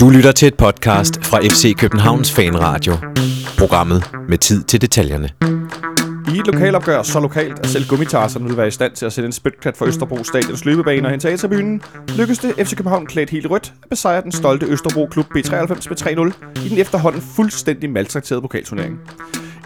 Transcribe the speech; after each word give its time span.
Du 0.00 0.10
lytter 0.10 0.32
til 0.32 0.48
et 0.48 0.56
podcast 0.56 1.24
fra 1.24 1.38
FC 1.40 1.76
Københavns 1.76 2.32
Fanradio. 2.32 2.92
Programmet 3.58 4.04
med 4.28 4.38
tid 4.38 4.64
til 4.64 4.80
detaljerne. 4.80 5.30
I 6.34 6.38
et 6.38 6.46
lokalopgør 6.46 7.02
så 7.02 7.20
lokalt, 7.20 7.58
at 7.58 7.66
selv 7.66 7.88
gummitarserne 7.88 8.46
vil 8.46 8.56
være 8.56 8.68
i 8.68 8.70
stand 8.70 8.92
til 8.92 9.06
at 9.06 9.12
sætte 9.12 9.26
en 9.26 9.32
spytklat 9.32 9.76
for 9.76 9.86
Østerbro 9.86 10.24
Stadions 10.24 10.64
løbebane 10.64 11.08
og 11.08 11.12
A-tribunen, 11.12 11.82
lykkedes 12.08 12.38
det 12.38 12.54
FC 12.66 12.76
København 12.76 13.06
klædt 13.06 13.30
helt 13.30 13.50
rødt 13.50 13.72
at 13.82 13.88
besejre 13.90 14.22
den 14.22 14.32
stolte 14.32 14.66
Østerbro 14.66 15.06
klub 15.06 15.26
B93 15.36 15.88
med 15.88 16.32
3-0 16.56 16.64
i 16.66 16.68
den 16.68 16.78
efterhånden 16.78 17.22
fuldstændig 17.36 17.90
maltrakterede 17.90 18.42
pokalturnering. 18.42 19.00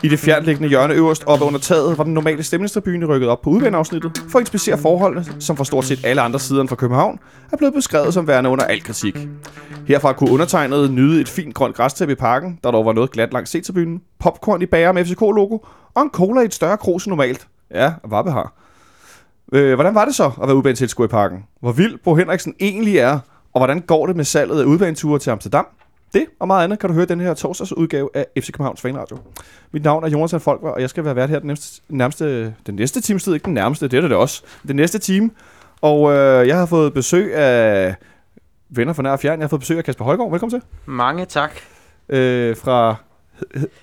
I 0.04 0.08
det 0.08 0.18
fjernliggende 0.18 0.68
hjørne 0.68 0.94
øverst 0.94 1.24
oppe 1.26 1.44
under 1.44 1.60
taget 1.60 1.98
var 1.98 2.04
den 2.04 2.14
normale 2.14 2.42
stemningstribune 2.42 3.06
rykket 3.06 3.28
op 3.28 3.40
på 3.42 3.50
udvendeafsnittet 3.50 4.22
for 4.28 4.38
at 4.38 4.42
inspicere 4.42 4.78
forholdene, 4.78 5.24
som 5.38 5.56
for 5.56 5.64
stort 5.64 5.84
set 5.84 6.04
alle 6.04 6.22
andre 6.22 6.38
sider 6.38 6.66
fra 6.66 6.76
København 6.76 7.18
er 7.52 7.56
blevet 7.56 7.74
beskrevet 7.74 8.14
som 8.14 8.28
værende 8.28 8.50
under 8.50 8.64
al 8.64 8.82
kritik. 8.82 9.28
Herfra 9.88 10.12
kunne 10.12 10.30
undertegnet 10.30 10.90
nyde 10.90 11.20
et 11.20 11.28
fint 11.28 11.54
grønt 11.54 11.76
græstæppe 11.76 12.12
i 12.12 12.14
parken, 12.14 12.58
der 12.64 12.70
dog 12.70 12.86
var 12.86 12.92
noget 12.92 13.10
glat 13.10 13.32
langs 13.32 13.50
C-tribunen, 13.50 14.02
popcorn 14.18 14.62
i 14.62 14.66
bager 14.66 14.92
med 14.92 15.04
FCK-logo 15.04 15.58
og 15.94 16.02
en 16.02 16.10
cola 16.10 16.40
i 16.40 16.44
et 16.44 16.54
større 16.54 16.76
krus 16.76 17.04
end 17.04 17.10
normalt. 17.10 17.46
Ja, 17.74 17.92
Vabbe 18.04 18.30
har. 18.30 18.54
Øh, 19.52 19.74
hvordan 19.74 19.94
var 19.94 20.04
det 20.04 20.14
så 20.14 20.30
at 20.42 20.48
være 20.48 20.56
udbanetilskuer 20.56 21.06
i 21.06 21.08
parken? 21.08 21.44
Hvor 21.60 21.72
vild 21.72 21.98
Bo 22.04 22.14
Henriksen 22.14 22.54
egentlig 22.60 22.98
er, 22.98 23.18
og 23.52 23.60
hvordan 23.60 23.80
går 23.80 24.06
det 24.06 24.16
med 24.16 24.24
salget 24.24 24.60
af 24.60 24.64
udbaneture 24.64 25.18
til 25.18 25.30
Amsterdam? 25.30 25.66
Det 26.14 26.26
og 26.40 26.46
meget 26.46 26.64
andet 26.64 26.78
kan 26.78 26.88
du 26.88 26.94
høre 26.94 27.02
i 27.02 27.06
den 27.06 27.20
her 27.20 27.34
torsdags 27.34 27.72
udgave 27.72 28.10
af 28.14 28.26
FC 28.38 28.52
Københavns 28.52 28.80
Fanradio. 28.80 29.18
Mit 29.72 29.84
navn 29.84 30.04
er 30.04 30.08
Jonas 30.08 30.34
Folkvar, 30.38 30.70
og 30.70 30.80
jeg 30.80 30.90
skal 30.90 31.04
være 31.04 31.16
vært 31.16 31.30
her 31.30 31.38
den 31.38 31.46
nærmeste, 31.46 31.82
nærmeste, 31.88 32.54
den 32.66 32.74
næste 32.74 33.00
times 33.00 33.24
tid, 33.24 33.34
ikke 33.34 33.44
den 33.44 33.54
nærmeste, 33.54 33.88
det 33.88 34.04
er 34.04 34.08
det 34.08 34.16
også, 34.16 34.42
den 34.68 34.76
næste 34.76 34.98
time. 34.98 35.30
Og 35.80 36.12
øh, 36.12 36.48
jeg 36.48 36.58
har 36.58 36.66
fået 36.66 36.94
besøg 36.94 37.34
af 37.34 37.94
venner 38.68 38.92
fra 38.92 39.02
nær 39.02 39.10
og 39.10 39.20
fjern. 39.20 39.38
Jeg 39.38 39.44
har 39.44 39.48
fået 39.48 39.60
besøg 39.60 39.78
af 39.78 39.84
Kasper 39.84 40.04
Højgaard. 40.04 40.30
Velkommen 40.30 40.60
til. 40.60 40.68
Mange 40.86 41.24
tak. 41.24 41.50
Øh, 42.08 42.56
fra... 42.56 42.96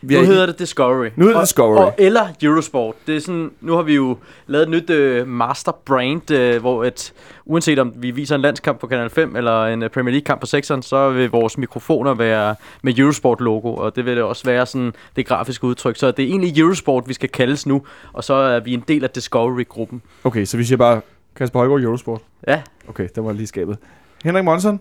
Vi 0.02 0.16
nu 0.16 0.22
hedder 0.22 0.46
det 0.46 0.60
Discovery. 0.60 1.10
Nu 1.16 1.26
hedder 1.26 1.40
det 1.40 1.48
Discovery. 1.48 1.86
Og, 1.86 1.94
eller 1.98 2.28
Eurosport. 2.42 2.96
Det 3.08 3.16
er 3.16 3.20
sådan, 3.20 3.52
nu 3.62 3.76
har 3.76 3.82
vi 3.82 3.96
jo 3.96 4.18
lavet 4.48 4.64
et 4.64 4.70
nyt 4.70 5.22
uh, 5.22 5.28
master 5.28 5.72
brand, 5.86 6.32
uh, 6.32 6.62
hvor 6.62 6.84
et, 6.84 7.14
uanset 7.46 7.80
om 7.80 7.94
vi 7.96 8.12
viser 8.12 8.36
en 8.36 8.42
landskamp 8.42 8.80
på 8.80 8.88
Kanal 8.88 9.10
5 9.10 9.36
eller 9.36 9.66
en 9.66 9.84
uh, 9.84 9.90
Premier 9.90 10.12
League 10.12 10.26
kamp 10.26 10.42
på 10.42 10.48
6'eren, 10.48 10.82
så 10.82 11.10
vil 11.10 11.30
vores 11.30 11.58
mikrofoner 11.58 12.14
være 12.14 12.56
med 12.82 13.00
Eurosport 13.00 13.42
logo, 13.42 13.74
og 13.74 13.96
det 13.96 14.06
vil 14.06 14.16
det 14.16 14.24
også 14.24 14.46
være 14.46 14.66
sådan 14.66 14.94
det 15.16 15.26
grafiske 15.26 15.64
udtryk. 15.64 15.96
Så 15.96 16.12
det 16.12 16.26
er 16.26 16.30
egentlig 16.30 16.60
Eurosport, 16.60 17.08
vi 17.08 17.14
skal 17.14 17.30
kaldes 17.30 17.66
nu, 17.66 17.82
og 18.14 18.23
så 18.23 18.34
er 18.34 18.60
vi 18.60 18.73
en 18.73 18.84
del 18.88 19.04
af 19.04 19.10
Discovery-gruppen. 19.10 20.02
Okay, 20.23 20.46
så 20.46 20.58
vi 20.58 20.64
siger 20.64 20.78
bare 20.78 21.02
Kasper 21.36 21.60
Højgaard 21.60 21.82
Eurosport. 21.82 22.22
Ja. 22.48 22.62
Okay, 22.88 23.08
der 23.16 23.22
var 23.22 23.34
lige 23.34 23.48
skabet. 23.48 23.78
Henrik 24.23 24.44
Monsen, 24.44 24.80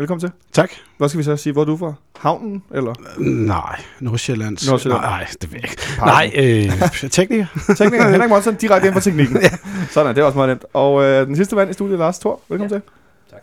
velkommen 0.00 0.20
til. 0.20 0.30
Tak. 0.52 0.70
Hvad 0.98 1.08
skal 1.08 1.18
vi 1.18 1.22
så 1.24 1.36
sige? 1.36 1.52
Hvor 1.52 1.62
er 1.62 1.66
du 1.66 1.76
fra? 1.76 1.92
Havnen, 2.18 2.62
eller? 2.74 2.94
Nej, 3.46 3.80
Nordsjællands. 4.00 4.68
Nordsjælland. 4.68 5.02
Nej, 5.02 5.26
det 5.42 5.52
ved 5.52 5.60
jeg 5.62 5.70
ikke. 5.70 5.82
Nej, 5.98 6.30
øh, 6.34 7.10
tekniker. 7.10 7.46
tekniker. 7.76 8.08
Henrik 8.08 8.28
Monsen, 8.30 8.54
direkte 8.54 8.86
ind 8.88 8.94
på 8.94 9.00
teknikken. 9.10 9.36
ja. 9.42 9.48
Sådan, 9.90 10.14
det 10.14 10.20
er 10.22 10.24
også 10.24 10.38
meget 10.38 10.48
nemt. 10.48 10.64
Og 10.72 11.02
øh, 11.04 11.26
den 11.26 11.36
sidste 11.36 11.56
mand 11.56 11.70
i 11.70 11.72
studiet, 11.72 11.98
Lars 11.98 12.18
Thor. 12.18 12.40
Velkommen 12.48 12.70
ja. 12.70 12.76
til. 12.76 12.82
Tak. 13.30 13.40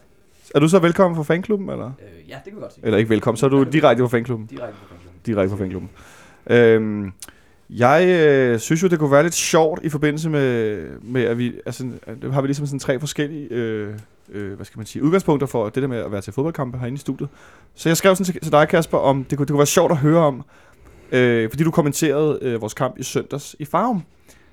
Er 0.55 0.59
du 0.59 0.67
så 0.67 0.80
velkommen 0.80 1.16
fra 1.16 1.23
fanklubben, 1.23 1.69
eller? 1.69 1.85
Øh, 1.85 2.30
ja, 2.30 2.35
det 2.35 2.44
kan 2.44 2.55
vi 2.55 2.61
godt 2.61 2.73
sige. 2.73 2.85
Eller 2.85 2.97
ikke 2.97 3.09
velkommen, 3.09 3.38
så 3.38 3.45
er 3.45 3.50
du 3.50 3.63
direkte 3.63 4.03
på 4.03 4.08
fanklubben? 4.09 4.47
Direkte 4.47 4.75
på 4.81 4.88
fanklubben. 4.89 5.22
Direkte 5.25 5.50
på 5.50 5.58
fanklubben. 5.58 5.89
Øhm, 6.50 7.11
jeg 7.69 8.08
øh, 8.08 8.59
synes 8.59 8.83
jo, 8.83 8.88
det 8.88 9.00
kunne 9.00 9.11
være 9.11 9.23
lidt 9.23 9.35
sjovt 9.35 9.80
i 9.83 9.89
forbindelse 9.89 10.30
med, 10.30 10.78
med 11.02 11.23
at 11.23 11.38
vi, 11.38 11.53
altså, 11.66 11.88
har 12.31 12.41
vi 12.41 12.47
ligesom 12.47 12.66
sådan 12.66 12.80
tre 12.80 13.00
forskellige, 13.00 13.47
øh, 13.52 13.94
øh, 14.30 14.53
hvad 14.53 14.66
skal 14.66 14.80
man 14.80 14.86
sige, 14.86 15.03
udgangspunkter 15.03 15.47
for 15.47 15.70
det 15.70 15.83
der 15.83 15.88
med 15.88 15.97
at 15.97 16.11
være 16.11 16.22
til 16.22 16.33
fodboldkampe 16.33 16.78
herinde 16.78 16.95
i 16.95 17.00
studiet. 17.00 17.30
Så 17.75 17.89
jeg 17.89 17.97
skrev 17.97 18.16
sådan 18.16 18.34
til, 18.34 18.42
til 18.42 18.52
dig, 18.52 18.67
Kasper, 18.67 18.97
om 18.97 19.23
det 19.23 19.38
kunne, 19.38 19.45
det 19.45 19.52
kunne 19.52 19.59
være 19.59 19.67
sjovt 19.67 19.92
at 19.92 19.97
høre 19.97 20.19
om, 20.19 20.44
øh, 21.11 21.50
fordi 21.50 21.64
du 21.64 21.72
kommenterede 21.72 22.39
øh, 22.42 22.62
vores 22.62 22.74
kamp 22.74 22.97
i 22.97 23.03
søndags 23.03 23.56
i 23.59 23.66
Farum. 23.66 24.03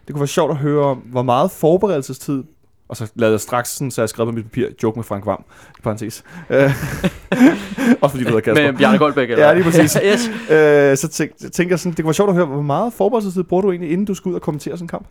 Det 0.07 0.15
kunne 0.15 0.21
være 0.21 0.29
sjovt 0.29 0.51
at 0.51 0.57
høre 0.57 0.85
om, 0.85 0.99
hvor 0.99 1.23
meget 1.23 1.51
forberedelsestid 1.51 2.45
og 2.89 2.97
så 2.97 3.13
lavede 3.15 3.33
jeg 3.33 3.41
straks 3.41 3.71
sådan, 3.71 3.91
så 3.91 4.03
jeg 4.03 4.09
skrev 4.09 4.27
på 4.27 4.33
mit 4.33 4.45
papir, 4.45 4.69
joke 4.83 4.99
med 4.99 5.05
Frank 5.05 5.27
Vam, 5.27 5.45
i 5.79 5.83
parentes. 5.83 6.25
Øh, 6.51 6.59
også 8.03 8.11
fordi 8.11 8.25
du 8.25 8.29
hedder 8.29 8.41
Kasper. 8.41 8.73
Med 8.73 8.79
Bjarne 8.79 8.99
Goldbæk, 8.99 9.31
eller? 9.31 9.47
Ja, 9.47 9.55
lige 9.55 9.65
præcis. 9.65 9.99
yes. 10.13 10.29
øh, 10.29 10.97
så 10.97 11.09
tænk, 11.09 11.53
tænker 11.53 11.73
jeg 11.73 11.79
sådan, 11.79 11.91
det 11.91 11.97
kunne 11.97 12.07
være 12.07 12.15
sjovt 12.15 12.29
at 12.29 12.37
høre, 12.37 12.47
hvor 12.47 12.63
meget 12.63 12.93
forberedelsestid 12.93 13.43
bruger 13.43 13.63
du 13.63 13.71
egentlig, 13.71 13.91
inden 13.93 14.07
du 14.07 14.15
skal 14.15 14.29
ud 14.29 14.35
og 14.35 14.43
kommentere 14.43 14.77
sådan 14.77 14.85
en 14.85 14.89
kamp? 14.89 15.07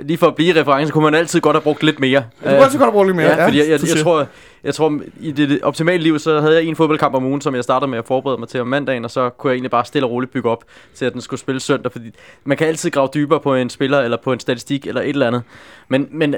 Lige 0.00 0.18
for 0.18 0.26
at 0.26 0.34
blive 0.34 0.60
reference, 0.60 0.92
kunne 0.92 1.04
man 1.04 1.14
altid 1.14 1.40
godt 1.40 1.54
have 1.54 1.62
brugt 1.62 1.82
lidt 1.82 2.00
mere. 2.00 2.24
Ja, 2.44 2.50
du 2.50 2.56
kunne 2.56 2.64
altid 2.64 2.78
godt 2.78 2.86
have 2.86 2.92
brugt 2.92 3.08
lidt 3.08 3.16
mere. 3.16 3.26
Ja, 3.26 3.36
ja 3.36 3.46
fordi 3.46 3.58
jeg, 3.58 3.68
jeg, 3.68 3.80
jeg, 3.94 4.04
tror, 4.04 4.26
jeg 4.64 4.74
tror, 4.74 5.00
i 5.20 5.32
det 5.32 5.62
optimale 5.62 6.02
liv, 6.02 6.18
så 6.18 6.40
havde 6.40 6.54
jeg 6.54 6.64
en 6.64 6.76
fodboldkamp 6.76 7.14
om 7.14 7.24
ugen, 7.24 7.40
som 7.40 7.54
jeg 7.54 7.64
startede 7.64 7.90
med 7.90 7.98
at 7.98 8.06
forberede 8.06 8.38
mig 8.38 8.48
til 8.48 8.60
om 8.60 8.66
mandagen, 8.66 9.04
og 9.04 9.10
så 9.10 9.30
kunne 9.30 9.50
jeg 9.50 9.54
egentlig 9.54 9.70
bare 9.70 9.84
stille 9.84 10.06
og 10.06 10.10
roligt 10.10 10.32
bygge 10.32 10.50
op 10.50 10.64
til, 10.94 11.04
at 11.04 11.12
den 11.12 11.20
skulle 11.20 11.40
spille 11.40 11.60
søndag, 11.60 11.92
fordi 11.92 12.14
man 12.44 12.56
kan 12.56 12.66
altid 12.66 12.90
grave 12.90 13.08
dybere 13.14 13.40
på 13.40 13.54
en 13.54 13.70
spiller, 13.70 14.00
eller 14.00 14.16
på 14.16 14.32
en 14.32 14.40
statistik, 14.40 14.86
eller 14.86 15.00
et 15.00 15.08
eller 15.08 15.26
andet. 15.26 15.42
Men, 15.88 16.08
men 16.10 16.34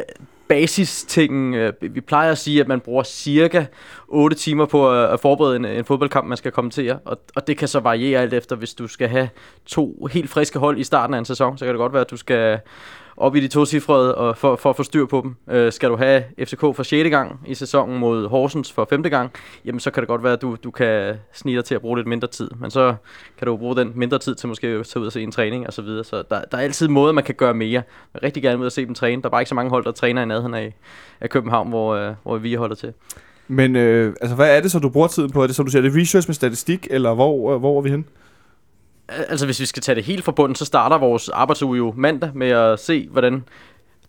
basistingen, 0.49 1.55
øh, 1.55 1.73
vi 1.81 2.01
plejer 2.01 2.33
at 2.33 2.39
sige, 2.39 2.61
at 2.61 2.69
man 2.69 2.81
bruger 2.81 3.03
cirka 3.03 3.65
8 4.09 4.37
timer 4.37 4.67
på 4.67 5.03
at 5.03 5.21
forberede 5.21 5.57
en, 5.57 5.65
en 5.65 5.85
fodboldkamp, 5.85 6.29
man 6.29 6.37
skal 6.37 6.53
kommentere, 6.53 6.99
og, 7.05 7.21
og 7.37 7.47
det 7.47 7.59
kan 7.59 7.69
så 7.69 7.81
variere 7.81 8.21
alt 8.21 8.35
efter, 8.35 8.57
hvis 8.57 8.75
du 8.75 8.89
skal 8.89 9.09
have 9.09 9.29
to 9.67 10.09
helt 10.13 10.31
friske 10.31 10.59
hold 10.59 10.79
i 10.79 10.85
starten 10.85 11.15
af 11.15 11.19
en 11.19 11.25
sæson, 11.25 11.59
så 11.59 11.65
kan 11.65 11.75
det 11.75 11.79
godt 11.79 11.93
være, 11.93 12.03
at 12.03 12.11
du 12.11 12.17
skal 12.17 12.59
op 13.21 13.37
i 13.37 13.41
de 13.41 13.49
to 13.49 13.67
cifrede 13.67 14.15
og 14.15 14.37
for, 14.37 14.57
for 14.57 14.71
at 14.71 14.77
få 14.77 14.83
styr 14.83 15.07
på 15.07 15.21
dem. 15.21 15.57
Øh, 15.57 15.73
skal 15.73 15.89
du 15.89 15.97
have 15.97 16.25
FCK 16.45 16.61
for 16.61 16.83
6. 16.83 17.11
gang 17.11 17.41
i 17.47 17.55
sæsonen 17.55 17.99
mod 17.99 18.29
Horsens 18.29 18.73
for 18.73 18.87
5. 18.91 19.03
gang, 19.03 19.31
jamen 19.65 19.81
så 19.81 19.91
kan 19.91 20.01
det 20.01 20.09
godt 20.09 20.23
være, 20.23 20.33
at 20.33 20.43
du, 20.43 20.57
du 20.65 20.71
kan 20.71 21.15
snige 21.33 21.57
dig 21.57 21.65
til 21.65 21.75
at 21.75 21.81
bruge 21.81 21.99
lidt 21.99 22.09
mindre 22.09 22.29
tid. 22.29 22.51
Men 22.61 22.71
så 22.71 22.95
kan 23.39 23.47
du 23.47 23.57
bruge 23.57 23.77
den 23.77 23.93
mindre 23.95 24.19
tid 24.19 24.35
til 24.35 24.49
måske 24.49 24.67
at 24.67 24.87
tage 24.87 25.01
ud 25.01 25.07
og 25.07 25.13
se 25.13 25.23
en 25.23 25.33
træning 25.33 25.67
og 25.67 25.73
så 25.73 25.83
videre. 25.83 26.05
Så 26.05 26.17
der, 26.31 26.43
der 26.51 26.59
er 26.59 26.63
altid 26.63 26.89
måder, 26.89 27.13
man 27.13 27.25
kan 27.25 27.35
gøre 27.35 27.55
mere. 27.55 27.71
Jeg 27.71 27.83
vil 28.13 28.21
rigtig 28.21 28.43
gerne 28.43 28.59
ud 28.59 28.67
og 28.67 28.73
se 28.73 28.87
dem 28.87 28.95
træne. 28.95 29.23
Der 29.23 29.29
er 29.29 29.31
bare 29.31 29.41
ikke 29.41 29.49
så 29.49 29.55
mange 29.55 29.71
hold, 29.71 29.85
der 29.85 29.93
træner 29.93 30.23
i 30.23 30.27
nærheden 30.27 30.55
af, 30.55 30.75
af 31.21 31.31
København, 31.31 31.69
hvor, 31.69 31.95
øh, 31.95 32.15
hvor 32.23 32.37
vi 32.37 32.55
holder 32.55 32.77
til. 32.77 32.93
Men 33.49 33.77
øh, 33.77 34.15
altså, 34.21 34.37
hvad 34.37 34.57
er 34.57 34.61
det 34.61 34.71
så, 34.71 34.79
du 34.79 34.89
bruger 34.89 35.09
tiden 35.09 35.31
på? 35.31 35.43
Er 35.43 35.47
det, 35.47 35.57
som 35.57 35.65
du 35.65 35.71
siger, 35.71 35.83
er 35.83 35.89
det 35.91 36.01
research 36.01 36.29
med 36.29 36.35
statistik, 36.35 36.87
eller 36.91 37.15
hvor, 37.15 37.55
øh, 37.55 37.61
hvor 37.61 37.79
er 37.79 37.83
vi 37.83 37.91
hen? 37.91 38.05
Altså 39.09 39.47
hvis 39.47 39.61
vi 39.61 39.67
skal 39.67 39.83
tage 39.83 39.97
det 39.97 40.05
helt 40.05 40.25
fra 40.25 40.33
bunden, 40.33 40.55
så 40.55 40.65
starter 40.65 40.99
vores 40.99 41.29
arbejdsuge 41.29 41.77
jo 41.77 41.95
mandag 41.97 42.31
med 42.35 42.51
at 42.51 42.81
se, 42.81 43.09
hvordan 43.11 43.45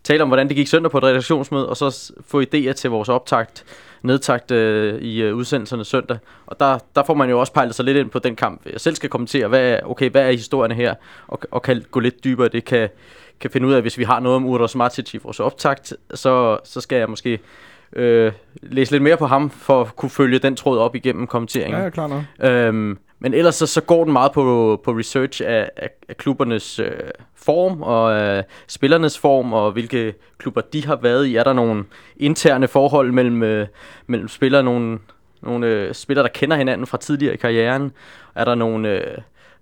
tale 0.04 0.22
om, 0.22 0.28
hvordan 0.28 0.48
det 0.48 0.56
gik 0.56 0.66
søndag 0.66 0.90
på 0.90 0.98
et 0.98 1.04
redaktionsmøde, 1.04 1.68
og 1.68 1.76
så 1.76 2.12
få 2.26 2.42
idéer 2.42 2.72
til 2.72 2.90
vores 2.90 3.08
optakt, 3.08 3.64
nedtagt 4.02 4.50
øh, 4.50 5.00
i 5.00 5.22
øh, 5.22 5.36
udsendelserne 5.36 5.84
søndag. 5.84 6.18
Og 6.46 6.60
der, 6.60 6.78
der 6.96 7.02
får 7.04 7.14
man 7.14 7.30
jo 7.30 7.40
også 7.40 7.52
pejlet 7.52 7.74
sig 7.74 7.84
lidt 7.84 7.96
ind 7.96 8.10
på 8.10 8.18
den 8.18 8.36
kamp, 8.36 8.60
jeg 8.72 8.80
selv 8.80 8.94
skal 8.96 9.10
kommentere, 9.10 9.48
hvad 9.48 9.70
er, 9.70 9.80
okay, 9.84 10.10
hvad 10.10 10.22
er 10.22 10.30
historierne 10.30 10.74
her, 10.74 10.94
og, 11.28 11.40
og 11.50 11.62
kan 11.62 11.84
gå 11.90 12.00
lidt 12.00 12.24
dybere 12.24 12.48
det, 12.48 12.64
kan, 12.64 12.88
kan 13.40 13.50
finde 13.50 13.66
ud 13.66 13.72
af, 13.72 13.82
hvis 13.82 13.98
vi 13.98 14.04
har 14.04 14.20
noget 14.20 14.36
om 14.36 14.46
Uros 14.46 14.76
Matic 14.76 15.14
i 15.14 15.18
vores 15.22 15.40
optakt, 15.40 15.92
så, 16.14 16.58
så 16.64 16.80
skal 16.80 16.98
jeg 16.98 17.10
måske 17.10 17.38
øh, 17.92 18.32
læse 18.62 18.92
lidt 18.92 19.02
mere 19.02 19.16
på 19.16 19.26
ham, 19.26 19.50
for 19.50 19.80
at 19.80 19.96
kunne 19.96 20.10
følge 20.10 20.38
den 20.38 20.56
tråd 20.56 20.78
op 20.78 20.94
igennem 20.96 21.26
kommenteringen. 21.26 21.82
Ja, 21.82 21.90
klar 21.90 22.06
nok. 22.06 22.50
Øhm, 22.50 22.98
men 23.20 23.34
ellers 23.34 23.54
så, 23.54 23.66
så 23.66 23.80
går 23.80 24.04
den 24.04 24.12
meget 24.12 24.32
på, 24.32 24.80
på 24.84 24.90
research 24.92 25.42
af, 25.46 25.70
af, 25.76 25.90
af 26.08 26.16
klubbernes 26.16 26.78
øh, 26.78 26.92
form 27.34 27.82
og 27.82 28.20
øh, 28.20 28.42
spillernes 28.66 29.18
form 29.18 29.52
og 29.52 29.72
hvilke 29.72 30.14
klubber 30.38 30.60
de 30.60 30.86
har 30.86 30.96
været 30.96 31.26
i. 31.26 31.36
Er 31.36 31.44
der 31.44 31.52
nogle 31.52 31.84
interne 32.16 32.68
forhold 32.68 33.12
mellem, 33.12 33.42
øh, 33.42 33.66
mellem 34.06 34.28
spillere, 34.28 34.62
nogle, 34.62 34.98
nogle 35.42 35.66
øh, 35.66 35.94
spillere, 35.94 36.22
der 36.22 36.30
kender 36.30 36.56
hinanden 36.56 36.86
fra 36.86 36.98
tidligere 36.98 37.34
i 37.34 37.36
karrieren? 37.36 37.92
Er 38.34 38.44
der 38.44 38.54
nogle 38.54 38.88
øh, 38.88 39.18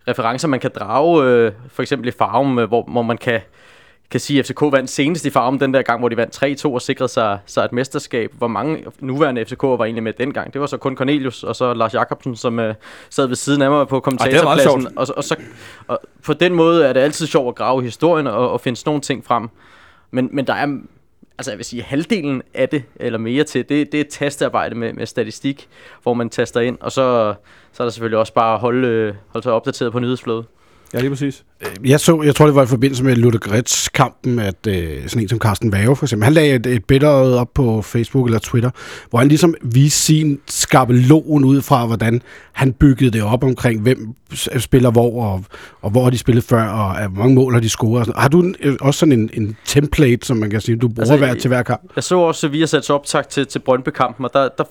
referencer, 0.08 0.48
man 0.48 0.60
kan 0.60 0.70
drage, 0.74 1.24
øh, 1.24 1.52
for 1.68 1.82
eksempel 1.82 2.08
i 2.08 2.12
farven, 2.12 2.58
øh, 2.58 2.68
hvor, 2.68 2.82
hvor 2.82 3.02
man 3.02 3.18
kan 3.18 3.40
kan 4.10 4.20
sige, 4.20 4.38
at 4.38 4.46
FCK 4.46 4.62
vandt 4.62 4.90
senest 4.90 5.26
i 5.26 5.30
farven 5.30 5.60
den 5.60 5.74
der 5.74 5.82
gang, 5.82 5.98
hvor 6.00 6.08
de 6.08 6.16
vandt 6.16 6.64
3-2 6.64 6.68
og 6.68 6.82
sikrede 6.82 7.08
sig, 7.08 7.38
sig 7.46 7.64
et 7.64 7.72
mesterskab. 7.72 8.32
Hvor 8.38 8.48
mange 8.48 8.84
nuværende 9.00 9.44
FCK 9.44 9.62
var 9.62 9.84
egentlig 9.84 10.02
med 10.02 10.12
dengang? 10.12 10.52
Det 10.52 10.60
var 10.60 10.66
så 10.66 10.76
kun 10.76 10.96
Cornelius 10.96 11.42
og 11.42 11.56
så 11.56 11.74
Lars 11.74 11.94
Jakobsen, 11.94 12.36
som 12.36 12.58
uh, 12.58 12.64
sad 13.10 13.26
ved 13.26 13.36
siden 13.36 13.62
af 13.62 13.70
mig 13.70 13.88
på 13.88 14.00
kommentatorpladsen. 14.00 14.86
Ej, 14.86 14.92
og, 14.96 15.06
og, 15.16 15.24
så, 15.24 15.36
og 15.88 16.00
på 16.24 16.32
den 16.32 16.54
måde 16.54 16.86
er 16.86 16.92
det 16.92 17.00
altid 17.00 17.26
sjovt 17.26 17.48
at 17.48 17.54
grave 17.54 17.82
historien 17.82 18.26
og, 18.26 18.50
og 18.50 18.60
finde 18.60 18.76
sådan 18.76 18.88
nogle 18.88 19.00
ting 19.00 19.24
frem. 19.24 19.48
Men, 20.10 20.28
men 20.32 20.46
der 20.46 20.54
er, 20.54 20.78
altså 21.38 21.50
jeg 21.50 21.58
vil 21.58 21.64
sige, 21.64 21.82
halvdelen 21.82 22.42
af 22.54 22.68
det, 22.68 22.82
eller 22.96 23.18
mere 23.18 23.44
til, 23.44 23.68
det, 23.68 23.92
det 23.92 24.00
er 24.00 24.04
et 24.04 24.08
tastearbejde 24.08 24.74
med, 24.74 24.92
med 24.92 25.06
statistik, 25.06 25.68
hvor 26.02 26.14
man 26.14 26.30
taster 26.30 26.60
ind, 26.60 26.78
og 26.80 26.92
så, 26.92 27.34
så 27.72 27.82
er 27.82 27.84
der 27.84 27.90
selvfølgelig 27.90 28.18
også 28.18 28.32
bare 28.32 28.54
at 28.54 28.60
holde, 28.60 29.16
holde 29.28 29.42
sig 29.42 29.52
opdateret 29.52 29.92
på 29.92 29.98
nyhedsflådet. 29.98 30.46
Ja, 30.94 31.00
lige 31.00 31.10
præcis. 31.10 31.44
Jeg 31.84 32.00
så, 32.00 32.22
jeg 32.22 32.34
tror 32.34 32.46
det 32.46 32.54
var 32.54 32.62
i 32.62 32.66
forbindelse 32.66 33.04
med 33.04 33.16
Ludogorets 33.16 33.88
kampen, 33.88 34.38
at 34.38 34.66
øh, 34.68 34.88
sådan 35.06 35.22
en 35.22 35.28
som 35.28 35.38
Carsten 35.38 35.72
Vave 35.72 35.96
for 35.96 36.04
eksempel, 36.06 36.24
han 36.24 36.32
lagde 36.32 36.54
et, 36.54 36.66
et 36.66 36.84
billede 36.84 37.40
op 37.40 37.48
på 37.54 37.82
Facebook 37.82 38.26
eller 38.26 38.38
Twitter, 38.38 38.70
hvor 39.10 39.18
han 39.18 39.28
ligesom 39.28 39.54
viste 39.62 40.00
sin 40.00 40.38
skabelon 40.46 41.44
ud 41.44 41.62
fra, 41.62 41.86
hvordan 41.86 42.22
han 42.52 42.72
byggede 42.72 43.10
det 43.10 43.22
op 43.22 43.44
omkring, 43.44 43.82
hvem 43.82 44.08
s- 44.34 44.48
spiller 44.58 44.90
hvor, 44.90 45.22
og, 45.22 45.44
og 45.82 45.90
hvor 45.90 46.02
har 46.02 46.10
de 46.10 46.18
spillet 46.18 46.44
før, 46.44 46.62
og 46.62 47.02
øh, 47.02 47.12
hvor 47.12 47.22
mange 47.22 47.34
mål 47.34 47.52
har 47.52 47.60
de 47.60 47.68
scoret. 47.68 47.98
og 48.00 48.06
sådan 48.06 48.12
noget. 48.12 48.22
Har 48.22 48.28
du 48.28 48.40
en, 48.42 48.54
øh, 48.62 48.76
også 48.80 48.98
sådan 48.98 49.12
en, 49.12 49.30
en 49.34 49.56
template, 49.64 50.26
som 50.26 50.36
man 50.36 50.50
kan 50.50 50.60
sige, 50.60 50.76
du 50.76 50.88
bruger 50.88 51.00
altså, 51.00 51.16
hver, 51.16 51.34
til 51.34 51.48
hver 51.48 51.62
kamp? 51.62 51.82
Jeg 51.96 52.04
så 52.04 52.18
også 52.18 52.48
Viasats 52.48 52.90
optag 52.90 53.28
til, 53.28 53.46
til 53.46 53.58
Brøndby-kampen, 53.58 54.24
og 54.24 54.30
der, 54.34 54.48
der 54.58 54.64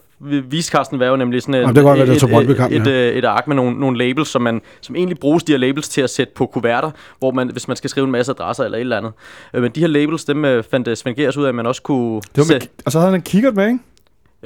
viste 0.50 0.72
Carsten 0.72 1.00
Værge 1.00 1.18
nemlig 1.18 1.42
sådan 1.42 1.54
et, 1.56 1.62
Nå, 1.68 1.74
det 1.74 1.84
godt 1.84 2.20
til 2.20 2.26
et, 2.26 2.32
Brøndby-kampen, 2.32 2.82
et, 2.82 2.88
et, 2.88 3.18
et, 3.18 3.26
ark 3.26 3.48
med 3.48 3.56
nogle, 3.56 3.80
nogle 3.80 3.98
labels, 3.98 4.30
som, 4.30 4.42
man, 4.42 4.62
som 4.82 4.96
egentlig 4.96 5.18
bruges 5.20 5.44
de 5.44 5.52
her 5.52 5.60
labels 5.60 5.90
til 5.90 6.02
at 6.02 6.07
sætte 6.10 6.34
på 6.36 6.46
kuverter, 6.46 6.92
hvor 7.20 7.32
man, 7.32 7.50
hvis 7.52 7.68
man 7.68 7.78
skal 7.78 7.90
skrive 7.90 8.06
en 8.06 8.12
masse 8.12 8.32
adresser 8.32 8.64
eller 8.64 8.78
et 8.78 8.82
eller 8.82 8.98
andet. 8.98 9.12
Øh, 9.54 9.62
Men 9.62 9.72
de 9.72 9.80
her 9.80 9.88
labels, 9.88 10.26
dem 10.26 10.46
øh, 10.46 10.64
fandt 10.64 10.88
øh, 10.88 10.96
Svend 10.98 11.16
Gers 11.16 11.38
ud 11.38 11.44
af, 11.44 11.50
at 11.50 11.56
man 11.56 11.66
også 11.68 11.82
kunne 11.82 12.16
Det 12.16 12.22
var 12.36 12.44
med, 12.44 12.46
sætte- 12.46 12.68
og 12.86 12.92
så 12.92 13.00
havde 13.00 13.12
han 13.12 13.20
en 13.20 13.24
kikkert 13.24 13.56
med, 13.56 13.66
ikke? 13.68 13.80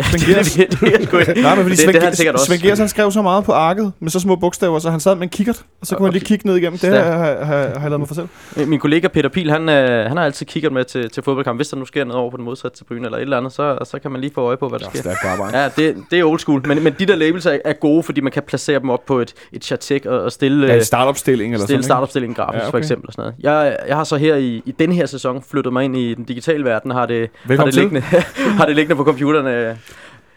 Svend 0.11 0.35
Gers. 0.35 0.53
det, 0.53 0.71
det, 0.71 0.79
det, 0.81 1.01
er 1.01 1.05
sgu 1.05 1.17
Nej, 1.41 1.55
men 1.55 1.63
fordi 1.63 1.69
det, 1.75 1.79
Svend, 1.79 1.93
det, 1.93 2.03
han 2.03 2.15
sikkert 2.15 2.35
også. 2.35 2.45
Svend 2.45 2.61
Gers, 2.61 2.79
han 2.79 2.89
skrev 2.89 3.11
så 3.11 3.21
meget 3.21 3.43
på 3.43 3.51
arket 3.51 3.91
med 3.99 4.09
så 4.09 4.19
små 4.19 4.35
bogstaver, 4.35 4.79
så 4.79 4.89
han 4.89 4.99
sad 4.99 5.15
med 5.15 5.23
en 5.23 5.29
kikkert, 5.29 5.63
og 5.81 5.87
så 5.87 5.95
kunne 5.95 6.07
han 6.07 6.13
lige 6.13 6.21
Okay. 6.21 6.27
kigge 6.27 6.47
ned 6.47 6.55
igennem. 6.57 6.79
Det 6.79 6.89
har, 6.89 7.03
har, 7.03 7.43
har, 7.45 7.55
har 7.55 7.63
jeg 7.63 7.81
lavet 7.81 7.99
mig 7.99 8.07
for 8.07 8.15
selv. 8.15 8.27
Min- 8.67 8.79
kollega 8.79 9.07
Peter 9.07 9.29
Pil, 9.29 9.51
han, 9.51 9.69
øh, 9.69 10.07
han 10.07 10.17
har 10.17 10.25
altid 10.25 10.45
kigget 10.45 10.71
med 10.73 10.85
til, 10.85 11.09
til 11.09 11.23
fodboldkamp. 11.23 11.57
Hvis 11.57 11.67
der 11.67 11.77
nu 11.77 11.85
sker 11.85 12.03
noget 12.03 12.19
over 12.21 12.31
på 12.31 12.37
den 12.37 12.45
modsatte 12.45 12.77
tribune 12.77 13.05
eller 13.05 13.17
et 13.17 13.21
eller 13.21 13.37
andet, 13.37 13.53
så, 13.53 13.77
så 13.83 13.99
kan 13.99 14.11
man 14.11 14.21
lige 14.21 14.31
få 14.35 14.41
øje 14.41 14.57
på, 14.57 14.69
hvad 14.69 14.79
der 14.79 14.85
sker. 14.89 14.99
stærkt 14.99 15.23
arbejde. 15.25 15.57
Ja, 15.57 15.69
det, 15.77 15.95
det 16.11 16.19
er 16.19 16.23
old 16.23 16.39
school. 16.39 16.67
Men, 16.67 16.83
men 16.83 16.95
de 16.99 17.05
der 17.05 17.15
labels 17.15 17.45
er, 17.45 17.57
er 17.65 17.73
gode, 17.73 18.03
fordi 18.03 18.21
man 18.21 18.31
kan 18.31 18.43
placere 18.43 18.79
dem 18.79 18.89
op 18.89 19.05
på 19.05 19.19
et, 19.19 19.33
et 19.53 19.63
chatek 19.65 20.05
og, 20.05 20.21
og 20.21 20.31
stille, 20.31 20.67
Ja, 20.67 20.75
en 20.75 20.83
startopstilling 20.83 21.53
eller 21.53 21.65
stille 21.65 21.77
sådan, 21.77 21.83
startopstillingen 21.83 22.35
grafisk, 22.35 22.53
Ja, 22.53 22.57
okay. 22.59 22.67
okay. 22.67 22.71
for 22.71 22.77
eksempel. 22.77 23.07
Og 23.07 23.13
sådan 23.13 23.33
noget. 23.43 23.63
Jeg, 23.65 23.77
jeg 23.87 23.95
har 23.95 24.03
så 24.03 24.15
her 24.15 24.35
i, 24.35 24.61
i 24.65 24.71
denne 24.79 24.95
her 24.95 25.05
sæson 25.05 25.43
flyttet 25.51 25.73
mig 25.73 25.83
ind 25.85 25.97
i 25.97 26.13
den 26.13 26.23
digitale 26.23 26.63
verden, 26.65 26.91
har 26.91 27.05
det, 27.05 27.29
har 27.47 27.65
det, 27.65 27.75
liggende, 27.75 28.01
har 28.59 28.65
det 28.65 28.75
liggende 28.75 28.95
på 28.95 29.03
computerne. 29.03 29.77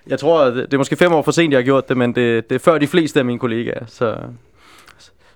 Jeg 0.07 0.19
tror, 0.19 0.45
det 0.45 0.57
det 0.57 0.75
er 0.75 0.79
måske 0.79 0.97
fem 0.97 1.13
år 1.13 1.23
for 1.23 1.33
sent, 1.33 1.53
jeg 1.53 1.59
har 1.59 1.65
gjort 1.65 1.89
det, 1.89 1.97
men 1.97 2.15
det, 2.15 2.51
det 2.51 2.55
er 2.55 2.59
før 2.59 2.79
de 2.79 2.87
fleste 2.87 3.19
af 3.19 3.25
mine 3.25 3.39
kollegaer. 3.39 3.85
Så, 3.87 4.17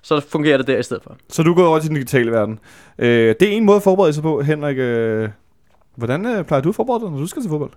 så 0.01 0.19
fungerer 0.29 0.57
det 0.57 0.67
der 0.67 0.77
i 0.77 0.83
stedet 0.83 1.03
for. 1.03 1.17
Så 1.29 1.43
du 1.43 1.51
er 1.51 1.55
gået 1.55 1.67
over 1.67 1.79
til 1.79 1.89
den 1.89 1.95
digitale 1.95 2.31
verden. 2.31 2.59
Øh, 2.99 3.35
det 3.39 3.41
er 3.41 3.51
en 3.51 3.65
måde 3.65 3.75
at 3.75 3.83
forberede 3.83 4.13
sig 4.13 4.23
på, 4.23 4.41
Henrik. 4.41 4.77
Øh, 4.77 5.29
hvordan 5.95 6.25
øh, 6.25 6.43
plejer 6.43 6.61
du 6.61 6.69
at 6.69 6.75
forberede 6.75 7.03
dig, 7.03 7.11
når 7.11 7.19
du 7.19 7.27
skal 7.27 7.41
til 7.41 7.49
fodbold? 7.49 7.71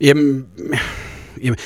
Jamen, 0.00 0.46
jamen, 1.42 1.56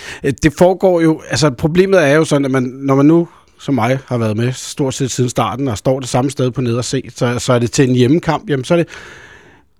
det 0.42 0.52
foregår 0.58 1.00
jo, 1.00 1.22
altså 1.30 1.50
problemet 1.50 2.04
er 2.04 2.14
jo 2.14 2.24
sådan, 2.24 2.44
at 2.44 2.50
man, 2.50 2.62
når 2.62 2.94
man 2.94 3.06
nu 3.06 3.28
som 3.58 3.74
mig 3.74 3.98
har 4.06 4.18
været 4.18 4.36
med 4.36 4.52
stort 4.52 4.94
set 4.94 5.10
siden 5.10 5.30
starten 5.30 5.68
og 5.68 5.78
står 5.78 6.00
det 6.00 6.08
samme 6.08 6.30
sted 6.30 6.50
på 6.50 6.60
ned 6.60 6.76
og 6.76 6.84
se, 6.84 7.02
så, 7.14 7.38
så 7.38 7.52
er 7.52 7.58
det 7.58 7.72
til 7.72 7.88
en 7.88 7.94
hjemmekamp, 7.94 8.50
jamen 8.50 8.64
så 8.64 8.74
er 8.74 8.78
det, 8.78 8.88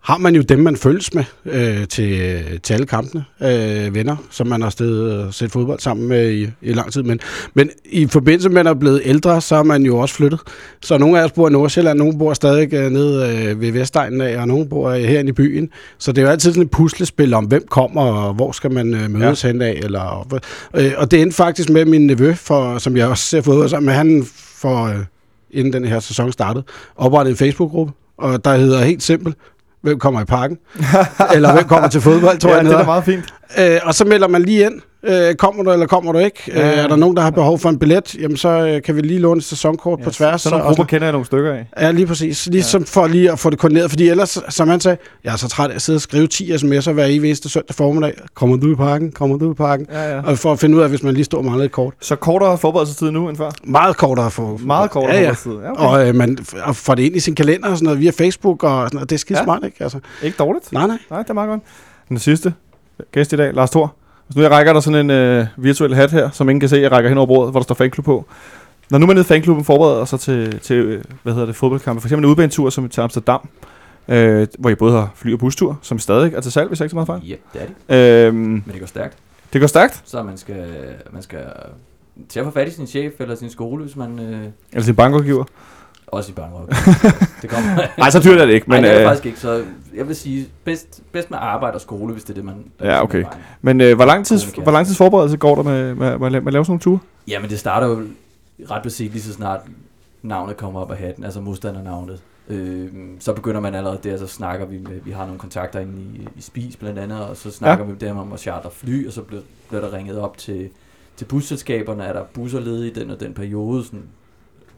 har 0.02 0.18
man 0.18 0.34
jo 0.34 0.42
dem, 0.42 0.58
man 0.58 0.76
følges 0.76 1.14
med 1.14 1.24
øh, 1.44 1.88
til, 1.88 2.42
til 2.62 2.74
alle 2.74 2.86
kampene, 2.86 3.24
øh, 3.42 3.94
venner, 3.94 4.16
som 4.30 4.46
man 4.46 4.62
har 4.62 4.70
stedet 4.70 5.18
og 5.18 5.34
set 5.34 5.50
fodbold 5.50 5.80
sammen 5.80 6.08
med 6.08 6.32
i, 6.32 6.48
i 6.62 6.72
lang 6.72 6.92
tid. 6.92 7.02
Men, 7.02 7.20
men 7.54 7.70
i 7.84 8.06
forbindelse 8.06 8.48
med, 8.48 8.58
at 8.58 8.64
man 8.64 8.74
er 8.74 8.78
blevet 8.78 9.02
ældre, 9.04 9.40
så 9.40 9.56
er 9.56 9.62
man 9.62 9.82
jo 9.82 9.98
også 9.98 10.14
flyttet. 10.14 10.40
Så 10.82 10.98
nogle 10.98 11.20
af 11.20 11.24
os 11.24 11.32
bor 11.32 11.48
i 11.48 11.52
Nordsjælland, 11.52 11.98
nogle 11.98 12.18
bor 12.18 12.34
stadig 12.34 12.74
øh, 12.74 12.90
nede 12.90 13.46
øh, 13.50 13.60
ved 13.60 13.72
Vestegnen 13.72 14.20
af, 14.20 14.40
og 14.40 14.48
nogle 14.48 14.68
bor 14.68 14.88
øh, 14.90 15.00
herinde 15.00 15.28
i 15.28 15.32
byen. 15.32 15.68
Så 15.98 16.12
det 16.12 16.18
er 16.18 16.26
jo 16.26 16.30
altid 16.30 16.52
sådan 16.52 16.62
et 16.62 16.70
puslespil 16.70 17.34
om, 17.34 17.44
hvem 17.44 17.66
kommer, 17.70 18.02
og 18.02 18.34
hvor 18.34 18.52
skal 18.52 18.72
man 18.72 18.94
øh, 18.94 19.10
mødes 19.10 19.44
ja. 19.44 19.48
hen 19.48 19.62
af. 19.62 19.80
Eller, 19.82 20.34
øh, 20.76 20.92
og 20.96 21.10
det 21.10 21.22
endte 21.22 21.36
faktisk 21.36 21.70
med 21.70 21.84
min 21.84 22.06
nevø, 22.06 22.34
for, 22.34 22.78
som 22.78 22.96
jeg 22.96 23.06
også 23.06 23.24
ser 23.24 23.40
fodbold 23.40 23.68
sammen 23.68 23.86
med, 23.86 23.94
han 23.94 24.26
for, 24.34 24.84
øh, 24.84 24.96
inden 25.50 25.72
den 25.72 25.84
her 25.84 26.00
sæson 26.00 26.32
startede, 26.32 26.64
oprettede 26.96 27.32
en 27.32 27.36
Facebook-gruppe, 27.36 27.92
og 28.18 28.44
der 28.44 28.56
hedder 28.56 28.84
helt 28.84 29.02
simpelt, 29.02 29.36
hvem 29.82 29.98
kommer 29.98 30.20
i 30.20 30.24
parken? 30.24 30.58
eller 31.34 31.52
hvem 31.52 31.64
kommer 31.64 31.88
til 31.88 32.00
fodbold, 32.00 32.38
tror 32.38 32.50
ja, 32.50 32.56
jeg, 32.56 32.64
det 32.64 32.72
er 32.72 32.78
da 32.78 32.84
meget 32.84 33.04
fint. 33.04 33.34
Øh, 33.58 33.80
og 33.84 33.94
så 33.94 34.04
melder 34.04 34.28
man 34.28 34.42
lige 34.42 34.66
ind, 34.66 34.80
øh, 35.02 35.34
kommer 35.34 35.62
du 35.62 35.70
eller 35.72 35.86
kommer 35.86 36.12
du 36.12 36.18
ikke? 36.18 36.42
Ja, 36.48 36.60
Ja, 36.60 36.66
ja. 36.66 36.72
øh, 36.72 36.78
er 36.84 36.88
der 36.88 36.96
nogen, 36.96 37.16
der 37.16 37.22
har 37.22 37.30
behov 37.30 37.58
for 37.58 37.68
en 37.68 37.78
billet? 37.78 38.14
Jamen 38.14 38.36
så 38.36 38.48
øh, 38.48 38.82
kan 38.82 38.96
vi 38.96 39.00
lige 39.00 39.18
låne 39.20 39.38
et 39.38 39.44
sæsonkort 39.44 39.98
ja, 39.98 40.04
på 40.04 40.10
tværs. 40.10 40.42
Sådan 40.42 40.52
nogle 40.58 40.64
og 40.64 40.68
grupper 40.76 40.84
kender 40.84 41.06
jeg 41.06 41.12
nogle 41.12 41.26
stykker 41.26 41.52
af. 41.52 41.66
Ja, 41.80 41.90
lige 41.90 42.06
præcis. 42.06 42.46
Ligesom 42.52 42.80
ja. 42.82 42.86
for 42.86 43.06
lige 43.06 43.32
at 43.32 43.38
få 43.38 43.50
det 43.50 43.58
koordineret. 43.58 43.90
Fordi 43.90 44.08
ellers, 44.08 44.38
som 44.48 44.68
han 44.68 44.80
sagde, 44.80 44.96
jeg 45.24 45.32
er 45.32 45.36
så 45.36 45.48
træt 45.48 45.70
af 45.70 45.74
at 45.74 45.82
sidde 45.82 45.96
og 45.96 46.00
skrive 46.00 46.26
10 46.26 46.50
sms'er 46.52 46.92
hver 46.92 47.04
eneste 47.04 47.48
søndag 47.48 47.74
formiddag. 47.74 48.14
Kommer 48.34 48.56
du 48.56 48.72
i 48.72 48.74
parken? 48.74 49.12
Kommer 49.12 49.36
du 49.36 49.50
i 49.50 49.54
parken? 49.54 49.86
Ja, 49.92 50.14
ja. 50.16 50.22
Og 50.22 50.38
for 50.38 50.52
at 50.52 50.58
finde 50.58 50.76
ud 50.76 50.82
af, 50.82 50.88
hvis 50.88 51.02
man 51.02 51.14
lige 51.14 51.24
står 51.24 51.38
og 51.38 51.44
mangler 51.44 51.64
et 51.64 51.72
kort. 51.72 51.94
Så 52.00 52.16
kortere 52.16 52.58
forberedelsestid 52.58 53.10
nu 53.10 53.28
end 53.28 53.36
før? 53.36 53.50
Meget 53.64 53.96
kortere 53.96 54.30
for... 54.30 54.60
Meget 54.64 54.90
kortere 54.90 55.14
ja, 55.16 55.20
ja. 55.22 55.34
Ja, 55.46 55.70
okay. 55.70 55.82
Og 55.84 56.08
øh, 56.08 56.14
man 56.14 56.38
og 56.62 56.76
får 56.76 56.94
det 56.94 57.02
ind 57.02 57.16
i 57.16 57.20
sin 57.20 57.34
kalender 57.34 57.68
og 57.68 57.76
sådan 57.76 57.84
noget 57.84 58.00
via 58.00 58.10
Facebook 58.10 58.62
og 58.64 58.86
sådan 58.86 58.96
noget. 58.96 59.10
Det 59.10 59.16
er 59.16 59.18
skide 59.18 59.36
Ja. 59.38 59.40
ja. 59.40 59.44
smart, 59.44 59.64
ikke? 59.64 59.76
Altså, 59.80 59.98
Ikke 60.22 60.36
dårligt. 60.38 60.72
nej, 60.72 60.86
nej. 60.86 60.98
Nej, 61.10 61.22
det 61.22 61.30
er 61.30 61.34
meget 61.34 61.48
godt. 61.48 61.60
Den 62.08 62.18
sidste 62.18 62.54
gæst 63.12 63.32
i 63.32 63.36
dag, 63.36 63.54
Lars 63.54 63.70
Thor. 63.70 63.94
Hvis 64.30 64.36
nu 64.36 64.42
jeg 64.42 64.50
rækker 64.50 64.72
dig 64.72 64.82
sådan 64.82 65.10
en 65.10 65.10
øh, 65.10 65.46
virtuel 65.56 65.94
hat 65.94 66.10
her, 66.10 66.30
som 66.30 66.48
ingen 66.48 66.60
kan 66.60 66.68
se, 66.68 66.76
jeg 66.76 66.92
rækker 66.92 67.08
hen 67.08 67.18
over 67.18 67.26
bordet, 67.26 67.50
hvor 67.52 67.60
der 67.60 67.64
står 67.64 67.74
fanklub 67.74 68.04
på. 68.04 68.26
Når 68.90 68.98
nu 68.98 69.06
man 69.06 69.16
nede 69.16 69.24
i 69.24 69.26
fanklubben 69.26 69.64
forbereder 69.64 70.04
sig 70.04 70.20
til, 70.20 70.60
til 70.60 70.76
øh, 70.76 71.04
hvad 71.22 71.32
hedder 71.32 71.46
det, 71.46 71.56
fodboldkampe, 71.56 72.00
for 72.00 72.08
eksempel 72.08 72.24
en 72.26 72.30
udbanetur 72.30 72.70
som 72.70 72.88
til 72.88 73.00
Amsterdam, 73.00 73.48
øh, 74.08 74.46
hvor 74.58 74.70
I 74.70 74.74
både 74.74 74.92
har 74.92 75.10
fly- 75.14 75.32
og 75.32 75.38
bustur, 75.38 75.78
som 75.82 75.98
stadig 75.98 76.34
er 76.34 76.40
til 76.40 76.52
salg, 76.52 76.68
hvis 76.68 76.80
jeg 76.80 76.84
ikke 76.84 76.90
så 76.90 76.96
meget 76.96 77.06
fejl. 77.06 77.20
Ja, 77.28 77.34
det 77.52 77.62
er 77.62 77.66
det. 77.88 78.26
Øhm, 78.26 78.34
Men 78.36 78.64
det 78.72 78.78
går 78.80 78.86
stærkt. 78.86 79.16
det 79.52 79.60
går 79.60 79.68
stærkt. 79.68 80.02
Så 80.04 80.22
man 80.22 80.36
skal, 80.36 80.64
man 81.12 81.22
skal 81.22 81.40
til 82.28 82.40
at 82.40 82.46
få 82.46 82.50
fat 82.52 82.68
i 82.68 82.70
sin 82.70 82.86
chef 82.86 83.12
eller 83.18 83.34
sin 83.34 83.50
skole, 83.50 83.84
hvis 83.84 83.96
man 83.96 84.18
øh, 84.18 84.40
Altså 84.72 84.86
sin 84.86 84.94
bankrådgiver. 84.96 85.44
Også 86.12 86.30
i 86.30 86.34
Bangkok. 86.34 86.68
det 87.42 87.50
kommer. 87.50 87.76
Nej, 87.98 88.10
så 88.10 88.20
dyrt 88.20 88.40
er 88.40 88.46
det 88.46 88.52
ikke, 88.52 88.70
Men, 88.70 88.82
Nej, 88.82 88.90
det 88.90 88.90
er 88.90 88.94
det 88.94 89.00
øh, 89.00 89.08
faktisk 89.08 89.26
ikke. 89.26 89.40
Så 89.40 89.64
jeg 89.94 90.08
vil 90.08 90.16
sige, 90.16 90.48
bedst, 90.64 91.02
bedst 91.12 91.30
med 91.30 91.38
arbejde 91.40 91.74
og 91.74 91.80
skole, 91.80 92.12
hvis 92.12 92.24
det 92.24 92.30
er 92.30 92.34
det, 92.34 92.44
man... 92.44 92.64
Ja, 92.80 93.02
okay. 93.02 93.24
men 93.62 93.80
øh, 93.80 93.96
hvor, 93.96 94.04
lang 94.04 94.26
tid, 94.26 94.36
Kommunikation. 94.36 94.62
hvor 94.62 94.72
lang 94.72 94.86
tids 94.86 94.98
forberedelse 94.98 95.36
går 95.36 95.54
der 95.54 95.62
med, 95.62 95.94
med, 95.94 96.18
med, 96.18 96.30
med 96.30 96.46
at 96.46 96.52
lave 96.52 96.64
sådan 96.64 96.70
nogle 96.70 96.80
ture? 96.80 96.98
Jamen, 97.28 97.50
det 97.50 97.58
starter 97.58 97.86
jo 97.86 98.02
ret 98.70 98.82
beset 98.82 99.10
lige 99.12 99.22
så 99.22 99.32
snart 99.32 99.60
navnet 100.22 100.56
kommer 100.56 100.80
op 100.80 100.90
af 100.90 100.96
hatten, 100.96 101.24
altså 101.24 101.40
modstandernavnet. 101.40 102.20
Øh, 102.48 102.88
så 103.20 103.32
begynder 103.32 103.60
man 103.60 103.74
allerede 103.74 103.98
der, 104.04 104.18
så 104.18 104.26
snakker 104.26 104.66
vi 104.66 104.78
med, 104.78 105.00
vi 105.04 105.10
har 105.10 105.24
nogle 105.24 105.38
kontakter 105.38 105.80
inde 105.80 106.02
i, 106.02 106.28
i 106.36 106.40
Spis 106.40 106.76
blandt 106.76 106.98
andet, 106.98 107.20
og 107.20 107.36
så 107.36 107.50
snakker 107.50 107.84
ja. 107.84 107.90
vi 107.90 107.98
med 107.98 108.08
dem 108.08 108.16
om 108.16 108.32
at 108.32 108.40
charter 108.40 108.70
fly, 108.70 109.06
og 109.06 109.12
så 109.12 109.22
bliver, 109.22 109.42
bliver 109.68 109.80
der 109.80 109.92
ringet 109.92 110.18
op 110.18 110.38
til, 110.38 110.68
til 111.16 111.24
busselskaberne, 111.24 112.04
er 112.04 112.12
der 112.12 112.22
busser 112.22 112.60
ledige 112.60 112.90
i 112.90 112.94
den 112.94 113.10
og 113.10 113.20
den 113.20 113.34
periode, 113.34 113.84
sådan 113.84 114.02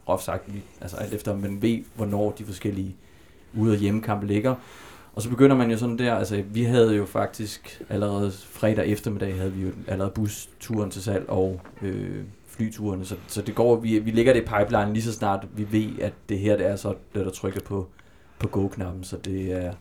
groft 0.06 0.24
sagt, 0.24 0.48
altså 0.80 0.96
alt 0.96 1.14
efter 1.14 1.36
man 1.36 1.62
ved, 1.62 1.78
hvornår 1.94 2.30
de 2.30 2.44
forskellige 2.44 2.96
ude- 3.54 3.72
og 3.72 3.78
hjemmekampe 3.78 4.26
ligger. 4.26 4.54
Og 5.14 5.22
så 5.22 5.28
begynder 5.28 5.56
man 5.56 5.70
jo 5.70 5.76
sådan 5.76 5.98
der, 5.98 6.14
altså 6.14 6.42
vi 6.46 6.62
havde 6.62 6.96
jo 6.96 7.06
faktisk 7.06 7.82
allerede 7.88 8.32
fredag 8.32 8.86
eftermiddag, 8.86 9.36
havde 9.36 9.52
vi 9.52 9.62
jo 9.62 9.70
allerede 9.86 10.12
busturen 10.14 10.90
til 10.90 11.02
salg 11.02 11.28
og 11.28 11.60
øh, 11.82 12.24
flyturene, 12.46 13.04
så, 13.04 13.16
så 13.26 13.42
det 13.42 13.54
går, 13.54 13.76
vi, 13.76 13.98
vi 13.98 14.10
lægger 14.10 14.32
det 14.32 14.40
i 14.40 14.44
pipeline 14.44 14.92
lige 14.92 15.02
så 15.02 15.12
snart 15.12 15.46
vi 15.54 15.72
ved, 15.72 15.98
at 16.00 16.12
det 16.28 16.38
her 16.38 16.56
det 16.56 16.66
er, 16.66 16.76
så 16.76 16.94
det, 17.14 17.24
der 17.24 17.30
trykket 17.30 17.64
på, 17.64 17.86
på 18.38 18.48
go-knappen, 18.48 19.04
så 19.04 19.16
det 19.16 19.52
er, 19.52 19.72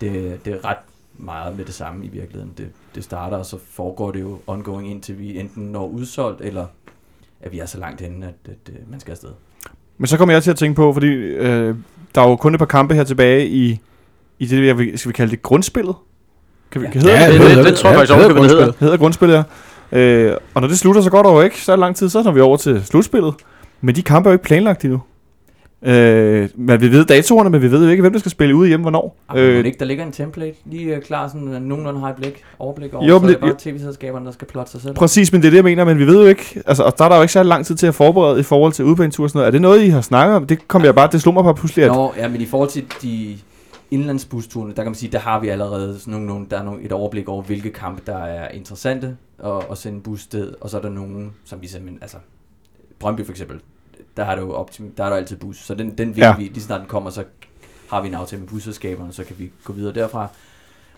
det, 0.00 0.44
det 0.44 0.52
er 0.52 0.64
ret 0.64 0.78
meget 1.18 1.56
med 1.56 1.64
det 1.64 1.74
samme 1.74 2.04
i 2.04 2.08
virkeligheden. 2.08 2.54
Det, 2.58 2.70
det 2.94 3.04
starter, 3.04 3.36
og 3.36 3.46
så 3.46 3.58
foregår 3.58 4.12
det 4.12 4.20
jo 4.20 4.38
ongoing, 4.46 4.90
indtil 4.90 5.18
vi 5.18 5.38
enten 5.38 5.64
når 5.64 5.86
udsolgt, 5.86 6.40
eller 6.40 6.66
at 7.42 7.52
vi 7.52 7.58
er 7.58 7.66
så 7.66 7.78
langt 7.78 8.00
henne, 8.00 8.26
at, 8.26 8.34
at, 8.44 8.74
at 8.74 8.90
man 8.90 9.00
skal 9.00 9.10
afsted. 9.10 9.28
Men 9.98 10.06
så 10.06 10.16
kommer 10.18 10.32
jeg 10.34 10.42
til 10.42 10.50
at 10.50 10.56
tænke 10.56 10.76
på, 10.76 10.92
fordi 10.92 11.06
øh, 11.06 11.74
der 12.14 12.20
er 12.22 12.28
jo 12.28 12.36
kun 12.36 12.54
et 12.54 12.58
par 12.58 12.66
kampe 12.66 12.94
her 12.94 13.04
tilbage 13.04 13.48
i, 13.48 13.80
i 14.38 14.46
det, 14.46 14.66
jeg 14.66 14.78
vil, 14.78 14.98
skal 14.98 15.08
vi 15.08 15.12
kalde 15.12 15.30
det 15.30 15.42
grundspillet? 15.42 15.94
Kan 16.70 16.80
vi, 16.80 16.86
Ja. 16.86 16.92
kan 16.92 17.02
hedder 17.02 17.20
Ja, 17.20 17.32
det? 17.32 17.40
det, 17.40 17.56
det 17.56 17.64
det, 17.66 17.74
tror 17.76 17.90
jeg 17.90 17.94
Ja, 17.94 18.00
faktisk 18.00 18.12
det 18.18 18.24
også, 18.24 18.28
hedder 18.28 18.42
det 18.42 18.50
hedder. 18.50 18.66
Det 18.66 18.76
hedder 18.80 18.96
grundspillet, 18.96 19.44
ja. 19.92 19.98
Øh, 19.98 20.36
og 20.54 20.60
når 20.60 20.68
det 20.68 20.78
slutter, 20.78 21.02
så 21.02 21.10
går 21.10 21.22
der 21.22 21.32
jo 21.32 21.40
ikke 21.40 21.60
så 21.60 21.76
lang 21.76 21.96
tid, 21.96 22.08
så 22.08 22.22
når 22.22 22.30
vi 22.32 22.40
over 22.40 22.56
til 22.56 22.84
slutspillet. 22.84 23.34
Men 23.80 23.94
de 23.94 24.02
kampe 24.02 24.28
er 24.28 24.30
jo 24.30 24.34
ikke 24.34 24.44
planlagt 24.44 24.84
endnu. 24.84 25.00
Øh, 25.84 26.48
men 26.54 26.80
vi 26.80 26.90
ved 26.92 27.04
datoerne, 27.04 27.50
men 27.50 27.62
vi 27.62 27.70
ved 27.70 27.84
jo 27.84 27.90
ikke, 27.90 28.00
hvem 28.00 28.12
der 28.12 28.18
skal 28.18 28.30
spille 28.30 28.54
ude 28.54 28.68
hjemme, 28.68 28.82
hvornår. 28.84 29.16
Øh, 29.36 29.58
Øh, 29.58 29.64
ikke, 29.64 29.78
der 29.78 29.84
ligger 29.84 30.04
en 30.06 30.12
template 30.12 30.56
lige 30.64 30.96
øh, 30.96 31.02
klar, 31.02 31.28
sådan 31.28 31.48
at 31.54 31.62
nogenlunde 31.62 32.00
har 32.00 32.08
et 32.10 32.16
blik, 32.16 32.42
overblik 32.58 32.94
over, 32.94 33.06
Jo, 33.06 33.18
men 33.18 33.22
så 33.22 33.26
det 33.28 33.34
er 33.42 33.46
det- 33.46 33.50
bare 33.64 33.72
tv-selskaberne, 33.72 34.26
der 34.26 34.32
skal 34.32 34.48
plotte 34.48 34.70
sig 34.72 34.80
selv. 34.80 34.94
præcis, 34.94 35.32
men 35.32 35.40
det 35.42 35.46
er 35.46 35.50
det, 35.50 35.56
jeg 35.56 35.64
mener, 35.64 35.84
men 35.84 35.98
vi 35.98 36.06
ved 36.06 36.22
jo 36.22 36.26
ikke, 36.28 36.62
altså, 36.66 36.82
og 36.82 36.98
der 36.98 37.04
er 37.04 37.08
der 37.08 37.16
jo 37.16 37.22
ikke 37.22 37.32
så 37.32 37.42
lang 37.42 37.66
tid 37.66 37.74
til 37.74 37.86
at 37.86 37.94
forberede 37.94 38.40
i 38.40 38.42
forhold 38.42 38.72
til 38.72 38.84
udbanetur 38.84 39.24
og 39.24 39.30
sådan 39.30 39.38
noget. 39.38 39.46
Er 39.46 39.50
det 39.50 39.60
noget, 39.62 39.82
I 39.82 39.88
har 39.88 40.00
snakket 40.00 40.36
om? 40.36 40.46
Det 40.46 40.68
kom 40.68 40.84
jeg 40.84 40.94
bare, 40.94 41.08
det 41.12 41.20
slog 41.22 41.34
mig 41.34 41.44
bare 41.44 41.54
pludselig, 41.54 41.84
at 41.84 41.90
Nå, 41.92 42.12
ja, 42.16 42.28
men 42.28 42.40
i 42.40 42.46
forhold 42.46 42.68
til 42.68 42.84
de 43.02 43.36
indlandsbusturene, 43.90 44.70
der 44.76 44.82
kan 44.82 44.90
man 44.90 44.94
sige, 44.94 45.12
der 45.12 45.18
har 45.18 45.40
vi 45.40 45.48
allerede 45.48 45.98
sådan 45.98 46.12
nogle, 46.12 46.26
nogle, 46.26 46.46
der 46.50 46.58
er 46.58 46.62
nogle, 46.64 46.82
et 46.82 46.92
overblik 46.92 47.28
over, 47.28 47.42
hvilke 47.42 47.70
kampe, 47.70 48.02
der 48.06 48.18
er 48.18 48.48
interessante 48.48 49.16
at, 49.44 49.50
at 49.70 49.78
sende 49.78 50.00
bus 50.00 50.20
sted, 50.20 50.52
og 50.60 50.70
så 50.70 50.76
er 50.76 50.80
der 50.80 50.88
nogle, 50.90 51.26
som 51.44 51.58
vi 51.62 51.66
simpelthen, 51.66 51.98
altså 52.02 52.16
Brøndby 52.98 53.24
for 53.24 53.32
eksempel, 53.32 53.56
der 54.16 54.24
har, 54.24 54.34
det 54.34 54.42
jo 54.42 54.52
optim, 54.52 54.90
der 54.96 55.04
er 55.04 55.08
der 55.08 55.16
altid 55.16 55.36
bus, 55.36 55.58
så 55.58 55.74
den, 55.74 55.98
den 55.98 56.08
ved 56.08 56.22
Ja. 56.22 56.36
vi, 56.36 56.42
lige 56.42 56.62
snart 56.62 56.80
den 56.80 56.88
kommer, 56.88 57.10
så 57.10 57.24
har 57.90 58.02
vi 58.02 58.08
en 58.08 58.14
aftale 58.14 58.40
med 58.40 58.48
busselskaberne, 58.48 59.12
så 59.12 59.24
kan 59.24 59.36
vi 59.38 59.50
gå 59.64 59.72
videre 59.72 59.94
derfra. 59.94 60.28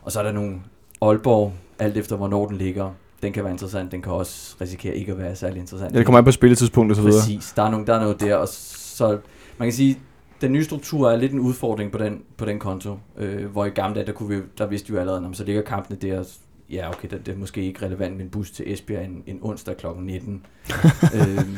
Og 0.03 0.13
så 0.13 0.19
er 0.19 0.23
der 0.23 0.33
nogle 0.33 0.61
Aalborg, 1.03 1.53
alt 1.79 1.97
efter 1.97 2.17
hvornår 2.17 2.47
den 2.47 2.57
ligger, 2.57 2.91
den 3.23 3.33
kan 3.33 3.45
være 3.45 3.53
interessant, 3.53 3.93
den 3.93 4.03
kan 4.03 4.13
også 4.13 4.57
risikere 4.61 4.97
ikke 4.97 5.13
at 5.13 5.19
være 5.19 5.37
særlig 5.37 5.59
interessant. 5.61 5.93
ja, 5.93 5.99
det 5.99 6.07
kommer 6.07 6.19
an 6.19 6.25
på 6.25 6.33
spilletidspunkt 6.33 6.93
og 6.93 6.97
så 6.97 7.03
videre. 7.03 7.21
Præcis, 7.21 7.53
der 7.57 7.63
er, 7.63 7.71
nogle, 7.71 7.87
der 7.87 7.95
er 7.95 8.01
noget 8.01 8.21
der, 8.21 8.37
og 8.37 8.49
så 8.49 9.19
man 9.59 9.69
kan 9.69 9.73
sige, 9.73 9.99
den 10.41 10.53
nye 10.53 10.65
struktur 10.65 11.11
er 11.11 11.17
lidt 11.17 11.33
en 11.33 11.41
udfordring 11.41 11.93
på 11.93 11.99
den, 11.99 12.23
på 12.37 12.45
den 12.45 12.59
konto, 12.59 12.99
øh, 13.19 13.47
hvor 13.47 13.65
i 13.65 13.69
gamle 13.69 13.95
dage, 13.95 14.07
der, 14.07 14.13
kunne 14.13 14.37
vi, 14.37 14.43
der 14.59 14.67
vidste 14.67 14.89
vi 14.89 14.95
jo 14.95 15.01
allerede, 15.01 15.21
når 15.23 15.33
så 15.33 15.45
ligger 15.45 15.63
kampene 15.63 15.99
der, 16.03 16.25
ja 16.71 16.89
okay, 16.89 17.09
det, 17.11 17.27
det 17.27 17.35
er 17.35 17.39
måske 17.39 17.63
ikke 17.63 17.87
relevant 17.87 18.17
med 18.17 18.25
en 18.25 18.31
bus 18.31 18.51
til 18.51 18.73
Esbjerg 18.73 19.05
en, 19.05 19.23
en 19.27 19.39
onsdag 19.43 19.77
kl. 19.77 19.87
19. 19.99 20.47
øhm, 21.15 21.57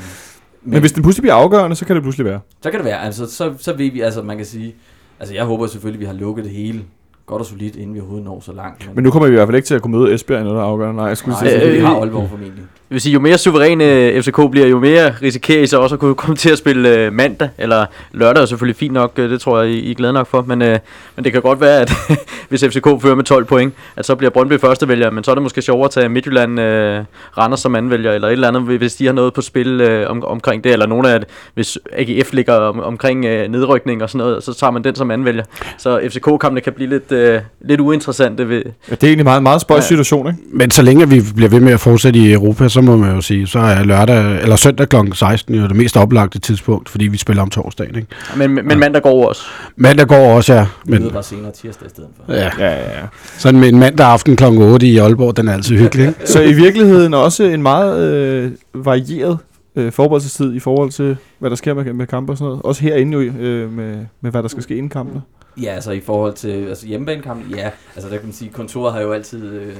men, 0.66 0.72
Men 0.72 0.80
hvis 0.80 0.92
den 0.92 1.02
pludselig 1.02 1.22
bliver 1.22 1.34
afgørende, 1.34 1.76
så 1.76 1.84
kan 1.84 1.96
det 1.96 2.02
pludselig 2.02 2.24
være. 2.26 2.40
så 2.62 2.70
kan 2.70 2.78
det 2.80 2.84
være, 2.86 3.02
altså 3.02 3.26
så, 3.26 3.54
så 3.58 3.72
ved 3.76 3.90
vi, 3.90 4.00
altså 4.00 4.22
man 4.22 4.36
kan 4.36 4.46
sige, 4.46 4.74
altså 5.20 5.34
jeg 5.34 5.44
håber 5.44 5.66
selvfølgelig, 5.66 5.96
at 5.96 6.00
vi 6.00 6.06
har 6.06 6.24
lukket 6.26 6.44
det 6.44 6.52
hele 6.52 6.80
godt 7.26 7.40
og 7.40 7.46
solidt, 7.46 7.76
inden 7.76 7.94
vi 7.94 8.00
overhovedet 8.00 8.24
når 8.26 8.40
så 8.40 8.52
langt. 8.52 8.90
Men 8.94 9.04
nu 9.04 9.10
kommer 9.10 9.28
vi 9.28 9.32
i 9.32 9.36
hvert 9.36 9.48
fald 9.48 9.56
ikke 9.56 9.66
til 9.66 9.74
at 9.74 9.82
kunne 9.82 9.98
møde 9.98 10.14
Esbjerg 10.14 10.40
i 10.40 10.44
noget, 10.44 10.62
afgørende. 10.62 10.96
Nej, 10.96 11.06
jeg 11.06 11.16
skulle 11.16 11.32
Nej, 11.32 11.48
sige. 11.48 11.52
altså, 11.52 11.72
vi 11.72 11.78
har 11.78 11.94
Aalborg 12.00 12.28
formentlig. 12.30 12.64
Det 12.88 12.94
vil 12.94 13.00
sige, 13.00 13.12
jo 13.12 13.20
mere 13.20 13.38
suveræn 13.38 13.80
øh, 13.80 14.22
FCK 14.22 14.40
bliver, 14.50 14.66
jo 14.66 14.78
mere 14.80 15.14
risikerer 15.22 15.62
I 15.62 15.66
så 15.66 15.78
også 15.80 15.94
at 15.94 15.98
kunne 16.00 16.14
komme 16.14 16.36
til 16.36 16.50
at 16.50 16.58
spille 16.58 16.88
øh, 16.88 17.12
mandag, 17.12 17.48
eller 17.58 17.86
lørdag 18.12 18.42
er 18.42 18.46
selvfølgelig 18.46 18.76
fint 18.76 18.92
nok, 18.92 19.12
øh, 19.16 19.30
det 19.30 19.40
tror 19.40 19.60
jeg, 19.62 19.70
I, 19.70 19.90
er 19.90 19.94
glade 19.94 20.12
nok 20.12 20.26
for, 20.26 20.44
men, 20.46 20.62
øh, 20.62 20.78
men 21.16 21.24
det 21.24 21.32
kan 21.32 21.42
godt 21.42 21.60
være, 21.60 21.80
at 21.80 21.92
hvis 22.48 22.64
FCK 22.64 22.84
fører 23.02 23.14
med 23.14 23.24
12 23.24 23.44
point, 23.44 23.74
at 23.96 24.06
så 24.06 24.14
bliver 24.14 24.30
Brøndby 24.30 24.60
førstevælger, 24.60 25.10
men 25.10 25.24
så 25.24 25.30
er 25.30 25.34
det 25.34 25.42
måske 25.42 25.62
sjovere 25.62 25.84
at 25.84 25.90
tage 25.90 26.08
Midtjylland, 26.08 26.60
øh, 26.60 27.00
Randers 27.38 27.60
som 27.60 27.74
andenvælger, 27.74 28.12
eller 28.12 28.28
et 28.28 28.32
eller 28.32 28.48
andet, 28.48 28.62
hvis 28.62 28.94
de 28.94 29.06
har 29.06 29.12
noget 29.12 29.32
på 29.34 29.40
spil 29.40 29.80
øh, 29.80 30.10
om, 30.10 30.24
omkring 30.24 30.64
det, 30.64 30.72
eller 30.72 30.86
nogle 30.86 31.10
af 31.10 31.20
det, 31.20 31.28
hvis 31.54 31.78
AGF 31.92 32.32
ligger 32.32 32.54
om, 32.54 32.80
omkring 32.80 33.24
øh, 33.24 33.48
nedrykning 33.48 34.02
og 34.02 34.10
sådan 34.10 34.26
noget, 34.26 34.44
så 34.44 34.54
tager 34.54 34.70
man 34.70 34.84
den 34.84 34.94
som 34.94 35.10
andenvælger. 35.10 35.44
Så 35.78 36.00
FCK-kampene 36.10 36.60
kan 36.60 36.72
blive 36.72 36.90
lidt, 36.90 37.12
øh, 37.12 37.40
lidt 37.64 37.80
uinteressante 37.80 38.48
ved, 38.48 38.62
Ja, 38.90 38.94
det 38.94 39.02
er 39.02 39.06
egentlig 39.08 39.24
meget, 39.24 39.42
meget 39.42 39.60
spøjs 39.60 39.82
Ja. 39.82 39.86
situation, 39.88 40.26
ikke? 40.26 40.38
Men 40.52 40.70
så 40.70 40.82
længe 40.82 41.08
vi 41.08 41.22
bliver 41.36 41.48
ved 41.50 41.60
med 41.60 41.72
at 41.72 41.80
fortsætte 41.80 42.18
i 42.18 42.32
Europa, 42.32 42.68
så 42.76 42.80
må 42.82 42.96
man 42.96 43.14
jo 43.14 43.20
sige, 43.20 43.46
så 43.46 43.58
er 43.58 43.84
lørdag 43.84 44.42
eller 44.42 44.56
søndag 44.56 44.88
kl. 44.88 44.96
16 45.12 45.54
jo 45.54 45.68
det 45.68 45.76
mest 45.76 45.96
oplagte 45.96 46.38
tidspunkt, 46.38 46.88
fordi 46.88 47.06
vi 47.06 47.18
spiller 47.18 47.42
om 47.42 47.50
torsdagen. 47.50 47.96
Ikke? 47.96 48.08
men, 48.36 48.54
men 48.54 48.78
mandag 48.78 49.02
går 49.02 49.28
også. 49.28 49.42
Mandag 49.76 50.06
går 50.06 50.16
også, 50.16 50.54
ja. 50.54 50.66
Men, 50.84 51.02
Men, 51.02 51.12
bare 51.12 51.22
senere 51.22 51.52
tirsdag 51.52 51.86
i 51.86 51.90
stedet 51.90 52.10
for. 52.16 52.32
ja. 52.32 52.50
Ja, 52.58 52.68
ja, 52.68 53.00
ja. 53.00 53.06
Sådan 53.38 53.60
med 53.60 53.68
en 53.68 53.78
mandag 53.78 54.06
aften 54.06 54.36
kl. 54.36 54.44
8 54.44 54.86
i 54.86 54.98
Aalborg, 54.98 55.36
den 55.36 55.48
er 55.48 55.52
altid 55.52 55.76
hyggelig. 55.78 56.06
Ikke? 56.06 56.20
Så 56.24 56.40
i 56.40 56.52
virkeligheden 56.52 57.14
også 57.14 57.44
en 57.44 57.62
meget 57.62 58.14
øh, 58.14 58.52
varieret 58.74 59.38
øh, 59.76 59.92
forberedelsestid 59.92 60.54
i 60.54 60.60
forhold 60.60 60.90
til, 60.90 61.16
hvad 61.38 61.50
der 61.50 61.56
sker 61.56 61.74
med, 61.74 61.92
med 61.92 62.06
kampe 62.06 62.32
og 62.32 62.38
sådan 62.38 62.48
noget. 62.48 62.62
Også 62.62 62.82
herinde 62.82 63.12
jo, 63.12 63.20
øh, 63.20 63.72
med, 63.72 63.96
med, 64.20 64.30
hvad 64.30 64.42
der 64.42 64.48
skal 64.48 64.62
ske 64.62 64.76
inden 64.76 64.90
kampene. 64.90 65.22
Ja, 65.62 65.70
altså 65.70 65.90
i 65.90 66.00
forhold 66.00 66.34
til 66.34 66.66
altså 66.68 66.86
hjemmebanekampen, 66.86 67.54
ja, 67.54 67.70
altså 67.94 68.10
der 68.10 68.16
kan 68.16 68.26
man 68.26 68.32
sige, 68.32 68.50
kontoret 68.50 68.92
har 68.92 69.00
jo 69.00 69.12
altid, 69.12 69.52
øh, 69.52 69.72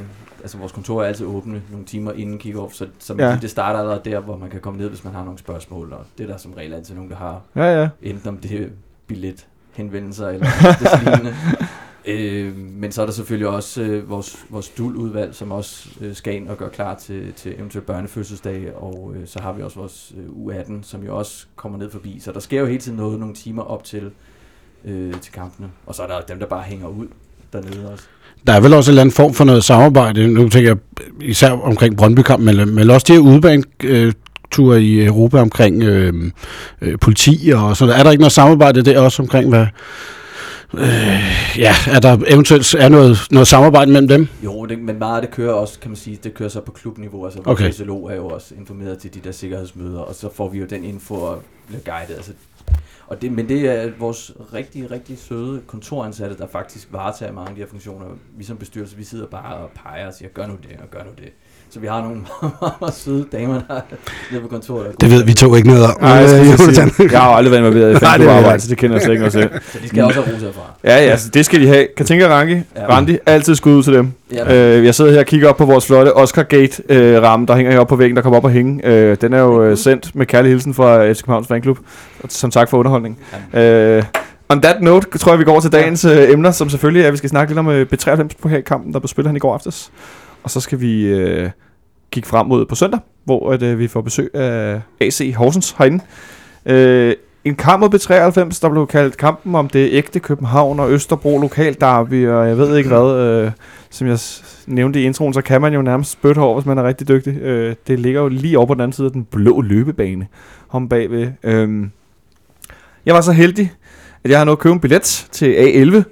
altså 0.47 0.59
vores 0.59 0.73
kontor 0.73 1.03
er 1.03 1.07
altid 1.07 1.27
åbne 1.27 1.63
nogle 1.71 1.87
timer 1.87 2.13
inden 2.13 2.39
kick-off, 2.41 2.73
så, 2.73 2.87
så 2.99 3.15
Ja. 3.19 3.39
det 3.43 3.51
starter 3.51 3.79
allerede 3.81 4.01
der, 4.05 4.21
hvor 4.21 4.37
man 4.37 4.51
kan 4.51 4.61
komme 4.61 4.79
ned, 4.79 4.89
hvis 4.89 5.05
man 5.05 5.13
har 5.15 5.25
nogle 5.25 5.39
spørgsmål, 5.39 5.93
og 5.93 6.05
det 6.19 6.25
er 6.25 6.29
der 6.33 6.37
som 6.39 6.53
regel 6.53 6.75
altid 6.75 6.95
nogen, 6.95 7.11
der 7.11 7.17
har, 7.17 7.41
Ja, 7.57 7.81
ja. 7.81 7.89
enten 8.03 8.29
om 8.29 8.37
det 8.37 8.63
er 8.63 8.67
billet 9.07 9.47
henvendelser 9.73 10.29
eller 10.29 10.47
det 10.81 11.05
lignende. 11.05 11.35
Øh, 12.09 12.57
men 12.57 12.93
så 12.93 13.03
er 13.03 13.07
der 13.07 13.13
selvfølgelig 13.13 13.49
også 13.49 13.83
øh, 13.83 14.11
vores, 14.11 14.47
vores 14.51 14.69
DUL-udvalg, 14.69 15.35
som 15.35 15.53
også 15.53 15.89
øh, 16.01 16.15
skal 16.15 16.35
ind 16.35 16.49
og 16.49 16.57
gøre 16.57 16.71
klar 16.71 16.95
til, 16.95 17.33
til 17.33 17.55
eventuelt 17.59 17.87
børnefødselsdag, 17.87 18.75
og 18.77 19.13
øh, 19.17 19.27
så 19.27 19.41
har 19.43 19.53
vi 19.53 19.63
også 19.63 19.79
vores 19.81 20.15
øh, 20.17 20.27
U18, 20.27 20.73
som 20.83 21.03
jo 21.05 21.17
også 21.19 21.47
kommer 21.57 21.79
ned 21.79 21.91
forbi. 21.91 22.21
Så 22.21 22.33
der 22.33 22.41
sker 22.41 22.61
jo 22.61 22.67
hele 22.67 22.79
tiden 22.79 22.97
noget, 22.97 23.21
nogle 23.21 23.35
timer 23.35 23.63
op 23.63 23.85
til, 23.85 24.11
øh, 24.85 25.21
til 25.21 25.33
kampene. 25.33 25.71
Og 25.87 25.95
så 25.95 26.03
er 26.03 26.07
der 26.07 26.21
dem, 26.21 26.39
der 26.39 26.47
bare 26.47 26.63
hænger 26.63 26.89
ud 26.89 27.07
dernede 27.53 27.93
også. 27.93 28.09
Der 28.47 28.53
er 28.53 28.61
vel 28.61 28.75
også 28.75 28.91
en 28.91 28.93
eller 28.93 29.01
anden 29.01 29.15
form 29.15 29.35
for 29.35 29.45
noget 29.45 29.65
samarbejde, 29.65 30.29
nu 30.29 30.49
tænker 30.49 30.71
jeg 30.71 30.77
især 31.21 31.51
omkring 31.51 31.97
Brøndby-kampen, 31.97 32.57
men, 32.57 32.75
men 32.75 32.91
også 32.91 33.05
de 33.09 33.13
her 33.13 33.21
udebaneture 33.21 34.83
i 34.83 35.05
Europa 35.05 35.41
omkring 35.41 35.83
øh, 35.83 36.33
øh, 36.83 36.99
politi 36.99 37.53
og 37.55 37.77
sådan. 37.77 38.01
Er 38.01 38.03
der 38.03 38.11
ikke 38.11 38.21
noget 38.21 38.33
samarbejde 38.33 38.83
der 38.83 39.01
også 39.01 39.23
omkring, 39.23 39.49
hvad... 39.49 39.67
Øh, 40.75 41.59
ja, 41.59 41.75
er 41.87 42.01
der 42.01 42.19
eventuelt 42.27 42.75
er 42.75 42.89
noget, 42.89 43.19
noget 43.31 43.49
samarbejde 43.49 43.91
mellem 43.91 44.09
dem? 44.09 44.29
Jo, 44.45 44.67
det, 44.67 44.79
men 44.79 44.99
meget 44.99 45.17
af 45.17 45.23
det 45.23 45.31
kører 45.31 45.53
også, 45.53 45.79
kan 45.81 45.91
man 45.91 45.97
sige, 45.97 46.19
det 46.25 46.35
kører 46.35 46.49
så 46.49 46.61
på 46.61 46.73
klubniveau. 46.73 47.25
Altså 47.25 47.41
vores 47.45 47.61
Okay. 47.61 47.71
SLO 47.71 48.05
er 48.05 48.15
jo 48.15 48.29
også 48.29 48.55
informeret 48.61 48.99
til 48.99 49.15
de 49.15 49.21
der 49.25 49.33
sikkerhedsmøder, 49.33 50.01
og 50.01 50.15
så 50.15 50.29
får 50.35 50.49
vi 50.49 50.59
jo 50.59 50.67
den 50.71 50.85
info 50.85 51.15
og 51.15 51.43
bliver 51.69 51.81
guidet. 51.85 52.15
Altså, 52.15 52.33
og 53.07 53.23
det, 53.23 53.33
men 53.33 53.49
det 53.49 53.69
er 53.69 53.93
vores 53.99 54.33
rigtig, 54.53 54.91
rigtig 54.91 55.19
søde 55.19 55.63
kontoransatte, 55.67 56.39
der 56.39 56.47
faktisk 56.47 56.93
varetager 56.93 57.33
mange 57.33 57.49
af 57.49 57.55
de 57.55 57.61
her 57.61 57.69
funktioner. 57.69 58.07
Vi 58.37 58.45
som 58.45 58.57
bestyrelse, 58.57 58.97
vi 58.97 59.05
sidder 59.05 59.27
bare 59.27 59.57
og 59.57 59.71
peger 59.71 60.07
og 60.07 60.15
siger, 60.15 60.29
gør 60.29 60.47
nu 60.47 60.57
det, 60.63 60.81
og 60.83 60.91
gør 60.91 61.05
nu 61.05 61.11
det. 61.19 61.33
Så 61.77 61.81
vi 61.81 61.87
har 61.87 62.03
nogle 62.03 62.17
meget, 62.81 62.95
søde 62.95 63.25
damer, 63.33 63.61
der 63.69 63.75
er 64.37 64.41
på 64.43 64.49
kontoret. 64.49 64.87
Det 65.01 65.11
ved 65.11 65.25
vi 65.25 65.35
to 65.35 65.55
ikke 65.55 65.69
noget 65.69 65.85
om. 65.85 65.95
Nej, 66.01 66.11
jeg, 66.11 66.29
skal 66.29 66.41
Øh, 66.69 66.75
sige, 66.75 67.09
jeg 67.13 67.21
har 67.21 67.29
aldrig 67.29 67.51
været 67.53 67.61
involveret 67.61 67.93
i 67.93 67.99
fanklubarbejde, 68.05 68.49
ikke. 68.55 68.61
så 68.63 68.69
det 68.69 68.79
kender 68.79 68.97
jeg 68.97 69.03
slet 69.03 69.13
ikke 69.13 69.21
noget 69.21 69.33
til. 69.33 69.61
Så 69.73 69.79
de 69.83 69.89
skal 69.89 70.05
også 70.05 70.21
have 70.23 70.35
ros 70.37 70.43
herfra. 70.43 70.61
Ja, 70.85 71.05
ja, 71.05 71.17
så 71.17 71.29
det 71.35 71.45
skal 71.45 71.61
de 71.61 71.67
have. 71.67 71.87
Katinka 71.97 72.29
Rangi, 72.29 72.55
Ja. 72.55 72.87
Randi, 72.89 73.19
altid 73.27 73.55
skud 73.55 73.73
ud 73.73 73.83
til 73.83 73.93
dem. 73.93 74.13
Ja, 74.33 74.77
Øh, 74.79 74.85
jeg 74.85 74.95
sidder 74.95 75.11
her 75.13 75.21
og 75.21 75.27
kigger 75.27 75.49
op 75.49 75.57
på 75.57 75.65
vores 75.65 75.87
flotte 75.87 76.17
Oscar 76.17 76.43
Gate 76.43 76.83
øh, 76.89 77.23
ramme, 77.23 77.47
der 77.47 77.57
hænger 77.57 77.73
heroppe 77.73 77.89
på 77.89 77.97
væggen, 77.97 78.17
der 78.17 78.23
kommer 78.23 78.37
op 78.37 78.45
og 78.45 78.51
hænge. 78.51 78.87
Øh, 78.87 79.17
den 79.21 79.33
er 79.33 79.41
jo 79.41 79.63
øh, 79.63 79.77
sendt 79.77 80.15
med 80.15 80.27
kærlig 80.27 80.51
hilsen 80.51 80.75
fra 80.75 81.13
FC 81.13 81.21
Københavns 81.23 81.49
Fanklub. 81.49 81.79
Som 82.29 82.51
tak 82.51 82.71
for 82.71 82.79
underholdning. 82.79 83.19
Øh, 83.55 84.03
on 84.49 84.63
that 84.63 84.83
note, 84.83 85.19
tror 85.19 85.33
jeg, 85.33 85.39
vi 85.39 85.45
går 85.45 85.61
til 85.61 85.73
dagens 85.73 86.05
øh, 86.05 86.31
emner, 86.31 86.51
som 86.51 86.71
selvfølgelig 86.71 87.03
er, 87.03 87.07
at 87.07 87.13
vi 87.13 87.17
skal 87.19 87.31
snakke 87.31 87.51
lidt 87.53 87.59
om 87.59 87.69
øh, 87.69 87.87
B93 87.95 88.29
på 88.43 88.49
her 88.49 88.61
kampen, 88.61 88.93
der 88.93 88.99
blev 88.99 89.09
spillet 89.09 89.29
hen 89.29 89.37
i 89.37 89.41
går 89.41 89.55
aftes. 89.55 89.91
Og 90.43 90.51
så 90.51 90.61
skal 90.61 90.81
vi 90.81 91.03
øh, 91.07 91.51
kigge 92.17 92.29
frem 92.29 92.47
mod 92.47 92.67
på 92.67 92.75
søndag, 92.75 93.01
hvor 93.25 93.53
at, 93.53 93.63
øh, 93.63 93.79
vi 93.79 93.89
får 93.89 94.01
besøg 94.01 94.31
af 94.35 94.81
AC 95.01 95.35
Horsens 95.37 95.75
herinde. 95.79 96.05
Øh, 96.67 97.15
en 97.45 97.55
kamp 97.55 97.81
mod 97.81 97.95
B93, 97.95 98.59
der 98.63 98.69
blev 98.69 98.87
kaldt 98.87 99.17
kampen 99.17 99.55
om 99.55 99.69
det 99.69 99.89
ægte 99.93 100.21
København 100.21 100.81
og 100.81 100.91
Østerbro 100.91 101.39
lokalt, 101.39 101.81
der 101.81 102.03
vi, 102.03 102.29
og 102.29 102.49
jeg 102.49 102.59
ved 102.59 102.77
ikke 102.77 102.89
hvad. 102.89 103.13
Øh, 103.21 103.51
som 103.91 104.07
jeg 104.07 104.19
nævnte 104.67 105.01
i 105.01 105.05
introen, 105.05 105.35
så 105.35 105.43
kan 105.43 105.61
man 105.61 105.75
jo 105.75 105.83
nærmest 105.83 106.11
spytte 106.11 106.39
over, 106.39 106.55
hvis 106.55 106.67
man 106.67 106.79
er 106.79 106.85
rigtig 106.85 107.09
dygtig. 107.09 107.37
Øh, 107.37 107.75
det 107.87 108.01
ligger 108.01 108.21
jo 108.21 108.29
lige 108.29 108.59
over 108.59 108.67
på 108.67 108.75
den 108.75 108.81
anden 108.81 108.93
side 108.93 109.07
af 109.07 109.13
den 109.13 109.25
blå 109.25 109.61
løbebane, 109.61 110.27
om 110.71 110.89
bagved. 110.89 111.29
Øh, 111.43 111.87
jeg 113.07 113.15
var 113.15 113.21
så 113.21 113.33
heldig, 113.33 113.73
at 114.25 114.31
jeg 114.31 114.39
har 114.39 114.45
nået 114.45 114.57
at 114.57 114.61
købe 114.61 114.73
en 114.73 114.81
billet 114.81 115.29
til 115.33 115.55
A11, 115.55 116.03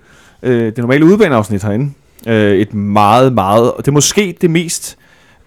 øh, 0.43 0.67
det 0.67 0.79
normale 0.79 1.05
udbaneafsnit 1.05 1.63
herinde. 1.63 1.91
Øh, 2.27 2.53
et 2.53 2.75
meget, 2.75 3.33
meget, 3.33 3.73
og 3.73 3.77
det 3.79 3.89
er 3.89 3.93
måske 3.93 4.37
det 4.41 4.51
mest 4.51 4.99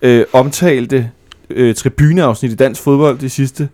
øh, 0.01 0.25
omtalte 0.33 1.11
øh, 1.49 1.75
tribuneafsnit 1.75 2.51
i 2.51 2.55
dansk 2.55 2.81
fodbold 2.81 3.17
de 3.17 3.29
sidste 3.29 3.69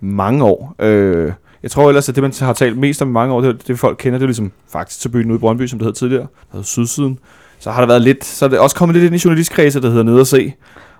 mange 0.00 0.44
år. 0.44 0.74
Øh, 0.78 1.32
jeg 1.62 1.70
tror 1.70 1.88
ellers, 1.88 2.08
at 2.08 2.14
det, 2.14 2.22
man 2.22 2.32
har 2.40 2.52
talt 2.52 2.78
mest 2.78 3.02
om 3.02 3.08
i 3.08 3.12
mange 3.12 3.34
år, 3.34 3.40
det, 3.40 3.48
er 3.48 3.52
det 3.66 3.78
folk 3.78 3.96
kender, 3.98 4.18
det 4.18 4.24
er 4.24 4.28
ligesom 4.28 4.52
faktisk 4.72 5.00
til 5.00 5.08
byen 5.08 5.30
ude 5.30 5.36
i 5.36 5.38
Brøndby, 5.38 5.66
som 5.66 5.78
det 5.78 5.86
hed 5.86 5.92
tidligere, 5.92 6.26
der 6.52 6.56
hed 6.58 6.64
Sydsiden. 6.64 7.18
Så 7.58 7.70
har 7.70 7.80
der 7.80 7.86
været 7.86 8.02
lidt, 8.02 8.24
så 8.24 8.44
er 8.44 8.48
det 8.48 8.58
også 8.58 8.76
kommet 8.76 8.96
lidt 8.96 9.04
ind 9.04 9.14
i 9.14 9.24
journalistkredse, 9.24 9.80
der 9.80 9.88
hedder 9.88 10.02
Nede 10.02 10.20
og 10.20 10.26
Se. 10.26 10.52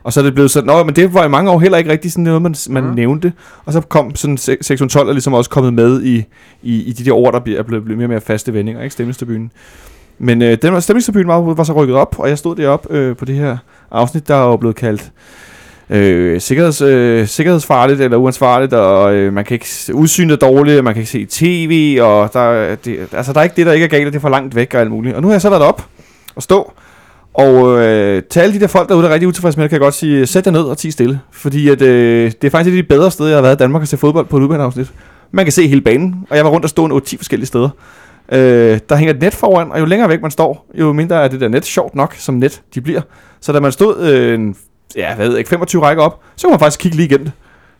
Og 0.03 0.13
så 0.13 0.21
er 0.21 0.25
det 0.25 0.35
blevet 0.35 0.51
sådan, 0.51 0.67
Nå, 0.67 0.85
men 0.85 0.97
det 0.97 1.15
var 1.15 1.25
i 1.25 1.29
mange 1.29 1.51
år 1.51 1.59
heller 1.59 1.79
ikke 1.79 1.91
rigtig 1.91 2.13
sådan 2.13 2.25
noget, 2.25 2.43
man, 2.43 2.55
man 2.71 2.85
mm. 2.85 2.95
nævnte. 2.95 3.33
Og 3.65 3.73
så 3.73 3.81
kom 3.81 4.15
sådan 4.15 4.37
se- 4.39 4.57
sektion 4.61 4.89
12 4.89 5.09
er 5.09 5.13
ligesom 5.13 5.33
også 5.35 5.51
kommet 5.51 5.75
med 5.75 6.03
i, 6.03 6.25
i, 6.63 6.83
i 6.83 6.93
de 6.93 7.05
der 7.05 7.13
ord, 7.13 7.33
der 7.33 7.41
bliver, 7.41 7.59
er 7.59 7.63
blevet, 7.63 7.85
blevet 7.85 7.99
mere 7.99 8.07
og 8.07 8.11
mere 8.11 8.21
faste 8.21 8.53
vendinger, 8.55 8.83
ikke? 8.83 8.93
Stemningstribunen. 8.93 9.53
Men 10.19 10.43
øh, 10.43 10.59
den 10.63 10.73
var, 10.73 11.41
var, 11.41 11.55
var 11.55 11.65
så 11.65 11.73
rykket 11.73 11.97
op, 11.97 12.15
og 12.19 12.29
jeg 12.29 12.39
stod 12.39 12.57
deroppe 12.57 12.95
øh, 12.95 13.17
på 13.17 13.25
det 13.25 13.35
her 13.35 13.57
afsnit, 13.91 14.29
der 14.29 14.35
er 14.35 14.45
jo 14.45 14.57
blevet 14.57 14.77
kaldt 14.77 15.13
øh, 15.91 16.41
sikkerheds, 16.41 16.81
øh, 16.81 17.27
sikkerhedsfarligt 17.27 18.01
eller 18.01 18.17
uansvarligt, 18.17 18.73
og 18.73 19.15
øh, 19.15 19.33
man 19.33 19.45
kan 19.45 19.55
ikke 19.55 19.67
udsynet 19.95 20.33
er 20.33 20.49
dårligt, 20.49 20.79
og 20.79 20.85
man 20.85 20.95
kan 20.95 21.01
ikke 21.01 21.11
se 21.11 21.27
tv, 21.27 21.99
og 22.03 22.31
der, 22.33 22.75
det, 22.75 23.09
altså, 23.13 23.33
der 23.33 23.41
er 23.41 23.45
ikke 23.45 23.57
det, 23.57 23.67
der 23.67 23.73
ikke 23.73 23.85
er 23.85 23.89
galt, 23.89 24.07
og 24.07 24.13
det 24.13 24.19
er 24.19 24.21
for 24.21 24.29
langt 24.29 24.55
væk 24.55 24.75
og 24.75 24.81
alt 24.81 24.91
muligt. 24.91 25.17
Og 25.17 25.23
nu 25.23 25.29
har 25.29 25.35
jeg 25.35 25.43
så 25.43 25.51
været 25.51 25.63
op 25.63 25.87
og 26.37 26.43
stå, 26.43 26.73
og 27.35 27.81
øh, 27.81 28.23
til 28.31 28.41
alle 28.41 28.55
de 28.55 28.61
der 28.61 28.67
folk 28.67 28.89
derude, 28.89 29.03
der 29.03 29.09
er 29.09 29.13
rigtig 29.13 29.29
utilfredse 29.29 29.59
med 29.59 29.63
det, 29.63 29.71
kan 29.71 29.75
jeg 29.75 29.81
godt 29.81 29.95
sige, 29.95 30.21
øh, 30.21 30.27
sæt 30.27 30.47
jer 30.47 30.53
ned 30.53 30.63
og 30.63 30.79
ti 30.79 30.91
stille. 30.91 31.21
Fordi 31.31 31.69
at, 31.69 31.83
øh, 31.83 32.33
det 32.43 32.45
er 32.47 32.51
faktisk 32.51 32.75
et 32.75 32.79
af 32.79 32.83
de 32.83 32.89
bedre 32.89 33.11
steder, 33.11 33.29
jeg 33.29 33.37
har 33.37 33.43
været 33.43 33.57
i 33.57 33.59
Danmark 33.59 33.83
at 33.83 33.89
se 33.89 33.97
fodbold 33.97 34.27
på 34.27 34.37
et 34.37 34.43
udbaneafsnit. 34.43 34.93
Man 35.33 35.45
kan 35.45 35.53
se 35.53 35.69
hele 35.69 35.81
banen, 35.81 36.15
og 36.31 36.37
jeg 36.37 36.45
var 36.45 36.51
rundt 36.51 36.65
og 36.65 36.71
stå 36.71 36.85
en 36.85 36.93
8-10 36.93 37.17
forskellige 37.17 37.47
steder. 37.47 37.69
Øh, 38.33 38.79
der 38.89 38.97
hænger 38.97 39.15
et 39.15 39.21
net 39.21 39.35
foran, 39.35 39.73
og 39.73 39.81
jo 39.81 39.85
længere 39.85 40.09
væk 40.09 40.23
man 40.23 40.31
står, 40.31 40.67
jo 40.75 40.93
mindre 40.93 41.25
er 41.25 41.29
det 41.29 41.41
der 41.41 41.49
net 41.49 41.65
sjovt 41.65 41.95
nok, 41.95 42.15
som 42.19 42.35
net 42.35 42.63
de 42.75 42.81
bliver. 42.81 43.01
Så 43.41 43.53
da 43.53 43.61
man 43.61 43.73
stod 43.73 44.01
øh, 44.01 44.55
ja, 44.97 45.15
hvad 45.15 45.27
ved 45.27 45.35
jeg, 45.35 45.39
ikke, 45.39 45.49
25 45.51 45.83
rækker 45.83 46.03
op, 46.03 46.21
så 46.37 46.47
kunne 46.47 46.53
man 46.53 46.61
faktisk 46.61 46.81
kigge 46.81 46.97
lige 46.97 47.07
igennem 47.07 47.31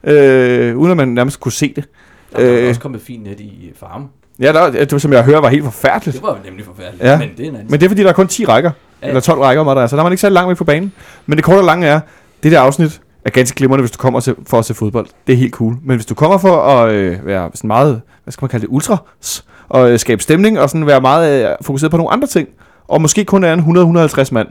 det, 0.05 0.13
øh, 0.13 0.77
uden 0.77 0.91
at 0.91 0.97
man 0.97 1.09
nærmest 1.09 1.41
kunne 1.41 1.53
se 1.53 1.73
det. 1.77 1.85
Der 2.33 2.39
er 2.39 2.63
Øh. 2.63 2.69
også 2.69 2.81
kommet 2.81 3.01
fint 3.01 3.23
net 3.25 3.41
i 3.41 3.73
farm. 3.81 4.09
Ja, 4.41 4.53
der, 4.53 4.85
det 4.85 5.03
som 5.03 5.13
jeg 5.13 5.25
hører, 5.25 5.41
var 5.41 5.49
helt 5.49 5.65
forfærdeligt. 5.65 6.15
Det 6.17 6.23
var 6.23 6.31
jo 6.31 6.39
nemlig 6.45 6.65
forfærdeligt, 6.65 7.05
Ja. 7.05 7.19
men 7.19 7.29
det 7.37 7.45
er 7.45 7.49
en 7.49 7.55
anden 7.57 7.71
Men 7.71 7.81
det 7.81 7.87
er 7.87 7.91
fordi, 7.91 8.03
der 8.03 8.09
er 8.09 8.13
kun 8.13 8.29
10 8.29 8.45
rækker. 8.45 8.71
Ja. 9.03 9.09
Eller 9.09 9.21
12 9.21 9.41
rækker 9.41 9.61
om 9.65 9.77
der 9.77 9.83
er, 9.83 9.87
så 9.87 9.97
der 9.97 10.03
er 10.03 10.05
man 10.05 10.13
ikke 10.13 10.21
så 10.21 10.29
langt 10.29 10.49
væk 10.49 10.57
på 10.57 10.65
banen. 10.65 10.93
Men 11.27 11.37
det 11.37 11.45
korte 11.45 11.59
og 11.59 11.65
lange 11.65 11.87
er, 11.87 12.01
det 12.43 12.53
der 12.53 12.61
afsnit 12.61 13.01
er 13.25 13.31
ganske 13.31 13.57
glimrende, 13.57 13.83
hvis 13.83 13.91
du 13.91 13.99
kommer 13.99 14.21
se, 14.21 14.35
for 14.47 14.59
at 14.59 14.65
se 14.65 14.75
fodbold. 14.75 15.07
Det 15.27 15.33
er 15.33 15.37
helt 15.37 15.53
cool. 15.55 15.75
Men 15.85 15.97
hvis 15.97 16.07
du 16.07 16.15
kommer 16.15 16.39
for 16.39 16.57
at 16.63 16.93
øh, 16.93 17.27
være 17.27 17.51
sådan 17.55 17.69
meget, 17.69 18.01
hvad 18.25 18.33
skal 18.33 18.45
man 18.45 18.49
kalde 18.49 18.67
det, 18.67 18.73
ultras, 18.73 19.45
og 19.69 19.93
øh, 19.93 19.99
skabe 19.99 20.23
stemning, 20.23 20.61
og 20.61 20.71
sådan 20.71 20.87
være 20.87 21.01
meget 21.01 21.51
øh, 21.51 21.57
fokuseret 21.63 21.91
på 21.91 21.97
nogle 21.97 22.13
andre 22.13 22.27
ting, 22.27 22.49
og 22.89 23.03
måske 23.03 23.25
kun 23.25 23.45
er 23.45 23.53
en 23.53 23.61
100-150 23.61 24.29
mand, 24.33 24.49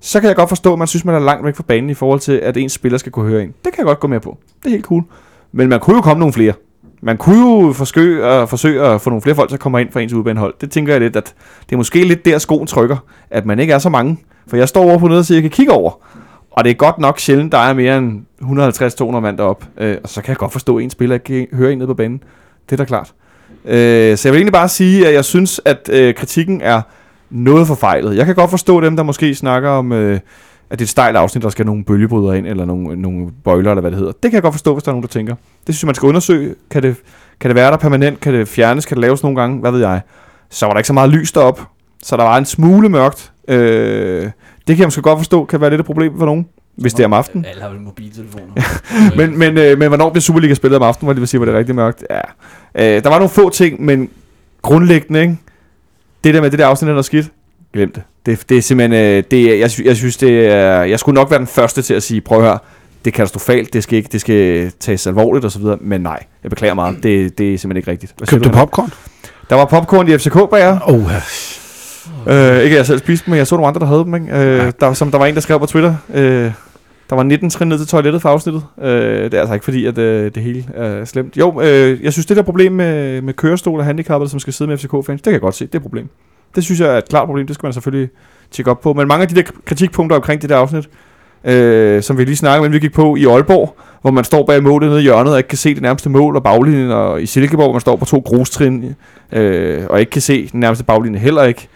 så 0.00 0.20
kan 0.20 0.28
jeg 0.28 0.36
godt 0.36 0.48
forstå, 0.48 0.72
at 0.72 0.78
man 0.78 0.88
synes, 0.88 1.04
man 1.04 1.14
er 1.14 1.18
langt 1.18 1.46
væk 1.46 1.56
fra 1.56 1.62
banen 1.62 1.90
i 1.90 1.94
forhold 1.94 2.20
til, 2.20 2.32
at 2.32 2.56
ens 2.56 2.72
spiller 2.72 2.98
skal 2.98 3.12
kunne 3.12 3.28
høre 3.28 3.42
en. 3.42 3.48
Det 3.64 3.72
kan 3.72 3.78
jeg 3.78 3.86
godt 3.86 4.00
gå 4.00 4.08
med 4.08 4.20
på. 4.20 4.38
Det 4.62 4.66
er 4.66 4.70
helt 4.70 4.84
cool. 4.84 5.02
Men 5.52 5.68
man 5.68 5.80
kunne 5.80 5.96
jo 5.96 6.02
komme 6.02 6.18
nogle 6.18 6.32
flere. 6.32 6.52
man 7.02 7.16
kunne 7.16 7.66
jo 7.66 7.72
forsøge 7.72 8.24
at, 8.26 8.48
forsøge 8.48 8.82
at 8.82 9.00
få 9.00 9.10
nogle 9.10 9.22
flere 9.22 9.36
folk 9.36 9.48
til 9.48 9.56
at 9.56 9.60
komme 9.60 9.80
ind 9.80 9.92
fra 9.92 10.00
ens 10.00 10.12
udbanehold. 10.12 10.54
Det 10.60 10.70
tænker 10.70 10.92
jeg 10.92 11.00
lidt, 11.00 11.16
at 11.16 11.34
det 11.66 11.72
er 11.72 11.76
måske 11.76 12.04
lidt 12.04 12.24
der 12.24 12.38
skoen 12.38 12.66
trykker, 12.66 12.96
at 13.30 13.46
man 13.46 13.58
ikke 13.58 13.72
er 13.72 13.78
så 13.78 13.88
mange. 13.88 14.18
For 14.46 14.56
jeg 14.56 14.68
står 14.68 14.84
over 14.84 14.98
på 14.98 15.08
noget, 15.08 15.26
så 15.26 15.34
jeg 15.34 15.42
kan 15.42 15.50
kigge 15.50 15.72
over. 15.72 15.90
Og 16.50 16.64
det 16.64 16.70
er 16.70 16.74
godt 16.74 16.98
nok 16.98 17.18
sjældent, 17.18 17.52
der 17.52 17.58
er 17.58 17.72
mere 17.72 17.98
end 17.98 18.22
150-200 19.16 19.20
mand 19.20 19.38
deroppe. 19.38 19.66
Øh, 19.78 19.96
og 20.02 20.08
så 20.08 20.22
kan 20.22 20.28
jeg 20.28 20.36
godt 20.36 20.52
forstå, 20.52 20.78
at 20.78 20.84
en 20.84 20.90
spiller 20.90 21.14
ikke 21.14 21.24
kan 21.24 21.58
høre 21.58 21.72
en 21.72 21.78
ned 21.78 21.86
på 21.86 21.94
banen. 21.94 22.22
Det 22.66 22.72
er 22.72 22.76
da 22.76 22.84
klart. 22.84 23.12
Øh, 23.64 24.16
så 24.16 24.28
jeg 24.28 24.32
vil 24.32 24.38
egentlig 24.38 24.52
bare 24.52 24.68
sige, 24.68 25.08
at 25.08 25.14
jeg 25.14 25.24
synes, 25.24 25.60
at 25.64 25.90
øh, 25.92 26.14
kritikken 26.14 26.60
er 26.60 26.82
noget 27.30 27.66
forfejlet. 27.66 28.16
Jeg 28.16 28.26
kan 28.26 28.34
godt 28.34 28.50
forstå 28.50 28.80
dem, 28.80 28.96
der 28.96 29.02
måske 29.02 29.34
snakker 29.34 29.70
om, 29.70 29.92
øh, 29.92 30.20
at 30.70 30.78
det 30.78 30.80
er 30.80 30.86
et 30.86 30.88
stejlt 30.88 31.16
afsnit, 31.16 31.42
der 31.42 31.48
skal 31.48 31.66
nogle 31.66 31.84
bølgebrydere 31.84 32.38
ind, 32.38 32.46
eller 32.46 32.64
nogle, 32.64 32.96
nogle 32.96 33.26
bøjler, 33.44 33.70
eller 33.70 33.80
hvad 33.80 33.90
det 33.90 33.98
hedder. 33.98 34.12
Det 34.12 34.30
kan 34.30 34.32
jeg 34.32 34.42
godt 34.42 34.54
forstå, 34.54 34.72
hvis 34.74 34.82
der 34.82 34.88
er 34.88 34.92
nogen, 34.92 35.02
der 35.02 35.08
tænker. 35.08 35.34
Det 35.66 35.74
synes 35.74 35.82
jeg, 35.82 35.86
man 35.86 35.94
skal 35.94 36.06
undersøge. 36.06 36.54
Kan 36.70 36.82
det, 36.82 36.96
kan 37.40 37.50
det 37.50 37.54
være 37.54 37.70
der 37.70 37.76
permanent? 37.76 38.20
Kan 38.20 38.34
det 38.34 38.48
fjernes? 38.48 38.86
Kan 38.86 38.94
det 38.94 39.00
laves 39.00 39.22
nogle 39.22 39.40
gange? 39.40 39.60
Hvad 39.60 39.70
ved 39.70 39.80
jeg? 39.80 40.00
Så 40.50 40.66
var 40.66 40.72
der 40.72 40.78
ikke 40.78 40.86
så 40.86 40.92
meget 40.92 41.10
lys 41.10 41.32
derop. 41.32 41.60
Så 42.02 42.16
der 42.16 42.22
var 42.22 42.38
en 42.38 42.44
smule 42.44 42.88
mørkt. 42.88 43.32
Øh, 43.48 44.22
det 44.22 44.76
kan 44.76 44.78
jeg 44.78 44.86
måske 44.86 45.02
godt 45.02 45.18
forstå, 45.18 45.44
kan 45.44 45.60
være 45.60 45.70
lidt 45.70 45.80
et 45.80 45.86
problem 45.86 46.18
for 46.18 46.26
nogen, 46.26 46.46
hvis 46.76 46.92
det 46.94 47.00
er 47.02 47.06
om 47.06 47.12
aftenen. 47.12 47.44
Alle 47.44 47.62
har 47.62 47.68
vel 47.70 47.80
mobiltelefoner. 47.80 48.52
Men, 49.16 49.38
men, 49.38 49.58
øh, 49.58 49.78
men 49.78 49.88
hvornår 49.88 50.10
bliver 50.10 50.20
Superliga 50.20 50.54
spillet 50.54 50.76
om 50.76 50.82
aftenen, 50.82 51.06
hvor 51.06 51.12
det 51.12 51.20
vil 51.20 51.28
sige, 51.28 51.38
hvor 51.38 51.44
det 51.44 51.54
er 51.54 51.58
rigtig 51.58 51.74
mørkt? 51.74 52.04
Ja. 52.10 52.20
Øh, 52.96 53.02
der 53.04 53.08
var 53.08 53.16
nogle 53.18 53.28
få 53.28 53.50
ting, 53.50 53.84
men 53.84 54.08
grundlæggende, 54.62 55.20
ikke? 55.20 55.36
Det 56.24 56.34
der 56.34 56.40
med 56.40 56.50
det 56.50 56.58
der 56.58 56.66
afsnit, 56.66 56.88
der 56.88 56.96
er 56.98 57.02
skidt, 57.02 57.26
glem 57.74 57.92
det. 57.92 58.02
Det, 58.26 58.48
det 58.48 58.58
er 58.58 58.62
simpelthen, 58.62 59.00
øh, 59.18 59.22
det, 59.30 59.42
er- 59.52 59.56
jeg, 59.56 59.70
jeg 59.84 59.96
synes, 59.96 60.16
det 60.16 60.46
er, 60.46 60.82
jeg 60.82 61.00
skulle 61.00 61.14
nok 61.14 61.30
være 61.30 61.38
den 61.38 61.46
første 61.46 61.82
til 61.82 61.94
at 61.94 62.02
sige, 62.02 62.20
prøv 62.20 62.38
at 62.38 62.44
høre, 62.44 62.58
det 63.04 63.10
er 63.10 63.16
katastrofalt, 63.16 63.72
det 63.72 63.82
skal, 63.82 63.96
ikke, 63.96 64.08
det 64.12 64.20
skal 64.20 64.70
tages 64.80 65.06
alvorligt 65.06 65.44
og 65.44 65.52
så 65.52 65.58
videre, 65.58 65.78
men 65.80 66.00
nej, 66.00 66.22
jeg 66.42 66.50
beklager 66.50 66.74
meget, 66.74 67.02
det, 67.02 67.38
det 67.38 67.54
er 67.54 67.58
simpelthen 67.58 67.76
ikke 67.76 67.90
rigtigt. 67.90 68.14
Hvad 68.18 68.28
Købte 68.28 68.48
du 68.48 68.54
popcorn? 68.54 68.92
Der 69.50 69.56
var 69.56 69.64
popcorn 69.64 70.08
i 70.08 70.18
FCK 70.18 70.50
bager. 70.50 70.78
Oh, 70.86 71.10
Øh, 72.28 72.62
ikke 72.62 72.74
at 72.74 72.78
jeg 72.78 72.86
selv 72.86 72.98
spiste 72.98 73.26
dem, 73.26 73.32
men 73.32 73.38
jeg 73.38 73.46
så 73.46 73.54
nogle 73.54 73.68
andre, 73.68 73.80
der 73.80 73.86
havde 73.86 74.04
dem. 74.04 74.14
Ikke? 74.14 74.26
Øh, 74.38 74.72
der, 74.80 74.92
som 74.92 75.10
der 75.10 75.18
var 75.18 75.26
en, 75.26 75.34
der 75.34 75.40
skrev 75.40 75.58
på 75.58 75.66
Twitter. 75.66 75.94
Øh, 76.14 76.52
der 77.10 77.16
var 77.16 77.22
19 77.22 77.50
trin 77.50 77.68
ned 77.68 77.78
til 77.78 77.86
toilettet 77.86 78.22
for 78.22 78.28
afsnittet. 78.28 78.64
Øh, 78.82 79.24
det 79.24 79.34
er 79.34 79.40
altså 79.40 79.54
ikke 79.54 79.64
fordi, 79.64 79.86
at 79.86 79.98
øh, 79.98 80.34
det 80.34 80.42
hele 80.42 80.64
er 80.74 81.04
slemt. 81.04 81.36
Jo, 81.36 81.60
øh, 81.60 82.04
jeg 82.04 82.12
synes, 82.12 82.26
det 82.26 82.36
der 82.36 82.42
problem 82.42 82.72
med, 82.72 83.22
med 83.22 83.34
kørestol 83.34 83.78
og 83.78 83.84
handicappede, 83.84 84.30
som 84.30 84.40
skal 84.40 84.52
sidde 84.52 84.68
med 84.70 84.78
FCK-fans, 84.78 85.06
det 85.06 85.24
kan 85.24 85.32
jeg 85.32 85.40
godt 85.40 85.54
se. 85.54 85.66
Det 85.66 85.74
er 85.74 85.78
et 85.78 85.82
problem. 85.82 86.08
Det 86.54 86.64
synes 86.64 86.80
jeg 86.80 86.88
er 86.94 86.98
et 86.98 87.08
klart 87.08 87.26
problem. 87.26 87.46
Det 87.46 87.54
skal 87.54 87.66
man 87.66 87.72
selvfølgelig 87.72 88.10
tjekke 88.50 88.70
op 88.70 88.80
på. 88.80 88.92
Men 88.92 89.08
mange 89.08 89.22
af 89.22 89.28
de 89.28 89.34
der 89.34 89.42
kritikpunkter 89.64 90.16
omkring 90.16 90.42
det 90.42 90.50
der 90.50 90.56
afsnit, 90.56 90.88
øh, 91.44 92.02
som 92.02 92.18
vi 92.18 92.24
lige 92.24 92.36
snakkede 92.36 92.66
om, 92.66 92.72
vi 92.72 92.78
gik 92.78 92.92
på 92.92 93.16
i 93.16 93.24
Aalborg, 93.26 93.76
hvor 94.02 94.10
man 94.10 94.24
står 94.24 94.46
bag 94.46 94.62
målet 94.62 94.88
nede 94.88 95.00
i 95.00 95.02
hjørnet 95.02 95.32
og 95.32 95.38
ikke 95.38 95.48
kan 95.48 95.58
se 95.58 95.74
det 95.74 95.82
nærmeste 95.82 96.10
mål 96.10 96.36
og 96.36 96.42
baglinjen, 96.42 96.90
og 96.90 97.22
i 97.22 97.26
Silkeborg, 97.26 97.66
hvor 97.66 97.72
man 97.72 97.80
står 97.80 97.96
på 97.96 98.04
to 98.04 98.22
grustrin 98.26 98.94
øh, 99.32 99.82
og 99.90 100.00
ikke 100.00 100.10
kan 100.10 100.22
se 100.22 100.48
den 100.52 100.60
nærmeste 100.60 100.84
baglinje 100.84 101.18
heller 101.18 101.42
ikke. 101.42 101.68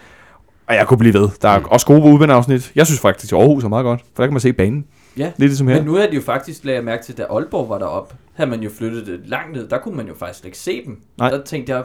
Og 0.66 0.74
jeg 0.74 0.86
kunne 0.86 0.98
blive 0.98 1.14
ved. 1.14 1.28
Der 1.42 1.48
er 1.48 1.60
også 1.64 1.86
gode 1.86 2.02
udvendeafsnit. 2.02 2.72
Jeg 2.74 2.86
synes 2.86 3.00
faktisk, 3.00 3.32
at 3.32 3.38
Aarhus 3.38 3.64
er 3.64 3.68
meget 3.68 3.84
godt, 3.84 4.00
for 4.00 4.22
der 4.22 4.26
kan 4.26 4.32
man 4.32 4.40
se 4.40 4.52
banen. 4.52 4.84
Ja, 5.16 5.24
Lidt 5.36 5.38
ligesom 5.50 5.68
her. 5.68 5.76
men 5.76 5.84
nu 5.84 5.96
er 5.96 6.06
det 6.06 6.14
jo 6.16 6.20
faktisk, 6.20 6.64
lagde 6.64 6.76
jeg 6.76 6.84
mærke 6.84 7.04
til, 7.04 7.18
da 7.18 7.22
Aalborg 7.22 7.68
var 7.68 7.78
deroppe, 7.78 8.14
havde 8.34 8.50
man 8.50 8.60
jo 8.62 8.70
flyttet 8.78 9.06
det 9.06 9.20
langt 9.24 9.52
ned, 9.52 9.68
der 9.68 9.78
kunne 9.78 9.96
man 9.96 10.06
jo 10.06 10.14
faktisk 10.14 10.44
ikke 10.44 10.58
se 10.58 10.82
dem. 10.86 11.00
Nej. 11.18 11.30
Der 11.30 11.42
tænkte 11.44 11.74
jeg, 11.74 11.84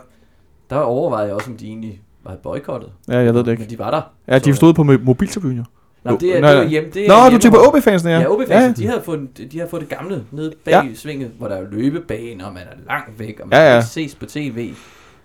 der 0.69 0.75
overvejede 0.75 1.27
jeg 1.27 1.35
også, 1.35 1.51
om 1.51 1.57
de 1.57 1.67
egentlig 1.67 2.01
var 2.23 2.35
boykottet. 2.43 2.89
Ja, 3.07 3.17
jeg 3.19 3.33
ved 3.33 3.43
det 3.43 3.51
ikke. 3.51 3.61
Men 3.61 3.69
de 3.69 3.79
var 3.79 3.91
der. 3.91 4.01
Ja, 4.27 4.39
de 4.39 4.55
stod 4.55 4.73
på 4.73 4.81
mo- 4.81 5.03
mobiltribunen. 5.03 5.57
jo. 5.57 5.63
Nå, 6.03 6.17
det 6.17 6.37
er, 6.37 6.41
Nej, 6.41 6.49
det 6.51 6.57
er 6.57 6.61
nej. 6.63 6.69
hjem, 6.69 6.91
det 6.91 7.03
er 7.05 7.07
Nå, 7.09 7.15
du 7.15 7.21
hjemme- 7.29 7.39
tænker 7.39 7.59
på 7.59 7.77
OB-fansene, 7.77 8.11
ja. 8.11 8.19
Ja, 8.19 8.27
OB 8.31 8.41
ja. 8.49 8.73
de 8.77 8.87
havde 8.87 9.01
fået, 9.05 9.19
de 9.51 9.57
havde 9.57 9.69
fået 9.69 9.81
det 9.81 9.89
gamle 9.89 10.23
nede 10.31 10.53
bag 10.65 10.71
Ja. 10.71 10.87
svinget, 10.95 11.31
hvor 11.37 11.47
der 11.47 11.55
er 11.55 11.63
løbebane, 11.71 12.45
og 12.47 12.53
man 12.53 12.61
er 12.63 12.75
langt 12.87 13.19
væk, 13.19 13.39
og 13.39 13.47
man 13.47 13.59
ja. 13.59 13.63
ja. 13.65 13.69
kan 13.69 13.77
ikke 13.77 13.87
ses 13.89 14.15
på 14.15 14.25
tv. 14.25 14.73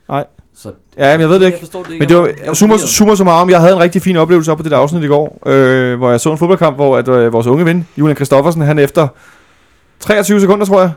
Nej. 0.08 0.25
Så 0.56 0.68
Ja, 0.99 1.12
men 1.12 1.20
jeg 1.20 1.28
ved 1.28 1.34
det 1.34 1.40
jeg 1.42 1.46
ikke. 1.49 1.58
forstår 1.58 1.82
det 1.82 1.90
ikke. 1.92 1.99
Men 2.02 2.08
det 2.08 2.16
var, 2.16 2.26
Jeg 2.26 2.34
var 2.46 2.54
summa, 2.54 2.75
forvirret. 2.75 2.88
summa 2.88 3.14
summarum, 3.14 3.50
jeg 3.50 3.61
havde 3.61 3.73
en 3.73 3.80
rigtig 3.80 4.02
fin 4.02 4.16
oplevelse 4.16 4.50
op 4.52 4.56
på 4.56 4.62
det 4.62 4.70
der 4.70 4.78
afsnit 4.78 5.04
i 5.04 5.06
går, 5.06 5.38
øh, 5.46 5.99
hvor 5.99 6.11
jeg 6.11 6.20
så 6.20 6.30
en 6.32 6.38
fodboldkamp, 6.38 6.76
hvor 6.76 6.96
at, 6.96 7.08
øh, 7.08 7.32
vores 7.32 7.46
unge 7.46 7.64
ven, 7.64 7.87
Julian 7.96 8.16
Kristoffersen, 8.16 8.62
han 8.62 8.78
efter 8.78 9.08
23 10.00 10.40
sekunder, 10.40 10.66
tror 10.66 10.80
jeg, 10.80 10.90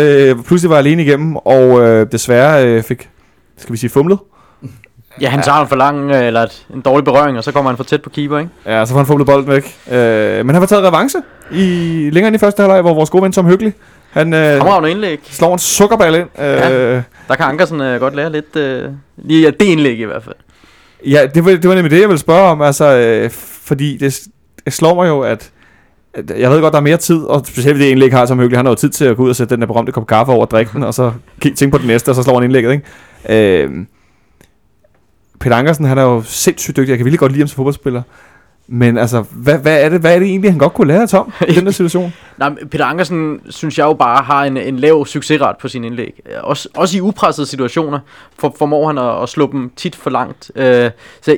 øh, 0.00 0.42
pludselig 0.44 0.70
var 0.70 0.76
alene 0.78 1.02
igennem, 1.02 1.36
og 1.36 1.80
øh, 1.80 2.06
desværre 2.12 2.66
øh, 2.66 2.82
fik, 2.82 3.08
skal 3.58 3.72
vi 3.72 3.76
sige, 3.78 3.90
fumlet. 3.90 4.18
Ja, 5.20 5.28
han 5.28 5.42
tager 5.42 5.58
en 5.60 5.68
for 5.68 5.76
lang, 5.76 6.10
øh, 6.10 6.26
eller 6.26 6.40
et, 6.42 6.66
en 6.74 6.80
dårlig 6.80 7.04
berøring, 7.04 7.38
og 7.38 7.44
så 7.44 7.52
kommer 7.52 7.70
han 7.70 7.76
for 7.76 7.84
tæt 7.84 8.02
på 8.02 8.10
keeper, 8.10 8.38
ikke? 8.38 8.50
Ja, 8.66 8.84
så 8.86 8.92
får 8.92 8.98
han 8.98 9.06
fumlet 9.06 9.26
bolden 9.26 9.50
væk. 9.50 9.76
Øh, 9.92 10.46
men 10.46 10.54
han 10.54 10.60
var 10.60 10.66
taget 10.66 10.84
revanche 10.84 11.22
i, 11.52 11.64
længere 12.12 12.26
ind 12.28 12.36
i 12.36 12.38
første 12.38 12.60
halvleg, 12.62 12.80
hvor 12.80 12.94
vores 12.94 13.10
gode 13.10 13.22
ven 13.22 13.32
Tom 13.32 13.46
Hyggelig, 13.46 13.72
han 14.12 14.34
øh, 14.34 14.90
indlæg. 14.90 15.20
slår 15.22 15.52
en 15.52 15.58
sukkerball 15.58 16.14
ind. 16.14 16.28
Øh, 16.38 16.44
Ja. 16.44 16.94
Der 17.28 17.34
kan 17.36 17.44
Ankersen 17.46 17.80
øh, 17.80 18.00
godt 18.00 18.16
lære 18.16 18.32
lidt, 18.32 18.56
øh, 18.56 18.88
lige 19.16 19.48
at 19.48 19.60
det 19.60 19.66
indlæg 19.66 19.98
i 19.98 20.04
hvert 20.04 20.22
fald. 20.24 20.34
Ja, 21.06 21.26
det 21.34 21.44
var, 21.44 21.50
det 21.50 21.68
var 21.68 21.74
nemlig 21.74 21.90
det, 21.90 22.00
jeg 22.00 22.08
ville 22.08 22.20
spørge 22.20 22.48
om, 22.48 22.62
altså, 22.62 22.96
øh, 22.96 23.30
fordi 23.64 23.96
det, 23.96 24.20
det 24.64 24.72
slår 24.72 24.94
mig 24.94 25.08
jo, 25.08 25.20
at, 25.20 25.50
jeg 26.38 26.50
ved 26.50 26.60
godt, 26.60 26.72
der 26.72 26.78
er 26.78 26.82
mere 26.82 26.96
tid, 26.96 27.18
og 27.22 27.42
specielt 27.46 27.78
det 27.80 27.84
indlæg 27.86 28.12
har 28.12 28.26
som 28.26 28.38
hyggelig, 28.38 28.58
han 28.58 28.66
har 28.66 28.70
jo 28.70 28.76
tid 28.76 28.90
til 28.90 29.04
at 29.04 29.16
gå 29.16 29.22
ud 29.22 29.30
og 29.30 29.36
sætte 29.36 29.54
den 29.54 29.60
der 29.60 29.66
berømte 29.66 29.92
kop 29.92 30.06
kaffe 30.06 30.32
over 30.32 30.40
og 30.46 30.50
drikke 30.50 30.70
den, 30.72 30.82
og 30.82 30.94
så 30.94 31.12
tænke 31.42 31.70
på 31.70 31.78
den 31.78 31.86
næste, 31.86 32.08
og 32.08 32.14
så 32.14 32.22
slår 32.22 32.34
han 32.34 32.44
indlægget, 32.44 32.72
ikke? 32.72 33.62
Øh, 33.64 33.70
Peter 35.40 35.56
Ankersen, 35.56 35.84
han 35.84 35.98
er 35.98 36.02
jo 36.02 36.22
sindssygt 36.22 36.76
dygtig, 36.76 36.90
jeg 36.90 36.98
kan 36.98 37.04
virkelig 37.04 37.18
godt 37.18 37.32
lide 37.32 37.42
ham 37.42 37.48
som 37.48 37.56
fodboldspiller, 37.56 38.02
men 38.66 38.98
altså, 38.98 39.24
hvad, 39.30 39.58
hvad, 39.58 39.84
er 39.84 39.88
det, 39.88 40.00
hvad 40.00 40.14
er 40.14 40.18
det 40.18 40.28
egentlig, 40.28 40.50
han 40.50 40.58
godt 40.58 40.74
kunne 40.74 40.88
lære 40.88 41.02
af 41.02 41.08
Tom 41.08 41.32
i 41.48 41.52
den 41.52 41.64
der 41.66 41.72
situation? 41.80 42.12
Nej, 42.38 42.54
Peter 42.70 42.84
Ankersen 42.84 43.40
synes 43.50 43.78
jeg 43.78 43.84
jo 43.84 43.92
bare 43.92 44.22
har 44.24 44.44
en, 44.44 44.56
en 44.56 44.76
lav 44.76 45.06
succesret 45.06 45.56
på 45.60 45.68
sin 45.68 45.84
indlæg. 45.84 46.20
Også, 46.40 46.68
også 46.76 46.96
i 46.96 47.00
upressede 47.00 47.46
situationer 47.46 47.98
for, 48.38 48.54
formår 48.58 48.86
han 48.86 48.98
at, 48.98 49.22
at 49.22 49.28
slå 49.28 49.52
dem 49.52 49.70
tit 49.76 49.96
for 49.96 50.10
langt. 50.10 50.50
Øh, 50.56 50.90
så 51.20 51.36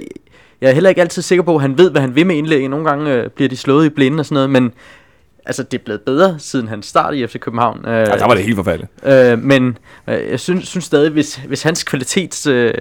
jeg 0.60 0.70
er 0.70 0.74
heller 0.74 0.88
ikke 0.90 1.00
altid 1.00 1.22
sikker 1.22 1.42
på, 1.42 1.54
at 1.54 1.60
han 1.60 1.78
ved, 1.78 1.90
hvad 1.90 2.00
han 2.00 2.14
vil 2.14 2.26
med 2.26 2.36
indlægget. 2.36 2.70
Nogle 2.70 2.88
gange 2.88 3.12
øh, 3.12 3.30
bliver 3.30 3.48
de 3.48 3.56
slået 3.56 3.86
i 3.86 3.88
blinde 3.88 4.20
og 4.20 4.26
sådan 4.26 4.34
noget, 4.34 4.50
men 4.50 4.72
altså, 5.46 5.62
det 5.62 5.80
er 5.80 5.84
blevet 5.84 6.00
bedre 6.00 6.36
siden 6.38 6.68
han 6.68 6.82
startede 6.82 7.22
i 7.22 7.26
FC 7.26 7.38
København. 7.40 7.84
Øh, 7.86 7.92
Ja, 7.92 8.04
der 8.04 8.26
var 8.26 8.34
det 8.34 8.44
helt 8.44 8.56
forfærdeligt. 8.56 8.90
Øh, 9.04 9.38
men 9.38 9.78
øh, 10.08 10.30
jeg 10.30 10.40
synes, 10.40 10.68
synes 10.68 10.84
stadig, 10.84 11.10
hvis, 11.10 11.36
hvis 11.36 11.62
hans 11.62 11.84
kvalitetsrate 11.84 12.50
øh, 12.52 12.74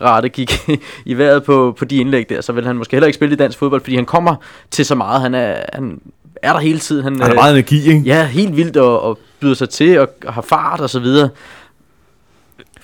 rate 0.00 0.28
gik 0.28 0.68
i 1.04 1.14
vejret 1.14 1.44
på, 1.44 1.74
på 1.78 1.84
de 1.84 1.96
indlæg 1.96 2.28
der, 2.28 2.40
så 2.40 2.52
vil 2.52 2.66
han 2.66 2.76
måske 2.76 2.92
heller 2.96 3.06
ikke 3.06 3.14
spille 3.14 3.32
i 3.32 3.36
dansk 3.36 3.58
fodbold, 3.58 3.80
fordi 3.80 3.96
han 3.96 4.04
kommer 4.04 4.34
til 4.70 4.86
så 4.86 4.94
meget. 4.94 5.20
Han 5.20 5.34
er, 5.34 5.56
han 5.72 6.00
er 6.42 6.52
der 6.52 6.60
hele 6.60 6.78
tiden. 6.78 7.04
Han, 7.04 7.12
Han 7.12 7.22
har 7.22 7.30
øh, 7.30 7.34
meget 7.34 7.52
energi, 7.52 7.88
ikke? 7.88 8.00
Ja, 8.00 8.26
helt 8.26 8.56
vildt 8.56 8.76
og, 8.76 9.02
og 9.02 9.18
byder 9.40 9.54
sig 9.54 9.68
til 9.68 9.98
og, 9.98 10.08
og 10.26 10.34
har 10.34 10.42
fart 10.42 10.80
og 10.80 10.90
så 10.90 11.00
videre. 11.00 11.28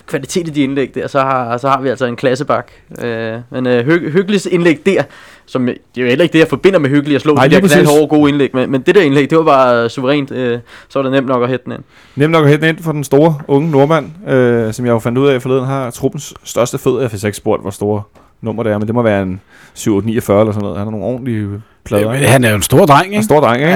Kvalitet 0.06 0.48
i 0.48 0.50
de 0.50 0.62
indlæg 0.62 0.94
der, 0.94 1.06
så 1.06 1.20
har, 1.20 1.56
så 1.56 1.68
har 1.68 1.80
vi 1.80 1.88
altså 1.88 2.06
en 2.06 2.16
klassebak. 2.16 2.72
Øh, 3.02 3.34
men 3.50 3.66
øh, 3.66 3.84
Høg, 3.84 4.12
Hyggelis 4.12 4.46
indlæg 4.46 4.86
der, 4.86 5.02
som 5.46 5.66
det 5.66 5.76
er 5.96 6.02
jo 6.02 6.06
heller 6.06 6.22
ikke 6.22 6.32
det, 6.32 6.38
jeg 6.38 6.48
forbinder 6.48 6.78
med 6.78 6.90
Hyggelig 6.90 7.14
at 7.14 7.20
slå 7.20 7.34
Nej, 7.34 7.46
de 7.46 7.54
der 7.54 7.60
knaldhårde 7.60 8.06
gode 8.06 8.30
indlæg, 8.30 8.50
men, 8.54 8.70
men 8.70 8.82
det 8.82 8.94
der 8.94 9.02
indlæg, 9.02 9.30
det 9.30 9.38
var 9.38 9.44
bare 9.44 9.88
suverænt, 9.88 10.30
øh, 10.30 10.58
så 10.88 10.98
var 10.98 11.02
det 11.02 11.12
nemt 11.12 11.28
nok 11.28 11.42
at 11.42 11.48
hætte 11.48 11.64
den 11.64 11.72
ind. 11.72 11.82
Nemt 12.16 12.32
nok 12.32 12.44
at 12.44 12.50
hætte 12.50 12.66
den 12.66 12.76
ind 12.76 12.84
for 12.84 12.92
den 12.92 13.04
store, 13.04 13.38
unge 13.48 13.70
nordmand, 13.70 14.28
øh, 14.28 14.72
som 14.72 14.86
jeg 14.86 14.92
jo 14.92 14.98
fandt 14.98 15.18
ud 15.18 15.28
af 15.28 15.42
forleden 15.42 15.64
har 15.64 15.90
truppens 15.90 16.34
største 16.44 16.78
fed. 16.78 17.00
Jeg 17.00 17.10
fik 17.10 17.24
ikke 17.24 17.36
spurgt, 17.36 17.62
hvor 17.62 17.70
store 17.70 18.02
nummer 18.42 18.62
det 18.62 18.72
er, 18.72 18.78
men 18.78 18.86
det 18.86 18.94
må 18.94 19.02
være 19.02 19.22
en 19.22 19.40
7-49 19.78 19.90
eller 19.90 20.20
sådan 20.22 20.60
noget. 20.60 20.78
Han 20.78 20.86
har 20.86 20.90
nogle 20.90 21.06
ordentlige 21.06 21.48
plader. 21.84 22.12
Ikke? 22.12 22.26
han 22.26 22.44
er 22.44 22.50
jo 22.50 22.56
en 22.56 22.62
stor 22.62 22.86
dreng, 22.86 23.06
En 23.06 23.12
ikke? 23.12 23.24
stor 23.24 23.40
dreng, 23.40 23.62
ikke? 23.62 23.72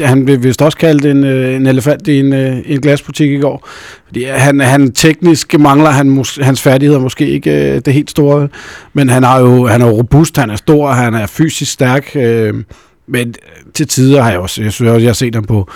Ja, 0.00 0.06
han 0.06 0.24
blev 0.24 0.42
vist 0.42 0.62
også 0.62 0.78
kaldt 0.78 1.04
en, 1.04 1.24
øh, 1.24 1.56
en 1.56 1.66
elefant 1.66 2.08
i 2.08 2.20
en, 2.20 2.32
øh, 2.32 2.58
en 2.66 2.80
glasbutik 2.80 3.30
i 3.30 3.40
går. 3.40 3.68
Fordi 4.06 4.24
han, 4.24 4.60
han 4.60 4.92
teknisk 4.92 5.58
mangler 5.58 5.90
han 5.90 6.24
hans 6.40 6.62
færdigheder 6.62 7.00
måske 7.00 7.28
ikke 7.28 7.74
øh, 7.74 7.80
det 7.84 7.94
helt 7.94 8.10
store. 8.10 8.48
Men 8.92 9.08
han, 9.08 9.22
har 9.22 9.40
jo, 9.40 9.66
han 9.66 9.82
er 9.82 9.90
robust, 9.90 10.36
han 10.36 10.50
er 10.50 10.56
stor, 10.56 10.90
han 10.90 11.14
er 11.14 11.26
fysisk 11.26 11.72
stærk. 11.72 12.16
Øh, 12.16 12.54
men 13.06 13.34
til 13.74 13.88
tider 13.88 14.22
har 14.22 14.30
jeg 14.30 14.38
også, 14.38 14.62
jeg 14.62 14.72
synes 14.72 14.90
også, 14.90 15.00
jeg 15.00 15.08
har 15.08 15.14
set 15.14 15.34
ham 15.34 15.44
på, 15.44 15.70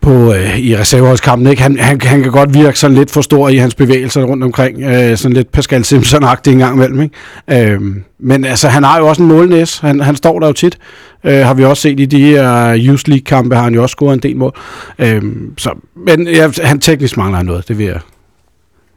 på 0.00 0.34
øh, 0.34 0.58
i 0.58 0.76
reserveholdskampen. 0.76 1.46
Ikke? 1.46 1.62
Han, 1.62 1.78
han, 1.78 2.00
han 2.00 2.22
kan 2.22 2.32
godt 2.32 2.54
virke 2.54 2.78
sådan 2.78 2.96
lidt 2.96 3.10
for 3.10 3.20
stor 3.20 3.48
i 3.48 3.56
hans 3.56 3.74
bevægelser 3.74 4.22
rundt 4.22 4.44
omkring. 4.44 4.82
Øh, 4.82 5.16
sådan 5.16 5.32
lidt 5.36 5.52
Pascal 5.52 5.84
Simpson-agtig 5.84 6.52
en 6.52 6.58
gang 6.58 6.76
imellem. 6.76 7.00
Ikke? 7.00 7.72
Øh, 7.72 7.80
men 8.18 8.44
altså, 8.44 8.68
han 8.68 8.82
har 8.82 8.98
jo 8.98 9.06
også 9.06 9.22
en 9.22 9.28
målnæs. 9.28 9.78
Han, 9.78 10.00
han 10.00 10.16
står 10.16 10.40
der 10.40 10.46
jo 10.46 10.52
tit. 10.52 10.78
Øh, 11.24 11.46
har 11.46 11.54
vi 11.54 11.64
også 11.64 11.80
set 11.80 12.00
i 12.00 12.04
de 12.04 12.20
her 12.20 12.76
Youth 12.78 13.02
League-kampe, 13.08 13.56
har 13.56 13.62
han 13.62 13.74
jo 13.74 13.82
også 13.82 13.92
scoret 13.92 14.14
en 14.14 14.20
del 14.20 14.36
mål. 14.36 14.52
Øh, 14.98 15.22
så, 15.58 15.70
men 16.06 16.28
ja, 16.28 16.50
han 16.62 16.80
teknisk 16.80 17.16
mangler 17.16 17.42
noget. 17.42 17.68
Det 17.68 17.78
vil 17.78 17.86
jeg, 17.86 18.00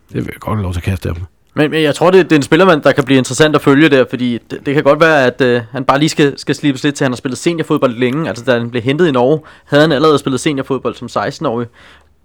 det 0.07 0.15
vil 0.15 0.25
jeg 0.25 0.39
godt 0.39 0.57
have 0.57 0.63
lov 0.63 0.73
til 0.73 0.79
at 0.79 0.83
kaste 0.83 1.07
ham. 1.07 1.17
Men, 1.59 1.71
men 1.71 1.83
jeg 1.83 1.95
tror, 1.95 2.11
det, 2.11 2.23
det 2.23 2.31
er 2.31 2.35
en 2.35 2.43
spillermand, 2.43 2.81
der 2.81 2.91
kan 2.91 3.03
blive 3.03 3.17
interessant 3.17 3.55
at 3.55 3.61
følge 3.61 3.89
der, 3.89 4.05
fordi 4.09 4.39
det, 4.51 4.65
det 4.65 4.73
kan 4.73 4.83
godt 4.83 4.99
være, 4.99 5.25
at 5.25 5.41
øh, 5.41 5.61
han 5.71 5.83
bare 5.83 5.99
lige 5.99 6.09
skal, 6.09 6.37
skal 6.37 6.55
slippes 6.55 6.83
lidt 6.83 6.95
til, 6.95 7.05
han 7.05 7.11
har 7.11 7.17
spillet 7.17 7.37
seniorfodbold 7.37 7.93
længe. 7.97 8.27
Altså, 8.27 8.43
da 8.45 8.51
han 8.51 8.69
blev 8.69 8.83
hentet 8.83 9.07
i 9.07 9.11
Norge, 9.11 9.39
havde 9.65 9.81
han 9.81 9.91
allerede 9.91 10.19
spillet 10.19 10.39
seniorfodbold 10.39 10.95
som 10.95 11.23
16-årig. 11.23 11.67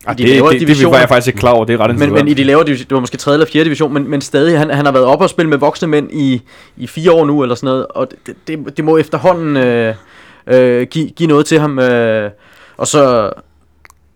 Ah, 0.06 0.14
I 0.18 0.22
de 0.22 0.28
det, 0.28 0.42
det, 0.42 0.68
det, 0.68 0.78
det, 0.78 0.86
var 0.86 0.98
jeg 0.98 1.08
faktisk 1.08 1.26
ikke 1.26 1.38
klar 1.38 1.50
over. 1.50 1.64
Det 1.64 1.74
er 1.74 1.80
ret 1.80 1.98
Men, 1.98 2.12
men 2.12 2.28
i 2.28 2.34
de 2.34 2.44
lavere 2.44 2.66
division, 2.66 2.88
det 2.88 2.94
var 2.94 3.00
måske 3.00 3.16
3. 3.16 3.32
eller 3.32 3.46
4. 3.46 3.64
division, 3.64 3.94
men, 3.94 4.10
men 4.10 4.20
stadig, 4.20 4.58
han, 4.58 4.70
han 4.70 4.84
har 4.84 4.92
været 4.92 5.06
oppe 5.06 5.24
og 5.24 5.30
spille 5.30 5.50
med 5.50 5.58
voksne 5.58 5.88
mænd 5.88 6.10
i, 6.12 6.42
i 6.76 6.86
fire 6.86 7.12
år 7.12 7.24
nu, 7.24 7.42
eller 7.42 7.54
sådan 7.54 7.66
noget, 7.66 7.86
og 7.86 8.10
det, 8.26 8.34
det, 8.46 8.76
det 8.76 8.84
må 8.84 8.96
efterhånden 8.96 9.56
øh, 9.56 9.94
øh, 10.46 10.86
give, 10.86 11.08
give 11.08 11.28
noget 11.28 11.46
til 11.46 11.58
ham. 11.58 11.78
Øh, 11.78 12.30
og 12.76 12.86
så, 12.86 13.30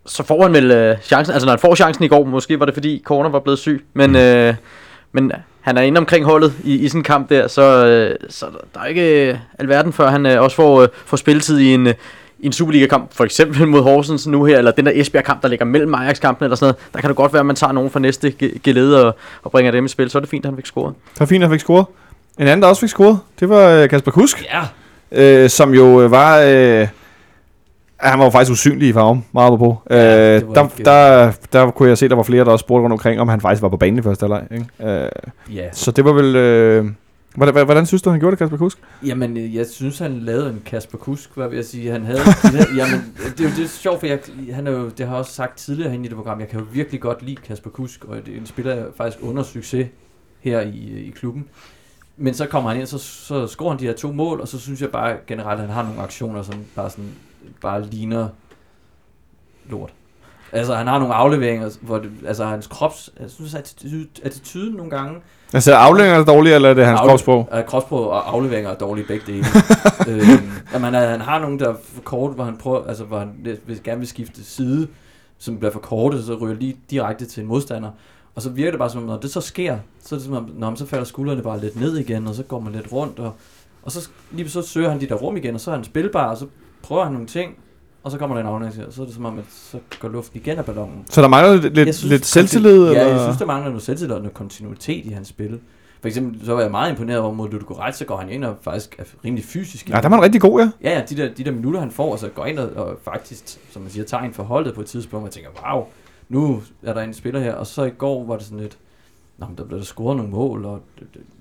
så 0.05 0.23
får 0.23 0.43
han 0.43 0.53
vel 0.53 0.71
øh, 0.71 0.97
chancen, 1.01 1.33
altså 1.33 1.45
når 1.45 1.51
han 1.51 1.59
får 1.59 1.75
chancen 1.75 2.03
i 2.03 2.07
går, 2.07 2.25
måske 2.25 2.59
var 2.59 2.65
det 2.65 2.73
fordi 2.73 3.01
Corner 3.05 3.29
var 3.29 3.39
blevet 3.39 3.59
syg, 3.59 3.85
men, 3.93 4.15
øh, 4.15 4.53
men 5.11 5.31
han 5.61 5.77
er 5.77 5.81
inde 5.81 5.97
omkring 5.97 6.25
holdet 6.25 6.53
i, 6.63 6.75
i 6.75 6.87
sådan 6.87 6.99
en 6.99 7.03
kamp 7.03 7.29
der, 7.29 7.47
så, 7.47 7.85
øh, 7.85 8.15
så 8.29 8.45
der 8.73 8.79
er 8.81 8.85
ikke 8.85 9.29
øh, 9.29 9.37
alverden 9.59 9.93
før 9.93 10.09
han 10.09 10.25
øh, 10.25 10.41
også 10.41 10.55
får, 10.55 10.81
øh, 10.81 10.87
får 11.05 11.17
spilletid 11.17 11.59
i 11.59 11.73
en, 11.73 11.87
øh, 11.87 11.93
i 12.39 12.45
en 12.45 12.51
Superliga-kamp, 12.51 13.13
for 13.13 13.23
eksempel 13.23 13.67
mod 13.67 13.81
Horsens 13.81 14.27
nu 14.27 14.43
her, 14.43 14.57
eller 14.57 14.71
den 14.71 14.85
der 14.85 14.91
Esbjerg-kamp, 14.95 15.41
der 15.41 15.47
ligger 15.47 15.65
mellem 15.65 15.95
Ajax-kampen 15.95 16.43
eller 16.45 16.55
sådan 16.55 16.65
noget, 16.73 16.93
der 16.93 16.99
kan 17.01 17.07
det 17.07 17.17
godt 17.17 17.33
være, 17.33 17.39
at 17.39 17.45
man 17.45 17.55
tager 17.55 17.73
nogen 17.73 17.89
fra 17.89 17.99
næste 17.99 18.33
ge- 18.43 18.59
gelede 18.63 19.05
og, 19.07 19.15
og 19.43 19.51
bringer 19.51 19.71
dem 19.71 19.85
i 19.85 19.87
spil, 19.87 20.09
så 20.09 20.17
er 20.17 20.19
det 20.19 20.29
fint, 20.29 20.45
at 20.45 20.49
han 20.51 20.55
fik 20.57 20.65
scoret. 20.65 20.93
Det 21.13 21.19
var 21.19 21.25
fint, 21.25 21.43
at 21.43 21.49
han 21.49 21.55
fik 21.55 21.61
scoret. 21.61 21.85
En 22.39 22.47
anden, 22.47 22.61
der 22.61 22.67
også 22.67 22.79
fik 22.79 22.89
scoret, 22.89 23.19
det 23.39 23.49
var 23.49 23.87
Kasper 23.87 24.11
Kusk, 24.11 24.45
Ja, 24.53 24.61
øh, 25.43 25.49
som 25.49 25.73
jo 25.73 25.85
var... 25.85 26.39
Øh, 26.39 26.87
ja, 28.03 28.09
han 28.09 28.19
var 28.19 28.25
jo 28.25 28.31
faktisk 28.31 28.51
usynlig 28.51 28.89
i 28.89 28.93
farven, 28.93 29.25
meget 29.33 29.59
på. 29.59 29.81
Øh, 29.91 29.97
Ja, 29.97 30.43
var 30.45 30.53
der, 30.53 30.63
ikke- 30.63 30.83
der, 30.83 31.31
der 31.53 31.71
kunne 31.71 31.89
jeg 31.89 31.97
se, 31.97 32.09
der 32.09 32.15
var 32.15 32.23
flere, 32.23 32.45
der 32.45 32.51
også 32.51 32.63
spurgte 32.63 32.83
rundt 32.83 32.93
omkring, 32.93 33.21
om 33.21 33.27
han 33.27 33.41
faktisk 33.41 33.61
var 33.61 33.69
på 33.69 33.77
banen 33.77 33.99
i 33.99 34.01
første 34.01 34.23
halvleg. 34.23 34.67
Øh, 34.81 35.55
ja. 35.55 35.71
så 35.71 35.91
det 35.91 36.05
var 36.05 36.11
vel... 36.13 36.35
Øh, 36.35 36.85
hvordan, 37.35 37.65
hvordan, 37.65 37.85
synes 37.85 38.01
du, 38.01 38.09
han 38.09 38.19
gjorde 38.19 38.31
det, 38.31 38.39
Kasper 38.39 38.57
Kusk? 38.57 38.77
Jamen, 39.05 39.37
øh, 39.37 39.55
jeg 39.55 39.65
synes, 39.65 39.99
han 39.99 40.19
lavede 40.19 40.49
en 40.49 40.61
Kasper 40.65 40.97
Kusk, 40.97 41.29
hvad 41.35 41.47
vil 41.49 41.55
jeg 41.55 41.65
sige. 41.65 41.91
Han 41.91 42.05
havde, 42.05 42.19
de 42.19 42.47
havde 42.47 42.67
jamen, 42.77 43.13
det 43.37 43.39
er 43.45 43.49
jo 43.49 43.55
det 43.57 43.63
er 43.63 43.67
sjovt, 43.67 43.99
for 43.99 44.07
jeg, 44.07 44.19
han 44.53 44.67
er 44.67 44.71
jo, 44.71 44.89
det 44.89 45.05
har 45.05 45.13
jeg 45.13 45.19
også 45.19 45.33
sagt 45.33 45.57
tidligere 45.57 45.89
herinde 45.89 46.05
i 46.05 46.09
det 46.09 46.17
program, 46.17 46.39
jeg 46.39 46.47
kan 46.47 46.59
jo 46.59 46.65
virkelig 46.73 47.01
godt 47.01 47.21
lide 47.23 47.35
Kasper 47.35 47.69
Kusk, 47.69 48.05
og 48.05 48.15
det 48.25 48.33
er 48.33 48.37
en 48.37 48.45
spiller, 48.45 48.73
jeg 48.75 48.83
faktisk 48.97 49.17
under 49.23 49.43
succes 49.43 49.87
her 50.41 50.61
i, 50.61 51.05
i 51.07 51.13
klubben. 51.15 51.45
Men 52.17 52.33
så 52.33 52.45
kommer 52.45 52.69
han 52.69 52.79
ind, 52.79 52.87
så, 52.87 52.97
så 52.97 53.47
scorer 53.47 53.69
han 53.69 53.79
de 53.79 53.85
her 53.85 53.93
to 53.93 54.11
mål, 54.11 54.41
og 54.41 54.47
så 54.47 54.59
synes 54.59 54.81
jeg 54.81 54.89
bare 54.89 55.15
generelt, 55.27 55.59
at 55.61 55.65
han 55.65 55.75
har 55.75 55.83
nogle 55.83 56.01
aktioner, 56.01 56.43
som 56.43 56.55
bare, 56.75 56.89
sådan, 56.89 57.09
bare 57.61 57.85
ligner 57.85 58.27
lort. 59.69 59.93
Altså, 60.51 60.75
han 60.75 60.87
har 60.87 60.99
nogle 60.99 61.13
afleveringer, 61.13 61.77
hvor 61.81 61.97
det, 61.97 62.11
altså 62.27 62.45
hans 62.45 62.67
krops, 62.67 63.09
jeg 63.19 63.29
synes, 63.29 63.55
attitude, 63.55 64.07
attituden 64.23 64.73
nogle 64.73 64.91
gange, 64.91 65.21
Altså, 65.53 65.73
er 65.73 65.77
aflængerne 65.77 66.25
dårlige, 66.25 66.55
eller 66.55 66.69
er 66.69 66.73
det 66.73 66.85
hans 66.85 66.99
Afle- 66.99 67.09
kropsprog? 67.09 67.49
Uh, 67.53 67.65
kropsprog 67.65 68.09
og 68.09 68.33
afleveringer 68.33 68.71
er 68.71 68.75
dårlige 68.75 69.07
begge 69.07 69.33
dele. 69.33 69.45
øhm, 70.09 70.81
man, 70.81 70.95
er, 70.95 71.09
han 71.09 71.21
har 71.21 71.39
nogen, 71.39 71.59
der 71.59 71.69
er 71.69 71.75
for 71.83 72.01
kort, 72.01 72.35
hvor 72.35 72.43
han 72.43 72.57
prøver, 72.57 72.87
altså 72.87 73.03
hvor 73.03 73.19
han 73.19 73.31
vil, 73.43 73.83
gerne 73.83 73.99
vil 73.99 74.07
skifte 74.07 74.45
side, 74.45 74.87
som 75.37 75.57
bliver 75.57 75.71
for 75.71 75.79
korte, 75.79 76.23
så 76.23 76.35
ryger 76.35 76.55
lige 76.55 76.77
direkte 76.89 77.25
til 77.25 77.41
en 77.41 77.47
modstander. 77.47 77.89
Og 78.35 78.41
så 78.41 78.49
virker 78.49 78.71
det 78.71 78.79
bare 78.79 78.89
som 78.89 79.01
om, 79.01 79.07
når 79.07 79.17
det 79.17 79.31
så 79.31 79.41
sker, 79.41 79.77
så 80.03 80.15
er 80.15 80.19
det 80.19 80.25
som 80.25 80.35
om, 80.35 80.49
når 80.57 80.75
så 80.75 80.85
falder 80.85 81.05
skuldrene 81.05 81.41
bare 81.41 81.59
lidt 81.59 81.79
ned 81.79 81.97
igen, 81.97 82.27
og 82.27 82.35
så 82.35 82.43
går 82.43 82.59
man 82.59 82.73
lidt 82.73 82.91
rundt, 82.91 83.19
og, 83.19 83.33
og 83.83 83.91
så 83.91 84.09
lige 84.31 84.49
så 84.49 84.61
søger 84.61 84.89
han 84.89 85.01
de 85.01 85.09
der 85.09 85.15
rum 85.15 85.37
igen, 85.37 85.55
og 85.55 85.61
så 85.61 85.71
er 85.71 85.75
han 85.75 85.83
spilbar, 85.83 86.29
og 86.29 86.37
så 86.37 86.45
prøver 86.81 87.03
han 87.03 87.13
nogle 87.13 87.27
ting, 87.27 87.55
og 88.03 88.11
så 88.11 88.17
kommer 88.17 88.35
der 88.35 88.41
en 88.41 88.47
aflægning, 88.47 88.87
og 88.87 88.93
så 88.93 89.01
er 89.01 89.05
det 89.05 89.15
som 89.15 89.25
om, 89.25 89.39
at 89.39 89.45
så 89.49 89.79
går 89.99 90.09
luften 90.09 90.41
igen 90.41 90.57
af 90.57 90.65
ballonen. 90.65 91.05
Så 91.09 91.21
der 91.21 91.27
mangler 91.27 91.69
lidt, 91.69 91.95
synes, 91.95 92.11
lidt 92.11 92.25
selvtillid? 92.25 92.83
Ja, 92.83 92.89
eller? 92.89 93.07
jeg 93.07 93.19
synes, 93.19 93.37
der 93.37 93.45
mangler 93.45 93.69
noget 93.69 93.83
selvtillid 93.83 94.15
og 94.15 94.21
noget 94.21 94.33
kontinuitet 94.33 95.05
i 95.05 95.09
hans 95.09 95.27
spil. 95.27 95.59
For 96.01 96.07
eksempel, 96.07 96.45
så 96.45 96.53
var 96.53 96.61
jeg 96.61 96.71
meget 96.71 96.89
imponeret 96.89 97.19
over 97.19 97.33
mod 97.33 97.49
Ludogorets, 97.49 97.97
så 97.97 98.05
går 98.05 98.17
han 98.17 98.29
ind 98.29 98.45
og 98.45 98.55
faktisk 98.61 98.95
er 98.99 99.03
rimelig 99.25 99.45
fysisk. 99.45 99.89
Ja, 99.89 99.95
der 99.95 100.09
var 100.09 100.15
han 100.15 100.23
rigtig 100.23 100.41
god, 100.41 100.61
ja. 100.61 100.71
Ja, 100.89 100.97
ja, 100.97 101.05
de 101.05 101.17
der, 101.17 101.33
de 101.33 101.43
der 101.43 101.51
minutter, 101.51 101.79
han 101.79 101.91
får, 101.91 102.11
og 102.11 102.19
så 102.19 102.27
går 102.27 102.45
ind 102.45 102.59
og, 102.59 102.85
og 102.85 102.97
faktisk, 103.03 103.59
som 103.71 103.81
man 103.81 103.91
siger, 103.91 104.05
tager 104.05 104.23
en 104.23 104.33
for 104.33 104.43
holdet 104.43 104.73
på 104.73 104.81
et 104.81 104.87
tidspunkt, 104.87 105.21
og 105.21 105.27
jeg 105.27 105.33
tænker, 105.33 105.73
wow, 105.73 105.85
nu 106.29 106.61
er 106.83 106.93
der 106.93 107.01
en 107.01 107.13
spiller 107.13 107.39
her, 107.39 107.53
og 107.53 107.67
så 107.67 107.83
i 107.83 107.89
går 107.89 108.25
var 108.25 108.35
det 108.37 108.45
sådan 108.45 108.59
lidt, 108.59 108.77
Nå, 109.39 109.45
men 109.45 109.57
der 109.57 109.65
blev 109.65 109.79
der 109.79 109.85
scoret 109.85 110.17
nogle 110.17 110.31
mål 110.31 110.65
og 110.65 110.81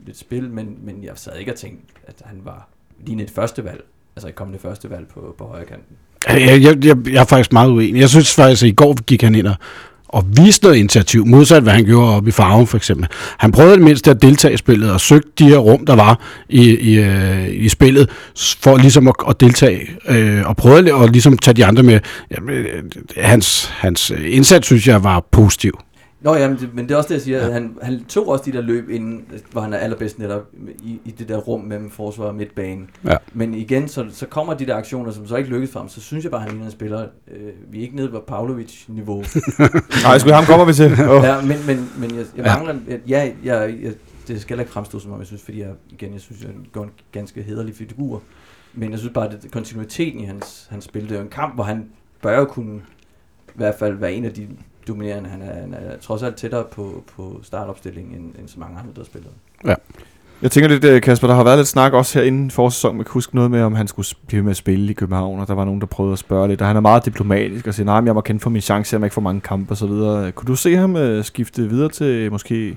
lidt 0.06 0.18
spil, 0.18 0.50
men, 0.50 0.78
men 0.82 1.04
jeg 1.04 1.12
sad 1.14 1.36
ikke 1.36 1.52
og 1.52 1.58
tænkte, 1.58 1.94
at 2.06 2.22
han 2.24 2.40
var 2.44 2.68
lige 3.06 3.22
et 3.22 3.30
første 3.30 3.64
valg, 3.64 3.84
altså 4.18 4.32
komme 4.34 4.58
kommende 4.58 4.62
første 4.62 4.90
valg 4.90 5.06
på, 5.14 5.34
på 5.38 5.44
højre 5.44 5.64
kanten. 5.64 5.96
Jeg, 6.28 6.62
jeg, 6.62 6.84
jeg, 6.84 6.96
jeg 7.12 7.20
er 7.20 7.24
faktisk 7.24 7.52
meget 7.52 7.70
uenig. 7.70 8.00
Jeg 8.00 8.08
synes 8.08 8.34
faktisk, 8.34 8.62
at 8.62 8.68
i 8.68 8.72
går 8.72 9.02
gik 9.02 9.22
han 9.22 9.34
ind 9.34 9.46
og, 9.46 9.54
og 10.08 10.24
viste 10.36 10.64
noget 10.64 10.76
initiativ, 10.76 11.26
modsat 11.26 11.62
hvad 11.62 11.72
han 11.72 11.84
gjorde 11.84 12.16
op 12.16 12.28
i 12.28 12.30
farven 12.30 12.66
for 12.66 12.76
eksempel. 12.76 13.08
Han 13.38 13.52
prøvede 13.52 13.74
det 13.74 13.82
mindste 13.82 14.10
at 14.10 14.22
deltage 14.22 14.54
i 14.54 14.56
spillet 14.56 14.92
og 14.92 15.00
søgte 15.00 15.30
de 15.38 15.48
her 15.48 15.58
rum, 15.58 15.86
der 15.86 15.94
var 15.94 16.20
i, 16.48 16.76
i, 16.76 16.98
øh, 16.98 17.48
i 17.48 17.68
spillet, 17.68 18.10
for 18.60 18.76
ligesom 18.76 19.08
at, 19.08 19.14
at 19.28 19.40
deltage 19.40 19.88
øh, 20.08 20.42
og 20.46 20.56
prøvede 20.56 20.94
at 20.94 21.10
ligesom 21.12 21.38
tage 21.38 21.54
de 21.54 21.64
andre 21.64 21.82
med. 21.82 22.00
Jamen, 22.30 22.54
øh, 22.54 22.82
hans, 23.16 23.72
hans 23.76 24.10
øh, 24.10 24.34
indsats, 24.34 24.66
synes 24.66 24.88
jeg, 24.88 25.04
var 25.04 25.26
positiv. 25.32 25.78
Nå 26.20 26.34
ja, 26.34 26.48
men 26.48 26.58
det, 26.58 26.74
men 26.74 26.88
det 26.88 26.94
er 26.94 26.96
også 26.96 27.08
det, 27.08 27.14
jeg 27.14 27.22
siger. 27.22 27.46
Ja. 27.46 27.52
Han, 27.52 27.76
han 27.82 28.04
tog 28.04 28.28
også 28.28 28.44
de 28.44 28.52
der 28.52 28.60
løb, 28.60 28.90
inden, 28.90 29.24
hvor 29.52 29.60
han 29.60 29.72
er 29.72 29.78
allerbedst 29.78 30.18
netop 30.18 30.42
i, 30.82 31.00
i 31.04 31.10
det 31.10 31.28
der 31.28 31.36
rum 31.36 31.60
mellem 31.60 31.90
forsvar 31.90 32.24
og 32.24 32.34
midtbane. 32.34 32.86
Ja. 33.04 33.16
Men 33.32 33.54
igen, 33.54 33.88
så, 33.88 34.06
så 34.12 34.26
kommer 34.26 34.54
de 34.54 34.66
der 34.66 34.76
aktioner, 34.76 35.10
som 35.10 35.26
så 35.26 35.36
ikke 35.36 35.50
lykkes 35.50 35.70
for 35.70 35.80
ham. 35.80 35.88
Så 35.88 36.00
synes 36.00 36.24
jeg 36.24 36.30
bare, 36.30 36.40
at 36.40 36.42
han 36.42 36.50
ligner 36.50 36.66
en 36.66 36.72
spiller. 36.72 37.06
Øh, 37.30 37.52
vi 37.70 37.78
er 37.78 37.82
ikke 37.82 37.96
nede 37.96 38.08
på 38.08 38.24
Pavlovic-niveau. 38.26 39.16
Nej, 40.04 40.18
sgu 40.18 40.30
ham 40.30 40.44
kommer 40.44 40.64
vi 40.64 40.72
til. 40.72 40.92
Oh. 40.92 41.24
ja, 41.24 41.40
men, 41.40 41.56
men, 41.66 41.90
men 41.98 42.16
jeg, 42.16 42.24
jeg 42.36 42.44
mangler... 42.44 42.74
Ja, 42.88 42.98
jeg, 43.08 43.34
jeg, 43.44 43.78
jeg, 43.82 43.92
det 44.28 44.40
skal 44.40 44.60
ikke 44.60 44.72
fremstå 44.72 44.98
som 44.98 45.12
om, 45.12 45.18
jeg 45.18 45.26
synes, 45.26 45.42
fordi 45.42 45.60
jeg, 45.60 45.70
igen, 45.90 46.12
jeg 46.12 46.20
synes, 46.20 46.42
jeg 46.42 46.50
går 46.72 46.84
en 46.84 46.90
ganske 47.12 47.42
hederlig 47.42 47.74
figur. 47.74 48.22
Men 48.74 48.90
jeg 48.90 48.98
synes 48.98 49.14
bare, 49.14 49.32
at 49.32 49.42
det, 49.42 49.50
kontinuiteten 49.50 50.20
i 50.20 50.24
hans, 50.24 50.66
hans 50.70 50.84
spil, 50.84 51.02
det 51.02 51.12
er 51.12 51.16
jo 51.16 51.22
en 51.22 51.30
kamp, 51.30 51.54
hvor 51.54 51.64
han 51.64 51.84
bør 52.22 52.44
kunne 52.44 52.76
i 53.48 53.52
hvert 53.54 53.74
fald 53.78 53.94
være 53.94 54.12
en 54.12 54.24
af 54.24 54.32
de 54.32 54.48
dominerende. 54.88 55.30
Han 55.30 55.42
er, 55.42 55.60
han 55.60 55.74
er 55.74 55.96
trods 56.00 56.22
alt 56.22 56.36
tættere 56.36 56.64
på, 56.72 57.04
på 57.16 57.40
startopstillingen, 57.42 58.14
end, 58.14 58.34
end 58.38 58.48
så 58.48 58.60
mange 58.60 58.78
andre, 58.78 58.92
der 58.96 59.04
spiller. 59.04 59.30
Jeg 60.42 60.50
tænker 60.50 60.68
lidt, 60.68 60.84
øh, 60.84 61.02
Kasper, 61.02 61.28
der 61.28 61.34
har 61.34 61.44
været 61.44 61.58
lidt 61.58 61.68
snak 61.68 61.92
også 61.92 62.18
her 62.18 62.26
inden 62.26 62.50
forsæson 62.50 62.96
med 62.96 63.04
Kusk 63.04 63.34
noget 63.34 63.50
med, 63.50 63.62
om 63.62 63.74
han 63.74 63.88
skulle 63.88 64.06
blive 64.26 64.42
med 64.42 64.50
at 64.50 64.56
spille 64.56 64.90
i 64.90 64.92
København, 64.92 65.40
og 65.40 65.48
der 65.48 65.54
var 65.54 65.64
nogen, 65.64 65.80
der 65.80 65.86
prøvede 65.86 66.12
at 66.12 66.18
spørge 66.18 66.48
lidt, 66.48 66.60
og 66.60 66.66
han 66.66 66.76
er 66.76 66.80
meget 66.80 67.04
diplomatisk 67.04 67.66
og 67.66 67.74
siger, 67.74 67.84
nej, 67.84 68.00
men 68.00 68.06
jeg 68.06 68.14
må 68.14 68.20
kende 68.20 68.40
for 68.40 68.50
min 68.50 68.62
chance, 68.62 68.94
jeg 68.94 69.00
må 69.00 69.04
ikke 69.04 69.14
få 69.14 69.20
mange 69.20 69.40
kampe 69.40 69.72
og 69.72 69.76
så 69.76 69.86
videre. 69.86 70.32
Kunne 70.32 70.46
du 70.46 70.56
se 70.56 70.76
ham 70.76 70.96
øh, 70.96 71.24
skifte 71.24 71.68
videre 71.68 71.88
til 71.88 72.32
måske 72.32 72.76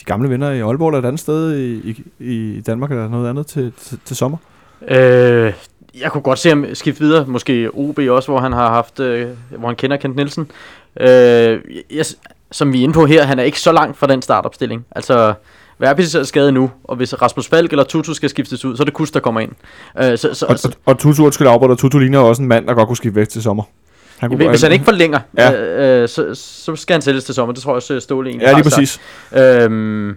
de 0.00 0.04
gamle 0.04 0.30
venner 0.30 0.50
i 0.50 0.60
Aalborg 0.60 0.88
eller 0.88 0.98
et 0.98 1.06
andet 1.06 1.20
sted 1.20 1.58
i, 1.58 1.90
i, 1.90 2.04
i 2.56 2.60
Danmark 2.60 2.90
eller 2.90 3.08
noget 3.08 3.30
andet 3.30 3.46
til, 3.46 3.72
til, 3.78 3.98
til 4.04 4.16
sommer? 4.16 4.38
Øh, 4.88 5.52
jeg 6.00 6.12
kunne 6.12 6.22
godt 6.22 6.38
se 6.38 6.48
ham 6.48 6.66
skifte 6.74 7.00
videre, 7.00 7.26
måske 7.26 7.70
OB 7.74 7.98
også, 7.98 8.28
hvor 8.30 8.40
han 8.40 8.52
har 8.52 8.68
haft, 8.68 9.00
øh, 9.00 9.28
hvor 9.58 9.68
han 9.68 9.76
kender 9.76 9.96
Kent 9.96 10.16
Nielsen. 10.16 10.50
Øh, 11.00 11.60
jeg, 11.90 12.04
som 12.52 12.72
vi 12.72 12.78
er 12.78 12.82
inde 12.82 12.94
på 12.94 13.06
her, 13.06 13.24
han 13.24 13.38
er 13.38 13.42
ikke 13.42 13.60
så 13.60 13.72
langt 13.72 13.98
fra 13.98 14.06
den 14.06 14.22
startopstilling. 14.22 14.86
Altså, 14.96 15.34
Verbis 15.78 16.14
er 16.14 16.22
skadet 16.24 16.54
nu, 16.54 16.70
og 16.84 16.96
hvis 16.96 17.22
Rasmus 17.22 17.48
Falk 17.48 17.70
eller 17.70 17.84
Tutu 17.84 18.14
skal 18.14 18.30
skiftes 18.30 18.64
ud, 18.64 18.76
så 18.76 18.82
er 18.82 18.84
det 18.84 18.94
Kus, 18.94 19.10
der 19.10 19.20
kommer 19.20 19.40
ind. 19.40 19.52
Øh, 20.02 20.18
så, 20.18 20.34
så, 20.34 20.46
Og, 20.46 20.56
og, 20.64 20.70
og 20.86 20.98
Tutu, 20.98 21.24
undskyld 21.24 21.46
afbryder, 21.48 21.74
Tutu 21.74 21.98
ligner 21.98 22.18
også 22.18 22.42
en 22.42 22.48
mand, 22.48 22.66
der 22.66 22.74
godt 22.74 22.86
kunne 22.86 22.96
skifte 22.96 23.16
væk 23.16 23.28
til 23.28 23.42
sommer. 23.42 23.62
Han 24.18 24.36
Hvis 24.36 24.48
hvis 24.48 24.62
han 24.62 24.72
ikke 24.72 24.84
forlænger, 24.84 25.18
Ja. 25.38 25.50
ja. 25.50 26.02
øh, 26.02 26.08
så, 26.08 26.34
så 26.34 26.76
skal 26.76 26.94
han 26.94 27.02
sælges 27.02 27.24
til 27.24 27.34
sommer. 27.34 27.54
Det 27.54 27.62
tror 27.62 27.72
jeg 27.72 27.76
også, 27.76 27.94
øh, 27.94 28.00
Ståle 28.00 28.30
egentlig 28.30 28.46
Ja, 28.46 28.52
lige 28.52 28.62
præcis. 28.62 29.00
Øhm, 29.32 30.16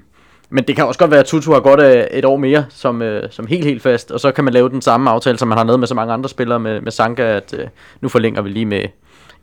men 0.49 0.63
det 0.67 0.75
kan 0.75 0.85
også 0.85 0.99
godt 0.99 1.11
være, 1.11 1.19
at 1.19 1.25
Tutu 1.25 1.51
har 1.53 1.59
godt 1.59 1.79
af 1.79 2.07
et 2.11 2.25
år 2.25 2.37
mere 2.37 2.65
som, 2.69 3.01
øh, 3.01 3.23
som 3.31 3.47
helt, 3.47 3.65
helt 3.65 3.81
fast. 3.81 4.11
Og 4.11 4.19
så 4.19 4.31
kan 4.31 4.43
man 4.43 4.53
lave 4.53 4.69
den 4.69 4.81
samme 4.81 5.09
aftale, 5.09 5.37
som 5.37 5.47
man 5.47 5.57
har 5.57 5.65
lavet 5.65 5.79
med 5.79 5.87
så 5.87 5.95
mange 5.95 6.13
andre 6.13 6.29
spillere 6.29 6.59
med, 6.59 6.81
med 6.81 6.91
Sanka, 6.91 7.23
at 7.23 7.55
øh, 7.57 7.65
nu 8.01 8.09
forlænger 8.09 8.41
vi 8.41 8.49
lige 8.49 8.65
med 8.65 8.83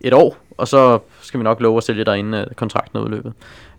et 0.01 0.13
år. 0.15 0.37
Og 0.59 0.69
så 0.69 0.99
skal 1.21 1.41
vi 1.41 1.45
nok 1.45 1.61
love 1.61 1.77
at 1.77 1.85
sælge 1.85 2.05
dig 2.05 2.19
inden 2.19 2.35
øh, 2.35 2.47
kontrakten 2.57 2.99
er 2.99 3.03
udløbet. 3.03 3.33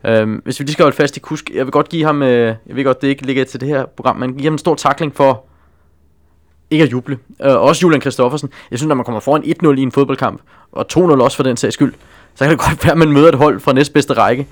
Øhm, 0.06 0.42
hvis 0.44 0.60
vi 0.60 0.66
lige 0.66 0.74
skal 0.74 0.84
holde 0.84 0.96
fast 0.96 1.18
i 1.18 1.20
Kusk, 1.20 1.50
jeg 1.54 1.66
vil 1.66 1.72
godt 1.72 1.90
give 1.90 2.06
ham, 2.06 2.24
øh, 2.24 2.56
jeg 2.68 2.76
ved 2.76 2.84
godt, 2.84 3.02
det 3.02 3.08
ikke 3.08 3.26
ligger 3.26 3.44
til 3.44 3.60
det 3.60 3.68
her 3.68 3.86
program, 3.86 4.16
men 4.16 4.34
give 4.34 4.44
ham 4.44 4.54
en 4.54 4.58
stor 4.58 4.76
takling 4.76 5.16
for 5.16 5.44
ikke 6.72 6.84
at 6.84 6.92
juble. 6.92 7.18
Øh, 7.44 7.56
også 7.56 7.82
Julian 7.82 8.02
Kristoffersen. 8.02 8.50
Jeg 8.72 8.80
synes, 8.80 8.88
når 8.88 8.96
man 8.96 9.06
kommer 9.06 9.20
foran 9.20 9.44
1-0 9.44 9.80
i 9.80 9.82
en 9.82 9.92
fodboldkamp, 9.92 10.42
og 10.72 10.86
2-0 10.94 11.00
også 11.00 11.36
for 11.36 11.44
den 11.44 11.58
sags 11.58 11.74
skyld, 11.74 11.94
så 12.36 12.44
kan 12.44 12.52
det 12.52 12.60
godt 12.60 12.84
være, 12.84 12.92
at 12.92 12.98
man 12.98 13.12
møder 13.12 13.30
et 13.30 13.36
hold 13.36 13.60
fra 13.60 13.74
næstbedste 13.74 14.14
række, 14.14 14.48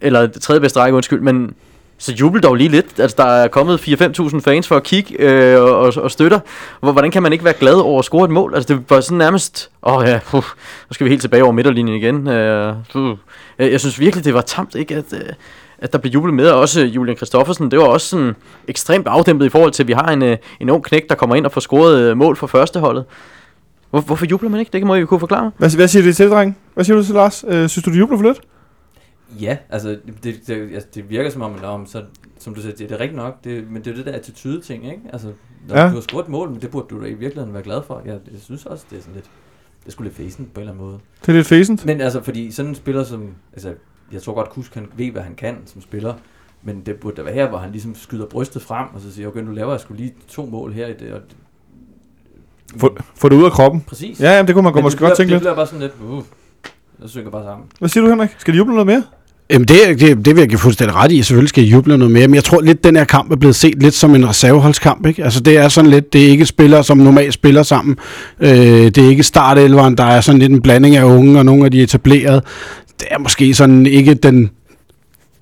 eller 0.00 0.26
det 0.26 0.42
tredje 0.42 0.60
bedste 0.60 0.80
række, 0.80 0.96
undskyld, 0.96 1.20
men 1.20 1.54
så 1.98 2.12
jubel 2.12 2.42
dog 2.42 2.54
lige 2.54 2.68
lidt. 2.68 3.00
Altså, 3.00 3.14
der 3.18 3.24
er 3.24 3.48
kommet 3.48 3.78
4-5.000 3.88 4.40
fans 4.40 4.68
for 4.68 4.76
at 4.76 4.82
kigge 4.82 5.20
øh, 5.20 5.62
og, 5.62 5.92
og, 5.96 6.10
støtter. 6.10 6.40
Hvordan 6.80 7.10
kan 7.10 7.22
man 7.22 7.32
ikke 7.32 7.44
være 7.44 7.54
glad 7.54 7.74
over 7.74 7.98
at 7.98 8.04
score 8.04 8.24
et 8.24 8.30
mål? 8.30 8.54
Altså, 8.54 8.74
det 8.74 8.84
var 8.90 9.00
sådan 9.00 9.18
nærmest... 9.18 9.70
Åh 9.82 9.96
oh, 9.96 10.04
ja, 10.06 10.20
puh, 10.26 10.44
nu 10.88 10.92
skal 10.92 11.04
vi 11.04 11.10
helt 11.10 11.20
tilbage 11.20 11.42
over 11.42 11.52
midterlinjen 11.52 11.96
igen. 11.96 12.28
Øh. 12.28 12.74
Jeg, 13.58 13.80
synes 13.80 14.00
virkelig, 14.00 14.24
det 14.24 14.34
var 14.34 14.40
tamt, 14.40 14.74
ikke? 14.74 14.94
At, 14.94 15.12
øh, 15.12 15.20
at 15.78 15.92
der 15.92 15.98
blev 15.98 16.12
jublet 16.12 16.34
med, 16.34 16.48
og 16.48 16.60
også 16.60 16.80
Julian 16.80 17.16
Kristoffersen, 17.16 17.70
det 17.70 17.78
var 17.78 17.84
også 17.84 18.06
sådan 18.06 18.36
ekstremt 18.68 19.06
afdæmpet 19.06 19.46
i 19.46 19.48
forhold 19.48 19.72
til, 19.72 19.82
at 19.82 19.88
vi 19.88 19.92
har 19.92 20.06
en, 20.06 20.22
øh, 20.22 20.36
en 20.60 20.70
ung 20.70 20.84
knæk, 20.84 21.08
der 21.08 21.14
kommer 21.14 21.36
ind 21.36 21.46
og 21.46 21.52
får 21.52 21.60
scoret 21.60 21.98
øh, 21.98 22.16
mål 22.16 22.36
for 22.36 22.46
førsteholdet. 22.46 23.04
Hvor, 23.90 24.00
hvorfor 24.00 24.26
jubler 24.26 24.50
man 24.50 24.60
ikke? 24.60 24.72
Det 24.72 24.86
må 24.86 24.94
I 24.94 25.00
jo 25.00 25.06
kunne 25.06 25.20
forklare 25.20 25.42
mig. 25.42 25.52
Hvad, 25.56 25.76
hvad 25.76 25.88
siger 25.88 26.02
du 26.02 26.12
til, 26.12 26.30
dreng? 26.30 26.58
Hvad 26.74 26.84
siger 26.84 26.96
du 26.96 27.04
til 27.04 27.14
Lars? 27.14 27.44
Øh, 27.48 27.68
synes 27.68 27.84
du, 27.84 27.90
du 27.90 27.96
jubler 27.96 28.18
for 28.18 28.24
lidt? 28.24 28.40
Ja, 29.40 29.56
altså 29.70 29.98
det, 30.22 30.40
det, 30.46 30.50
altså, 30.74 30.88
det 30.94 31.10
virker 31.10 31.30
som 31.30 31.42
om, 31.42 31.64
om, 31.64 31.86
så, 31.86 32.02
som 32.38 32.54
du 32.54 32.60
siger, 32.60 32.70
det, 32.76 32.88
det 32.88 32.92
er 32.94 33.00
rigtigt 33.00 33.16
nok, 33.16 33.44
det, 33.44 33.70
men 33.70 33.76
det 33.84 33.86
er 33.86 33.90
jo 33.90 33.96
det 33.96 34.06
der 34.06 34.12
attitude-ting, 34.12 34.84
ikke? 34.84 35.00
Altså, 35.12 35.32
når 35.68 35.76
Ja. 35.76 35.88
du 35.88 35.94
har 35.94 36.00
scoret 36.00 36.24
et 36.24 36.28
mål, 36.28 36.50
men 36.50 36.60
det 36.62 36.70
burde 36.70 36.86
du 36.90 37.00
da 37.02 37.06
i 37.06 37.14
virkeligheden 37.14 37.54
være 37.54 37.62
glad 37.62 37.82
for. 37.86 38.02
Jeg, 38.04 38.12
jeg 38.32 38.40
synes 38.40 38.66
også, 38.66 38.84
det 38.90 38.96
er 38.98 39.00
sådan 39.00 39.14
lidt, 39.14 39.26
det 39.84 39.92
skulle 39.92 40.08
lidt 40.08 40.16
fæsent 40.16 40.54
på 40.54 40.60
en 40.60 40.62
eller 40.68 40.72
anden 40.72 40.86
måde. 40.86 40.98
Det 41.20 41.28
er 41.28 41.32
lidt 41.32 41.46
fæsent. 41.46 41.86
Men 41.86 42.00
altså, 42.00 42.22
fordi 42.22 42.50
sådan 42.50 42.68
en 42.68 42.74
spiller 42.74 43.04
som, 43.04 43.28
altså, 43.52 43.74
jeg 44.12 44.22
tror 44.22 44.34
godt, 44.34 44.50
Kusk 44.50 44.74
han 44.74 44.86
ved, 44.96 45.10
hvad 45.10 45.22
han 45.22 45.34
kan 45.34 45.56
som 45.66 45.82
spiller, 45.82 46.14
men 46.62 46.82
det 46.86 46.96
burde 46.96 47.16
da 47.16 47.22
være 47.22 47.34
her, 47.34 47.48
hvor 47.48 47.58
han 47.58 47.70
ligesom 47.72 47.94
skyder 47.94 48.26
brystet 48.26 48.62
frem, 48.62 48.86
og 48.94 49.00
så 49.00 49.12
siger, 49.12 49.28
okay, 49.28 49.40
nu 49.40 49.50
laver 49.52 49.70
jeg 49.70 49.80
sgu 49.80 49.94
lige 49.94 50.14
to 50.28 50.46
mål 50.46 50.72
her 50.72 50.86
i 50.86 50.92
det, 50.94 51.12
og 51.12 51.20
Få, 52.76 52.96
få 53.14 53.28
det 53.28 53.36
ud 53.36 53.44
af 53.44 53.50
kroppen. 53.52 53.80
Præcis. 53.80 54.20
Ja, 54.20 54.30
jamen, 54.36 54.46
det 54.46 54.54
kunne 54.54 54.62
man 54.62 54.74
Men 54.74 54.82
måske 54.82 54.98
det 54.98 55.06
godt 55.06 55.16
tænke 55.16 55.28
det 55.28 55.34
lidt. 55.34 55.42
bliver 55.42 55.54
bare 55.54 55.66
sådan 55.66 55.80
lidt, 55.80 55.92
uh, 56.04 56.22
Jeg 57.00 57.08
synger 57.08 57.30
bare 57.30 57.44
sammen. 57.44 57.68
Hvad 57.78 57.88
siger 57.88 58.04
du, 58.04 58.10
Henrik? 58.10 58.30
Skal 58.38 58.54
de 58.54 58.58
juble 58.58 58.72
noget 58.74 58.86
mere? 58.86 59.02
Jamen 59.50 59.68
det, 59.68 60.00
det, 60.00 60.24
det 60.24 60.34
vil 60.36 60.40
jeg 60.40 60.48
give 60.48 60.58
fuldstændig 60.58 60.96
ret 60.96 61.12
i. 61.12 61.22
Selvfølgelig 61.22 61.48
skal 61.48 61.64
juble 61.64 61.98
noget 61.98 62.12
mere, 62.12 62.28
men 62.28 62.34
jeg 62.34 62.44
tror 62.44 62.60
lidt, 62.60 62.84
den 62.84 62.96
her 62.96 63.04
kamp 63.04 63.32
er 63.32 63.36
blevet 63.36 63.56
set 63.56 63.82
lidt 63.82 63.94
som 63.94 64.14
en 64.14 64.28
reserveholdskamp. 64.28 65.06
Ikke? 65.06 65.24
Altså 65.24 65.40
det 65.40 65.56
er 65.56 65.68
sådan 65.68 65.90
lidt, 65.90 66.12
det 66.12 66.24
er 66.24 66.28
ikke 66.28 66.46
spillere, 66.46 66.84
som 66.84 66.98
normalt 66.98 67.34
spiller 67.34 67.62
sammen. 67.62 67.96
Øh, 68.40 68.50
det 68.50 68.98
er 68.98 69.08
ikke 69.08 69.22
startelveren, 69.22 69.96
der 69.96 70.04
er 70.04 70.20
sådan 70.20 70.38
lidt 70.38 70.52
en 70.52 70.62
blanding 70.62 70.96
af 70.96 71.04
unge 71.04 71.38
og 71.38 71.44
nogle 71.44 71.64
af 71.64 71.70
de 71.70 71.82
etablerede. 71.82 72.42
Det 73.00 73.06
er 73.10 73.18
måske 73.18 73.54
sådan 73.54 73.86
ikke 73.86 74.14
den, 74.14 74.50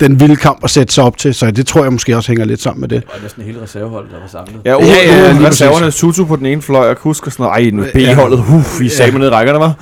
den 0.00 0.20
vilde 0.20 0.36
kamp 0.36 0.64
at 0.64 0.70
sætte 0.70 0.94
sig 0.94 1.04
op 1.04 1.16
til, 1.18 1.34
så 1.34 1.50
det 1.50 1.66
tror 1.66 1.82
jeg 1.82 1.92
måske 1.92 2.16
også 2.16 2.28
hænger 2.28 2.44
lidt 2.44 2.62
sammen 2.62 2.80
med 2.80 2.88
det. 2.88 3.02
Det 3.02 3.10
var 3.14 3.22
næsten 3.22 3.42
hele 3.42 3.62
reserveholdet, 3.62 4.10
der 4.12 4.20
var 4.20 4.28
samlet. 4.28 4.60
Ja, 4.64 4.70
Ja, 4.70 4.86
ja, 4.86 5.18
ja, 5.18 5.34
ja, 5.42 5.48
reserverne 5.48 5.90
Sutu 5.90 6.24
på 6.24 6.36
den 6.36 6.46
ene 6.46 6.62
fløj, 6.62 6.90
og 6.90 6.96
Kusk 6.98 7.26
og 7.26 7.32
sådan 7.32 7.44
noget. 7.44 7.64
Ej, 7.64 7.70
nu 7.70 7.84
B-holdet, 8.12 8.38
huh, 8.38 8.64
vi 8.80 8.88
sagde 8.88 9.18
ned 9.18 9.26
i 9.26 9.30
rækkerne, 9.30 9.58
var. 9.58 9.74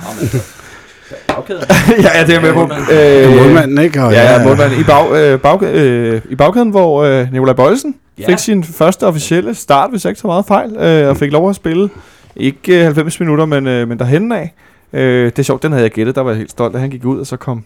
Bagkæden. 1.35 1.63
ja, 2.03 2.09
ja, 2.19 2.25
det 2.25 2.35
er 2.35 2.41
med 2.41 2.53
på. 2.53 2.61
Øh, 2.93 3.43
målmanden, 3.45 3.77
ikke? 3.77 4.03
Og, 4.03 4.11
Ja, 4.13 4.33
ja, 4.33 4.43
målmanden 4.43 4.79
i, 4.79 4.83
bag, 4.83 5.11
øh, 5.33 5.39
bag, 5.39 5.63
øh, 5.63 6.21
i 6.29 6.35
bagkæden, 6.35 6.69
hvor 6.69 7.03
øh, 7.03 7.31
Nikolaj 7.31 7.53
Bøjelsen 7.53 7.95
Ja. 8.19 8.27
fik 8.27 8.37
sin 8.39 8.63
første 8.63 9.07
officielle 9.07 9.55
start, 9.55 9.89
hvis 9.89 10.05
jeg 10.05 10.11
ikke 10.11 10.21
så 10.21 10.27
meget 10.27 10.45
fejl, 10.45 10.75
øh, 10.77 11.09
og 11.09 11.17
fik 11.17 11.31
lov 11.31 11.49
at 11.49 11.55
spille. 11.55 11.89
Ikke 12.35 12.77
øh, 12.79 12.83
90 12.83 13.19
minutter, 13.19 13.45
men, 13.45 13.67
øh, 13.67 13.87
men 13.87 13.99
derhen 13.99 14.31
af. 14.31 14.53
Øh, 14.93 15.25
det 15.25 15.39
er 15.39 15.43
sjovt, 15.43 15.63
den 15.63 15.71
havde 15.71 15.83
jeg 15.83 15.91
gættet, 15.91 16.15
der 16.15 16.21
var 16.21 16.29
jeg 16.31 16.37
helt 16.37 16.51
stolt, 16.51 16.75
at 16.75 16.81
han 16.81 16.89
gik 16.89 17.05
ud, 17.05 17.19
og 17.19 17.27
så 17.27 17.37
kom 17.37 17.63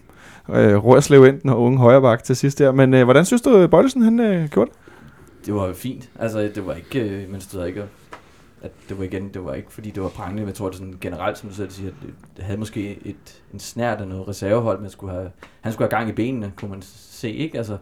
øh, 0.54 0.76
Rørslev 0.86 1.26
ind, 1.26 1.42
den 1.42 1.50
unge 1.54 1.78
højreback 1.78 2.24
til 2.24 2.36
sidst 2.36 2.60
der. 2.60 2.72
Men 2.72 2.94
øh, 2.94 3.04
hvordan 3.04 3.26
synes 3.26 3.42
du, 3.42 3.68
Bøjelsen 3.68 4.02
han 4.02 4.20
øh, 4.20 4.48
gjorde 4.50 4.70
det? 4.72 4.78
Det 5.46 5.54
var 5.56 5.70
fint. 5.76 6.04
Altså, 6.20 6.40
det 6.40 6.64
var 6.68 6.74
ikke, 6.74 7.10
øh, 7.10 7.32
man 7.32 7.42
stod 7.42 7.66
ikke, 7.68 7.82
at 8.62 8.72
det 8.90 8.98
var 8.98 9.04
igen, 9.04 9.30
det 9.34 9.46
var 9.46 9.54
ikke, 9.54 9.72
fordi 9.72 9.92
det 9.92 10.04
var 10.04 10.10
prangende, 10.10 10.42
men 10.42 10.48
jeg 10.48 10.56
tror, 10.56 10.68
det 10.68 10.78
sådan 10.78 10.98
generelt, 11.02 11.38
som 11.38 11.50
du 11.50 11.56
selv 11.56 11.72
siger, 11.72 11.92
det, 12.02 12.14
det 12.38 12.46
havde 12.46 12.60
måske 12.60 13.00
et, 13.06 13.42
en 13.54 13.60
snært 13.60 14.02
af 14.02 14.08
noget 14.08 14.28
reservehold, 14.28 14.82
man 14.82 14.90
skulle 14.90 15.14
have, 15.14 15.32
han 15.62 15.74
skulle 15.74 15.90
have 15.92 15.98
gang 16.00 16.10
i 16.10 16.14
benene, 16.14 16.52
kunne 16.56 16.72
man 16.72 16.82
se, 16.82 17.32
ikke? 17.32 17.58
Altså, 17.58 17.78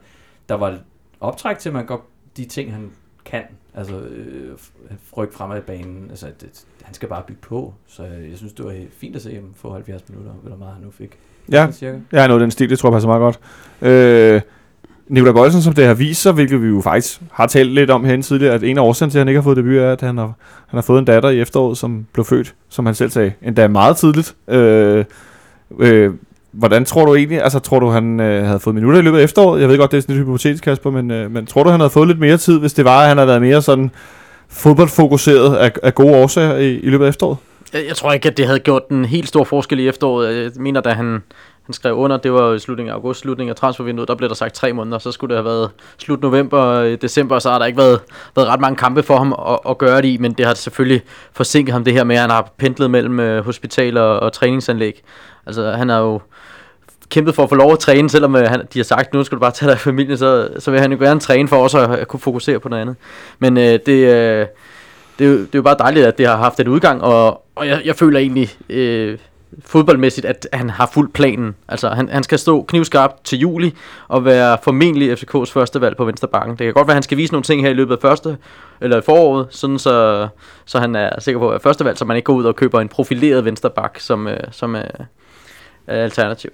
der 0.50 0.56
var 0.56 0.80
optræk 1.20 1.58
til, 1.58 1.70
at 1.70 1.74
man 1.74 1.86
godt 1.86 2.02
de 2.38 2.46
ting, 2.46 2.74
han 2.74 2.92
kan, 3.26 3.44
altså 3.74 4.00
øh, 4.00 4.58
frygt 5.04 5.34
fremad 5.34 5.58
i 5.58 5.62
banen, 5.62 6.10
altså 6.10 6.28
det, 6.42 6.66
han 6.84 6.94
skal 6.94 7.10
bare 7.10 7.24
bygge 7.28 7.42
på, 7.42 7.74
så 7.88 8.04
jeg 8.04 8.38
synes, 8.38 8.54
det 8.54 8.66
var 8.66 8.76
fint 8.92 9.16
at 9.16 9.22
se 9.22 9.36
ham 9.36 9.54
få 9.56 9.74
70 9.74 10.10
minutter, 10.10 10.34
eller 10.44 10.58
meget 10.58 10.74
han 10.74 10.84
nu 10.84 10.92
fik. 10.92 11.20
Ja, 11.52 11.72
cirka. 11.72 12.00
har 12.14 12.28
nået 12.28 12.42
den 12.42 12.52
stil, 12.52 12.70
det 12.70 12.80
tror 12.80 12.90
jeg 12.90 12.94
passer 12.94 13.08
meget 13.08 13.20
godt. 13.20 13.40
Øh, 13.82 14.42
Nikolaj 15.10 15.34
Bøjelsen, 15.34 15.62
som 15.62 15.74
det 15.74 15.86
har 15.86 15.94
vist 15.94 16.22
sig, 16.22 16.32
hvilket 16.32 16.62
vi 16.62 16.68
jo 16.68 16.82
faktisk 16.82 17.22
har 17.32 17.48
talt 17.48 17.72
lidt 17.72 17.90
om 17.90 18.04
herinde 18.04 18.26
tidligere, 18.26 18.54
at 18.54 18.64
en 18.64 18.78
af 18.78 18.82
årsagen 18.82 19.12
til, 19.12 19.18
at 19.18 19.20
han 19.20 19.28
ikke 19.28 19.38
har 19.38 19.44
fået 19.44 19.58
debut, 19.58 19.76
er, 19.76 19.92
at 19.92 20.02
han 20.02 20.18
har, 20.18 20.34
han 20.68 20.78
har 20.78 20.82
fået 20.82 21.00
en 21.00 21.06
datter 21.06 21.30
i 21.30 21.42
efteråret, 21.42 21.78
som 21.78 22.06
blev 22.14 22.26
født, 22.26 22.54
som 22.70 22.86
han 22.86 22.96
selv 22.96 23.10
sagde, 23.10 23.32
endda 23.42 23.68
meget 23.68 23.98
tidligt. 23.98 24.36
Øh, 24.48 25.06
øh, 25.80 26.14
hvordan 26.52 26.86
tror 26.86 27.06
du 27.06 27.16
egentlig, 27.16 27.44
altså 27.44 27.60
tror 27.60 27.80
du, 27.80 27.88
han 27.90 28.20
øh, 28.20 28.46
havde 28.46 28.60
fået 28.60 28.76
minutter 28.76 29.00
i 29.00 29.04
løbet 29.04 29.20
af 29.20 29.24
efteråret? 29.24 29.62
Jeg 29.62 29.70
ved 29.70 29.78
godt, 29.78 29.92
det 29.92 29.98
er 29.98 30.02
sådan 30.02 30.16
lidt 30.16 30.26
hypotetisk, 30.26 30.64
Kasper, 30.64 30.92
men, 30.92 31.12
øh, 31.12 31.32
men 31.32 31.46
tror 31.46 31.64
du, 31.64 31.70
han 31.70 31.80
havde 31.80 31.90
fået 31.90 32.08
lidt 32.08 32.20
mere 32.20 32.38
tid, 32.38 32.60
hvis 32.60 32.74
det 32.74 32.86
var, 32.86 33.02
at 33.02 33.08
han 33.08 33.18
havde 33.18 33.28
været 33.28 33.42
mere 33.42 33.62
sådan 33.62 33.92
fodboldfokuseret 34.50 35.56
af, 35.56 35.72
af 35.84 35.96
gode 35.96 36.16
årsager 36.16 36.56
i, 36.56 36.80
i 36.80 36.90
løbet 36.90 37.06
af 37.06 37.10
efteråret? 37.10 37.38
Jeg 37.74 37.96
tror 37.96 38.14
ikke, 38.14 38.30
at 38.30 38.38
det 38.38 38.46
havde 38.46 38.60
gjort 38.60 38.84
en 38.92 39.06
helt 39.06 39.28
stor 39.28 39.44
forskel 39.44 39.80
i 39.80 39.88
efteråret. 39.88 40.44
Jeg 40.44 40.52
mener, 40.56 40.82
da 40.82 40.90
han, 40.90 41.24
han 41.68 41.74
skrev 41.74 41.96
under, 41.96 42.18
det 42.18 42.34
var 42.34 42.54
i 42.54 42.60
slutningen 42.60 42.92
af 42.92 42.96
august, 42.96 43.20
slutningen 43.20 43.50
af 43.50 43.56
transfervinduet, 43.56 44.08
der 44.08 44.16
blev 44.16 44.30
der 44.30 44.36
sagt 44.36 44.56
tre 44.56 44.74
måneder, 44.74 44.98
så 44.98 45.12
skulle 45.12 45.36
det 45.36 45.44
have 45.44 45.46
været 45.46 45.72
slut 45.98 46.22
november, 46.22 46.64
øh, 46.64 46.98
december, 47.02 47.40
så 47.40 47.50
har 47.50 47.60
der 47.60 47.66
ikke 47.66 47.78
været, 47.78 48.00
været 48.36 48.48
ret 48.48 48.60
mange 48.60 48.78
kampe 48.78 49.04
for 49.04 49.18
ham 49.18 49.36
at, 49.50 49.60
at 49.70 49.78
gøre 49.78 50.02
det 50.02 50.08
i, 50.08 50.18
men 50.18 50.34
det 50.34 50.46
har 50.46 50.54
selvfølgelig 50.54 51.02
forsinket 51.34 51.74
ham 51.74 51.84
det 51.84 51.94
her 51.94 52.04
med, 52.04 52.16
at 52.16 52.22
han 52.22 52.30
har 52.30 52.52
pendlet 52.58 52.92
mellem 52.92 53.20
øh, 53.20 53.46
hospitaler 53.46 54.02
og, 54.02 54.20
og 54.20 54.34
træningsanlæg. 54.34 55.04
Altså, 55.46 55.72
han 55.72 55.90
har 55.90 56.00
jo 56.00 56.22
kæmpet 57.10 57.36
for 57.36 57.44
at 57.44 57.50
få 57.50 57.56
lov 57.56 57.74
at 57.74 57.80
træne, 57.80 58.10
selvom 58.10 58.36
øh, 58.36 58.50
han, 58.50 58.60
de 58.74 58.80
har 58.80 58.84
sagt, 58.84 59.14
nu 59.14 59.24
skal 59.24 59.36
du 59.36 59.40
bare 59.40 59.52
tage 59.52 59.68
dig 59.68 59.74
af 59.74 59.80
familien, 59.80 60.18
så, 60.18 60.50
så 60.60 60.72
vil 60.72 60.80
han 60.80 60.92
jo 60.92 60.98
gerne 60.98 61.20
træne 61.20 61.48
for 61.48 61.56
også 61.56 61.80
at, 61.80 62.00
at 62.00 62.08
kunne 62.08 62.20
fokusere 62.20 62.60
på 62.60 62.70
noget 62.70 62.82
andet. 62.82 62.96
Men 63.40 63.58
øh, 63.58 63.80
det, 63.86 63.88
øh, 63.88 64.48
det, 65.20 65.28
er 65.28 65.32
jo, 65.32 65.38
det 65.38 65.56
er 65.56 65.60
jo 65.60 65.62
bare 65.62 65.78
dejligt, 65.80 66.06
at 66.06 66.18
det 66.18 66.28
har 66.28 66.38
haft 66.38 66.60
et 66.60 66.68
udgang, 66.68 67.02
og, 67.02 67.44
og 67.56 67.68
jeg, 67.68 67.82
jeg 67.86 67.96
føler 67.96 68.20
egentlig 68.20 68.50
øh, 68.70 69.18
fodboldmæssigt, 69.66 70.26
at 70.26 70.48
han 70.54 70.70
har 70.70 70.90
fuldt 70.94 71.14
planen. 71.14 71.56
Altså, 71.68 71.90
han, 71.90 72.10
han 72.10 72.24
skal 72.24 72.40
stå 72.40 72.66
knivskarpt 72.68 73.26
til 73.26 73.40
juli 73.40 73.74
og 74.08 74.26
være 74.26 74.58
formentlig 74.64 75.14
FCK's 75.14 75.52
første 75.54 75.82
valg 75.82 75.98
på 75.98 76.06
venstre 76.06 76.28
bakken. 76.28 76.52
Det 76.52 76.66
kan 76.66 76.74
godt 76.74 76.88
være, 76.88 76.94
at 76.94 76.96
han 76.96 77.04
skal 77.04 77.18
vise 77.18 77.34
nogle 77.34 77.44
ting 77.44 77.62
her 77.62 77.70
i 77.70 77.74
løbet 77.74 77.96
af 77.96 78.02
første 78.02 78.38
eller 78.82 79.02
foråret, 79.02 79.48
sådan 79.50 79.80
så, 79.80 80.28
så 80.66 80.80
han 80.80 80.96
er 80.96 81.10
sikker 81.20 81.40
på 81.40 81.48
at 81.48 81.52
være 81.52 81.60
første 81.60 81.86
valg, 81.86 81.98
så 81.98 82.06
man 82.06 82.18
ikke 82.18 82.26
går 82.26 82.34
ud 82.34 82.44
og 82.44 82.56
køber 82.56 82.80
en 82.80 82.88
profileret 82.88 83.46
venstre 83.46 83.70
bak, 83.70 84.00
som, 84.00 84.28
øh, 84.28 84.40
som 84.52 84.76
er, 84.76 84.82
er 85.88 86.04
alternativ. 86.04 86.50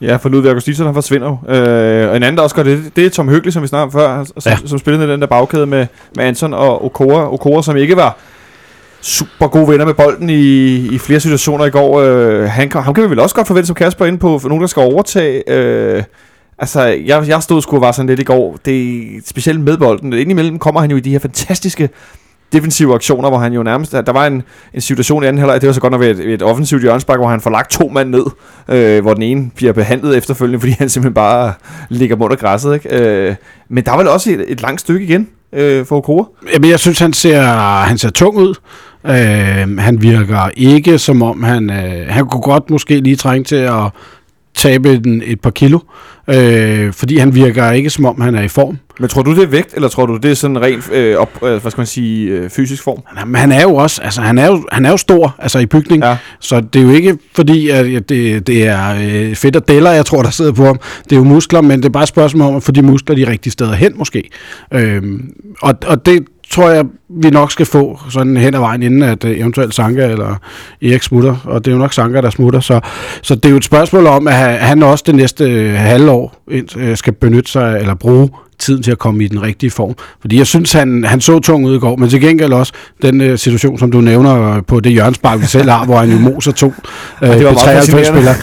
Ja, 0.00 0.16
for 0.16 0.28
Ludvig 0.28 0.48
Augustinsen, 0.48 0.86
han 0.86 0.94
forsvinder 0.94 1.26
jo. 1.26 1.54
Øh, 1.54 2.10
og 2.10 2.16
en 2.16 2.22
anden, 2.22 2.36
der 2.36 2.42
også 2.42 2.56
gør 2.56 2.62
det, 2.62 2.96
det 2.96 3.06
er 3.06 3.10
Tom 3.10 3.28
Høgli, 3.28 3.50
som 3.50 3.62
vi 3.62 3.66
snakkede 3.66 3.84
om 3.84 3.92
før, 3.92 4.24
som, 4.24 4.52
ja. 4.52 4.56
Som 4.68 4.78
spillede 4.78 5.12
den 5.12 5.20
der 5.20 5.26
bagkæde 5.26 5.66
med, 5.66 5.86
med 6.16 6.24
Anton 6.24 6.54
og 6.54 6.84
Okora. 6.84 7.32
Okora, 7.32 7.62
som 7.62 7.76
ikke 7.76 7.96
var 7.96 8.18
super 9.08 9.46
gode 9.48 9.68
venner 9.68 9.84
med 9.86 9.94
bolden 9.94 10.30
i, 10.30 10.74
i 10.94 10.98
flere 10.98 11.20
situationer 11.20 11.64
i 11.64 11.70
går. 11.70 12.00
Øh, 12.00 12.42
han, 12.50 12.68
kan- 12.68 12.82
ham 12.82 12.94
kan 12.94 13.04
vi 13.04 13.10
vel 13.10 13.20
også 13.20 13.34
godt 13.34 13.46
forvente 13.46 13.66
som 13.66 13.74
Kasper 13.74 14.04
ind 14.06 14.18
på, 14.18 14.38
for 14.38 14.48
nogen, 14.48 14.60
der 14.60 14.66
skal 14.68 14.80
overtage. 14.82 15.50
Øh, 15.50 16.02
altså, 16.58 16.82
jeg, 16.82 17.28
jeg 17.28 17.42
stod 17.42 17.62
sgu 17.62 17.76
og 17.76 17.82
var 17.82 17.92
sådan 17.92 18.06
lidt 18.08 18.20
i 18.20 18.24
går. 18.24 18.56
Det 18.64 18.82
er 19.02 19.20
specielt 19.26 19.60
med 19.60 19.76
bolden. 19.78 20.12
Indimellem 20.12 20.58
kommer 20.58 20.80
han 20.80 20.90
jo 20.90 20.96
i 20.96 21.00
de 21.00 21.10
her 21.10 21.18
fantastiske 21.18 21.88
defensive 22.52 22.94
aktioner, 22.94 23.28
hvor 23.28 23.38
han 23.38 23.52
jo 23.52 23.62
nærmest... 23.62 23.92
Der 23.92 24.12
var 24.12 24.26
en, 24.26 24.42
en 24.74 24.80
situation 24.80 25.22
i 25.22 25.26
anden 25.26 25.38
halvleg, 25.38 25.60
det 25.60 25.66
var 25.66 25.72
så 25.72 25.80
godt 25.80 25.90
nok 25.90 26.00
ved 26.00 26.10
et, 26.10 26.18
ved 26.18 26.34
et 26.34 26.42
offensivt 26.42 26.82
hjørnespark, 26.82 27.18
hvor 27.18 27.28
han 27.28 27.40
får 27.40 27.50
lagt 27.50 27.70
to 27.70 27.88
mand 27.88 28.10
ned, 28.10 28.24
øh, 28.68 29.02
hvor 29.02 29.14
den 29.14 29.22
ene 29.22 29.50
bliver 29.56 29.72
behandlet 29.72 30.16
efterfølgende, 30.16 30.60
fordi 30.62 30.72
han 30.78 30.88
simpelthen 30.88 31.14
bare 31.14 31.52
ligger 31.88 32.16
mod 32.16 32.36
græsset. 32.36 32.74
Ikke? 32.74 33.02
Øh, 33.28 33.34
men 33.68 33.84
der 33.84 33.90
var 33.90 33.98
vel 33.98 34.08
også 34.08 34.30
et, 34.30 34.44
et 34.48 34.62
langt 34.62 34.80
stykke 34.80 35.04
igen 35.06 35.28
øh, 35.52 35.86
for 35.86 35.96
Okora. 35.96 36.24
Jamen, 36.52 36.70
jeg 36.70 36.80
synes, 36.80 36.98
han 36.98 37.12
ser, 37.12 37.42
han 37.80 37.98
ser 37.98 38.10
tung 38.10 38.36
ud. 38.36 38.54
Øh, 39.06 39.78
han 39.78 40.02
virker 40.02 40.50
ikke 40.56 40.98
som 40.98 41.22
om, 41.22 41.42
han, 41.42 41.70
øh, 41.70 42.06
han 42.08 42.26
kunne 42.26 42.42
godt 42.42 42.70
måske 42.70 43.00
lige 43.00 43.16
trænge 43.16 43.44
til 43.44 43.56
at 43.56 43.90
tabe 44.58 44.98
den 44.98 45.22
et 45.26 45.40
par 45.40 45.50
kilo, 45.50 45.78
øh, 46.30 46.92
fordi 46.92 47.16
han 47.18 47.34
virker 47.34 47.70
ikke 47.72 47.90
som 47.90 48.04
om, 48.04 48.20
han 48.20 48.34
er 48.34 48.42
i 48.42 48.48
form. 48.48 48.78
Men 49.00 49.08
tror 49.08 49.22
du, 49.22 49.34
det 49.34 49.42
er 49.42 49.46
vægt, 49.46 49.74
eller 49.74 49.88
tror 49.88 50.06
du, 50.06 50.16
det 50.16 50.30
er 50.30 50.34
sådan 50.34 50.60
rent 50.62 50.92
øh, 50.92 51.16
op, 51.16 51.30
øh, 51.42 51.60
hvad 51.60 51.70
skal 51.70 51.80
man 51.80 51.86
sige, 51.86 52.30
øh, 52.30 52.50
fysisk 52.50 52.82
form? 52.82 53.02
Han, 53.06 53.34
han 53.34 53.52
er 53.52 53.62
jo 53.62 53.74
også, 53.74 54.02
altså 54.02 54.20
han 54.20 54.38
er 54.38 54.46
jo, 54.46 54.66
han 54.72 54.86
er 54.86 54.90
jo 54.90 54.96
stor, 54.96 55.34
altså 55.38 55.58
i 55.58 55.66
bygning, 55.66 56.02
Ja. 56.02 56.16
så 56.40 56.60
det 56.60 56.78
er 56.78 56.82
jo 56.84 56.90
ikke 56.90 57.18
fordi, 57.34 57.68
at 57.68 58.08
det, 58.08 58.46
det 58.46 58.66
er 58.66 58.94
øh, 59.04 59.34
fedt 59.34 59.56
og 59.56 59.68
deller, 59.68 59.90
jeg 59.90 60.06
tror, 60.06 60.22
der 60.22 60.30
sidder 60.30 60.52
på 60.52 60.64
ham. 60.64 60.78
Det 61.04 61.12
er 61.12 61.16
jo 61.16 61.24
muskler, 61.24 61.60
men 61.60 61.78
det 61.78 61.84
er 61.84 61.90
bare 61.90 62.02
et 62.02 62.08
spørgsmål 62.08 62.48
om 62.48 62.56
at 62.56 62.62
få 62.62 62.72
de 62.72 62.82
muskler 62.82 63.16
de 63.16 63.30
rigtige 63.30 63.52
steder 63.52 63.72
hen, 63.74 63.92
måske. 63.96 64.30
Øhm, 64.74 65.30
og, 65.62 65.74
og 65.86 66.06
det 66.06 66.24
tror 66.50 66.70
jeg, 66.70 66.84
vi 67.08 67.30
nok 67.30 67.52
skal 67.52 67.66
få 67.66 68.00
sådan 68.10 68.36
hen 68.36 68.54
ad 68.54 68.60
vejen, 68.60 68.82
inden 68.82 69.02
at 69.02 69.24
øh, 69.24 69.38
eventuelt 69.38 69.74
Sanka 69.74 70.06
eller 70.06 70.34
Erik 70.82 71.02
smutter, 71.02 71.36
og 71.44 71.64
det 71.64 71.70
er 71.70 71.74
jo 71.74 71.78
nok 71.82 71.92
Sanka, 71.92 72.20
der 72.20 72.30
smutter, 72.30 72.60
så, 72.60 72.80
så 73.22 73.34
det 73.34 73.44
er 73.44 73.50
jo 73.50 73.56
et 73.56 73.64
spørgsmål 73.64 74.06
om, 74.06 74.28
at 74.28 74.34
han- 74.34 74.82
også 74.82 75.04
det 75.06 75.14
næste 75.14 75.44
øh, 75.44 75.74
halvår 75.74 76.42
øh, 76.76 76.96
skal 76.96 77.12
benytte 77.12 77.50
sig, 77.50 77.78
eller 77.80 77.94
bruge 77.94 78.30
tiden 78.58 78.82
til 78.82 78.90
at 78.90 78.98
komme 78.98 79.24
i 79.24 79.28
den 79.28 79.42
rigtige 79.42 79.70
form. 79.70 79.94
Fordi 80.20 80.38
jeg 80.38 80.46
synes, 80.46 80.72
han, 80.72 81.04
han 81.04 81.20
så 81.20 81.38
tung 81.38 81.66
ud 81.66 81.76
i 81.76 81.78
går, 81.78 81.96
men 81.96 82.08
til 82.08 82.20
gengæld 82.20 82.52
også 82.52 82.72
den 83.02 83.20
øh, 83.20 83.38
situation, 83.38 83.78
som 83.78 83.92
du 83.92 84.00
nævner 84.00 84.56
øh, 84.56 84.62
på 84.66 84.80
det 84.80 84.92
hjørnspark, 84.92 85.40
vi 85.40 85.46
selv 85.46 85.70
har, 85.70 85.84
hvor 85.84 85.96
han 85.96 86.10
jo 86.10 86.18
moser 86.18 86.52
to 86.52 86.66
øh, 87.22 87.30
det 87.30 87.44
var 87.44 87.52
meget 87.52 87.84
spillere. 87.84 88.34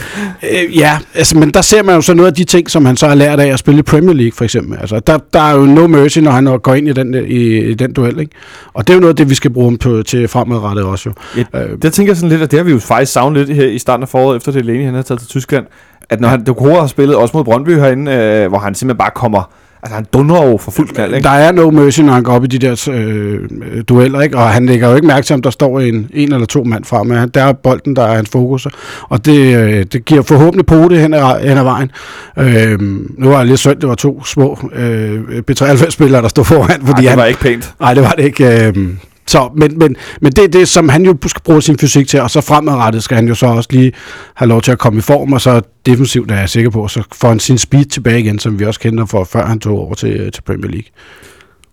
Øh, 0.52 0.78
ja, 0.78 0.98
altså, 1.14 1.38
men 1.38 1.52
der 1.52 1.62
ser 1.62 1.84
man 1.84 1.96
jo 1.96 2.02
så 2.02 2.14
noget 2.14 2.28
af 2.28 2.34
de 2.34 2.44
ting, 2.44 2.70
som 2.70 2.86
han 2.86 2.98
så 2.98 3.08
har 3.08 3.16
lært 3.16 3.40
af 3.40 3.48
at 3.48 3.60
spille 3.60 3.80
i 3.80 3.82
Premier 3.82 4.14
League, 4.14 4.32
for 4.32 4.44
eksempel. 4.44 4.78
Altså, 4.80 5.00
der, 5.00 5.18
der 5.34 5.40
er 5.40 5.56
jo 5.56 5.66
no 5.66 5.88
mercy, 5.88 6.20
når 6.20 6.32
han 6.32 6.60
går 6.60 6.74
ind 6.74 6.88
i 6.88 6.94
den, 6.94 7.14
i, 7.28 7.58
i 7.58 7.74
den 7.74 7.94
duel, 7.94 8.20
ikke? 8.20 8.32
Og 8.74 8.88
det 8.88 8.94
er 8.94 8.96
jo 8.96 9.02
noget 9.02 9.14
af 9.14 9.18
det, 9.18 9.30
vi 9.30 9.36
skal 9.36 9.52
bruge 9.52 9.66
ham 9.66 9.78
på, 9.78 10.04
til 10.04 10.28
fremadrettet 10.28 10.86
også 10.86 11.10
jo. 11.10 11.14
Ja, 11.38 11.44
Øh, 11.56 11.78
det 11.82 11.94
tænker 11.94 12.12
jeg 12.12 12.18
sådan 12.18 12.30
lidt, 12.30 12.42
at 12.42 12.52
det 12.52 12.60
har 12.60 12.64
vi 12.64 12.72
jo 12.72 12.80
faktisk 12.80 13.12
savnet 13.12 13.48
lidt 13.48 13.58
her 13.58 13.68
i 13.68 13.80
starten 13.80 14.04
af 14.04 14.10
foråret, 14.10 14.38
efter 14.38 14.52
det 14.52 14.66
Leni, 14.66 14.84
han 14.84 14.94
har 14.94 15.02
taget 15.02 15.20
til 15.20 15.30
Tyskland. 15.30 15.66
At 16.10 16.22
når 16.22 16.28
han, 16.28 16.50
Okora 16.50 16.80
har 16.80 16.88
spillet 16.88 17.16
også 17.16 17.38
mod 17.38 17.44
Brøndby 17.44 17.70
herinde, 17.70 18.12
øh, 18.12 18.48
hvor 18.48 18.60
han 18.60 18.76
simpelthen 18.76 18.98
bare 18.98 19.12
kommer, 19.16 19.52
altså 19.86 19.96
han 19.96 20.06
dundrer 20.14 20.48
jo 20.48 20.58
for 20.58 20.72
fuld 20.72 20.90
knald, 20.90 21.14
ikke? 21.14 21.24
Der 21.24 21.30
er 21.30 21.52
no 21.52 21.70
mercy, 21.70 22.02
når 22.02 22.14
han 22.14 22.24
går 22.24 22.34
op 22.34 22.44
i 22.44 22.48
de 22.48 22.60
der 22.60 22.90
øh, 22.92 23.84
dueller, 23.90 24.22
ikke? 24.22 24.38
og 24.38 24.50
han 24.50 24.66
lægger 24.66 24.90
jo 24.90 24.96
ikke 24.96 25.08
mærke 25.08 25.26
til, 25.26 25.34
om 25.34 25.42
der 25.42 25.50
står 25.50 25.80
en, 25.80 26.10
en 26.14 26.34
eller 26.34 26.46
to 26.46 26.64
mand 26.64 26.86
frem. 26.86 27.08
Men 27.08 27.30
der 27.30 27.44
er 27.44 27.54
bolden, 27.54 27.96
der 27.96 28.04
er 28.04 28.16
hans 28.16 28.30
fokus, 28.30 28.68
og 29.02 29.26
det, 29.26 29.56
øh, 29.58 29.86
det 29.94 30.06
giver 30.06 30.22
forhåbentlig 30.22 30.66
på 30.66 30.76
det 30.76 31.00
hen 31.00 31.14
ad, 31.14 31.48
hen 31.48 31.58
ad 31.58 31.64
vejen. 31.64 31.92
Øh, 32.40 32.80
nu 33.18 33.30
var 33.30 33.38
det 33.40 33.48
lidt 33.48 33.60
synd, 33.60 33.80
det 33.80 33.90
var 33.90 33.96
to 33.96 34.24
små 34.24 34.60
øh, 34.76 35.22
B93-spillere, 35.52 36.22
der 36.22 36.28
stod 36.28 36.46
foran, 36.46 36.82
fordi 36.86 36.92
Ej, 36.92 37.02
det 37.02 37.10
han, 37.10 37.20
var 37.20 37.26
ikke 37.26 37.40
pænt. 37.40 37.74
Nej, 37.80 37.94
det 37.94 38.04
var 38.04 38.12
det 38.12 38.24
ikke. 38.24 38.68
Øh, 38.68 38.88
så, 39.28 39.50
men, 39.56 39.80
men, 39.80 39.96
men 40.22 40.32
det 40.32 40.44
er 40.44 40.48
det, 40.48 40.68
som 40.68 40.90
han 40.90 41.06
jo 41.06 41.18
skal 41.28 41.42
bruge 41.42 41.62
sin 41.62 41.78
fysik 41.78 42.08
til, 42.08 42.22
og 42.22 42.32
så 42.32 42.42
fremadrettet 42.42 43.04
skal 43.04 43.16
han 43.16 43.28
jo 43.28 43.36
så 43.36 43.46
også 43.46 43.70
lige 43.72 43.94
have 44.34 44.50
lov 44.50 44.62
til 44.62 44.72
at 44.72 44.80
komme 44.80 45.00
i 45.00 45.02
form, 45.02 45.34
og 45.34 45.42
så 45.42 45.62
defensivt 45.86 46.32
er 46.32 46.40
jeg 46.40 46.50
sikker 46.50 46.70
på, 46.70 46.88
så 46.88 47.04
får 47.14 47.28
han 47.28 47.40
sin 47.40 47.58
speed 47.58 47.86
tilbage 47.86 48.20
igen, 48.20 48.40
som 48.40 48.60
vi 48.60 48.66
også 48.66 48.80
kender 48.80 49.06
for, 49.06 49.24
før 49.24 49.46
han 49.46 49.60
tog 49.60 49.80
over 49.80 49.94
til, 49.94 50.32
til 50.32 50.42
Premier 50.42 50.72
League. 50.72 50.90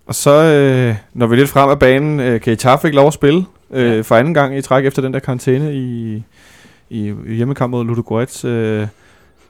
Og 0.06 0.14
så, 0.14 0.30
øh, 0.30 0.94
når 1.14 1.26
vi 1.26 1.34
er 1.34 1.38
lidt 1.38 1.50
frem 1.50 1.70
af 1.70 1.78
banen, 1.78 2.20
øh, 2.20 2.40
Keita 2.40 2.76
fik 2.76 2.94
lov 2.94 3.06
at 3.06 3.12
spille 3.12 3.44
øh, 3.70 4.04
for 4.04 4.16
anden 4.16 4.34
gang 4.34 4.58
i 4.58 4.62
træk 4.62 4.84
efter 4.86 5.02
den 5.02 5.14
der 5.14 5.18
karantæne 5.18 5.74
i, 5.74 6.22
i, 6.90 7.14
hjemmekamp 7.26 7.70
mod 7.70 7.84
Ludogorets. 7.84 8.44
Øh, 8.44 8.86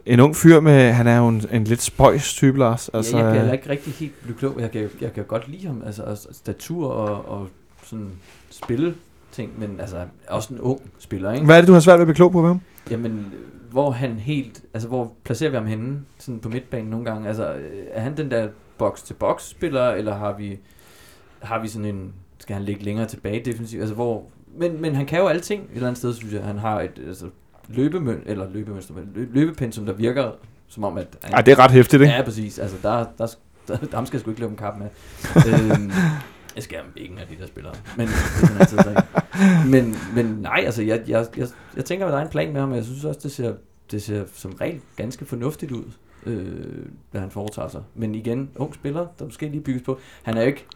en 0.07 0.21
ung 0.21 0.37
fyr 0.37 0.61
med, 0.61 0.93
han 0.93 1.07
er 1.07 1.17
jo 1.19 1.29
en, 1.29 1.45
en 1.53 1.65
lidt 1.65 1.83
spøjs 1.83 2.35
type, 2.35 2.59
Lars. 2.59 2.89
Altså, 2.89 3.17
jeg, 3.17 3.25
jeg 3.25 3.33
kan 3.33 3.41
heller 3.41 3.53
ikke 3.53 3.69
rigtig 3.71 3.93
helt 3.93 4.23
blive 4.23 4.37
klog. 4.39 4.57
Jeg 4.61 4.71
kan, 4.71 4.89
jeg 5.01 5.13
kan 5.13 5.25
godt 5.25 5.49
lide 5.49 5.67
ham, 5.67 5.83
altså, 5.87 6.03
altså 6.03 6.29
statur 6.33 6.89
og, 6.89 7.39
og 7.39 7.49
sådan 7.93 8.13
spille 8.51 8.95
ting, 9.33 9.61
men 9.61 9.81
altså 9.81 9.97
også 10.29 10.55
en 10.55 10.61
ung 10.61 10.81
spiller, 10.99 11.33
ikke? 11.33 11.47
Hvad 11.47 11.57
er 11.57 11.61
det, 11.61 11.69
du 11.69 11.73
har 11.73 11.81
svært 11.81 11.99
ved 11.99 12.03
at 12.03 12.07
blive 12.07 12.15
klog 12.15 12.33
på 12.33 12.47
ham? 12.47 12.61
Jamen, 12.91 13.33
hvor 13.71 13.91
han 13.91 14.11
helt, 14.11 14.63
altså 14.75 14.89
hvor 14.89 15.13
placerer 15.25 15.51
vi 15.51 15.57
ham 15.57 15.67
henne, 15.67 16.01
sådan 16.19 16.41
på 16.41 16.49
midtbanen 16.49 16.91
nogle 16.91 17.05
gange? 17.05 17.29
Altså, 17.29 17.55
er 17.91 18.01
han 18.01 18.17
den 18.17 18.31
der 18.31 18.49
box-til-box 18.79 19.43
spiller, 19.43 19.91
eller 19.91 20.15
har 20.15 20.33
vi, 20.33 20.59
har 21.43 21.59
vi 21.59 21.69
sådan 21.69 21.85
en, 21.85 22.13
skal 22.39 22.55
han 22.55 22.65
ligge 22.65 22.85
længere 22.85 23.07
tilbage 23.07 23.45
defensivt? 23.45 23.81
Altså, 23.81 23.95
hvor, 23.95 24.25
men, 24.59 24.83
men 24.83 24.95
han 24.95 25.07
kan 25.07 25.19
jo 25.19 25.27
alting 25.27 25.63
et 25.63 25.69
eller 25.75 25.87
andet 25.87 25.99
sted, 25.99 26.15
synes 26.15 26.33
jeg. 26.35 26.43
Han 26.43 26.59
har 26.59 26.81
et 26.81 27.03
altså, 27.07 27.27
løbemøn, 27.69 28.23
eller 28.27 28.51
løbemønster, 28.51 28.95
løbepensum, 29.15 29.87
der 29.87 29.93
virker 29.93 30.31
som 30.69 30.85
om, 30.85 30.99
at... 30.99 31.17
Ej, 31.33 31.41
det 31.41 31.53
er 31.53 31.59
ret 31.59 31.71
hæftigt, 31.71 32.03
ikke? 32.03 32.15
Ja, 32.15 32.23
præcis. 32.23 32.59
Altså, 32.59 32.77
der, 32.83 33.07
der, 33.19 33.27
der, 33.69 33.77
der 33.77 34.05
skal 34.05 34.17
jeg 34.17 34.21
sgu 34.21 34.31
ikke 34.31 34.41
løbe 34.41 34.51
en 34.51 34.57
kap 34.57 34.75
med. 34.79 34.87
øhm, 35.49 35.93
jeg 36.57 36.65
skal 36.65 36.79
ingen 36.97 37.19
af 37.19 37.27
de 37.27 37.37
der 37.41 37.47
spillere. 37.47 37.75
Men, 37.97 38.07
det 38.07 38.79
er 38.79 39.67
men, 39.71 39.97
men 40.15 40.27
nej, 40.27 40.63
altså, 40.65 40.83
jeg, 40.83 41.03
jeg, 41.09 41.27
jeg, 41.37 41.49
jeg 41.77 41.85
tænker, 41.85 42.07
at 42.07 42.13
der 42.13 42.19
er 42.19 42.23
en 42.23 42.31
plan 42.31 42.53
med 42.53 42.61
ham, 42.61 42.71
og 42.71 42.77
jeg 42.77 42.85
synes 42.85 43.05
også, 43.05 43.21
det 43.23 43.33
ser, 43.33 43.55
det 43.91 44.03
ser 44.03 44.25
som 44.35 44.53
regel 44.61 44.81
ganske 44.97 45.25
fornuftigt 45.25 45.73
ud, 45.73 45.85
øh, 46.27 46.87
hvad 47.11 47.21
han 47.21 47.31
foretager 47.31 47.69
sig. 47.69 47.83
Men 47.95 48.15
igen, 48.15 48.51
ung 48.57 48.75
spiller, 48.75 49.07
der 49.19 49.25
måske 49.25 49.49
lige 49.49 49.63
bygges 49.63 49.83
på. 49.83 49.99
Han 50.23 50.37
er 50.37 50.41
jo 50.41 50.47
ikke 50.47 50.67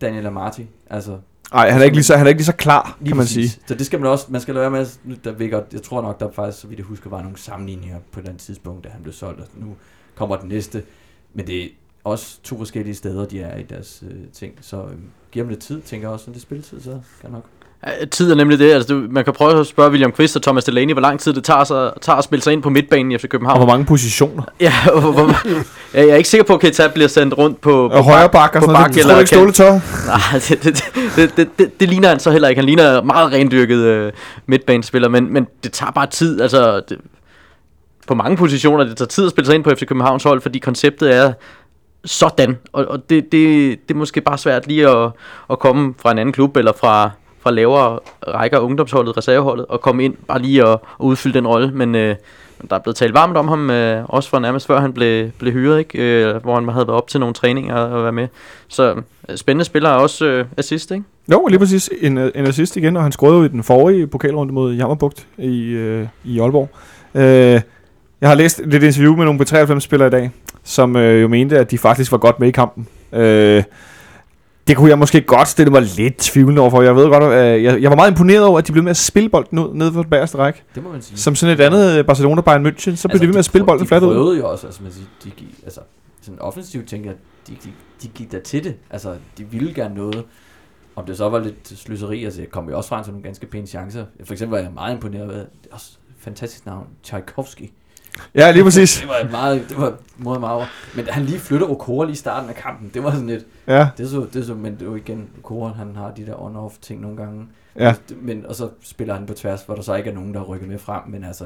Daniel 0.00 0.26
Amarty, 0.26 0.62
altså 0.90 1.18
Nej, 1.52 1.70
han 1.70 1.80
er 1.80 1.84
ikke 1.84 1.96
lige 1.96 2.04
så, 2.04 2.16
han 2.16 2.26
er 2.26 2.28
ikke 2.28 2.38
lige 2.38 2.46
så 2.46 2.52
klar, 2.52 2.96
lige 3.00 3.08
kan 3.08 3.16
man 3.16 3.24
præcis. 3.24 3.50
sige. 3.50 3.62
Så 3.66 3.74
det 3.74 3.86
skal 3.86 4.00
man 4.00 4.10
også, 4.10 4.26
man 4.28 4.40
skal 4.40 4.54
lade 4.54 4.72
være 4.72 4.86
med, 5.04 5.16
der 5.16 5.32
vækker, 5.32 5.62
jeg 5.72 5.82
tror 5.82 6.02
nok, 6.02 6.20
der 6.20 6.30
faktisk, 6.30 6.60
så 6.60 6.66
vidt 6.66 6.78
jeg 6.78 6.86
husker, 6.86 7.10
var 7.10 7.22
nogle 7.22 7.38
sammenligninger 7.38 7.98
på 7.98 8.20
et 8.20 8.22
eller 8.22 8.30
andet 8.30 8.42
tidspunkt, 8.42 8.84
da 8.84 8.88
han 8.88 9.02
blev 9.02 9.12
solgt, 9.12 9.40
og 9.40 9.46
nu 9.54 9.76
kommer 10.14 10.36
den 10.36 10.48
næste. 10.48 10.82
Men 11.34 11.46
det 11.46 11.70
også 12.06 12.36
to 12.44 12.58
forskellige 12.58 12.94
steder, 12.94 13.26
de 13.26 13.40
er 13.40 13.58
i 13.58 13.62
deres 13.62 14.02
øh, 14.10 14.16
ting, 14.32 14.52
så 14.60 14.76
øh, 14.76 14.82
giver 15.32 15.44
dem 15.44 15.48
lidt 15.48 15.60
tid, 15.60 15.80
tænker 15.80 16.08
jeg 16.08 16.12
også, 16.12 16.24
når 16.26 16.32
det 16.32 16.40
er 16.40 16.42
spilletid, 16.42 16.80
så 16.80 16.90
kan 17.20 17.30
nok. 17.30 17.44
Ja, 17.86 18.04
tid 18.04 18.30
er 18.30 18.34
nemlig 18.34 18.58
det. 18.58 18.72
Altså, 18.72 18.94
du, 18.94 19.06
man 19.10 19.24
kan 19.24 19.32
prøve 19.32 19.60
at 19.60 19.66
spørge 19.66 19.90
William 19.90 20.12
Quist 20.12 20.36
og 20.36 20.42
Thomas 20.42 20.64
Delaney, 20.64 20.92
hvor 20.92 21.00
lang 21.00 21.20
tid 21.20 21.32
det 21.32 21.44
tager, 21.44 21.64
sig, 21.64 21.92
tager 22.00 22.16
at 22.16 22.24
spille 22.24 22.42
sig 22.42 22.52
ind 22.52 22.62
på 22.62 22.70
midtbanen 22.70 23.12
i 23.12 23.18
FC 23.18 23.28
København. 23.28 23.60
Og 23.60 23.64
hvor 23.64 23.74
mange 23.74 23.86
positioner. 23.86 24.42
Ja, 24.60 24.72
og 24.92 25.00
hvor, 25.00 25.12
hvor, 25.12 25.34
jeg 25.94 26.08
er 26.08 26.16
ikke 26.16 26.28
sikker 26.28 26.44
på, 26.44 26.54
at 26.54 26.60
Keita 26.60 26.88
bliver 26.88 27.08
sendt 27.08 27.38
rundt 27.38 27.60
på, 27.60 27.90
på 27.92 28.02
højre 28.02 28.28
bak 28.28 28.54
og 28.54 28.62
sådan 28.62 28.72
noget. 28.72 28.94
Det, 28.94 29.02
tror 29.02 29.12
du 29.12 29.18
ikke 29.18 29.28
Ståle 29.28 29.52
tør? 29.52 29.70
Nej, 30.06 30.40
det, 30.48 30.64
det, 30.64 30.84
det, 31.16 31.36
det, 31.36 31.58
det, 31.58 31.80
det, 31.80 31.88
ligner 31.88 32.08
han 32.08 32.20
så 32.20 32.30
heller 32.30 32.48
ikke. 32.48 32.58
Han 32.58 32.66
ligner 32.66 33.02
meget 33.02 33.32
rendyrket 33.32 33.78
øh, 33.78 34.12
midtbanespiller, 34.46 35.08
men, 35.08 35.32
men 35.32 35.46
det 35.64 35.72
tager 35.72 35.92
bare 35.92 36.06
tid. 36.06 36.40
Altså, 36.40 36.80
det, 36.88 36.98
på 38.06 38.14
mange 38.14 38.36
positioner, 38.36 38.84
det 38.84 38.96
tager 38.96 39.06
tid 39.06 39.24
at 39.24 39.30
spille 39.30 39.46
sig 39.46 39.54
ind 39.54 39.64
på 39.64 39.70
FC 39.70 39.86
Københavns 39.86 40.22
hold, 40.22 40.40
fordi 40.40 40.58
konceptet 40.58 41.14
er 41.14 41.32
sådan. 42.06 42.58
Og, 42.72 42.84
og 42.84 43.10
det, 43.10 43.32
det, 43.32 43.78
det 43.88 43.94
er 43.94 43.98
måske 43.98 44.20
bare 44.20 44.38
svært 44.38 44.66
lige 44.66 44.88
at, 44.88 45.10
at 45.50 45.58
komme 45.58 45.94
fra 45.98 46.12
en 46.12 46.18
anden 46.18 46.32
klub, 46.32 46.56
eller 46.56 46.72
fra, 46.72 47.10
fra 47.40 47.50
lavere 47.50 47.98
rækker 48.28 48.58
ungdomsholdet, 48.58 49.16
reserveholdet, 49.16 49.66
og 49.66 49.80
komme 49.80 50.04
ind 50.04 50.14
bare 50.28 50.42
lige 50.42 50.66
og, 50.66 50.82
og 50.98 51.06
udfylde 51.06 51.38
den 51.38 51.46
rolle. 51.46 51.70
Men 51.70 51.94
øh, 51.94 52.16
der 52.70 52.76
er 52.76 52.80
blevet 52.80 52.96
talt 52.96 53.14
varmt 53.14 53.36
om 53.36 53.48
ham, 53.48 53.70
øh, 53.70 54.04
også 54.08 54.28
for 54.28 54.38
nærmest 54.38 54.66
før 54.66 54.80
han 54.80 54.92
blev, 54.92 55.30
blev 55.38 55.52
hyret, 55.52 55.78
ikke? 55.78 55.98
Øh, 55.98 56.42
hvor 56.42 56.54
han 56.54 56.68
havde 56.68 56.86
været 56.86 56.96
op 56.96 57.08
til 57.08 57.20
nogle 57.20 57.34
træninger 57.34 57.74
og 57.74 58.02
være 58.02 58.12
med. 58.12 58.28
Så 58.68 58.94
øh, 59.28 59.36
spændende 59.36 59.64
spiller 59.64 59.88
er 59.88 59.94
også 59.94 60.26
øh, 60.26 60.44
assist, 60.56 60.90
ikke? 60.90 61.04
Jo, 61.32 61.46
lige 61.46 61.58
præcis. 61.58 61.90
En, 62.00 62.18
øh, 62.18 62.32
en 62.34 62.46
assist 62.46 62.76
igen, 62.76 62.96
og 62.96 63.02
han 63.02 63.12
scorede 63.12 63.36
jo 63.36 63.44
i 63.44 63.48
den 63.48 63.62
forrige 63.62 64.06
pokalrunde 64.06 64.52
mod 64.52 64.74
Jammerbugt 64.74 65.26
i, 65.38 65.62
øh, 65.62 66.06
i 66.24 66.40
Aalborg. 66.40 66.70
Øh, 67.14 67.60
jeg 68.20 68.28
har 68.28 68.34
læst 68.34 68.60
lidt 68.66 68.82
interview 68.82 69.16
med 69.16 69.24
nogle 69.24 69.40
B93-spillere 69.40 70.08
i 70.08 70.10
dag, 70.10 70.30
som 70.66 70.96
øh, 70.96 71.22
jo 71.22 71.28
mente, 71.28 71.58
at 71.58 71.70
de 71.70 71.78
faktisk 71.78 72.12
var 72.12 72.18
godt 72.18 72.40
med 72.40 72.48
i 72.48 72.50
kampen. 72.50 72.88
Øh, 73.12 73.62
det 74.66 74.76
kunne 74.76 74.90
jeg 74.90 74.98
måske 74.98 75.20
godt 75.20 75.48
stille 75.48 75.72
mig 75.72 75.82
lidt 75.82 76.16
tvivlende 76.18 76.60
overfor. 76.60 76.82
Jeg 76.82 76.96
ved 76.96 77.08
godt, 77.08 77.24
øh, 77.24 77.64
jeg, 77.64 77.82
jeg 77.82 77.90
var 77.90 77.96
meget 77.96 78.10
imponeret 78.10 78.44
over, 78.44 78.58
at 78.58 78.66
de 78.66 78.72
blev 78.72 78.84
med 78.84 78.90
at 78.90 78.96
spille 78.96 79.28
bolden 79.28 79.58
ud 79.58 79.74
nede 79.74 79.92
for 79.92 80.02
det 80.02 80.10
bagerste 80.10 80.38
række. 80.38 80.62
Det 80.74 80.82
må 80.82 80.92
man 80.92 81.02
sige. 81.02 81.18
Som 81.18 81.34
sådan 81.34 81.54
et 81.54 81.60
andet 81.60 81.98
øh, 81.98 82.04
Barcelona 82.04 82.40
Bayern 82.40 82.66
München, 82.66 82.80
så 82.80 82.90
altså, 82.90 83.08
blev 83.08 83.20
de 83.20 83.26
ved 83.26 83.32
med 83.32 83.38
at 83.38 83.44
spille 83.44 83.66
bolden 83.66 83.86
fladt 83.86 84.04
ud. 84.04 84.08
De 84.08 84.14
prøvede 84.14 84.38
jo 84.38 84.50
også, 84.50 84.66
altså, 84.66 84.82
man 84.82 84.92
siger, 84.92 85.06
de 85.24 85.30
gik, 85.30 85.54
altså 85.64 85.80
sådan 86.22 86.40
offensivt 86.40 86.88
tænker 86.88 87.10
jeg, 87.10 87.18
de, 87.48 87.52
de, 87.64 87.72
de 88.02 88.08
gik 88.08 88.32
der 88.32 88.40
til 88.40 88.64
det. 88.64 88.74
Altså, 88.90 89.14
de 89.38 89.44
ville 89.44 89.74
gerne 89.74 89.94
noget. 89.94 90.24
Om 90.96 91.04
det 91.04 91.16
så 91.16 91.28
var 91.28 91.38
lidt 91.38 91.78
sløseri, 91.78 92.24
altså 92.24 92.40
jeg 92.40 92.50
kom 92.50 92.68
jo 92.68 92.76
også 92.76 92.88
frem 92.88 93.04
til 93.04 93.12
nogle 93.12 93.24
ganske 93.24 93.46
pæne 93.46 93.66
chancer. 93.66 94.04
For 94.24 94.32
eksempel 94.32 94.58
var 94.58 94.64
jeg 94.64 94.72
meget 94.74 94.94
imponeret 94.94 95.30
af, 95.30 95.44
det 95.62 95.70
er 95.70 95.74
også 95.74 95.90
fantastisk 96.18 96.66
navn, 96.66 96.86
Tchaikovsky. 97.02 97.70
Ja, 98.34 98.50
lige 98.50 98.64
præcis. 98.64 98.98
det 99.00 99.08
var 99.08 99.30
meget, 99.30 99.64
det 99.68 99.76
var 99.76 99.94
meget 100.16 100.40
meget 100.40 100.66
Men 100.94 101.06
han 101.08 101.24
lige 101.24 101.38
flytter 101.38 101.70
Okora 101.70 102.04
lige 102.04 102.12
i 102.12 102.16
starten 102.16 102.48
af 102.48 102.56
kampen, 102.56 102.90
det 102.94 103.02
var 103.02 103.10
sådan 103.10 103.26
lidt, 103.26 103.44
ja. 103.66 103.88
det 103.98 104.10
så, 104.10 104.26
det 104.32 104.46
så, 104.46 104.54
men 104.54 104.76
det 104.78 104.90
var 104.90 104.96
igen, 104.96 105.28
Okora, 105.38 105.72
han 105.72 105.96
har 105.96 106.10
de 106.10 106.26
der 106.26 106.34
on-off 106.34 106.78
ting 106.80 107.00
nogle 107.00 107.16
gange. 107.16 107.46
Ja. 107.78 107.94
Men, 108.20 108.46
og 108.46 108.54
så 108.54 108.68
spiller 108.82 109.14
han 109.14 109.26
på 109.26 109.34
tværs, 109.34 109.62
hvor 109.62 109.74
der 109.74 109.82
så 109.82 109.94
ikke 109.94 110.10
er 110.10 110.14
nogen, 110.14 110.34
der 110.34 110.42
rykker 110.42 110.66
med 110.66 110.78
frem, 110.78 111.02
men 111.06 111.24
altså, 111.24 111.44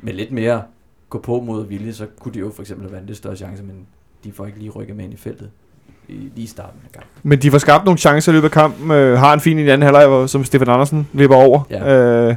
med 0.00 0.12
lidt 0.12 0.32
mere 0.32 0.62
gå 1.10 1.18
på 1.18 1.40
mod 1.40 1.66
vilje, 1.66 1.92
så 1.92 2.06
kunne 2.20 2.34
de 2.34 2.38
jo 2.38 2.52
for 2.54 2.62
eksempel 2.62 2.84
have 2.84 2.92
været 2.92 3.06
lidt 3.06 3.18
større 3.18 3.36
chance, 3.36 3.62
men 3.62 3.86
de 4.24 4.32
får 4.32 4.46
ikke 4.46 4.58
lige 4.58 4.70
rykket 4.70 4.96
med 4.96 5.04
ind 5.04 5.14
i 5.14 5.16
feltet 5.16 5.50
i, 6.08 6.12
lige 6.12 6.44
i 6.44 6.46
starten 6.46 6.80
af 6.84 6.92
kampen. 6.92 7.10
Men 7.22 7.38
de 7.38 7.50
får 7.50 7.58
skabt 7.58 7.84
nogle 7.84 7.98
chancer 7.98 8.32
i 8.32 8.34
løbet 8.34 8.48
af 8.48 8.52
kampen. 8.52 8.90
Øh, 8.90 9.18
har 9.18 9.32
en 9.34 9.40
fin 9.40 9.58
i 9.58 9.60
den 9.60 9.70
anden 9.70 9.94
halvleg, 9.94 10.28
som 10.28 10.44
Stefan 10.44 10.68
Andersen 10.68 11.08
vipper 11.12 11.36
over. 11.36 11.60
Ja. 11.70 12.28
Øh, 12.28 12.36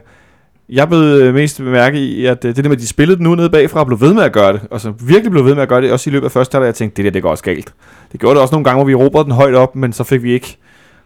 jeg 0.70 0.88
blev 0.88 1.00
øh, 1.00 1.34
mest 1.34 1.58
bemærket 1.58 2.00
i, 2.00 2.26
at 2.26 2.46
øh, 2.46 2.56
det 2.56 2.64
der 2.64 2.70
med, 2.70 2.78
at 2.78 2.82
de 2.82 2.88
spillede 2.88 3.18
den 3.18 3.28
ud 3.28 3.36
nede 3.36 3.50
bagfra, 3.50 3.84
blev 3.84 4.02
ved 4.02 4.14
med 4.14 4.24
at 4.24 4.34
gøre 4.34 4.54
det. 4.54 4.62
Og 4.72 4.82
så 4.82 4.94
virkelig 5.00 5.32
blev 5.32 5.46
ved 5.46 5.56
med 5.56 5.62
at 5.62 5.70
gøre 5.70 5.82
det, 5.82 5.92
også 5.92 6.10
i 6.10 6.14
løbet 6.14 6.26
af 6.26 6.32
første 6.32 6.56
halvleg. 6.56 6.68
Jeg 6.68 6.76
tænkte, 6.76 6.98
det 6.98 7.06
der, 7.06 7.12
det 7.12 7.22
går 7.22 7.30
også 7.30 7.44
galt. 7.44 7.74
Det 8.12 8.20
gjorde 8.20 8.36
det 8.36 8.42
også 8.42 8.56
nogle 8.56 8.64
gange, 8.64 8.76
hvor 8.78 8.86
vi 8.86 8.96
råbede 8.96 9.24
den 9.24 9.32
højt 9.32 9.56
op, 9.56 9.76
men 9.76 9.94
så 9.94 10.04
fik 10.04 10.24
vi 10.24 10.34
ikke... 10.34 10.58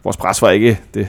Vores 0.04 0.16
pres 0.16 0.42
var 0.42 0.50
ikke 0.50 0.80
det 0.94 1.08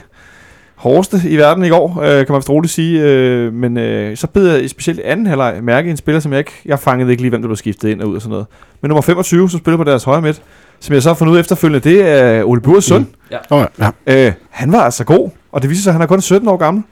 hårdeste 0.74 1.20
i 1.28 1.36
verden 1.36 1.64
i 1.64 1.68
går, 1.68 2.00
øh, 2.02 2.26
kan 2.26 2.26
man 2.28 2.36
vist 2.36 2.50
roligt 2.50 2.72
sige. 2.72 3.02
Øh, 3.02 3.52
men 3.52 3.76
øh, 3.76 4.16
så 4.16 4.26
bed 4.26 4.56
jeg 4.56 4.70
specielt 4.70 4.98
i 4.98 5.02
anden 5.02 5.26
halvleg 5.26 5.58
mærke 5.62 5.90
en 5.90 5.96
spiller, 5.96 6.20
som 6.20 6.32
jeg 6.32 6.38
ikke... 6.38 6.52
Jeg 6.64 6.78
fangede 6.78 7.10
ikke 7.10 7.22
lige, 7.22 7.30
hvem 7.30 7.42
der 7.42 7.48
blev 7.48 7.56
skiftet 7.56 7.88
ind 7.88 8.00
og 8.00 8.08
ud 8.08 8.14
og 8.14 8.22
sådan 8.22 8.30
noget. 8.30 8.46
Men 8.80 8.88
nummer 8.88 9.02
25, 9.02 9.50
som 9.50 9.60
spiller 9.60 9.76
på 9.76 9.84
deres 9.84 10.04
højre 10.04 10.22
midt, 10.22 10.42
som 10.80 10.94
jeg 10.94 11.02
så 11.02 11.08
har 11.08 11.14
fundet 11.14 11.32
ud 11.34 11.40
efterfølgende, 11.40 11.90
det 11.90 12.08
er 12.08 12.44
Ole 12.44 12.60
Bures 12.60 12.84
søn. 12.84 13.00
Mm. 13.00 13.06
Ja. 13.30 13.38
Oh, 13.50 13.64
ja. 14.06 14.26
Øh, 14.26 14.32
han 14.50 14.72
var 14.72 14.80
altså 14.80 15.04
god, 15.04 15.30
og 15.52 15.62
det 15.62 15.70
viser 15.70 15.82
sig, 15.82 15.90
at 15.90 15.94
han 15.94 16.02
er 16.02 16.06
kun 16.06 16.20
17 16.20 16.48
år 16.48 16.56
gammel 16.56 16.82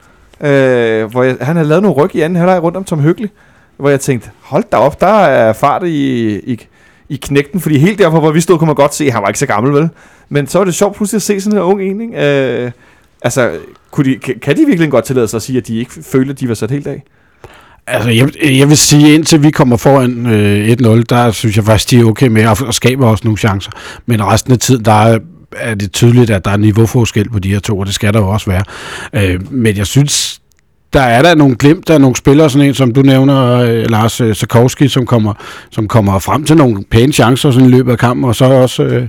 øh, 0.43 1.11
hvor 1.11 1.23
jeg, 1.23 1.37
han 1.41 1.55
havde 1.55 1.69
lavet 1.69 1.83
nogle 1.83 2.03
ryg 2.03 2.15
i 2.15 2.21
anden 2.21 2.37
halvleg 2.37 2.63
rundt 2.63 2.77
om 2.77 2.83
Tom 2.83 2.99
Hyggelig, 2.99 3.29
hvor 3.77 3.89
jeg 3.89 3.99
tænkte, 3.99 4.29
hold 4.41 4.63
da 4.71 4.77
op, 4.77 5.01
der 5.01 5.07
er 5.07 5.53
fart 5.53 5.83
i, 5.83 6.35
i, 6.39 6.67
i 7.09 7.15
knægten, 7.15 7.59
fordi 7.59 7.77
helt 7.77 7.99
derfor, 7.99 8.19
hvor 8.19 8.31
vi 8.31 8.41
stod, 8.41 8.57
kunne 8.57 8.65
man 8.65 8.75
godt 8.75 8.95
se, 8.95 9.05
at 9.05 9.13
han 9.13 9.21
var 9.21 9.27
ikke 9.27 9.39
så 9.39 9.45
gammel, 9.45 9.73
vel? 9.73 9.89
Men 10.29 10.47
så 10.47 10.57
var 10.57 10.65
det 10.65 10.75
sjovt 10.75 10.95
pludselig 10.95 11.17
at 11.17 11.21
se 11.21 11.41
sådan 11.41 11.59
en 11.59 11.63
ung 11.63 11.81
en, 11.81 12.01
ikke? 12.01 12.63
Øh, 12.63 12.71
altså, 13.21 13.51
kunne 13.91 14.05
de, 14.13 14.19
kan, 14.19 14.35
kan 14.41 14.57
de 14.57 14.65
virkelig 14.65 14.91
godt 14.91 15.05
tillade 15.05 15.27
sig 15.27 15.37
at 15.37 15.41
sige, 15.41 15.57
at 15.57 15.67
de 15.67 15.79
ikke 15.79 15.91
følte, 16.03 16.31
at 16.31 16.39
de 16.39 16.47
var 16.47 16.53
sat 16.53 16.71
helt 16.71 16.87
af? 16.87 17.03
Altså, 17.87 18.09
jeg, 18.09 18.29
jeg 18.59 18.69
vil 18.69 18.77
sige, 18.77 19.15
indtil 19.15 19.43
vi 19.43 19.51
kommer 19.51 19.77
foran 19.77 20.25
øh, 20.25 20.71
1-0, 20.71 21.03
der 21.09 21.31
synes 21.31 21.57
jeg 21.57 21.65
faktisk, 21.65 21.89
de 21.89 21.99
er 21.99 22.05
okay 22.05 22.27
med 22.27 22.41
at, 22.41 22.61
at 22.67 22.73
skabe 22.73 23.05
også 23.05 23.21
nogle 23.23 23.37
chancer. 23.37 23.71
Men 24.05 24.25
resten 24.25 24.53
af 24.53 24.59
tiden, 24.59 24.85
der 24.85 24.91
er 24.91 25.19
er 25.57 25.75
det 25.75 25.91
tydeligt, 25.91 26.29
at 26.29 26.45
der 26.45 26.51
er 26.51 26.57
niveauforskel 26.57 27.29
på 27.29 27.39
de 27.39 27.49
her 27.49 27.59
to, 27.59 27.79
og 27.79 27.85
det 27.85 27.95
skal 27.95 28.13
der 28.13 28.19
jo 28.19 28.29
også 28.29 28.51
være. 28.51 28.63
Øh, 29.13 29.53
men 29.53 29.77
jeg 29.77 29.87
synes, 29.87 30.41
der 30.93 31.01
er 31.01 31.21
der 31.21 31.35
nogle 31.35 31.55
glimt, 31.55 31.87
der 31.87 31.93
er 31.93 31.97
nogle 31.97 32.15
spillere, 32.15 32.49
sådan 32.49 32.67
en 32.67 32.73
som 32.73 32.93
du 32.93 33.01
nævner, 33.01 33.57
øh, 33.57 33.85
Lars 33.89 34.21
øh, 34.21 34.35
som 34.89 35.05
kommer, 35.05 35.33
som 35.71 35.87
kommer 35.87 36.19
frem 36.19 36.43
til 36.43 36.57
nogle 36.57 36.83
pæne 36.91 37.13
chancer 37.13 37.51
sådan 37.51 37.67
i 37.67 37.71
løbet 37.71 37.91
af 37.91 37.97
kampen, 37.97 38.25
og 38.25 38.35
så 38.35 38.45
også 38.45 38.83
øh, 38.83 39.07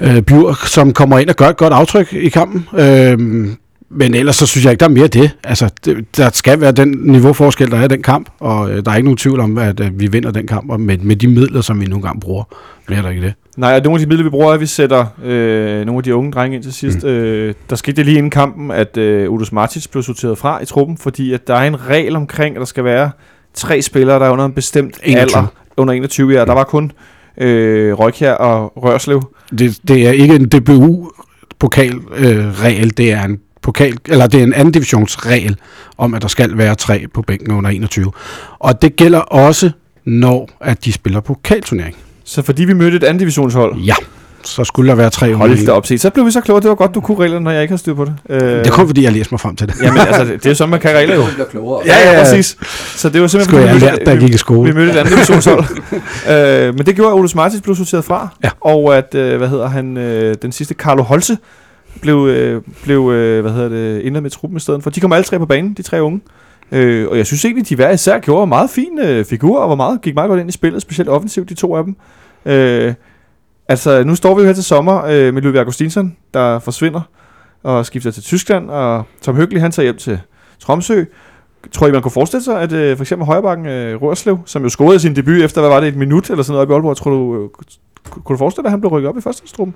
øh, 0.00 0.22
Bjur, 0.22 0.66
som 0.66 0.92
kommer 0.92 1.18
ind 1.18 1.28
og 1.28 1.36
gør 1.36 1.48
et 1.48 1.56
godt 1.56 1.72
aftryk 1.72 2.12
i 2.12 2.28
kampen. 2.28 2.68
Øh, 2.78 3.48
men 3.94 4.14
ellers 4.14 4.36
så 4.36 4.46
synes 4.46 4.64
jeg 4.64 4.72
ikke, 4.72 4.80
der 4.80 4.86
er 4.86 4.90
mere 4.90 5.06
det. 5.06 5.30
Altså, 5.44 5.70
det, 5.84 6.16
der 6.16 6.30
skal 6.32 6.60
være 6.60 6.72
den 6.72 6.98
niveauforskel, 7.02 7.70
der 7.70 7.76
er 7.76 7.84
i 7.84 7.88
den 7.88 8.02
kamp, 8.02 8.28
og 8.40 8.70
øh, 8.70 8.84
der 8.84 8.90
er 8.90 8.96
ikke 8.96 9.06
nogen 9.06 9.16
tvivl 9.16 9.40
om, 9.40 9.58
at 9.58 9.80
øh, 9.80 10.00
vi 10.00 10.06
vinder 10.06 10.30
den 10.30 10.46
kamp, 10.46 10.70
og 10.70 10.80
med, 10.80 10.98
med 10.98 11.16
de 11.16 11.28
midler, 11.28 11.60
som 11.60 11.80
vi 11.80 11.86
nogle 11.86 12.02
gange 12.02 12.20
bruger, 12.20 12.44
bliver 12.86 13.02
der 13.02 13.10
ikke 13.10 13.22
det. 13.22 13.34
Nej, 13.56 13.76
og 13.76 13.82
nogle 13.84 14.00
af 14.00 14.06
de 14.06 14.08
midler, 14.08 14.24
vi 14.24 14.30
bruger, 14.30 14.48
er, 14.48 14.54
at 14.54 14.60
vi 14.60 14.66
sætter 14.66 15.06
øh, 15.24 15.86
nogle 15.86 15.98
af 15.98 16.02
de 16.02 16.14
unge 16.14 16.32
drenge 16.32 16.56
ind 16.56 16.62
til 16.62 16.72
sidst. 16.72 17.02
Mm. 17.02 17.08
Øh, 17.08 17.54
der 17.70 17.76
skete 17.76 17.96
det 17.96 18.06
lige 18.06 18.18
inden 18.18 18.30
kampen, 18.30 18.70
at 18.70 18.96
øh, 18.96 19.30
Udus 19.30 19.52
Martins 19.52 19.88
blev 19.88 20.02
sorteret 20.02 20.38
fra 20.38 20.62
i 20.62 20.64
truppen, 20.64 20.98
fordi 20.98 21.32
at 21.32 21.48
der 21.48 21.54
er 21.54 21.66
en 21.66 21.88
regel 21.88 22.16
omkring, 22.16 22.56
at 22.56 22.60
der 22.60 22.66
skal 22.66 22.84
være 22.84 23.10
tre 23.54 23.82
spillere, 23.82 24.18
der 24.18 24.26
er 24.26 24.30
under 24.30 24.44
en 24.44 24.52
bestemt 24.52 24.98
21. 25.02 25.20
alder. 25.20 25.46
Under 25.76 25.94
21 25.94 26.40
år. 26.40 26.44
Der 26.44 26.52
var 26.52 26.64
kun 26.64 26.92
øh, 27.38 27.98
Røykjær 27.98 28.32
og 28.32 28.72
Rørslev. 28.76 29.22
Det, 29.58 29.78
det 29.88 30.08
er 30.08 30.10
ikke 30.10 30.34
en 30.34 30.48
DBU-pokalregel, 30.48 32.86
øh, 32.86 32.90
det 32.96 33.12
er 33.12 33.24
en 33.24 33.38
pokal, 33.64 33.96
eller 34.08 34.26
det 34.26 34.40
er 34.40 34.44
en 34.44 34.52
anden 34.54 34.72
divisionsregel 34.72 35.56
om, 35.98 36.14
at 36.14 36.22
der 36.22 36.28
skal 36.28 36.58
være 36.58 36.74
tre 36.74 37.04
på 37.14 37.22
bænken 37.22 37.52
under 37.52 37.70
21. 37.70 38.12
Og 38.58 38.82
det 38.82 38.96
gælder 38.96 39.18
også, 39.18 39.70
når 40.04 40.48
at 40.60 40.84
de 40.84 40.92
spiller 40.92 41.20
pokalturnering. 41.20 41.96
Så 42.24 42.42
fordi 42.42 42.64
vi 42.64 42.72
mødte 42.74 42.96
et 42.96 43.04
andet 43.04 43.20
divisionshold, 43.20 43.76
ja. 43.76 43.94
så 44.44 44.64
skulle 44.64 44.88
der 44.90 44.94
være 44.94 45.10
tre 45.10 45.26
under 45.26 45.36
Hold 45.38 45.66
da 45.66 45.72
op, 45.72 45.86
se. 45.86 45.98
Så 45.98 46.10
blev 46.10 46.26
vi 46.26 46.30
så 46.30 46.40
kloge. 46.40 46.60
Det 46.60 46.68
var 46.68 46.74
godt, 46.74 46.94
du 46.94 47.00
kunne 47.00 47.18
reglerne, 47.18 47.44
når 47.44 47.50
jeg 47.50 47.62
ikke 47.62 47.72
har 47.72 47.76
styr 47.76 47.94
på 47.94 48.04
det. 48.04 48.14
Øh, 48.30 48.40
Det 48.40 48.66
er 48.66 48.70
kun 48.70 48.86
fordi, 48.86 49.02
jeg 49.04 49.12
læste 49.12 49.34
mig 49.34 49.40
frem 49.40 49.56
til 49.56 49.68
det. 49.68 49.74
Jamen, 49.82 50.00
altså, 50.00 50.24
det 50.24 50.46
er 50.46 50.50
jo 50.50 50.54
sådan, 50.54 50.70
man 50.70 50.80
kan 50.80 50.94
regler 50.98 51.14
jo. 51.14 51.22
Vi 51.22 51.30
bliver 51.34 51.46
klogere. 51.46 51.82
Ja, 51.86 52.12
ja, 52.12 52.18
præcis. 52.22 52.56
Så 52.96 53.08
det 53.08 53.20
var 53.20 53.26
simpelthen... 53.26 53.44
Skulle 53.44 53.62
jeg 53.62 53.70
have 53.70 53.80
lært, 53.80 54.06
da 54.06 54.10
jeg 54.10 54.20
gik 54.20 54.28
i 54.28 54.32
vi 54.32 54.38
skole. 54.38 54.72
mødte 54.72 54.92
et 54.92 54.96
andet 54.96 55.12
divisionshold. 55.14 55.64
øh, 56.30 56.74
men 56.74 56.86
det 56.86 56.94
gjorde, 56.96 57.10
at 57.10 57.18
Ole 57.18 57.28
Smartis 57.28 57.60
blev 57.60 57.76
sorteret 57.76 58.04
fra. 58.04 58.28
Ja. 58.44 58.50
Og 58.60 58.96
at, 58.96 59.14
øh, 59.14 59.36
hvad 59.38 59.48
hedder 59.48 59.68
han, 59.68 59.96
øh, 59.96 60.34
den 60.42 60.52
sidste, 60.52 60.74
Carlo 60.74 61.02
Holse, 61.02 61.36
blev, 62.00 62.26
øh, 62.26 62.62
blev 62.82 63.10
øh, 63.12 63.40
hvad 63.40 63.52
hedder 63.52 63.68
det, 63.68 64.00
indlagt 64.00 64.22
med 64.22 64.30
truppen 64.30 64.56
i 64.56 64.60
stedet 64.60 64.82
for. 64.82 64.90
De 64.90 65.00
kom 65.00 65.12
alle 65.12 65.24
tre 65.24 65.38
på 65.38 65.46
banen, 65.46 65.74
de 65.74 65.82
tre 65.82 66.02
unge. 66.02 66.20
Øh, 66.72 67.08
og 67.08 67.16
jeg 67.16 67.26
synes 67.26 67.44
egentlig, 67.44 67.68
de 67.68 67.74
hver 67.74 67.90
især 67.90 68.18
gjorde 68.18 68.46
meget 68.46 68.70
fine 68.70 69.08
øh, 69.08 69.24
figurer, 69.24 69.62
og 69.62 69.68
var 69.68 69.74
meget, 69.74 70.02
gik 70.02 70.14
meget 70.14 70.28
godt 70.28 70.40
ind 70.40 70.48
i 70.48 70.52
spillet, 70.52 70.82
specielt 70.82 71.08
offensivt, 71.08 71.48
de 71.48 71.54
to 71.54 71.76
af 71.76 71.84
dem. 71.84 71.96
Øh, 72.46 72.94
altså, 73.68 74.04
nu 74.04 74.14
står 74.14 74.34
vi 74.34 74.40
jo 74.40 74.46
her 74.46 74.54
til 74.54 74.64
sommer 74.64 75.04
øh, 75.04 75.34
med 75.34 75.42
Ludvig 75.42 75.58
Augustinsson, 75.58 76.16
der 76.34 76.58
forsvinder 76.58 77.00
og 77.62 77.86
skifter 77.86 78.10
til 78.10 78.22
Tyskland, 78.22 78.70
og 78.70 79.04
Tom 79.22 79.36
Høgli, 79.36 79.58
han 79.58 79.72
tager 79.72 79.84
hjem 79.84 79.96
til 79.96 80.20
Tromsø. 80.60 81.04
Tror 81.72 81.86
I, 81.86 81.92
man 81.92 82.02
kunne 82.02 82.12
forestille 82.12 82.44
sig, 82.44 82.60
at 82.60 82.72
øh, 82.72 82.96
for 82.96 83.02
eksempel 83.02 83.26
højrebakken 83.26 83.66
øh, 83.66 84.02
Rørslev, 84.02 84.38
som 84.44 84.62
jo 84.62 84.68
scorede 84.68 85.00
sin 85.00 85.16
debut 85.16 85.42
efter, 85.42 85.60
hvad 85.60 85.70
var 85.70 85.80
det, 85.80 85.88
et 85.88 85.96
minut 85.96 86.30
eller 86.30 86.42
sådan 86.42 86.52
noget 86.52 86.66
op 86.66 86.70
i 86.70 86.72
Aalborg, 86.72 86.96
tror 86.96 87.10
du, 87.10 87.34
øh, 87.34 87.48
kunne, 88.10 88.34
du 88.34 88.38
forestille 88.38 88.62
dig, 88.62 88.68
at 88.68 88.70
han 88.70 88.80
blev 88.80 88.92
rykket 88.92 89.08
op 89.08 89.18
i 89.18 89.20
første 89.20 89.48
struppen? 89.48 89.74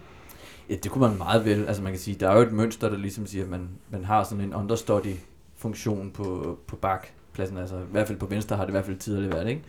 Ja, 0.71 0.75
det 0.75 0.91
kunne 0.91 1.09
man 1.09 1.19
meget 1.19 1.45
vel. 1.45 1.67
Altså 1.67 1.83
man 1.83 1.93
kan 1.93 2.01
sige, 2.01 2.17
der 2.21 2.31
er 2.31 2.37
jo 2.37 2.43
et 2.43 2.53
mønster, 2.53 2.89
der 2.89 2.97
ligesom 2.97 3.27
siger, 3.27 3.45
at 3.45 3.51
man, 3.51 3.69
man 3.91 4.05
har 4.05 4.25
sådan 4.25 4.45
en 4.45 4.55
understudy-funktion 4.55 6.11
på, 6.11 6.59
på 6.67 6.77
bakpladsen. 6.77 7.59
Altså 7.59 7.77
i 7.77 7.93
hvert 7.93 8.07
fald 8.07 8.19
på 8.19 8.27
venstre 8.27 8.57
har 8.57 8.65
det 8.65 8.71
i 8.71 8.73
hvert 8.73 8.85
fald 8.85 8.97
tidligere 8.97 9.33
været, 9.33 9.49
ikke? 9.49 9.63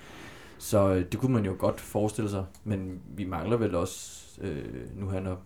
Så 0.57 0.93
øh, 0.93 1.05
det 1.11 1.19
kunne 1.19 1.33
man 1.33 1.45
jo 1.45 1.55
godt 1.59 1.81
forestille 1.81 2.29
sig. 2.29 2.43
Men 2.63 2.99
vi 3.15 3.25
mangler 3.25 3.57
vel 3.57 3.75
også, 3.75 4.21
øh, 4.41 4.57
nu 4.95 5.09
her 5.09 5.19
når 5.19 5.41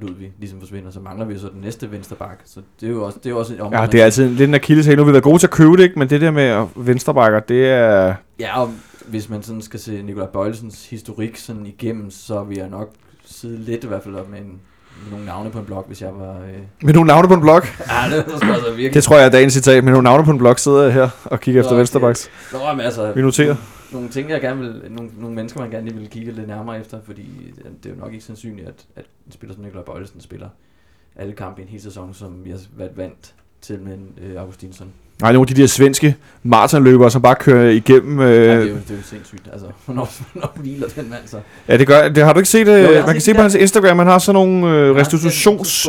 Ludvig 0.00 0.32
ligesom 0.38 0.60
forsvinder, 0.60 0.90
så 0.90 1.00
mangler 1.00 1.26
vi 1.26 1.38
så 1.38 1.48
den 1.48 1.60
næste 1.60 1.90
venstre 1.92 2.16
bak. 2.16 2.40
Så 2.44 2.60
det 2.80 2.86
er 2.86 2.90
jo 2.90 3.04
også, 3.04 3.18
det 3.18 3.26
er 3.26 3.30
jo 3.30 3.38
også 3.38 3.54
en 3.54 3.60
område, 3.60 3.80
Ja, 3.80 3.86
det 3.86 4.00
er 4.00 4.04
altid 4.04 4.28
lidt 4.28 4.48
en 4.48 4.54
akilleshæl. 4.54 4.96
Nu 4.96 5.02
har 5.02 5.06
vi 5.06 5.12
været 5.12 5.24
gode 5.24 5.38
til 5.38 5.46
at 5.46 5.50
købe 5.50 5.76
det, 5.76 5.82
ikke? 5.82 5.98
men 5.98 6.10
det 6.10 6.20
der 6.20 6.30
med 6.30 6.66
venstrebakker, 6.76 7.40
det 7.40 7.66
er... 7.66 8.14
Ja, 8.38 8.60
og 8.60 8.72
hvis 9.06 9.28
man 9.28 9.42
sådan 9.42 9.62
skal 9.62 9.80
se 9.80 10.02
Nikolaj 10.02 10.26
Bøjlesens 10.26 10.90
historik 10.90 11.36
sådan 11.36 11.66
igennem, 11.66 12.10
så 12.10 12.44
vil 12.44 12.56
jeg 12.56 12.68
nok 12.68 12.92
sidde 13.24 13.58
lidt 13.58 13.84
i 13.84 13.86
hvert 13.86 14.02
fald 14.02 14.14
med, 14.30 14.38
en, 14.38 14.60
med 15.04 15.10
nogle 15.10 15.26
navne 15.26 15.50
på 15.50 15.58
en 15.58 15.64
blog, 15.64 15.84
hvis 15.86 16.02
jeg 16.02 16.10
var... 16.14 16.34
Øh... 16.40 16.58
Med 16.82 16.94
nogle 16.94 17.06
navne 17.08 17.28
på 17.28 17.34
en 17.34 17.40
blog. 17.40 17.62
Ja, 17.90 18.16
det 18.16 18.24
skulle 18.36 18.54
altså 18.54 18.68
virkelig... 18.68 18.94
Det 18.94 19.04
tror 19.04 19.16
jeg 19.16 19.26
er 19.26 19.30
dagens 19.30 19.52
citat. 19.52 19.84
Med 19.84 19.92
nogle 19.92 20.04
navne 20.04 20.24
på 20.24 20.30
en 20.30 20.38
blog 20.38 20.58
sidder 20.60 20.82
jeg 20.82 20.92
her 20.92 21.08
og 21.24 21.40
kigger 21.40 21.60
efter 21.60 21.70
Nå, 21.70 21.74
okay. 21.74 21.78
venstrebaks. 21.78 22.30
Nå, 22.52 22.58
men 22.72 22.80
altså, 22.80 23.12
Vi 23.12 23.22
noterer. 23.22 23.56
nogle 23.92 24.08
ting, 24.08 24.30
jeg 24.30 24.40
gerne 24.40 24.60
vil, 24.60 24.82
nogle, 24.90 25.10
nogle 25.18 25.34
mennesker, 25.34 25.60
man 25.60 25.70
gerne 25.70 25.94
vil 25.94 26.08
kigge 26.08 26.32
lidt 26.32 26.48
nærmere 26.48 26.80
efter, 26.80 26.98
fordi 27.06 27.52
det 27.82 27.90
er 27.90 27.94
jo 27.94 28.00
nok 28.00 28.12
ikke 28.12 28.24
sandsynligt, 28.24 28.68
at, 28.68 28.84
at 28.96 29.04
en 29.26 29.32
spiller 29.32 29.54
som 29.54 29.64
Nikolaj 29.64 29.84
Bøjlesen 29.84 30.20
spiller 30.20 30.48
alle 31.16 31.32
kampe 31.32 31.60
i 31.60 31.64
en 31.64 31.68
hel 31.68 31.80
sæson, 31.82 32.14
som 32.14 32.44
vi 32.44 32.50
har 32.50 32.60
været 32.76 32.96
vant 32.96 33.34
til 33.60 33.80
med 33.80 33.98
øh, 34.22 34.40
Augustinsson. 34.40 34.92
Nej, 35.22 35.32
nogle 35.32 35.48
af 35.50 35.54
de 35.54 35.62
der 35.62 35.66
svenske 35.68 36.16
maratonløbere, 36.42 37.10
som 37.10 37.22
bare 37.22 37.34
kører 37.34 37.70
igennem... 37.70 38.20
Øh. 38.20 38.30
Ja, 38.34 38.40
det, 38.40 38.50
er 38.50 38.60
Øh, 38.60 38.68
jo, 38.68 38.74
det 38.74 38.90
er 38.90 38.94
jo 38.94 39.02
sindssygt. 39.10 39.48
Altså, 39.52 39.66
hvornår, 39.84 40.10
hvornår 40.32 40.52
hviler 40.56 40.86
den 40.96 41.10
mand 41.10 41.20
så? 41.26 41.36
ja, 41.68 41.76
det 41.76 41.86
gør... 41.86 42.08
Det 42.08 42.24
har 42.24 42.32
du 42.32 42.38
ikke 42.38 42.48
set? 42.48 42.66
Jo, 42.66 42.72
Øh, 42.72 42.96
har 42.96 43.06
man 43.06 43.14
kan 43.14 43.20
se 43.20 43.34
på 43.34 43.40
hans 43.42 43.54
Instagram, 43.54 43.98
han 43.98 44.06
har 44.06 44.18
sådan 44.18 44.34
nogle 44.34 44.68
øh, 44.68 44.96
restitutions... 44.96 45.88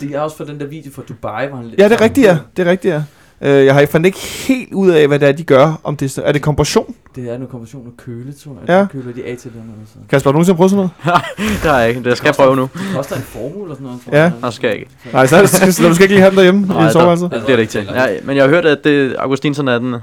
Det 0.00 0.14
er 0.14 0.20
også 0.20 0.36
for 0.36 0.44
den 0.44 0.60
der 0.60 0.66
video 0.66 0.92
fra 0.92 1.02
Dubai, 1.08 1.46
hvor 1.46 1.56
han. 1.56 1.70
Ja, 1.78 1.84
det 1.84 1.92
er 1.92 2.00
rigtigt, 2.00 2.26
ja. 2.26 2.38
Det 2.56 2.66
er 2.66 2.70
rigtigt, 2.70 2.94
ja. 2.94 3.02
Øh, 3.42 3.64
jeg 3.64 3.74
har 3.74 3.80
ikke 3.80 3.90
fandt 3.90 4.06
ikke 4.06 4.18
helt 4.18 4.72
ud 4.72 4.90
af, 4.90 5.08
hvad 5.08 5.18
det 5.18 5.28
er, 5.28 5.32
de 5.32 5.42
gør. 5.44 5.80
Om 5.84 5.96
det 5.96 6.18
er, 6.18 6.22
er 6.22 6.32
det 6.32 6.42
kompression? 6.42 6.94
Det 7.16 7.24
er 7.24 7.34
noget 7.38 7.48
kompression 7.50 7.86
og 7.86 7.92
køle, 8.04 8.32
tror 8.44 8.52
jeg. 8.66 8.68
Ja. 8.80 8.86
Køler 8.92 9.12
de 9.14 9.24
af 9.24 9.36
til 9.36 9.50
den. 9.52 9.62
Altså. 9.80 9.94
Kasper, 10.10 10.28
har 10.30 10.32
du 10.32 10.36
nogensinde 10.36 10.56
prøvet 10.56 10.70
sådan 10.70 10.88
noget? 11.04 11.22
Det 11.62 11.70
har 11.70 11.78
jeg 11.80 11.88
ikke. 11.88 12.02
Det 12.04 12.16
skal 12.16 12.26
jeg 12.28 12.34
prøve 12.34 12.56
nu. 12.56 12.62
Det 12.74 12.80
koster 12.94 13.16
en 13.16 13.22
formue 13.22 13.62
eller 13.62 13.74
sådan 13.74 13.84
noget. 13.86 14.00
tror 14.04 14.16
Ja. 14.16 14.22
jeg. 14.22 14.32
Nej, 14.40 14.50
skal 14.50 14.68
jeg 14.68 14.76
ikke. 14.78 14.90
Nej, 15.12 15.26
så, 15.26 15.36
er 15.36 15.40
det, 15.40 15.74
så 15.74 15.88
du 15.88 15.94
skal 15.94 16.04
ikke 16.04 16.14
lige 16.14 16.20
have 16.20 16.30
dem 16.30 16.36
derhjemme 16.36 16.66
Nej, 16.66 16.88
i 16.88 16.92
soveværelset. 16.92 17.30
det 17.30 17.42
bliver 17.44 17.56
det 17.56 17.60
ikke 17.62 17.70
til. 17.70 17.88
Ja, 17.94 18.06
men 18.24 18.36
jeg 18.36 18.44
har 18.44 18.48
hørt, 18.50 18.64
at 18.66 18.84
det, 18.84 19.14
Augustinsson 19.18 19.68
er 19.68 19.78
den, 19.78 19.94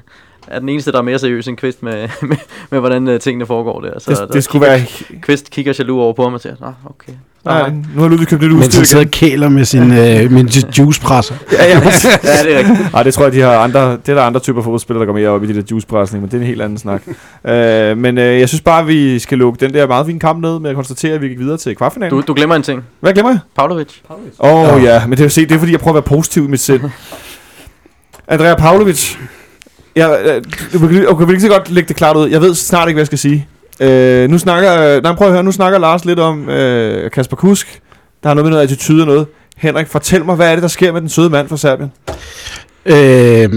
er 0.47 0.59
den 0.59 0.69
eneste, 0.69 0.91
der 0.91 0.97
er 0.97 1.01
mere 1.01 1.19
seriøs 1.19 1.47
end 1.47 1.57
Kvist 1.57 1.83
med, 1.83 2.09
med, 2.21 2.37
med 2.69 2.79
hvordan 2.79 3.07
uh, 3.07 3.17
tingene 3.17 3.45
foregår 3.45 3.81
der. 3.81 3.99
Så 3.99 4.11
Det, 4.11 4.17
der 4.19 4.25
det 4.25 4.43
skulle 4.43 4.67
være... 4.67 4.81
Kvist 5.21 5.49
kigger 5.49 5.73
jaloux 5.79 5.99
over 5.99 6.13
på 6.13 6.23
ham 6.23 6.33
og 6.33 6.41
siger, 6.41 6.55
Nå, 6.59 6.71
okay. 6.85 7.13
Nej, 7.47 7.69
nu 7.95 8.01
har 8.01 8.07
Ludvig 8.07 8.27
købt 8.27 8.41
lidt 8.41 8.53
udstyr 8.53 8.79
han 8.79 8.85
sidder 8.85 9.01
igen. 9.01 9.07
og 9.07 9.11
kæler 9.11 9.49
med 9.49 9.65
sin, 9.65 9.91
øh, 9.91 10.31
min 10.31 10.47
juicepresser. 10.47 11.35
Ja, 11.51 11.63
ja. 11.63 11.73
Ja, 11.73 12.43
det 12.43 12.53
er 12.53 12.57
rigtigt. 12.57 12.79
Ej, 12.93 13.03
det 13.03 13.13
tror 13.13 13.23
jeg, 13.23 13.33
de 13.33 13.41
har 13.41 13.57
andre, 13.57 13.91
det 13.91 14.09
er 14.09 14.13
der 14.13 14.21
andre 14.21 14.39
typer 14.39 14.61
fodboldspillere, 14.61 14.99
der 14.99 15.05
går 15.05 15.13
mere 15.13 15.29
op 15.29 15.43
i 15.43 15.47
de 15.47 15.53
der 15.53 15.61
juicepresning, 15.71 16.21
men 16.21 16.31
det 16.31 16.37
er 16.37 16.41
en 16.41 16.47
helt 16.47 16.61
anden 16.61 16.77
snak. 16.77 17.01
øh, 17.47 17.97
men 17.97 18.17
øh, 18.17 18.39
jeg 18.39 18.49
synes 18.49 18.61
bare, 18.61 18.81
at 18.81 18.87
vi 18.87 19.19
skal 19.19 19.37
lukke 19.37 19.65
den 19.65 19.73
der 19.73 19.87
meget 19.87 20.05
fine 20.05 20.19
kamp 20.19 20.41
ned 20.41 20.59
med 20.59 20.69
at 20.69 20.75
konstatere, 20.75 21.13
at 21.13 21.21
vi 21.21 21.27
gik 21.27 21.39
videre 21.39 21.57
til 21.57 21.75
kvartfinalen. 21.75 22.17
Du, 22.17 22.23
du 22.27 22.33
glemmer 22.33 22.55
en 22.55 22.63
ting. 22.63 22.83
Hvad 22.99 23.13
glemmer 23.13 23.31
jeg? 23.31 23.39
Pavlovic. 23.55 23.93
Åh 24.39 24.73
oh, 24.73 24.83
ja. 24.83 25.07
men 25.07 25.17
det 25.17 25.25
er, 25.25 25.29
se, 25.29 25.41
det 25.41 25.51
er 25.51 25.59
fordi, 25.59 25.71
jeg 25.71 25.79
prøver 25.79 25.97
at 25.97 26.03
være 26.03 26.17
positiv 26.17 26.43
i 26.43 26.47
mit 26.47 26.59
sind. 26.59 26.81
Andrea 28.27 28.55
Pavlovic. 28.55 29.17
Ja, 29.97 30.35
øh, 30.35 30.37
okay, 30.37 30.79
du 30.79 30.87
kan, 30.87 31.07
okay, 31.07 31.25
vil 31.25 31.33
ikke 31.33 31.41
så 31.41 31.47
godt 31.47 31.71
lægge 31.71 31.87
det 31.87 31.95
klart 31.95 32.17
ud. 32.17 32.29
Jeg 32.29 32.41
ved 32.41 32.53
snart 32.55 32.87
ikke, 32.87 32.95
hvad 32.95 33.01
jeg 33.01 33.07
skal 33.07 33.17
sige. 33.17 33.47
Øh, 33.79 34.29
nu 34.29 34.37
snakker, 34.37 35.01
nej, 35.01 35.15
prøv 35.15 35.27
at 35.27 35.33
høre, 35.33 35.43
nu 35.43 35.51
snakker 35.51 35.79
Lars 35.79 36.05
lidt 36.05 36.19
om 36.19 36.49
øh, 36.49 37.11
Kasper 37.11 37.35
Kusk. 37.35 37.79
Der 38.23 38.29
har 38.29 38.33
noget 38.33 38.45
med 38.45 38.51
noget 38.51 38.63
attitude 38.63 39.01
og 39.01 39.07
noget. 39.07 39.27
Henrik, 39.57 39.87
fortæl 39.87 40.25
mig, 40.25 40.35
hvad 40.35 40.47
er 40.47 40.55
det, 40.55 40.61
der 40.61 40.67
sker 40.67 40.91
med 40.91 41.01
den 41.01 41.09
søde 41.09 41.29
mand 41.29 41.49
fra 41.49 41.57
Serbien? 41.57 41.91
Øh, 42.85 43.49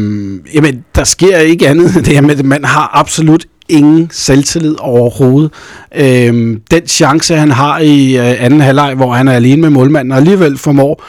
jamen, 0.55 0.85
der 0.95 1.05
sker 1.05 1.39
ikke 1.39 1.69
andet 1.69 1.97
end 1.97 2.05
det 2.05 2.15
her 2.15 2.21
med, 2.21 2.39
at 2.39 2.45
man 2.45 2.65
har 2.65 2.91
absolut 2.93 3.47
ingen 3.69 4.11
selvtillid 4.13 4.77
overhovedet. 4.79 5.51
Øhm, 5.95 6.61
den 6.71 6.87
chance, 6.87 7.35
han 7.35 7.51
har 7.51 7.79
i 7.79 8.17
øh, 8.17 8.45
anden 8.45 8.61
halvleg, 8.61 8.95
hvor 8.95 9.13
han 9.13 9.29
er 9.29 9.33
alene 9.33 9.63
med 9.63 9.71
målmanden, 9.71 10.13
og 10.13 10.19
alligevel 10.19 10.59
formår 10.59 11.05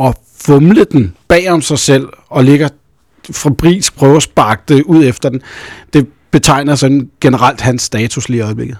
at 0.00 0.14
fumle 0.40 0.84
den 0.84 1.14
bag 1.28 1.50
om 1.50 1.62
sig 1.62 1.78
selv, 1.78 2.08
og 2.30 2.44
ligger 2.44 2.68
Fabris 3.30 3.90
prøver 3.90 4.16
at 4.16 4.22
sparke 4.22 4.62
det 4.68 4.82
ud 4.82 5.04
efter 5.04 5.28
den. 5.28 5.40
Det 5.92 6.06
betegner 6.30 6.74
sådan 6.74 7.08
generelt 7.20 7.60
hans 7.60 7.82
status 7.82 8.28
lige 8.28 8.38
i 8.38 8.42
øjeblikket. 8.42 8.76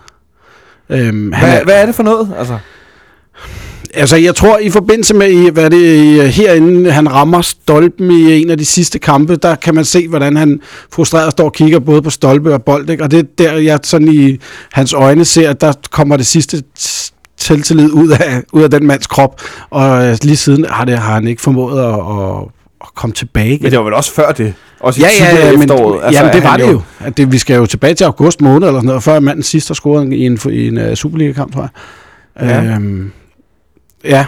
Øhm, 0.90 1.28
Hvad, 1.28 1.38
er, 1.60 1.64
hvad 1.64 1.82
er 1.82 1.86
det 1.86 1.94
for 1.94 2.02
noget? 2.02 2.34
Altså, 2.38 2.58
Altså, 3.94 4.16
jeg 4.16 4.34
tror, 4.34 4.58
i 4.58 4.70
forbindelse 4.70 5.14
med, 5.14 5.50
hvad 5.50 5.70
det, 5.70 5.76
i- 5.96 6.26
herinde, 6.26 6.92
han 6.92 7.12
rammer 7.12 7.42
stolpen 7.42 8.10
i 8.10 8.32
en 8.42 8.50
af 8.50 8.58
de 8.58 8.64
sidste 8.64 8.98
kampe, 8.98 9.36
der 9.36 9.54
kan 9.54 9.74
man 9.74 9.84
se, 9.84 10.08
hvordan 10.08 10.36
han 10.36 10.60
frustreret 10.92 11.30
står 11.32 11.44
og 11.44 11.52
kigger 11.52 11.78
både 11.78 12.02
på 12.02 12.10
stolpe 12.10 12.54
og 12.54 12.62
bold, 12.62 12.90
ikke? 12.90 13.02
og 13.04 13.10
det 13.10 13.18
er 13.18 13.22
der, 13.38 13.52
jeg 13.56 13.78
sådan 13.82 14.08
i 14.08 14.38
hans 14.72 14.92
øjne 14.92 15.24
ser, 15.24 15.50
at 15.50 15.60
der 15.60 15.72
kommer 15.90 16.16
det 16.16 16.26
sidste 16.26 16.62
selvtillid 17.38 17.90
ud 17.92 18.10
af, 18.10 18.42
ud 18.52 18.62
af 18.62 18.70
den 18.70 18.86
mands 18.86 19.06
krop, 19.06 19.40
og 19.70 20.06
øh, 20.06 20.16
lige 20.22 20.36
siden 20.36 20.64
har, 20.70 20.84
det, 20.84 20.98
har 20.98 21.14
han 21.14 21.26
ikke 21.26 21.42
formået 21.42 21.80
at, 21.80 21.94
at, 21.94 22.48
at 22.82 22.88
komme 22.94 23.14
tilbage 23.14 23.46
igen. 23.48 23.58
men 23.62 23.70
det 23.70 23.78
var 23.78 23.84
vel 23.84 23.94
også 23.94 24.12
før 24.14 24.32
det? 24.32 24.54
Også 24.80 25.00
i 25.00 25.04
Ja, 25.04 25.08
ja, 25.24 25.46
ja, 25.46 25.52
men, 25.52 25.62
efteråret. 25.62 26.04
altså, 26.04 26.20
jamen, 26.20 26.34
det 26.34 26.44
var 26.44 26.56
det 26.56 26.72
jo. 26.72 26.80
At 27.00 27.16
det, 27.16 27.32
vi 27.32 27.38
skal 27.38 27.56
jo 27.56 27.66
tilbage 27.66 27.94
til 27.94 28.04
august 28.04 28.40
måned, 28.40 28.68
eller 28.68 28.80
sådan 28.80 28.86
noget, 28.86 29.02
før 29.02 29.20
manden 29.20 29.42
sidst 29.42 29.68
har 29.68 29.74
scoret 29.74 30.12
i 30.12 30.26
en, 30.26 30.38
i 30.50 30.68
en 30.68 30.78
uh, 30.78 30.94
Superliga-kamp, 30.94 31.54
tror 31.54 31.68
jeg. 32.40 32.48
Ja. 32.48 32.74
Øhm, 32.74 33.12
ja, 34.04 34.26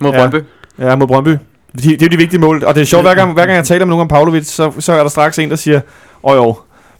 Mod 0.00 0.12
Ja. 0.12 0.18
Brøndby. 0.28 0.46
Ja, 0.78 0.96
mod 0.96 1.06
Brøndby. 1.06 1.28
De, 1.28 1.38
det 1.82 2.02
er 2.02 2.06
jo 2.06 2.08
de 2.10 2.16
vigtige 2.16 2.40
mål. 2.40 2.64
Og 2.64 2.74
det 2.74 2.80
er 2.80 2.84
sjovt, 2.84 3.04
hver 3.04 3.14
gang, 3.14 3.32
hver 3.32 3.46
gang 3.46 3.56
jeg 3.56 3.64
taler 3.64 3.84
med 3.84 3.90
nogen 3.90 4.00
om 4.00 4.08
Pavlovic, 4.08 4.46
så, 4.46 4.72
så 4.78 4.92
er 4.92 5.02
der 5.02 5.08
straks 5.08 5.38
en, 5.38 5.50
der 5.50 5.56
siger, 5.56 5.80
åh 6.22 6.36
jo, 6.36 6.56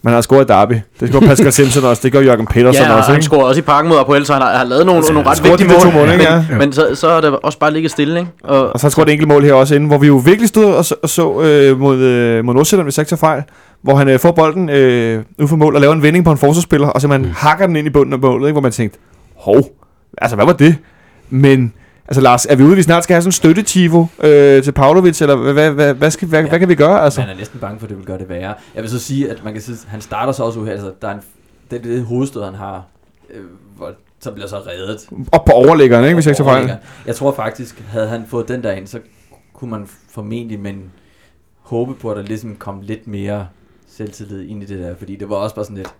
man 0.06 0.14
har 0.14 0.20
scoret 0.20 0.44
i 0.44 0.46
Derby. 0.46 0.74
Det 1.00 1.12
gør 1.12 1.20
Pascal 1.20 1.52
Simpson 1.58 1.84
også, 1.84 2.00
det 2.04 2.12
gør 2.12 2.20
Jørgen 2.20 2.46
Petersen 2.46 2.84
Ja, 2.84 2.90
og 2.90 2.96
også, 2.96 3.10
han 3.10 3.16
ikke? 3.16 3.24
scorede 3.24 3.48
også 3.48 3.58
i 3.58 3.62
parken 3.62 3.88
mod 3.88 3.98
Apoel, 3.98 4.26
så 4.26 4.32
han 4.32 4.42
har, 4.42 4.56
har 4.56 4.64
lavet 4.64 4.86
nogle, 4.86 5.02
nogle 5.02 5.30
ret 5.30 5.44
vigtige 5.44 5.68
mål. 5.68 5.80
to 5.80 5.90
mål, 5.90 6.10
ikke? 6.10 6.24
Ja. 6.24 6.44
Men 6.58 6.72
så, 6.72 6.94
så 6.94 7.08
er 7.08 7.20
det 7.20 7.38
også 7.42 7.58
bare 7.58 7.72
ligget 7.72 7.90
stille, 7.90 8.18
ikke? 8.20 8.30
Og, 8.44 8.72
Og 8.72 8.80
så 8.80 8.84
har 8.84 8.88
han 8.88 8.90
scoret 8.90 9.08
et 9.08 9.12
enkelt 9.12 9.28
mål 9.28 9.44
her 9.44 9.54
også 9.54 9.74
inden, 9.74 9.88
hvor 9.88 9.98
vi 9.98 10.06
jo 10.06 10.16
virkelig 10.16 10.48
stod 10.48 10.64
og 10.64 10.84
så, 10.84 10.94
og 11.02 11.08
så 11.08 11.40
øh, 11.40 11.80
mod, 11.80 11.98
øh, 11.98 12.44
mod 12.44 12.54
Nordsjælland, 12.54 12.86
hvis 12.86 12.98
jeg 12.98 13.02
ikke 13.02 13.08
tager 13.08 13.18
fejl, 13.18 13.42
hvor 13.82 13.94
han 13.96 14.08
øh, 14.08 14.18
får 14.18 14.32
bolden 14.32 14.68
øh, 14.68 15.22
ud 15.38 15.48
for 15.48 15.56
mål 15.56 15.74
og 15.74 15.80
laver 15.80 15.94
en 15.94 16.02
vending 16.02 16.24
på 16.24 16.32
en 16.32 16.38
forsvarsspiller, 16.38 16.88
og 16.88 17.00
så 17.00 17.08
man 17.08 17.20
mm. 17.22 17.30
hakker 17.36 17.66
den 17.66 17.76
ind 17.76 17.86
i 17.86 17.90
bunden 17.90 18.12
af 18.12 18.18
målet, 18.18 18.46
ikke? 18.46 18.52
hvor 18.52 18.60
man 18.62 18.72
tænkte, 18.72 18.98
hov, 19.36 19.62
altså 20.18 20.36
hvad 20.36 20.46
var 20.46 20.52
det? 20.52 20.76
Men, 21.30 21.72
altså 22.08 22.20
Lars, 22.20 22.46
er 22.46 22.56
vi 22.56 22.62
ude, 22.62 22.76
vi 22.76 22.82
snart 22.82 23.04
skal 23.04 23.14
have 23.14 23.22
sådan 23.22 23.28
en 23.28 23.32
støttetivo 23.32 24.06
øh, 24.22 24.62
til 24.62 24.72
Pavlovic, 24.72 25.22
eller 25.22 25.36
hvad, 25.36 25.52
hvad, 25.52 25.70
hvad, 25.70 25.94
hvad, 25.94 26.10
skal, 26.10 26.28
hvad, 26.28 26.42
hvad 26.42 26.58
kan 26.58 26.68
vi 26.68 26.74
gøre? 26.74 27.00
Altså? 27.02 27.20
Man 27.20 27.30
er 27.30 27.34
næsten 27.34 27.60
bange 27.60 27.78
for, 27.78 27.86
at 27.86 27.90
det 27.90 27.98
vil 27.98 28.06
gøre 28.06 28.18
det 28.18 28.28
værre. 28.28 28.54
Jeg 28.74 28.82
vil 28.82 28.90
så 28.90 28.98
sige, 28.98 29.30
at 29.30 29.44
man 29.44 29.52
kan 29.52 29.62
sige, 29.62 29.74
at 29.74 29.90
han 29.90 30.00
starter 30.00 30.32
så 30.32 30.42
også 30.42 30.58
uheldigt. 30.60 30.84
Altså, 30.86 30.98
der 31.02 31.08
er 31.08 31.14
en, 31.14 31.20
det, 31.70 31.84
det 31.84 32.04
hovedstød, 32.04 32.44
han 32.44 32.54
har, 32.54 32.84
øh, 33.30 33.44
hvor, 33.76 33.92
så 34.20 34.30
bliver 34.32 34.48
så 34.48 34.56
reddet. 34.56 35.08
Op 35.32 35.44
på 35.44 35.52
overlæggeren, 35.52 36.04
ikke, 36.04 36.14
hvis 36.14 36.26
jeg 36.26 36.30
ikke 36.30 36.44
tager 36.44 36.66
fejl. 36.66 36.78
Jeg 37.06 37.16
tror 37.16 37.32
faktisk, 37.32 37.84
havde 37.88 38.08
han 38.08 38.24
fået 38.28 38.48
den 38.48 38.62
der 38.62 38.72
ind, 38.72 38.86
så 38.86 38.98
kunne 39.52 39.70
man 39.70 39.88
formentlig 40.10 40.60
men 40.60 40.92
håbe 41.60 41.94
på, 41.94 42.10
at 42.10 42.16
der 42.16 42.22
ligesom 42.22 42.56
kom 42.56 42.80
lidt 42.80 43.06
mere 43.06 43.46
selvtillid 43.88 44.42
ind 44.48 44.62
i 44.62 44.66
det 44.66 44.78
der. 44.78 44.94
Fordi 44.98 45.16
det 45.16 45.28
var 45.28 45.36
også 45.36 45.54
bare 45.54 45.64
sådan 45.64 45.76
lidt, 45.76 45.94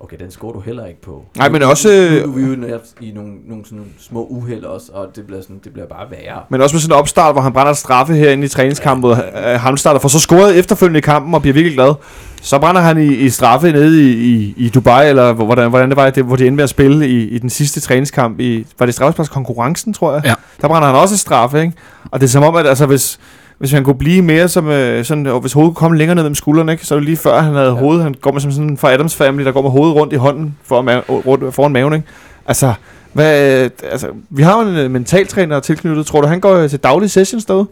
okay, 0.00 0.16
den 0.20 0.30
scorer 0.30 0.52
du 0.52 0.60
heller 0.60 0.86
ikke 0.86 1.00
på. 1.00 1.24
Nej, 1.36 1.48
men 1.48 1.60
Nu- 1.60 1.66
også, 1.66 1.88
Nu, 1.88 1.94
øh, 1.94 2.26
nu 2.26 2.32
er 2.32 2.36
vi 2.36 2.50
jo 2.50 2.56
netop 2.56 2.80
i 3.00 3.12
nogle, 3.14 3.32
nogle 3.48 3.64
sådan 3.64 3.84
små 3.98 4.26
uheld 4.26 4.64
også, 4.64 4.92
og 4.92 5.06
det 5.16 5.26
bliver, 5.26 5.42
sådan, 5.42 5.60
det 5.64 5.72
bliver 5.72 5.86
bare 5.88 6.06
værre. 6.10 6.40
Men 6.50 6.60
også 6.60 6.74
med 6.74 6.80
sådan 6.80 6.94
en 6.94 6.98
opstart, 6.98 7.34
hvor 7.34 7.42
han 7.42 7.52
brænder 7.52 7.70
et 7.72 7.76
straffe 7.78 8.14
herinde 8.14 8.44
i 8.44 8.48
træningskampen 8.48 9.00
mod 9.02 9.12
øh, 9.16 9.42
Halmstad, 9.60 9.92
og 9.92 10.02
får 10.02 10.08
så 10.08 10.18
scoret 10.20 10.58
efterfølgende 10.58 10.98
i 10.98 11.00
kampen 11.00 11.34
og 11.34 11.40
bliver 11.42 11.54
virkelig 11.54 11.74
glad. 11.76 11.94
Så 12.42 12.58
brænder 12.58 12.80
han 12.80 12.98
i, 12.98 13.06
i 13.14 13.30
straffe 13.30 13.72
nede 13.72 14.02
i, 14.12 14.12
i, 14.34 14.54
i 14.56 14.68
Dubai, 14.68 15.08
eller 15.08 15.32
hvor- 15.32 15.44
hvordan, 15.44 15.70
hvordan 15.70 15.88
det 15.88 15.96
var, 15.96 16.10
det, 16.10 16.24
hvor 16.24 16.36
de 16.36 16.46
endte 16.46 16.56
med 16.56 16.64
at 16.64 16.70
spille 16.70 17.08
i, 17.08 17.28
i 17.28 17.38
den 17.38 17.50
sidste 17.50 17.80
træningskamp. 17.80 18.40
I, 18.40 18.66
var 18.78 18.86
det 18.86 18.94
straffesparkskonkurrencen, 18.94 19.92
tror 19.94 20.12
jeg? 20.12 20.22
Ja. 20.24 20.34
Der 20.62 20.68
brænder 20.68 20.88
han 20.88 20.96
også 20.96 21.14
i 21.14 21.18
straffe, 21.18 21.60
ikke? 21.60 21.72
Og 22.10 22.20
det 22.20 22.26
er 22.26 22.30
som 22.30 22.42
om, 22.42 22.56
at 22.56 22.66
altså, 22.66 22.86
hvis, 22.86 23.18
hvis 23.58 23.72
han 23.72 23.84
kunne 23.84 23.98
blive 23.98 24.22
mere 24.22 24.48
som 24.48 24.68
øh, 24.68 25.04
sådan, 25.04 25.26
og 25.26 25.40
hvis 25.40 25.52
hovedet 25.52 25.76
komme 25.76 25.98
længere 25.98 26.14
ned 26.14 26.22
mellem 26.22 26.34
skuldrene, 26.34 26.72
ikke? 26.72 26.86
så 26.86 26.94
det 26.94 27.04
lige 27.04 27.16
før 27.16 27.40
han 27.40 27.54
havde 27.54 27.66
ja. 27.66 27.72
hovedet, 27.72 28.02
han 28.02 28.14
går 28.14 28.32
med 28.32 28.40
som 28.40 28.52
sådan 28.52 28.70
en 28.70 28.78
fra 28.78 28.92
Adams 28.92 29.16
Family, 29.16 29.44
der 29.44 29.52
går 29.52 29.62
med 29.62 29.70
hovedet 29.70 29.96
rundt 29.96 30.12
i 30.12 30.16
hånden 30.16 30.56
foran, 30.62 30.88
ma- 30.98 31.10
rundt, 31.10 31.54
foran 31.54 31.72
maven, 31.72 31.94
ikke? 31.94 32.06
Altså, 32.46 32.74
hvad, 33.12 33.62
øh, 33.64 33.70
altså, 33.82 34.08
vi 34.30 34.42
har 34.42 34.62
jo 34.62 34.68
en 34.68 34.76
øh, 34.76 34.90
mentaltræner 34.90 35.60
tilknyttet, 35.60 36.06
tror 36.06 36.20
du, 36.20 36.26
han 36.26 36.40
går 36.40 36.54
øh, 36.54 36.70
til 36.70 36.78
daglige 36.78 37.08
sessions 37.08 37.44
derude? 37.44 37.66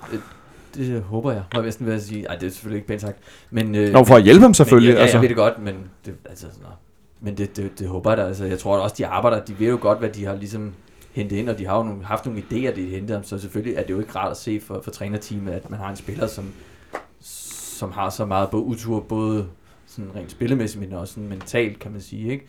Det 0.74 1.02
håber 1.02 1.32
jeg, 1.32 1.42
jeg 1.54 1.62
næsten 1.62 1.86
ved 1.86 1.94
at 1.94 2.02
sige. 2.02 2.26
Ej, 2.28 2.34
det 2.34 2.46
er 2.46 2.50
selvfølgelig 2.50 2.76
ikke 2.76 2.88
pænt 2.88 3.00
sagt. 3.00 3.16
Men, 3.50 3.74
øh, 3.74 3.92
Nå, 3.92 4.04
for 4.04 4.16
at 4.16 4.22
hjælpe 4.22 4.42
ham 4.42 4.54
selvfølgelig. 4.54 4.88
Men, 4.88 4.96
ja, 4.96 5.02
altså. 5.02 5.16
jeg 5.16 5.22
ved 5.22 5.28
det 5.28 5.36
godt, 5.36 5.62
men 5.62 5.74
det, 6.06 6.14
altså, 6.28 6.46
nå. 6.62 6.68
men 7.20 7.38
det, 7.38 7.56
det, 7.56 7.78
det 7.78 7.88
håber 7.88 8.10
jeg 8.10 8.18
da. 8.18 8.22
Altså, 8.22 8.44
jeg 8.44 8.58
tror 8.58 8.78
også, 8.78 8.94
de 8.98 9.06
arbejder, 9.06 9.40
de 9.40 9.54
ved 9.58 9.68
jo 9.68 9.78
godt, 9.80 9.98
hvad 9.98 10.08
de 10.08 10.24
har 10.24 10.34
ligesom 10.34 10.72
hentet 11.12 11.36
ind, 11.36 11.48
og 11.48 11.58
de 11.58 11.66
har 11.66 11.76
jo 11.76 11.82
nogle, 11.82 12.04
haft 12.04 12.26
nogle 12.26 12.40
idéer, 12.40 12.74
de 12.74 12.86
henter 12.86 13.14
dem, 13.14 13.24
så 13.24 13.38
selvfølgelig 13.38 13.76
er 13.76 13.82
det 13.82 13.90
jo 13.90 14.00
ikke 14.00 14.16
rart 14.16 14.30
at 14.30 14.36
se 14.36 14.60
for, 14.66 14.80
for 14.84 14.90
trænerteamet, 14.90 15.52
at 15.52 15.70
man 15.70 15.80
har 15.80 15.90
en 15.90 15.96
spiller, 15.96 16.26
som, 16.26 16.44
som 17.20 17.92
har 17.92 18.10
så 18.10 18.24
meget 18.26 18.50
både 18.50 18.62
utur, 18.62 19.00
både 19.00 19.46
sådan 19.86 20.10
rent 20.16 20.30
spillemæssigt, 20.30 20.80
men 20.84 20.92
også 20.92 21.14
sådan 21.14 21.28
mentalt, 21.28 21.78
kan 21.78 21.92
man 21.92 22.00
sige, 22.00 22.32
ikke? 22.32 22.46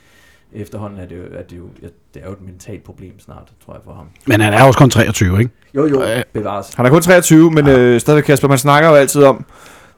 Efterhånden 0.56 1.00
er 1.00 1.06
det 1.06 1.18
jo, 1.18 1.24
er 1.24 1.44
det 1.44 1.58
jo, 1.58 1.64
ja, 1.82 1.88
det 2.14 2.22
er 2.22 2.26
jo 2.26 2.32
et 2.32 2.42
mentalt 2.42 2.84
problem 2.84 3.20
snart, 3.20 3.52
tror 3.66 3.74
jeg, 3.74 3.82
for 3.86 3.94
ham. 3.94 4.06
Men 4.28 4.42
han 4.42 4.54
er 4.54 4.64
også 4.64 4.80
kun 4.80 4.90
23, 4.90 5.40
ikke? 5.40 5.52
Jo, 5.76 5.88
jo, 5.88 6.04
Øh, 6.04 6.24
bevares. 6.34 6.74
Han 6.74 6.86
er 6.86 6.90
kun 6.90 7.02
23, 7.02 7.52
men 7.52 7.68
øh, 7.68 8.00
stadigvæk 8.00 8.24
Kasper, 8.24 8.48
man 8.48 8.58
snakker 8.58 8.90
jo 8.90 8.96
altid 8.96 9.24
om, 9.24 9.46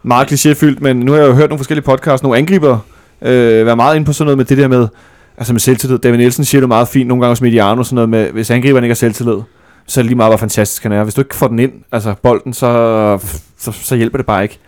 meget 0.03 0.31
klichéfyldt, 0.31 0.77
men 0.79 0.99
nu 0.99 1.11
har 1.11 1.19
jeg 1.19 1.27
jo 1.27 1.33
hørt 1.33 1.49
nogle 1.49 1.59
forskellige 1.59 1.85
podcasts, 1.85 2.23
nogle 2.23 2.37
angriber, 2.37 2.79
øh, 3.21 3.65
være 3.65 3.75
meget 3.75 3.95
inde 3.95 4.05
på 4.05 4.13
sådan 4.13 4.25
noget 4.25 4.37
med 4.37 4.45
det 4.45 4.57
der 4.57 4.67
med, 4.67 4.87
altså 5.37 5.53
med 5.53 5.59
selvtillid. 5.59 5.97
David 5.97 6.17
Nielsen 6.17 6.45
siger 6.45 6.61
det 6.61 6.67
meget 6.67 6.87
fint, 6.87 7.07
nogle 7.07 7.21
gange 7.21 7.31
hos 7.31 7.41
Mediano, 7.41 7.83
sådan 7.83 7.95
noget 7.95 8.09
med, 8.09 8.31
hvis 8.31 8.51
angriberen 8.51 8.83
ikke 8.83 8.91
har 8.91 8.95
selvtillid, 8.95 9.37
så 9.87 9.99
er 9.99 10.01
det 10.01 10.05
lige 10.05 10.17
meget, 10.17 10.29
hvor 10.29 10.37
fantastisk 10.37 10.83
han 10.83 10.91
er. 10.91 11.03
Hvis 11.03 11.13
du 11.13 11.21
ikke 11.21 11.35
får 11.35 11.47
den 11.47 11.59
ind, 11.59 11.71
altså 11.91 12.13
bolden, 12.23 12.53
så, 12.53 13.19
så, 13.59 13.71
så 13.71 13.95
hjælper 13.95 14.17
det 14.17 14.25
bare 14.25 14.43
ikke. 14.43 14.59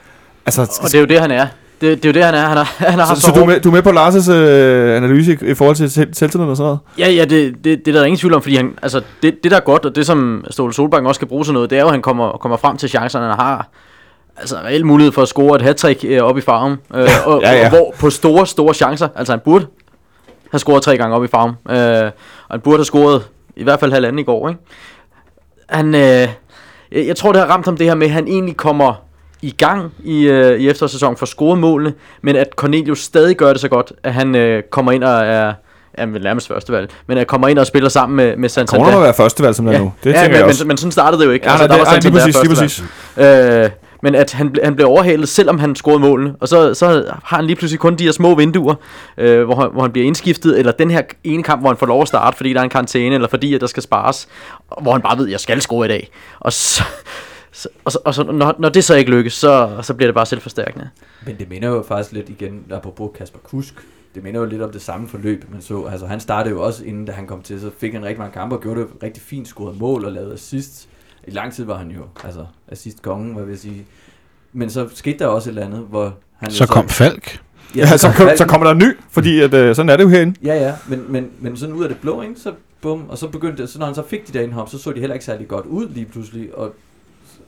Altså, 0.46 0.62
Og 0.82 0.88
det 0.88 0.96
er 0.96 1.00
jo 1.00 1.06
det, 1.06 1.20
han 1.20 1.32
er. 1.32 1.48
Det, 1.82 2.04
det 2.04 2.06
er 2.06 2.10
jo 2.10 2.14
det, 2.14 2.24
han 2.24 2.34
er. 2.34 2.48
Han 2.48 2.58
har, 2.58 2.76
han 2.92 3.00
har 3.00 3.16
så, 3.16 3.22
så, 3.22 3.28
så, 3.28 3.34
du, 3.34 3.42
er 3.42 3.46
med, 3.46 3.60
du 3.60 3.70
er 3.70 3.74
med 3.74 3.82
på 3.82 3.90
Lars' 3.90 4.32
øh, 4.32 4.98
analyse 4.98 5.38
i, 5.42 5.46
i 5.52 5.54
forhold 5.54 5.76
til 5.76 5.92
selv- 5.92 6.14
selvtillid 6.14 6.48
og 6.48 6.58
sådan 6.58 6.66
noget? 6.66 6.80
Ja, 7.00 7.10
ja, 7.10 7.26
det, 7.26 7.54
det, 7.64 7.86
det 7.86 7.96
er 7.96 8.00
der 8.00 8.06
ingen 8.06 8.18
tvivl 8.20 8.34
om, 8.34 8.42
fordi 8.42 8.56
han, 8.56 8.72
altså, 8.82 9.02
det, 9.22 9.44
det 9.44 9.52
der 9.52 9.58
er 9.58 9.62
godt, 9.62 9.86
og 9.86 9.96
det 9.96 10.06
som 10.06 10.46
Ståle 10.50 10.74
Solbakken 10.74 11.08
også 11.08 11.18
skal 11.20 11.28
bruge 11.28 11.44
til 11.44 11.54
noget, 11.54 11.70
det 11.70 11.78
er 11.78 11.82
jo, 11.82 11.88
at 11.88 11.94
han 11.94 12.02
kommer, 12.02 12.32
kommer 12.32 12.58
frem 12.58 12.78
til 12.78 12.90
chancerne, 12.90 13.26
han 13.26 13.36
har 13.36 13.70
altså 14.38 14.56
reelt 14.56 14.86
mulighed 14.86 15.12
for 15.12 15.22
at 15.22 15.28
score 15.28 15.56
et 15.56 15.62
hat 15.62 16.04
øh, 16.06 16.22
op 16.22 16.38
i 16.38 16.42
farven, 16.42 16.76
øh, 16.96 17.08
og, 17.26 17.42
Ja, 17.42 17.54
ja. 17.54 17.64
og 17.64 17.70
hvor 17.70 17.94
på 18.00 18.10
store, 18.10 18.48
store 18.48 18.74
chancer, 18.74 19.08
altså 19.16 19.34
han 19.34 19.40
burde 19.46 19.66
have 20.52 20.60
scoret 20.60 20.84
tre 20.84 20.98
gange 20.98 21.16
op 21.16 21.24
i 21.24 21.28
farven, 21.28 21.56
øh, 21.70 22.12
og 22.48 22.54
han 22.54 22.60
burde 22.60 22.78
have 22.78 22.86
scoret 22.86 23.24
i 23.56 23.64
hvert 23.64 23.80
fald 23.80 23.92
halvanden 23.92 24.20
i 24.20 24.24
går, 24.24 24.50
ikke? 24.50 24.62
Han, 25.70 25.96
øh, 25.96 26.28
jeg, 26.92 27.16
tror, 27.16 27.32
det 27.32 27.42
har 27.42 27.48
ramt 27.48 27.66
ham 27.66 27.78
det 27.78 27.88
her 27.88 27.96
med, 27.96 28.08
at 28.08 28.14
han 28.14 28.28
egentlig 28.28 28.58
kommer 28.58 28.94
i 29.42 29.52
gang 29.52 29.94
i, 30.04 30.28
øh, 30.28 30.60
i 30.60 30.70
efterårssæsonen 30.70 31.18
for 31.18 31.26
scoret 31.26 31.60
målene, 31.60 31.94
men 32.22 32.36
at 32.36 32.48
Cornelius 32.56 33.00
stadig 33.00 33.36
gør 33.36 33.52
det 33.52 33.62
så 33.62 33.68
godt, 33.68 33.94
at 34.04 34.14
han 34.14 34.36
øh, 34.36 34.64
kommer 34.72 34.92
ind 34.92 35.04
og 35.04 35.26
er, 35.26 35.54
er 35.94 36.06
vel 36.06 36.24
nærmest 36.24 36.48
første 36.48 36.74
valg, 36.74 36.90
men 37.08 37.18
at 37.18 37.28
kommer 37.28 37.48
ind 37.48 37.60
og 37.60 37.68
spiller 37.68 37.90
sammen 37.90 38.16
med, 38.16 38.38
med 38.38 38.50
Santander. 38.50 38.84
Kommer 38.84 38.92
der 38.92 38.98
at 38.98 39.04
være 39.04 39.14
førstevalg, 39.14 39.56
som 39.56 39.66
der 39.66 39.74
er 39.74 39.80
nu? 39.80 39.94
Det 40.04 40.10
ja, 40.10 40.16
tænker 40.16 40.30
men, 40.30 40.38
jeg 40.38 40.46
også. 40.46 40.64
men, 40.64 40.68
men 40.68 40.78
sådan 40.78 40.92
startede 40.92 41.22
det 41.22 41.28
jo 41.28 41.32
ikke. 41.32 41.52
Ja, 41.52 41.58
nej, 41.58 41.68
der 41.68 41.74
det, 41.74 41.80
var 41.80 41.86
ej, 41.86 41.94
lige 41.94 42.02
Santander 42.02 42.20
præcis, 42.20 42.44
lige 42.44 42.56
førstevalg. 42.56 43.64
præcis. 43.64 43.64
Øh, 43.64 43.87
men 44.04 44.16
at 44.16 44.32
han, 44.32 44.56
han 44.64 44.76
blev 44.76 44.88
overhalet, 44.88 45.30
selvom 45.30 45.60
han 45.60 45.76
scorede 45.76 46.00
målene. 46.00 46.36
Og 46.40 46.48
så, 46.48 46.74
så 46.74 46.88
har 47.24 47.38
han 47.38 47.46
lige 47.46 47.56
pludselig 47.56 47.80
kun 47.80 47.96
de 47.96 48.04
her 48.04 48.12
små 48.12 48.36
vinduer, 48.36 48.76
øh, 49.18 49.46
hvor, 49.46 49.56
han, 49.56 49.70
hvor 49.72 49.82
han 49.82 49.92
bliver 49.92 50.08
indskiftet. 50.08 50.60
Eller 50.60 50.72
den 50.72 50.92
her 50.92 51.02
ene 51.24 51.44
kamp, 51.44 51.62
hvor 51.62 51.70
han 51.70 51.78
får 51.78 51.86
lov 51.86 52.02
at 52.02 52.08
starte, 52.08 52.38
fordi 52.38 52.54
der 52.54 52.60
er 52.60 52.64
en 52.64 52.70
karantæne, 52.70 53.16
eller 53.16 53.28
fordi 53.28 53.54
at 53.54 53.62
der 53.62 53.68
skal 53.68 53.84
spares. 53.84 54.28
Hvor 54.82 54.92
han 54.92 55.02
bare 55.02 55.18
ved, 55.18 55.26
at 55.26 55.32
jeg 55.32 55.40
skal 55.40 55.62
score 55.62 55.86
i 55.86 55.90
dag. 55.90 56.10
Og 56.40 56.54
så, 56.54 56.84
så, 57.52 57.70
og 57.86 57.92
så, 57.92 58.00
og 58.06 58.14
så 58.14 58.24
når, 58.24 58.56
når 58.60 58.70
det 58.70 58.84
så 58.84 58.96
ikke 58.96 59.12
lykkes, 59.12 59.34
så, 59.34 59.70
så 59.82 59.94
bliver 59.94 60.08
det 60.08 60.16
bare 60.16 60.26
selvforstærkende. 60.26 60.90
Men 61.26 61.38
det 61.38 61.50
minder 61.50 61.70
jo 61.70 61.84
faktisk 61.88 62.14
lidt 62.14 62.30
igen, 62.30 62.64
apropos 62.72 63.12
Kasper 63.18 63.40
Kusk, 63.40 63.74
det 64.16 64.24
minder 64.24 64.40
jo 64.40 64.46
lidt 64.46 64.62
om 64.62 64.72
det 64.72 64.82
samme 64.82 65.08
forløb, 65.08 65.46
man 65.52 65.62
så. 65.62 65.84
Altså 65.84 66.06
han 66.06 66.20
startede 66.20 66.56
jo 66.56 66.62
også, 66.62 66.86
inden 66.86 67.06
da 67.06 67.12
han 67.12 67.28
kom 67.28 67.42
til, 67.42 67.62
så 67.62 67.72
fik 67.78 67.94
han 67.94 68.06
rigtig 68.06 68.20
mange 68.20 68.34
kampe 68.34 68.56
og 68.56 68.62
gjorde 68.62 68.82
det 68.82 68.88
rigtig 69.04 69.24
fint, 69.24 69.48
scorede 69.48 69.80
mål 69.80 70.06
og 70.06 70.12
lavede 70.12 70.34
assist. 70.34 70.90
I 71.28 71.32
lang 71.32 71.54
tid 71.54 71.66
var 71.66 71.78
han 71.78 71.92
jo, 71.92 72.02
altså 72.24 72.46
assist-kongen, 72.68 73.34
hvad 73.34 73.44
vil 73.44 73.52
jeg 73.52 73.60
sige. 73.60 73.86
Men 74.54 74.70
så 74.70 74.90
skete 74.94 75.20
der 75.20 75.28
også 75.28 75.50
et 75.50 75.52
eller 75.52 75.66
andet, 75.66 75.86
hvor 75.90 76.14
han 76.38 76.52
Så 76.52 76.64
jo 76.64 76.74
kom 76.74 76.90
Falk. 76.90 77.42
Ja, 77.76 77.98
så, 77.98 78.12
kom, 78.18 78.28
Falk- 78.28 78.38
så 78.38 78.46
kommer 78.46 78.68
der 78.68 78.72
en 78.72 78.78
ny, 78.80 78.98
fordi 79.10 79.40
at, 79.40 79.54
øh, 79.54 79.76
sådan 79.76 79.90
er 79.90 79.98
det 79.98 80.04
jo 80.04 80.10
herinde. 80.10 80.36
Ja, 80.44 80.56
ja, 80.56 80.74
men, 80.88 81.06
men, 81.10 81.30
men 81.40 81.58
sådan 81.58 81.76
ud 81.76 81.84
af 81.84 81.90
det 81.90 81.98
blå, 81.98 82.22
ikke? 82.22 82.36
Så 82.40 82.54
bum, 82.82 83.10
og 83.10 83.18
så 83.18 83.28
begyndte 83.28 83.68
så 83.68 83.80
når 83.80 83.86
han 83.86 83.96
så 83.96 84.04
fik 84.08 84.28
de 84.28 84.34
der 84.34 84.42
indhop, 84.42 84.70
så 84.70 84.78
så 84.78 84.92
de 84.92 85.00
heller 85.00 85.14
ikke 85.14 85.26
særlig 85.26 85.48
godt 85.48 85.66
ud 85.66 85.90
lige 85.90 86.06
pludselig, 86.06 86.58
og 86.58 86.74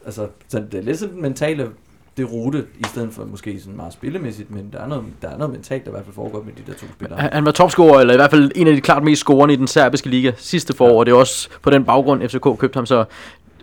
altså, 0.05 0.27
så 0.47 0.63
det 0.71 0.79
er 0.79 0.83
lidt 0.83 0.99
sådan 0.99 1.13
den 1.13 1.21
mentale 1.21 1.69
det 2.17 2.31
rute, 2.31 2.65
i 2.79 2.83
stedet 2.83 3.13
for 3.13 3.25
måske 3.25 3.59
sådan 3.59 3.75
meget 3.75 3.93
spillemæssigt, 3.93 4.51
men 4.51 4.69
der 4.73 4.79
er 4.79 4.87
noget, 4.87 5.03
der 5.21 5.29
er 5.29 5.37
noget 5.37 5.53
mentalt, 5.53 5.85
der 5.85 5.91
i 5.91 5.93
hvert 5.93 6.03
fald 6.03 6.15
foregår 6.15 6.43
med 6.43 6.53
de 6.53 6.71
der 6.71 6.77
to 6.77 6.85
spillere. 6.95 7.19
Han, 7.19 7.29
han 7.33 7.45
var 7.45 7.51
topscorer, 7.51 7.99
eller 7.99 8.13
i 8.13 8.17
hvert 8.17 8.29
fald 8.29 8.51
en 8.55 8.67
af 8.67 8.73
de 8.75 8.81
klart 8.81 9.03
mest 9.03 9.19
scorende 9.19 9.53
i 9.53 9.57
den 9.57 9.67
serbiske 9.67 10.09
liga 10.09 10.31
sidste 10.37 10.73
forår, 10.73 10.99
og 10.99 11.05
det 11.05 11.11
er 11.11 11.15
også 11.15 11.49
på 11.61 11.69
den 11.69 11.85
baggrund, 11.85 12.29
FCK 12.29 12.59
købte 12.59 12.77
ham, 12.77 12.85
så 12.85 13.05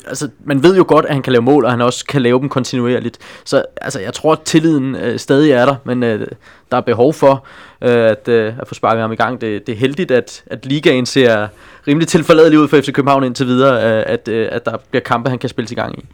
altså, 0.06 0.28
man 0.44 0.62
ved 0.62 0.76
jo 0.76 0.84
godt, 0.88 1.04
at 1.04 1.12
han 1.12 1.22
kan 1.22 1.32
lave 1.32 1.42
mål, 1.42 1.64
og 1.64 1.70
han 1.70 1.80
også 1.80 2.04
kan 2.04 2.22
lave 2.22 2.40
dem 2.40 2.48
kontinuerligt. 2.48 3.18
Så 3.44 3.64
altså, 3.80 4.00
jeg 4.00 4.14
tror, 4.14 4.32
at 4.32 4.40
tilliden 4.40 4.94
øh, 4.94 5.18
stadig 5.18 5.50
er 5.50 5.64
der, 5.64 5.74
men 5.84 6.02
øh, 6.02 6.26
der 6.70 6.76
er 6.76 6.80
behov 6.80 7.14
for 7.14 7.46
øh, 7.82 7.90
at, 7.90 8.28
øh, 8.28 8.54
at 8.60 8.68
få 8.68 8.74
sparket 8.74 9.00
ham 9.02 9.12
i 9.12 9.16
gang. 9.16 9.40
Det, 9.40 9.66
det 9.66 9.72
er 9.72 9.76
heldigt, 9.76 10.10
at, 10.10 10.44
at 10.46 10.66
ligaen 10.66 11.06
ser 11.06 11.48
rimelig 11.88 12.08
tilforladelig 12.08 12.58
ud 12.58 12.68
for 12.68 12.80
FC 12.80 12.92
København 12.92 13.24
indtil 13.24 13.46
videre, 13.46 13.98
øh, 13.98 14.04
at, 14.06 14.28
øh, 14.28 14.48
at 14.52 14.64
der 14.64 14.76
bliver 14.90 15.02
kampe, 15.02 15.30
han 15.30 15.38
kan 15.38 15.48
spille 15.48 15.68
i 15.70 15.74
gang 15.74 15.98
i. 15.98 16.04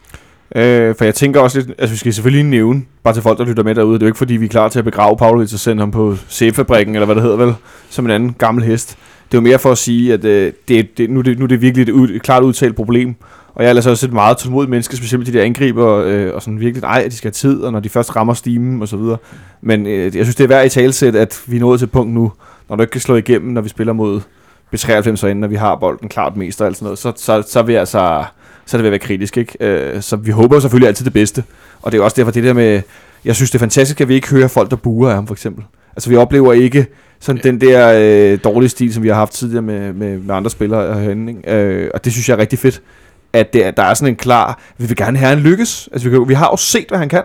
Øh, 0.56 0.94
for 0.94 1.04
jeg 1.04 1.14
tænker 1.14 1.40
også 1.40 1.58
lidt, 1.58 1.70
altså 1.78 1.94
vi 1.94 1.98
skal 1.98 2.14
selvfølgelig 2.14 2.44
nævne, 2.44 2.82
bare 3.02 3.14
til 3.14 3.22
folk, 3.22 3.38
der 3.38 3.44
lytter 3.44 3.62
med 3.62 3.74
derude, 3.74 3.94
det 3.94 4.02
er 4.02 4.06
jo 4.06 4.08
ikke 4.10 4.18
fordi, 4.18 4.36
vi 4.36 4.44
er 4.44 4.48
klar 4.48 4.68
til 4.68 4.78
at 4.78 4.84
begrave 4.84 5.16
Pavlovic 5.16 5.52
og 5.52 5.58
sende 5.58 5.80
ham 5.80 5.90
på 5.90 6.16
sæbefabrikken, 6.28 6.94
eller 6.94 7.06
hvad 7.06 7.14
det 7.14 7.22
hedder 7.22 7.36
vel, 7.36 7.54
som 7.90 8.04
en 8.04 8.10
anden 8.10 8.34
gammel 8.38 8.64
hest. 8.64 8.98
Det 9.32 9.38
er 9.38 9.42
jo 9.42 9.48
mere 9.48 9.58
for 9.58 9.72
at 9.72 9.78
sige, 9.78 10.12
at 10.12 10.24
øh, 10.24 10.52
det, 10.68 10.98
det, 10.98 11.10
nu, 11.10 11.20
det, 11.20 11.38
nu 11.38 11.44
er 11.44 11.48
det 11.48 11.60
virkelig 11.60 11.82
et, 11.82 11.88
ud, 11.88 12.08
et 12.08 12.22
klart 12.22 12.42
udtalt 12.42 12.76
problem. 12.76 13.14
Og 13.54 13.62
jeg 13.62 13.70
er 13.70 13.74
altså 13.74 13.90
også 13.90 14.06
et 14.06 14.12
meget 14.12 14.36
tålmodigt 14.36 14.70
menneske, 14.70 14.96
specielt 14.96 15.18
med 15.18 15.26
de 15.26 15.38
der 15.38 15.44
angriber, 15.44 15.96
øh, 15.96 16.34
og 16.34 16.42
sådan 16.42 16.60
virkelig, 16.60 16.84
ej, 16.84 17.02
at 17.04 17.10
de 17.10 17.16
skal 17.16 17.28
have 17.28 17.32
tid, 17.32 17.60
og 17.60 17.72
når 17.72 17.80
de 17.80 17.88
først 17.88 18.16
rammer 18.16 18.34
stimen 18.34 18.82
og 18.82 18.88
så 18.88 18.96
videre. 18.96 19.16
Men 19.60 19.86
øh, 19.86 20.16
jeg 20.16 20.24
synes, 20.24 20.36
det 20.36 20.44
er 20.44 20.48
værd 20.48 20.66
i 20.66 20.68
talsæt, 20.68 21.16
at 21.16 21.42
vi 21.46 21.56
er 21.56 21.60
nået 21.60 21.80
til 21.80 21.86
et 21.86 21.92
punkt 21.92 22.14
nu, 22.14 22.32
når 22.68 22.76
du 22.76 22.82
ikke 22.82 22.90
kan 22.90 23.00
slå 23.00 23.16
igennem, 23.16 23.52
når 23.52 23.60
vi 23.60 23.68
spiller 23.68 23.92
mod 23.92 24.20
B93 24.74 25.26
og 25.26 25.36
når 25.36 25.48
vi 25.48 25.56
har 25.56 25.76
bolden 25.76 26.08
klart 26.08 26.36
mest 26.36 26.60
og 26.60 26.66
alt 26.66 26.76
sådan 26.76 26.84
noget, 26.84 26.98
så, 26.98 27.12
så, 27.16 27.42
så 27.48 27.58
er 27.58 27.62
vi 27.62 27.74
altså 27.74 28.24
så 28.66 28.76
er 28.76 28.78
det 28.78 28.82
ved 28.82 28.88
at 28.88 28.92
være 28.92 28.98
kritisk, 28.98 29.36
ikke? 29.36 29.56
Øh, 29.60 30.02
så 30.02 30.16
vi 30.16 30.30
håber 30.30 30.60
selvfølgelig 30.60 30.88
altid 30.88 31.04
det 31.04 31.12
bedste. 31.12 31.44
Og 31.82 31.92
det 31.92 31.98
er 31.98 32.02
også 32.02 32.14
derfor 32.16 32.32
det 32.32 32.44
der 32.44 32.52
med, 32.52 32.82
jeg 33.24 33.36
synes 33.36 33.50
det 33.50 33.54
er 33.54 33.60
fantastisk, 33.60 34.00
at 34.00 34.08
vi 34.08 34.14
ikke 34.14 34.30
hører 34.30 34.48
folk, 34.48 34.70
der 34.70 34.76
buer 34.76 35.08
af 35.08 35.14
ham 35.14 35.26
for 35.26 35.34
eksempel. 35.34 35.64
Altså 35.96 36.10
vi 36.10 36.16
oplever 36.16 36.52
ikke 36.52 36.86
sådan 37.20 37.40
den 37.44 37.60
der 37.60 37.92
øh, 38.32 38.38
dårlige 38.44 38.68
stil, 38.68 38.94
som 38.94 39.02
vi 39.02 39.08
har 39.08 39.14
haft 39.14 39.32
tidligere 39.32 39.62
med, 39.62 39.92
med, 39.92 40.18
med 40.18 40.34
andre 40.34 40.50
spillere 40.50 41.00
herinde, 41.00 41.32
ikke? 41.32 41.54
Øh, 41.54 41.90
og 41.94 42.04
det 42.04 42.12
synes 42.12 42.28
jeg 42.28 42.34
er 42.34 42.38
rigtig 42.38 42.58
fedt, 42.58 42.82
at 43.32 43.52
det, 43.52 43.66
er- 43.66 43.70
der 43.70 43.82
er 43.82 43.94
sådan 43.94 44.12
en 44.12 44.16
klar, 44.16 44.60
vi 44.78 44.86
vil 44.86 44.96
gerne 44.96 45.18
have, 45.18 45.30
at 45.30 45.36
han 45.36 45.44
lykkes. 45.44 45.88
Altså 45.92 46.08
vi, 46.08 46.16
kan, 46.16 46.28
vi 46.28 46.34
har 46.34 46.48
jo 46.52 46.56
set, 46.56 46.88
hvad 46.88 46.98
han 46.98 47.08
kan. 47.08 47.22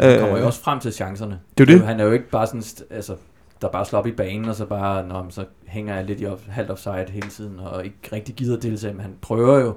Han 0.00 0.20
kommer 0.20 0.38
jo 0.38 0.46
også 0.46 0.60
frem 0.62 0.80
til 0.80 0.92
chancerne. 0.92 1.38
det 1.58 1.70
er 1.70 1.72
jo 1.74 1.78
det. 1.78 1.86
Han 1.86 2.00
er 2.00 2.04
jo 2.04 2.12
ikke 2.12 2.30
bare 2.30 2.46
sådan, 2.46 2.62
altså, 2.90 3.14
der 3.62 3.68
bare 3.68 3.84
slår 3.84 3.98
op 3.98 4.06
i 4.06 4.12
banen, 4.12 4.48
og 4.48 4.54
så 4.54 4.64
bare, 4.66 5.08
nå, 5.08 5.22
men 5.22 5.30
så 5.30 5.44
hænger 5.66 5.94
jeg 5.94 6.04
lidt 6.04 6.20
i 6.20 6.26
off, 6.26 6.42
halvt 6.48 6.70
offside 6.70 7.06
hele 7.08 7.28
tiden, 7.28 7.58
og 7.60 7.84
ikke 7.84 7.96
rigtig 8.12 8.34
gider 8.34 8.60
deltage, 8.60 8.92
men 8.92 9.02
han 9.02 9.12
prøver 9.22 9.58
jo, 9.60 9.74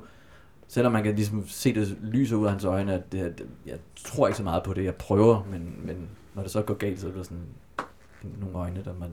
selvom 0.67 0.91
man 0.93 1.03
kan 1.03 1.15
ligesom 1.15 1.43
se 1.47 1.73
det 1.75 1.97
lyser 2.03 2.36
ud 2.36 2.45
af 2.45 2.51
hans 2.51 2.63
øjne, 2.65 2.93
at 2.93 3.11
det, 3.11 3.41
jeg 3.65 3.75
tror 4.05 4.28
ikke 4.28 4.38
så 4.38 4.43
meget 4.43 4.63
på 4.63 4.73
det, 4.73 4.84
jeg 4.86 4.93
prøver, 4.95 5.41
men, 5.51 5.59
men 5.86 5.95
når 6.36 6.41
det 6.43 6.51
så 6.51 6.61
går 6.61 6.73
galt, 6.73 6.99
så 7.01 7.07
er 7.07 7.11
det 7.11 7.25
sådan 7.25 7.38
nogle 8.41 8.57
øjne, 8.57 8.80
der 8.86 8.91
man 8.99 9.09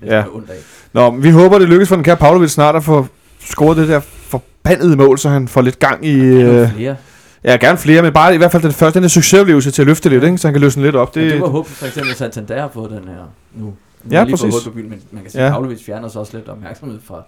lidt 0.00 0.12
Ja. 0.12 0.24
ondt 0.32 0.50
af. 0.50 0.56
Nå, 0.92 1.10
men 1.10 1.22
vi 1.22 1.30
håber, 1.30 1.58
det 1.58 1.68
lykkes 1.68 1.88
for 1.88 1.94
den 1.96 2.04
kære 2.04 2.16
Pavlovic 2.16 2.50
snart 2.50 2.76
at 2.76 2.84
få 2.84 3.06
scoret 3.38 3.76
det 3.76 3.88
der 3.88 4.00
forbandede 4.68 4.96
mål, 4.96 5.18
så 5.18 5.28
han 5.28 5.48
får 5.48 5.60
lidt 5.62 5.78
gang 5.78 6.06
i... 6.06 6.20
Er 6.20 6.62
Øh, 6.62 6.72
flere. 6.74 6.96
ja, 7.44 7.56
gerne 7.60 7.78
flere, 7.78 8.02
men 8.02 8.12
bare 8.12 8.34
i 8.34 8.38
hvert 8.38 8.52
fald 8.52 8.62
den 8.62 8.72
første, 8.72 8.94
den 8.98 9.02
der 9.02 9.08
succesoplevelse 9.08 9.70
til 9.70 9.82
at 9.82 9.86
løfte 9.86 10.08
lidt, 10.08 10.24
ikke? 10.24 10.38
så 10.38 10.46
han 10.48 10.54
kan 10.54 10.60
løsne 10.60 10.82
lidt 10.82 10.96
op. 10.96 11.14
Det, 11.14 11.22
Det, 11.22 11.32
det 11.32 11.40
var 11.40 11.48
håb, 11.48 11.66
for 11.66 11.86
eksempel, 11.86 12.10
at 12.10 12.16
Santander 12.18 12.60
har 12.60 12.70
fået 12.74 12.90
den 12.90 12.98
her 13.08 13.32
nu. 13.54 13.64
nu 13.64 13.74
Ja, 14.10 14.20
er 14.20 14.24
lige 14.24 14.36
præcis. 14.36 14.64
på 14.64 14.70
byen, 14.70 14.90
men 14.90 15.00
man 15.10 15.22
kan 15.22 15.30
sige, 15.32 15.40
Ja. 15.42 15.46
at 15.46 15.52
Pavlovic 15.52 15.84
fjerner 15.86 16.08
så 16.08 16.18
også 16.18 16.36
lidt 16.36 16.48
opmærksomhed 16.48 16.98
fra, 17.04 17.22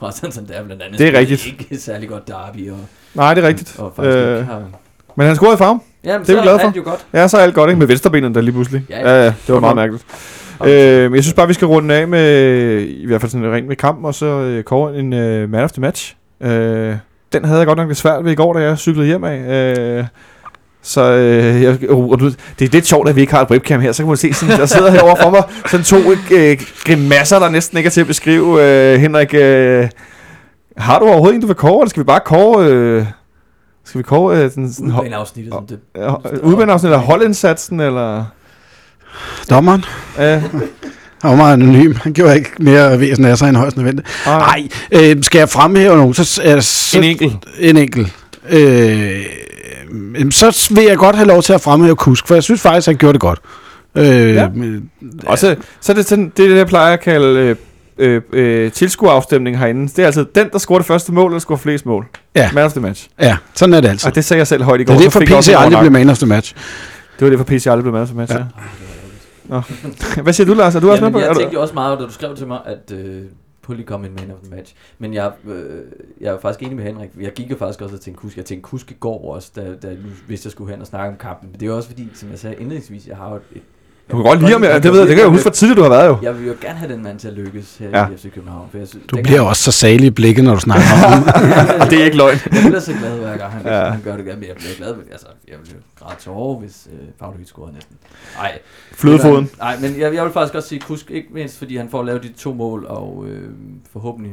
fra 0.00 0.12
Santander 0.12 0.62
blandt 0.64 0.82
andet. 0.82 0.98
Det 0.98 1.08
er 1.14 1.18
rigtigt. 1.18 1.46
Ikke 1.46 1.76
særlig 1.78 2.08
godt 2.08 2.28
derby, 2.28 2.70
og, 2.70 2.76
nej, 3.14 3.34
det 3.34 3.44
er 3.44 3.48
rigtigt. 3.48 3.74
og 3.78 3.92
faktisk 3.96 4.16
Øh, 4.16 4.38
ikke 4.38 4.44
har... 4.50 4.62
men 5.16 5.26
han 5.26 5.36
scorede 5.36 5.54
i 5.54 5.58
farven. 5.58 5.80
Jamen, 6.04 6.26
det 6.26 6.32
er 6.32 6.36
vi 6.36 6.42
glade 6.42 6.58
for. 6.60 6.72
jo 6.76 6.82
godt. 6.84 7.06
Ja, 7.12 7.28
så 7.28 7.36
er 7.36 7.40
alt 7.42 7.54
godt, 7.54 7.70
ikke? 7.70 7.78
Med 7.78 7.86
venstrebenet 7.86 8.34
der 8.34 8.40
lige 8.40 8.52
pludselig. 8.52 8.84
Ja, 8.90 9.00
Ja, 9.00 9.08
ja. 9.08 9.16
ja. 9.18 9.24
ja 9.24 9.34
det 9.46 9.54
var 9.54 9.60
meget 9.60 9.76
mærkeligt. 9.76 10.04
Okay. 10.58 11.06
Øh, 11.08 11.14
jeg 11.14 11.22
synes 11.24 11.34
bare, 11.34 11.48
vi 11.48 11.54
skal 11.54 11.66
runde 11.66 11.94
af 11.94 12.08
med, 12.08 12.80
i 12.80 13.06
hvert 13.06 13.20
fald 13.20 13.30
sådan 13.30 13.52
rent 13.52 13.68
med 13.68 13.76
kampen, 13.76 14.04
og 14.04 14.14
så 14.14 14.26
øh, 14.26 14.64
kåre 14.64 14.96
en 14.98 15.12
øh, 15.12 15.50
man 15.50 15.64
of 15.64 15.72
the 15.72 15.80
match. 15.80 16.16
Øh, 16.42 16.96
den 17.32 17.44
havde 17.44 17.58
jeg 17.58 17.66
godt 17.66 17.78
nok 17.78 17.88
lidt 17.88 17.98
svært 17.98 18.24
ved 18.24 18.32
i 18.32 18.34
går, 18.34 18.52
da 18.52 18.60
jeg 18.62 18.78
cyklede 18.78 19.06
hjem 19.06 19.24
af. 19.24 19.38
Øh, 19.38 20.04
Så 20.82 21.12
øh, 21.12 21.62
jeg, 21.62 21.78
oh, 21.90 22.10
og 22.10 22.20
du, 22.20 22.26
det 22.58 22.64
er 22.64 22.68
lidt 22.72 22.86
sjovt, 22.86 23.08
at 23.08 23.16
vi 23.16 23.20
ikke 23.20 23.32
har 23.32 23.42
et 23.42 23.50
webcam 23.50 23.80
her. 23.80 23.92
Så 23.92 24.02
kan 24.02 24.08
man 24.08 24.16
se, 24.16 24.32
sådan, 24.32 24.58
der 24.58 24.66
sidder 24.66 24.90
herovre 24.90 25.16
for 25.22 25.30
mig 25.30 25.42
sådan 25.66 25.84
to 25.84 25.96
øh, 26.36 26.58
grimasser, 26.84 27.38
der 27.38 27.48
næsten 27.48 27.78
ikke 27.78 27.86
er 27.86 27.90
til 27.90 28.00
at 28.00 28.06
beskrive. 28.06 28.62
Øh, 28.64 29.00
Henrik, 29.00 29.34
øh, 29.34 29.88
har 30.76 30.98
du 30.98 31.04
overhovedet 31.04 31.34
en, 31.34 31.40
du 31.40 31.46
vil 31.46 31.56
kåre, 31.56 31.82
eller 31.82 31.90
skal 31.90 32.00
vi 32.00 32.04
bare 32.04 32.20
kåre... 32.20 32.66
Øh, 32.66 33.04
skal 33.84 33.98
vi 33.98 34.02
kåre 34.02 34.36
øh, 34.44 34.50
sådan, 34.50 34.72
sådan, 34.72 34.90
ho- 34.90 34.98
Udbaneafsnittet, 34.98 35.54
det... 35.68 35.78
øh, 35.96 36.84
eller 36.84 36.96
holdindsatsen, 36.98 37.80
eller... 37.80 38.24
Dommeren. 39.50 39.84
Øh, 40.20 40.44
Han 41.22 41.30
var 41.30 41.36
meget 41.36 41.52
anonym. 41.52 41.94
Han 42.02 42.12
gjorde 42.12 42.36
ikke 42.36 42.50
mere 42.58 43.00
væsen 43.00 43.24
af 43.24 43.38
sig 43.38 43.48
end 43.48 43.56
højst 43.56 43.76
nødvendigt. 43.76 44.08
Nej, 44.26 44.68
øh, 44.92 45.22
skal 45.22 45.38
jeg 45.38 45.48
fremhæve 45.48 45.96
nogen, 45.96 46.14
så... 46.14 46.42
Øh, 46.44 46.62
så 46.62 46.98
en 46.98 47.04
enkelt. 47.04 47.32
En 47.58 47.76
enkelt. 47.76 48.12
Øh, 48.50 49.20
så 50.30 50.68
vil 50.74 50.84
jeg 50.84 50.96
godt 50.96 51.16
have 51.16 51.28
lov 51.28 51.42
til 51.42 51.52
at 51.52 51.60
fremhæve 51.60 51.96
Kusk, 51.96 52.26
for 52.26 52.34
jeg 52.34 52.42
synes 52.42 52.60
faktisk, 52.60 52.86
han 52.86 52.96
gjorde 52.96 53.12
det 53.12 53.20
godt. 53.20 53.38
Øh, 53.94 54.34
Ja. 54.34 54.48
men- 54.54 54.90
Og 55.26 55.38
så, 55.38 55.56
så 55.80 55.92
er 55.92 55.96
det 55.96 56.06
sådan, 56.08 56.24
det, 56.24 56.50
det 56.50 56.56
jeg 56.56 56.66
plejer 56.66 56.92
at 56.92 57.00
kalde 57.00 57.26
øh, 57.40 57.56
øh, 57.98 58.22
øh, 58.32 58.72
tilskuerafstemning 58.72 59.58
herinde. 59.58 59.88
Det 59.88 59.98
er 59.98 60.06
altså 60.06 60.24
den, 60.34 60.46
der 60.52 60.58
scorer 60.58 60.78
det 60.78 60.86
første 60.86 61.12
mål, 61.12 61.30
eller 61.30 61.40
scorer 61.40 61.58
flest 61.58 61.86
mål. 61.86 62.06
Ja. 62.36 62.50
Man 62.52 62.64
of 62.64 62.72
the 62.72 62.80
match. 62.80 63.08
ja, 63.22 63.36
sådan 63.54 63.74
er 63.74 63.80
det 63.80 63.88
altså. 63.88 64.08
Og 64.08 64.14
det 64.14 64.24
sagde 64.24 64.38
jeg 64.38 64.46
selv 64.46 64.62
højt 64.62 64.80
i 64.80 64.84
går. 64.84 64.92
Det 64.94 65.00
er 65.00 65.04
det 65.04 65.12
for 65.12 65.20
PC 65.40 65.48
aldrig 65.56 65.80
blev 65.80 65.92
man 65.92 66.10
of 66.10 66.18
the 66.18 66.26
match. 66.26 66.54
Det 67.18 67.24
var 67.24 67.30
det 67.30 67.38
for 67.38 67.44
PC 67.44 67.66
aldrig 67.66 67.82
blev 67.82 67.92
man 67.92 68.02
of 68.02 68.08
the 68.08 68.16
match, 68.16 68.32
ja. 68.32 68.38
Ja. 68.38 68.44
Nå. 69.50 69.62
Hvad 70.22 70.32
siger 70.32 70.46
du, 70.46 70.54
Lars? 70.54 70.74
Er 70.74 70.80
du 70.80 70.90
også 70.90 71.04
med 71.04 71.10
Jamen, 71.10 71.12
på? 71.12 71.28
jeg 71.28 71.36
tænkte 71.36 71.54
jo 71.54 71.60
også 71.60 71.74
meget, 71.74 71.98
da 71.98 72.04
du 72.04 72.12
skrev 72.12 72.36
til 72.36 72.46
mig, 72.46 72.60
at 72.66 72.92
øh, 72.92 73.22
Pulli 73.62 73.82
kom 73.82 74.04
en 74.04 74.14
man 74.14 74.30
of 74.30 74.38
the 74.44 74.56
match. 74.56 74.74
Men 74.98 75.14
jeg, 75.14 75.32
øh, 75.48 75.82
jeg 76.20 76.34
er 76.34 76.38
faktisk 76.38 76.62
enig 76.62 76.76
med 76.76 76.84
Henrik. 76.84 77.10
Jeg 77.20 77.32
gik 77.32 77.50
jo 77.50 77.56
faktisk 77.56 77.82
også 77.82 77.94
og 77.94 78.00
tænkte 78.00 78.20
Kusk. 78.20 78.36
Jeg 78.36 78.44
tænkte 78.44 78.62
Kusk 78.68 78.90
i 78.90 78.94
går 79.00 79.34
også, 79.34 79.50
da, 79.56 79.74
da 79.82 79.96
vidste 80.28 80.46
jeg 80.46 80.52
skulle 80.52 80.70
hen 80.70 80.80
og 80.80 80.86
snakke 80.86 81.12
om 81.12 81.18
kampen. 81.18 81.48
Men 81.50 81.60
det 81.60 81.66
er 81.66 81.70
jo 81.70 81.76
også 81.76 81.88
fordi, 81.88 82.08
som 82.14 82.30
jeg 82.30 82.38
sagde 82.38 82.56
indledningsvis, 82.56 83.06
jeg 83.06 83.16
har 83.16 83.30
jo 83.30 83.36
et... 83.36 83.62
Du 84.10 84.16
kan 84.16 84.24
godt 84.24 84.40
lide 84.40 84.52
ham, 84.52 84.64
ja. 84.64 84.78
det 84.78 84.92
ved 84.92 84.98
jeg, 84.98 85.08
det 85.08 85.16
kan 85.16 85.22
jeg 85.22 85.30
huske, 85.30 85.42
hvor 85.44 85.50
tidligt 85.50 85.76
du 85.76 85.82
har 85.82 85.88
været 85.90 86.08
jo. 86.08 86.18
Jeg 86.22 86.38
vil 86.38 86.46
jo 86.46 86.54
gerne 86.60 86.78
have 86.78 86.92
den 86.92 87.02
mand 87.02 87.18
til 87.18 87.28
at 87.28 87.34
lykkes 87.34 87.76
her 87.78 87.88
Ja. 87.98 88.06
i 88.08 88.16
FC 88.16 88.32
København. 88.34 88.68
For 88.70 88.78
jeg 88.78 88.88
synes, 88.88 89.06
Du 89.06 89.16
bliver 89.22 89.40
også 89.40 89.62
så 89.62 89.72
salig 89.72 90.06
i 90.06 90.10
blikket, 90.10 90.44
når 90.44 90.54
du 90.54 90.60
snakker 90.60 90.84
om 90.92 90.98
ham. 91.12 91.22
det 91.90 92.00
er 92.00 92.04
ikke 92.04 92.16
løgn. 92.16 92.38
Jeg 92.52 92.62
bliver 92.64 92.80
så 92.80 92.92
glad 92.92 93.18
hver 93.18 93.36
gang, 93.36 93.52
han, 93.52 93.62
Ja. 93.66 93.84
ja. 93.84 93.90
han 93.90 94.00
gør 94.04 94.16
det 94.16 94.26
godt, 94.26 94.38
men 94.38 94.48
jeg 94.48 94.56
bliver 94.56 94.74
glad. 94.76 94.94
Altså, 95.12 95.26
jeg 95.48 95.54
jo 95.72 95.76
græde 96.04 96.20
tårer, 96.20 96.58
hvis 96.60 96.88
øh, 96.92 96.98
Pavlovic 97.20 97.46
scorede 97.48 97.72
næsten. 97.74 97.96
Nej. 98.36 98.58
Flødefoden. 98.92 99.50
Nej, 99.58 99.76
men 99.80 100.00
jeg, 100.00 100.14
jeg 100.14 100.24
vil 100.24 100.32
faktisk 100.32 100.54
også 100.54 100.68
sige 100.68 100.80
Kusk, 100.80 101.10
ikke 101.10 101.28
mindst 101.34 101.58
fordi 101.58 101.76
han 101.76 101.88
får 101.90 102.02
lavet 102.02 102.22
de 102.22 102.28
to 102.38 102.52
mål, 102.54 102.86
og 102.88 103.24
øh, 103.28 103.48
forhåbentlig 103.92 104.32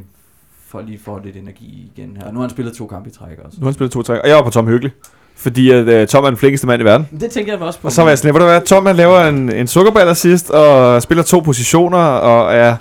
får 0.68 0.82
lige 0.82 1.00
får 1.06 1.22
lidt 1.24 1.36
energi 1.36 1.92
igen 1.96 2.18
her. 2.18 2.26
Og 2.28 2.34
nu 2.34 2.40
har 2.40 2.48
han 2.48 2.50
spillet 2.50 2.74
to 2.74 2.88
kampe 2.88 3.10
i 3.10 3.14
træk 3.14 3.38
også. 3.46 3.58
Nu 3.60 3.64
har 3.64 3.70
han 3.70 3.74
spillet 3.74 3.92
to 3.92 4.02
træk, 4.02 4.20
og 4.24 4.28
jeg 4.30 4.36
var 4.36 4.44
på 4.44 4.50
Tom 4.50 4.68
Hyggelig. 4.68 4.92
Fordi 5.38 5.72
at, 5.72 6.02
uh, 6.02 6.08
Tom 6.08 6.24
er 6.24 6.30
den 6.30 6.38
flinkeste 6.38 6.68
mand 6.68 6.82
i 6.82 6.86
verden. 6.86 7.08
Det 7.20 7.32
tænker 7.32 7.54
jeg 7.54 7.62
også 7.62 7.80
på. 7.80 7.88
Og 7.88 7.92
så 7.92 8.02
var 8.02 8.10
jeg 8.10 8.18
sådan, 8.18 8.34
ved 8.34 8.40
du 8.40 8.46
hvad, 8.46 8.62
Tom 8.62 8.86
han 8.86 8.96
laver 8.96 9.22
en, 9.22 9.54
en 9.54 9.68
sukkerballer 9.68 10.14
sidst, 10.14 10.50
og 10.50 11.02
spiller 11.02 11.24
to 11.24 11.40
positioner, 11.40 11.98
og 11.98 12.54
er 12.54 12.76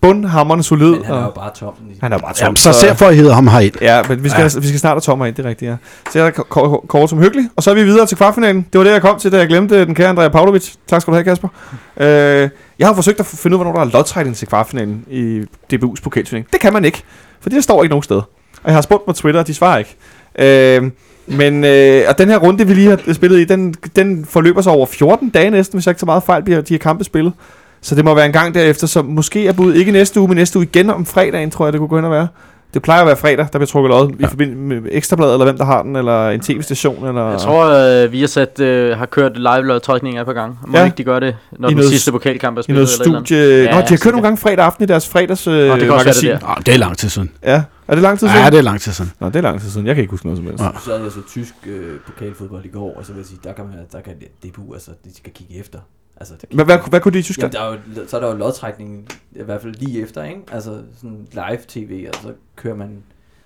bundhammerende 0.00 0.64
solid. 0.64 0.90
Men 0.90 1.04
han 1.04 1.14
er 1.14 1.22
jo 1.22 1.30
bare 1.30 1.50
toppen. 1.54 1.86
I, 1.90 1.98
han 2.00 2.12
er 2.12 2.18
bare 2.18 2.34
Tom. 2.34 2.44
Jamen, 2.44 2.56
så 2.56 2.72
ser 2.72 2.94
for 2.94 3.06
at 3.06 3.16
hedde 3.16 3.34
ham 3.34 3.46
herind. 3.46 3.74
Ja, 3.80 4.02
men 4.08 4.24
vi 4.24 4.28
skal, 4.28 4.50
ja. 4.54 4.60
vi 4.60 4.66
skal 4.66 4.80
snart 4.80 4.94
have 4.94 5.00
Tom 5.00 5.24
ind, 5.24 5.34
det 5.34 5.44
er 5.44 5.48
rigtigt, 5.48 5.70
ja. 5.70 5.76
Så 6.12 6.18
jeg 6.18 6.26
er 6.26 6.30
kort 6.30 6.80
kort 6.88 7.10
som 7.10 7.18
hyggelig, 7.18 7.48
og 7.56 7.62
så 7.62 7.70
er 7.70 7.74
vi 7.74 7.82
videre 7.82 8.06
til 8.06 8.16
kvartfinalen. 8.16 8.66
Det 8.72 8.78
var 8.78 8.84
det, 8.84 8.92
jeg 8.92 9.02
kom 9.02 9.18
til, 9.18 9.32
da 9.32 9.38
jeg 9.38 9.48
glemte 9.48 9.86
den 9.86 9.94
kære 9.94 10.08
Andrea 10.08 10.28
Pavlovic. 10.28 10.74
Tak 10.86 11.00
skal 11.00 11.12
du 11.12 11.14
have, 11.14 11.24
Kasper. 11.24 11.48
Øh, 11.96 12.48
jeg 12.78 12.86
har 12.86 12.94
forsøgt 12.94 13.20
at 13.20 13.26
finde 13.26 13.56
ud 13.56 13.60
af, 13.60 13.64
hvornår 13.64 13.80
der 13.80 13.90
er 13.90 13.92
lodtrækning 13.92 14.36
til 14.36 14.48
kvartfinalen 14.48 15.04
i 15.10 15.40
DBU's 15.72 16.02
pokalturnering. 16.02 16.46
Det 16.52 16.60
kan 16.60 16.72
man 16.72 16.84
ikke, 16.84 17.02
for 17.40 17.50
det 17.50 17.64
står 17.64 17.82
ikke 17.82 17.90
nogen 17.90 18.02
sted. 18.02 18.16
Og 18.62 18.66
jeg 18.66 18.74
har 18.74 18.82
spurgt 18.82 19.06
på 19.06 19.12
Twitter, 19.12 19.40
og 19.40 19.46
de 19.46 19.54
svarer 19.54 19.78
ikke. 19.78 19.96
Øh, 20.38 20.90
men 21.30 21.64
øh, 21.64 22.02
og 22.08 22.18
den 22.18 22.28
her 22.28 22.36
runde, 22.36 22.66
vi 22.66 22.74
lige 22.74 22.88
har 22.88 23.12
spillet 23.12 23.38
i, 23.40 23.44
den, 23.44 23.74
den 23.96 24.24
forløber 24.24 24.62
sig 24.62 24.72
over 24.72 24.86
14 24.86 25.28
dage 25.28 25.50
næsten, 25.50 25.76
hvis 25.76 25.86
jeg 25.86 25.90
ikke 25.90 26.00
så 26.00 26.06
meget 26.06 26.22
fejl 26.22 26.42
bliver 26.42 26.60
de 26.60 26.74
her 26.74 26.78
kampe 26.78 27.04
spillet. 27.04 27.32
Så 27.80 27.94
det 27.94 28.04
må 28.04 28.14
være 28.14 28.26
en 28.26 28.32
gang 28.32 28.54
derefter, 28.54 28.86
så 28.86 29.02
måske 29.02 29.48
er 29.48 29.52
budet 29.52 29.76
ikke 29.76 29.92
næste 29.92 30.20
uge, 30.20 30.28
men 30.28 30.36
næste 30.36 30.58
uge 30.58 30.66
igen 30.66 30.90
om 30.90 31.06
fredagen, 31.06 31.50
tror 31.50 31.66
jeg, 31.66 31.72
det 31.72 31.78
kunne 31.78 31.88
gå 31.88 31.96
hen 31.96 32.04
og 32.04 32.10
være. 32.10 32.28
Det 32.74 32.82
plejer 32.82 33.00
at 33.00 33.06
være 33.06 33.16
fredag, 33.16 33.36
der 33.52 33.58
bliver 33.58 33.66
trukket 33.66 33.90
lod 33.90 34.12
ja. 34.20 34.26
i 34.26 34.28
forbindelse 34.28 34.80
med 34.80 34.90
Ekstrabladet, 34.92 35.32
eller 35.32 35.44
hvem 35.44 35.56
der 35.58 35.64
har 35.64 35.82
den, 35.82 35.96
eller 35.96 36.28
en 36.30 36.40
tv-station, 36.40 37.06
eller... 37.06 37.30
Jeg 37.30 37.38
tror, 37.40 37.66
øh, 38.04 38.12
vi 38.12 38.20
har, 38.20 38.26
sat, 38.26 38.60
øh, 38.60 38.98
har 38.98 39.06
kørt 39.06 39.36
live 39.36 39.62
lodtrækninger 39.66 40.20
et 40.20 40.26
par 40.26 40.32
gange. 40.32 40.56
Må 40.66 40.78
Ja. 40.78 40.84
ikke 40.84 40.96
de 40.96 41.04
gør 41.04 41.20
det, 41.20 41.36
når 41.52 41.68
I 41.68 41.70
den 41.70 41.76
noget 41.76 41.90
sidste 41.90 42.12
pokalkamp 42.12 42.56
er 42.56 42.60
i 42.60 42.62
spillet? 42.62 42.78
noget 42.80 42.92
eller 42.92 43.02
et 43.02 43.06
eller 43.06 43.18
andet? 43.18 43.28
studie... 43.28 43.64
Ja, 43.64 43.74
Nå, 43.74 43.80
de 43.80 43.86
har 43.88 43.96
kørt 43.96 44.12
nogle 44.12 44.22
gange 44.22 44.36
fredag 44.36 44.64
aften 44.64 44.84
i 44.84 44.86
deres 44.86 45.08
fredags 45.08 45.46
øh, 45.46 45.54
det 45.54 45.62
kan 45.66 45.70
også 45.72 45.86
være 45.88 45.98
det 45.98 46.06
magasin. 46.06 46.28
der. 46.30 46.38
Oh, 46.56 46.56
det 46.66 46.74
er 46.74 46.78
lang 46.78 46.98
tid 46.98 47.08
siden. 47.08 47.30
Ja, 47.44 47.62
er 47.88 47.94
det 47.94 48.02
lang 48.02 48.18
tid 48.18 48.28
siden? 48.28 48.42
Ja, 48.44 48.50
det 48.50 48.58
er 48.58 48.62
lang 48.62 48.80
tid 48.80 48.92
siden. 48.92 49.12
Nå, 49.20 49.26
det 49.26 49.36
er 49.36 49.40
lang 49.40 49.60
tid 49.60 49.70
siden. 49.70 49.86
Jeg 49.86 49.94
kan 49.94 50.02
ikke 50.02 50.10
huske 50.10 50.26
noget 50.26 50.38
som 50.38 50.46
helst. 50.46 50.60
Ja. 50.62 50.68
Ja. 50.68 50.72
Så 50.84 50.90
havde 50.90 51.02
jeg 51.04 51.12
så 51.12 51.20
tysk 51.28 51.54
øh, 51.66 51.94
pokalfodbold 52.06 52.64
i 52.64 52.68
går, 52.68 52.94
og 52.98 53.04
så 53.06 53.12
vil 53.12 53.18
jeg 53.20 53.26
sige, 53.26 53.38
der 53.44 53.52
kan, 53.52 53.64
man, 53.64 53.74
der 53.92 54.00
kan 54.00 54.12
DBU, 54.50 54.74
altså, 54.74 54.90
de 55.04 55.16
skal 55.16 55.32
kigge 55.32 55.58
efter. 55.60 55.78
Altså, 56.20 56.34
der 56.40 56.46
Hvad, 56.54 56.64
hvad, 56.64 56.78
hvad 56.88 57.00
kunne 57.00 57.14
de 57.14 57.18
i 57.18 57.22
Tyskland? 57.22 57.54
Jamen, 57.54 57.80
der 57.86 57.96
er 57.96 58.00
jo, 58.02 58.08
så 58.08 58.16
er 58.16 58.20
der 58.20 58.28
jo 58.28 58.34
lodtrækning, 58.36 59.08
i 59.32 59.42
hvert 59.42 59.62
fald 59.62 59.74
lige 59.74 60.02
efter, 60.02 60.24
ikke? 60.24 60.40
Altså 60.52 60.82
sådan 60.96 61.26
live 61.32 61.58
tv, 61.68 62.06
og 62.14 62.20
så 62.22 62.32
kører 62.56 62.74
man... 62.76 63.02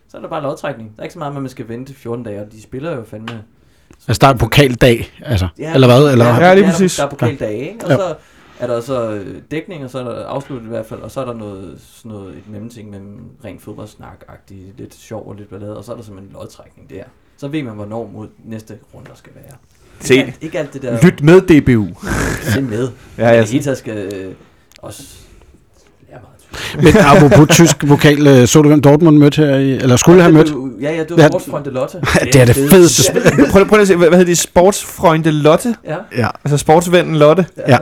Så 0.08 0.16
er 0.16 0.20
der 0.20 0.28
bare 0.28 0.42
lodtrækning. 0.42 0.92
Der 0.96 1.00
er 1.00 1.04
ikke 1.04 1.12
så 1.12 1.18
meget, 1.18 1.34
man 1.34 1.48
skal 1.48 1.68
vente 1.68 1.92
til 1.92 1.96
14 2.00 2.24
dage, 2.24 2.40
og 2.40 2.52
de 2.52 2.62
spiller 2.62 2.96
jo 2.96 3.04
fandme... 3.04 3.42
Altså, 4.08 4.18
der 4.20 4.26
er 4.28 4.32
en 4.32 4.38
pokaldag, 4.38 5.12
altså. 5.22 5.48
Eller 5.58 5.86
hvad? 5.86 6.12
Eller? 6.12 6.24
Ja, 6.26 6.54
lige 6.54 6.64
der, 6.64 6.70
præcis. 6.70 6.96
Der 6.96 7.04
er 7.04 7.10
pokaldage, 7.10 7.58
ikke? 7.72 7.84
Og 7.84 7.90
Ja. 7.90 7.96
så 7.96 8.14
er 8.60 8.66
der 8.66 8.80
så 8.80 9.10
øh, 9.10 9.42
dækning, 9.50 9.84
og 9.84 9.90
så 9.90 9.98
er 9.98 10.04
der 10.04 10.26
afsluttet 10.26 10.66
i 10.66 10.68
hvert 10.68 10.86
fald, 10.86 11.00
og 11.00 11.10
så 11.10 11.20
er 11.20 11.24
der 11.24 11.34
noget, 11.34 11.80
sådan 11.80 12.10
noget 12.10 12.36
et 12.36 12.48
mellemting 12.48 12.90
mellem 12.90 13.20
rent 13.44 13.62
fodboldsnak-agtigt, 13.62 14.76
lidt 14.78 14.94
sjov 14.94 15.28
og 15.28 15.34
lidt 15.34 15.50
ballade, 15.50 15.76
og 15.76 15.84
så 15.84 15.92
er 15.92 15.96
der 15.96 16.02
simpelthen 16.02 16.30
en 16.36 16.40
lodtrækning 16.40 16.90
der. 16.90 17.04
Så 17.36 17.48
ved 17.48 17.62
man, 17.62 17.74
hvornår 17.74 18.10
mod 18.12 18.28
næste 18.44 18.78
runde 18.94 19.10
skal 19.14 19.32
være. 19.34 19.56
Se. 20.00 20.14
Ikke 20.14 20.24
alt, 20.26 20.36
ikke 20.40 20.58
alt 20.58 20.72
det 20.74 20.82
der... 20.82 20.98
Lyt 21.02 21.22
med 21.22 21.40
DBU. 21.40 21.86
Se 22.54 22.60
med. 22.60 22.88
Ja, 23.18 23.28
Ja, 23.28 23.34
ja. 23.34 23.40
Det 23.40 23.48
hele 23.48 23.76
skal 23.76 23.96
øh, 23.96 24.32
også 24.78 25.02
lære 26.10 26.20
meget 26.22 26.82
tysk. 26.82 26.94
Men 26.94 27.04
apropos 27.04 27.48
tysk 27.56 27.86
pokal, 27.88 28.26
øh, 28.26 28.46
så 28.48 28.62
du 28.62 28.68
hvem 28.68 28.80
Dortmund 28.80 29.18
mødte 29.18 29.36
her 29.46 29.56
i, 29.56 29.70
eller 29.72 29.96
skulle 29.96 30.22
have 30.22 30.34
mødt? 30.34 30.52
Ja, 30.82 30.92
ja, 30.92 31.02
det 31.02 31.10
Ja. 31.10 31.22
var 31.22 31.28
Sportsfronte 31.28 31.70
Lotte. 31.70 31.98
Det 32.22 32.36
er 32.36 32.44
det 32.44 32.54
fedeste 32.70 33.02
spil. 33.02 33.22
Prøv, 33.50 33.68
prøv 33.68 33.80
at 33.80 33.88
se, 33.88 33.96
hvad, 33.96 34.08
hvad 34.08 34.18
hedder 34.18 34.32
de? 34.32 34.36
Sportsfreunde 34.36 35.30
Lotte? 35.30 35.74
Ja. 35.86 35.96
Ja, 36.16 36.28
Altså 36.44 36.56
sportsvennen 36.58 37.16
Lotte? 37.16 37.46
ja. 37.68 37.76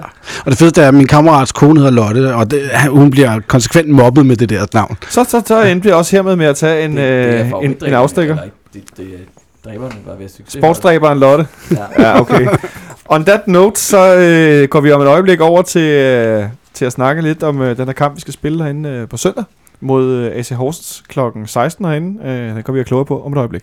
Og 0.45 0.51
det 0.51 0.59
fedeste 0.59 0.83
er, 0.83 0.89
at 0.89 0.95
min 0.95 1.07
kammerats 1.07 1.53
kone 1.53 1.81
hedder 1.81 1.93
Lotte, 1.93 2.35
og 2.35 2.51
det, 2.51 2.63
hun 2.89 3.11
bliver 3.11 3.41
konsekvent 3.47 3.89
mobbet 3.89 4.27
med 4.27 4.37
det 4.37 4.49
der 4.51 4.67
navn. 4.75 4.97
Så, 5.11 5.25
så, 5.29 5.43
så 5.47 5.63
endte 5.63 5.85
vi 5.89 5.93
også 5.93 6.17
hermed 6.17 6.37
med 6.37 6.47
at 6.47 6.57
tage 6.57 6.85
en, 6.85 6.97
Det- 6.97 7.41
det 7.41 7.41
øh, 7.41 7.65
en, 7.65 7.77
en 7.87 7.95
afstikker. 7.95 8.37
Det, 8.75 8.83
det 8.97 9.07
dræberne 9.65 9.95
var 10.07 10.15
ved 10.15 10.29
succes. 10.29 10.61
Sportsdræberen 10.61 11.19
Lotte. 11.19 11.47
Ja. 11.71 12.03
Ja, 12.03 12.21
okay. 12.21 12.47
On 13.05 13.25
that 13.25 13.49
note, 13.49 13.81
så 13.81 14.17
øh, 14.17 14.69
går 14.69 14.81
vi 14.81 14.93
om 14.93 15.01
et 15.01 15.07
øjeblik 15.07 15.41
over 15.41 15.63
til, 15.63 15.83
øh, 15.83 16.45
til 16.75 16.85
at 16.85 16.93
snakke 16.93 17.23
lidt 17.23 17.43
om 17.43 17.63
øh, 17.63 17.77
den 17.77 17.87
her 17.87 17.93
kamp, 17.93 18.17
vi 18.17 18.21
skal 18.21 18.35
spille 18.35 18.63
herinde 18.63 18.89
øh, 18.89 19.09
på 19.09 19.17
søndag 19.17 19.45
mod 19.81 20.11
øh, 20.11 20.37
AC 20.37 20.49
Horsens 20.49 21.03
kl. 21.09 21.19
16 21.47 21.85
herinde. 21.85 22.25
Øh, 22.25 22.55
den 22.55 22.63
kommer 22.63 22.77
vi 22.77 22.81
at 22.81 22.87
klogere 22.87 23.05
på 23.05 23.23
om 23.23 23.33
et 23.33 23.39
øjeblik. 23.39 23.63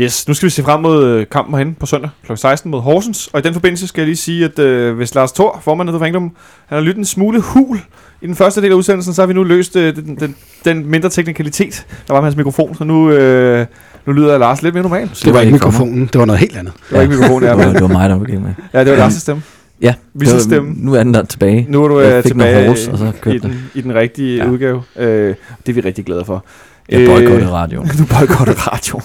Yes, 0.00 0.28
nu 0.28 0.34
skal 0.34 0.46
vi 0.46 0.50
se 0.50 0.62
frem 0.62 0.80
mod 0.80 1.04
øh, 1.04 1.26
kampen 1.30 1.54
herinde 1.54 1.74
på 1.74 1.86
søndag 1.86 2.10
kl. 2.26 2.36
16 2.36 2.70
mod 2.70 2.80
Horsens. 2.80 3.26
Og 3.32 3.38
i 3.38 3.42
den 3.42 3.52
forbindelse 3.52 3.86
skal 3.86 4.00
jeg 4.00 4.06
lige 4.06 4.16
sige, 4.16 4.44
at 4.44 4.58
øh, 4.58 4.96
hvis 4.96 5.14
Lars 5.14 5.32
Thor, 5.32 5.60
formanden 5.62 5.98
for 5.98 6.04
Ringdom, 6.04 6.36
han 6.66 6.78
har 6.78 6.82
lyttet 6.82 6.98
en 6.98 7.04
smule 7.04 7.40
hul 7.40 7.80
i 8.20 8.26
den 8.26 8.36
første 8.36 8.62
del 8.62 8.70
af 8.70 8.74
udsendelsen, 8.74 9.14
så 9.14 9.22
har 9.22 9.26
vi 9.26 9.32
nu 9.32 9.42
løst 9.42 9.76
øh, 9.76 9.96
den, 9.96 10.16
den, 10.16 10.36
den 10.64 10.86
mindre 10.86 11.08
teknikalitet, 11.08 11.86
der 12.06 12.12
var 12.14 12.20
med 12.20 12.26
hans 12.26 12.36
mikrofon. 12.36 12.74
Så 12.74 12.84
nu, 12.84 13.10
øh, 13.10 13.66
nu 14.06 14.12
lyder 14.12 14.38
Lars 14.38 14.62
lidt 14.62 14.74
mere 14.74 14.82
normalt. 14.82 15.20
Det 15.24 15.34
var 15.34 15.40
ikke 15.40 15.50
mig. 15.50 15.56
mikrofonen, 15.60 16.06
det 16.12 16.18
var 16.18 16.24
noget 16.24 16.38
helt 16.40 16.56
andet. 16.56 16.72
Det 16.88 16.96
var 16.96 17.02
ikke 17.02 17.14
mikrofonen, 17.14 17.48
ja. 17.48 17.54
det, 17.56 17.66
var, 17.66 17.72
det 17.72 17.82
var 17.82 17.88
mig, 17.88 18.10
der 18.10 18.16
var 18.18 18.24
det 18.24 18.42
med. 18.42 18.50
Ja, 18.72 18.84
det 18.84 18.98
var 18.98 19.08
Lars' 19.08 19.20
stemme. 19.20 19.42
Ja, 19.82 19.94
Vi 20.14 20.26
skal 20.26 20.40
stemme. 20.40 20.74
nu 20.76 20.94
er 20.94 21.02
den 21.02 21.14
der 21.14 21.22
tilbage. 21.24 21.66
Nu 21.68 21.84
er 21.84 21.88
du 21.88 22.00
Jeg 22.00 22.16
øh, 22.16 22.22
tilbage 22.24 22.66
horse, 22.68 22.92
og 22.92 22.98
så 22.98 23.12
i, 23.26 23.38
den, 23.38 23.70
i 23.74 23.80
den 23.80 23.94
rigtige 23.94 24.36
Ja. 24.36 24.44
ja. 24.44 24.50
udgave. 24.50 24.82
Øh, 24.96 25.34
det 25.66 25.68
er 25.68 25.72
vi 25.72 25.80
rigtig 25.80 26.04
glade 26.04 26.24
for. 26.24 26.44
Jeg 26.88 27.06
boykottede 27.08 27.50
radioen. 27.52 27.88
Du 27.98 28.04
boykottede 28.18 28.58
radio. 28.58 29.00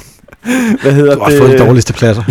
Hvad 0.81 0.93
hedder 0.93 1.13
Du 1.13 1.19
har 1.19 1.25
også 1.25 1.37
fået 1.37 1.49
de 1.51 1.57
det? 1.57 1.65
dårligste 1.67 1.93
pladser. 1.93 2.23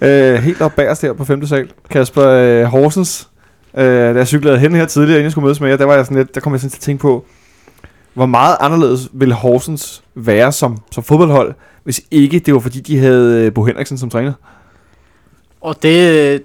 Øh, 0.02 0.34
helt 0.42 0.60
op 0.60 0.76
bagerst 0.76 1.02
her 1.02 1.12
på 1.12 1.24
5. 1.24 1.46
sal. 1.46 1.68
Kasper 1.90 2.26
øh, 2.28 2.64
Horsens. 2.64 3.28
Øh, 3.76 3.84
da 3.84 3.90
jeg 4.18 4.26
cyklede 4.26 4.58
hen 4.58 4.74
her 4.74 4.86
tidligere, 4.86 5.16
inden 5.18 5.24
jeg 5.24 5.32
skulle 5.32 5.44
mødes 5.44 5.60
med 5.60 5.68
jer, 5.68 5.76
der, 5.76 5.84
var 5.84 5.94
jeg 5.94 6.04
sådan 6.04 6.16
lidt, 6.16 6.34
der 6.34 6.40
kom 6.40 6.52
jeg 6.52 6.60
sådan 6.60 6.70
til 6.70 6.76
at 6.78 6.80
tænke 6.82 7.00
på, 7.02 7.24
hvor 8.14 8.26
meget 8.26 8.56
anderledes 8.60 9.08
ville 9.12 9.34
Horsens 9.34 10.02
være 10.14 10.52
som, 10.52 10.78
som 10.92 11.04
fodboldhold, 11.04 11.54
hvis 11.84 12.00
ikke 12.10 12.38
det 12.38 12.54
var 12.54 12.60
fordi, 12.60 12.80
de 12.80 12.98
havde 12.98 13.46
øh, 13.46 13.52
Bo 13.52 13.64
Henriksen 13.64 13.98
som 13.98 14.10
træner? 14.10 14.32
Og 15.60 15.74
det, 15.74 15.82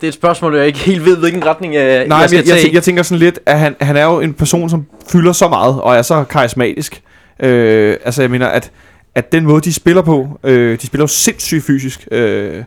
det 0.01 0.03
er 0.03 0.07
et 0.07 0.13
spørgsmål, 0.13 0.55
jeg 0.55 0.67
ikke 0.67 0.79
helt 0.79 1.05
ved, 1.05 1.17
hvilken 1.17 1.45
retning 1.45 1.73
jeg, 1.73 2.07
Nej, 2.07 2.17
jeg 2.17 2.21
jeg, 2.21 2.29
skal 2.29 2.37
jeg, 2.37 2.45
jeg, 2.47 2.53
tage. 2.53 2.61
tænker, 2.61 2.75
jeg 2.75 2.83
tænker 2.83 3.03
sådan 3.03 3.19
lidt, 3.19 3.39
at 3.45 3.59
han, 3.59 3.75
han 3.81 3.97
er 3.97 4.05
jo 4.05 4.19
en 4.19 4.33
person, 4.33 4.69
som 4.69 4.85
fylder 5.11 5.31
så 5.31 5.49
meget, 5.49 5.81
og 5.81 5.95
er 5.95 6.01
så 6.01 6.23
karismatisk. 6.23 7.01
Øh, 7.39 7.97
altså, 8.05 8.21
jeg 8.21 8.31
mener, 8.31 8.47
at, 8.47 8.71
at 9.15 9.31
den 9.31 9.43
måde, 9.43 9.61
de 9.61 9.73
spiller 9.73 10.01
på, 10.01 10.39
øh, 10.43 10.81
de 10.81 10.87
spiller 10.87 11.03
jo 11.03 11.07
sindssygt 11.07 11.63
fysisk. 11.63 12.07
Øh, 12.11 12.63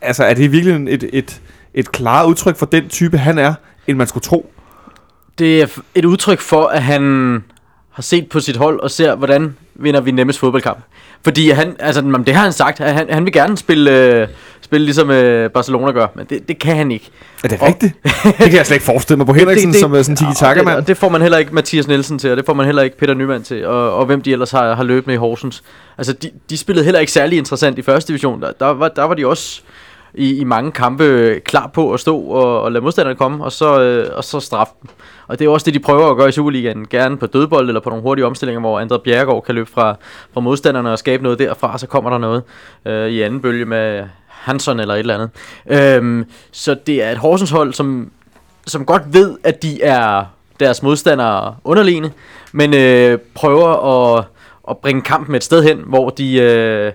altså, 0.00 0.24
er 0.24 0.34
det 0.34 0.52
virkelig 0.52 0.94
et, 0.94 1.10
et, 1.12 1.40
et 1.74 1.92
klart 1.92 2.26
udtryk 2.26 2.56
for 2.56 2.66
den 2.66 2.88
type, 2.88 3.18
han 3.18 3.38
er, 3.38 3.54
end 3.86 3.96
man 3.96 4.06
skulle 4.06 4.24
tro? 4.24 4.50
Det 5.38 5.62
er 5.62 5.66
et 5.94 6.04
udtryk 6.04 6.40
for, 6.40 6.66
at 6.66 6.82
han 6.82 7.42
har 7.92 8.02
set 8.02 8.28
på 8.28 8.40
sit 8.40 8.56
hold 8.56 8.80
og 8.80 8.90
ser, 8.90 9.14
hvordan 9.14 9.56
vinder 9.74 10.00
vi 10.00 10.10
nemmest 10.10 10.38
fodboldkamp. 10.38 10.78
Fordi 11.24 11.50
han, 11.50 11.76
altså, 11.78 12.22
det 12.26 12.34
har 12.34 12.42
han 12.42 12.52
sagt, 12.52 12.78
han, 12.78 13.06
han 13.10 13.24
vil 13.24 13.32
gerne 13.32 13.56
spille, 13.58 13.90
øh, 13.90 14.28
spille 14.60 14.84
ligesom 14.84 15.10
øh, 15.10 15.50
Barcelona 15.50 15.92
gør, 15.92 16.06
men 16.14 16.26
det, 16.30 16.48
det 16.48 16.58
kan 16.58 16.76
han 16.76 16.90
ikke. 16.92 17.10
Er 17.44 17.48
det 17.48 17.60
Og- 17.60 17.66
rigtigt? 17.68 17.94
det 18.04 18.34
kan 18.36 18.52
jeg 18.54 18.66
slet 18.66 18.74
ikke 18.76 18.84
forestille 18.86 19.16
mig 19.16 19.26
på 19.26 19.32
Henriksen, 19.40 19.74
som 19.74 19.94
er 19.94 20.02
sådan 20.02 20.12
en 20.12 20.16
tiki 20.16 20.30
taka 20.38 20.60
og, 20.60 20.66
det, 20.66 20.74
og 20.76 20.86
det 20.86 20.96
får 20.96 21.08
man 21.08 21.22
heller 21.22 21.38
ikke 21.38 21.54
Mathias 21.54 21.88
Nielsen 21.88 22.18
til, 22.18 22.30
og 22.30 22.36
det 22.36 22.46
får 22.46 22.54
man 22.54 22.66
heller 22.66 22.82
ikke 22.82 22.98
Peter 22.98 23.14
Nyman 23.14 23.42
til, 23.42 23.66
og, 23.66 23.94
og 23.96 24.06
hvem 24.06 24.22
de 24.22 24.32
ellers 24.32 24.50
har, 24.50 24.74
har 24.74 24.82
løbet 24.84 25.06
med 25.06 25.14
i 25.14 25.18
Horsens. 25.18 25.62
Altså, 25.98 26.12
de, 26.12 26.30
de 26.50 26.56
spillede 26.56 26.84
heller 26.84 27.00
ikke 27.00 27.12
særlig 27.12 27.38
interessant 27.38 27.78
i 27.78 27.82
første 27.82 28.08
division. 28.08 28.42
Der, 28.42 28.52
der, 28.60 28.66
var, 28.66 28.88
der 28.88 29.02
var 29.04 29.14
de 29.14 29.26
også 29.26 29.60
i, 30.14 30.36
i 30.40 30.44
mange 30.44 30.72
kampe 30.72 31.40
klar 31.44 31.66
på 31.66 31.92
at 31.92 32.00
stå 32.00 32.20
og, 32.20 32.62
og 32.62 32.72
lade 32.72 32.84
modstanderne 32.84 33.16
komme, 33.16 33.44
og 33.44 33.52
så, 33.52 33.82
øh, 33.82 34.10
og 34.16 34.24
så 34.24 34.40
straffe 34.40 34.72
dem. 34.82 34.90
Og 35.26 35.38
det 35.38 35.44
er 35.44 35.48
også 35.48 35.64
det, 35.64 35.74
de 35.74 35.78
prøver 35.80 36.10
at 36.10 36.16
gøre 36.16 36.28
i 36.28 36.32
Superligaen. 36.32 36.86
Gerne 36.90 37.16
på 37.16 37.26
dødbold 37.26 37.68
eller 37.68 37.80
på 37.80 37.88
nogle 37.90 38.02
hurtige 38.02 38.26
omstillinger, 38.26 38.60
hvor 38.60 38.80
Andre 38.80 38.98
Bjerregaard 38.98 39.44
kan 39.44 39.54
løbe 39.54 39.70
fra, 39.70 39.96
fra 40.34 40.40
modstanderne 40.40 40.92
og 40.92 40.98
skabe 40.98 41.22
noget 41.22 41.38
derfra, 41.38 41.72
og 41.72 41.80
så 41.80 41.86
kommer 41.86 42.10
der 42.10 42.18
noget 42.18 42.42
øh, 42.86 43.08
i 43.08 43.22
anden 43.22 43.40
bølge 43.40 43.64
med 43.64 44.04
Hanson 44.26 44.80
eller 44.80 44.94
et 44.94 44.98
eller 44.98 45.14
andet. 45.14 45.30
Øhm, 45.96 46.24
så 46.52 46.74
det 46.86 47.02
er 47.02 47.10
et 47.10 47.18
Horsens 47.18 47.50
hold, 47.50 47.72
som, 47.72 48.10
som 48.66 48.84
godt 48.86 49.02
ved, 49.06 49.36
at 49.44 49.62
de 49.62 49.82
er 49.82 50.24
deres 50.60 50.82
modstandere 50.82 51.56
underliggende, 51.64 52.10
men 52.52 52.74
øh, 52.74 53.18
prøver 53.34 53.68
at, 54.16 54.24
at 54.70 54.78
bringe 54.78 55.02
kampen 55.02 55.34
et 55.34 55.44
sted 55.44 55.62
hen, 55.62 55.82
hvor 55.86 56.10
de, 56.10 56.38
øh, 56.40 56.92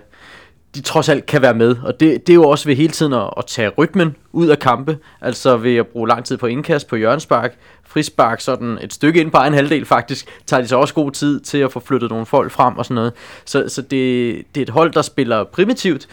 de 0.78 0.82
trods 0.82 1.08
alt 1.08 1.26
kan 1.26 1.42
være 1.42 1.54
med. 1.54 1.76
Og 1.82 2.00
det, 2.00 2.26
det 2.26 2.32
er 2.32 2.34
jo 2.34 2.48
også 2.48 2.68
ved 2.68 2.76
hele 2.76 2.92
tiden 2.92 3.12
at, 3.12 3.30
at 3.36 3.46
tage 3.46 3.68
rytmen 3.68 4.16
ud 4.32 4.46
af 4.46 4.58
kampe, 4.58 4.98
altså 5.20 5.56
ved 5.56 5.76
at 5.76 5.86
bruge 5.86 6.08
lang 6.08 6.24
tid 6.24 6.36
på 6.36 6.46
indkast, 6.46 6.88
på 6.88 6.96
hjørnspark, 6.96 7.58
frispark, 7.86 8.40
sådan 8.40 8.78
et 8.82 8.92
stykke 8.92 9.20
ind 9.20 9.30
på 9.30 9.36
egen 9.36 9.54
halvdel 9.54 9.84
faktisk, 9.84 10.28
tager 10.46 10.60
de 10.60 10.68
så 10.68 10.76
også 10.76 10.94
god 10.94 11.10
tid 11.10 11.40
til 11.40 11.58
at 11.58 11.72
få 11.72 11.80
flyttet 11.80 12.10
nogle 12.10 12.26
folk 12.26 12.52
frem 12.52 12.78
og 12.78 12.84
sådan 12.84 12.94
noget. 12.94 13.12
Så, 13.44 13.64
så 13.68 13.82
det, 13.82 14.44
det 14.54 14.60
er 14.60 14.62
et 14.62 14.70
hold, 14.70 14.92
der 14.92 15.02
spiller 15.02 15.44
primitivt, 15.44 16.08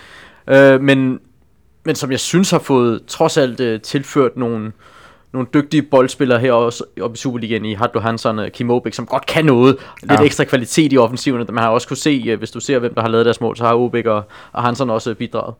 øh, 0.47 0.81
men, 0.81 1.19
men 1.85 1.95
som 1.95 2.11
jeg 2.11 2.19
synes 2.19 2.51
har 2.51 2.59
fået 2.59 3.01
trods 3.07 3.37
alt 3.37 3.59
øh, 3.59 3.81
tilført 3.81 4.37
nogle, 4.37 4.71
nogle 5.35 5.47
dygtige 5.53 5.81
boldspillere 5.81 6.39
her 6.39 6.51
også 6.51 6.83
oppe 7.01 7.15
i 7.15 7.17
Superligaen 7.17 7.65
i 7.65 7.73
Hadlo 7.73 7.99
Hansson 7.99 8.39
og 8.39 8.49
Kim 8.53 8.69
Obik, 8.69 8.93
som 8.93 9.05
godt 9.05 9.25
kan 9.25 9.45
noget. 9.45 9.75
Lidt 10.03 10.19
Ja. 10.19 10.25
ekstra 10.25 10.43
kvalitet 10.43 10.93
i 10.93 10.97
offensiven. 10.97 11.45
Man 11.51 11.63
har 11.63 11.69
også 11.69 11.87
kunne 11.87 11.97
se, 11.97 12.23
øh, 12.27 12.37
hvis 12.37 12.51
du 12.51 12.59
ser, 12.59 12.79
hvem 12.79 12.93
der 12.93 13.01
har 13.01 13.07
lavet 13.09 13.25
deres 13.25 13.41
mål, 13.41 13.57
så 13.57 13.63
har 13.63 13.75
Obik 13.75 14.05
og, 14.05 14.23
og 14.51 14.63
Hansson 14.63 14.89
også 14.89 15.13
bidraget. 15.13 15.53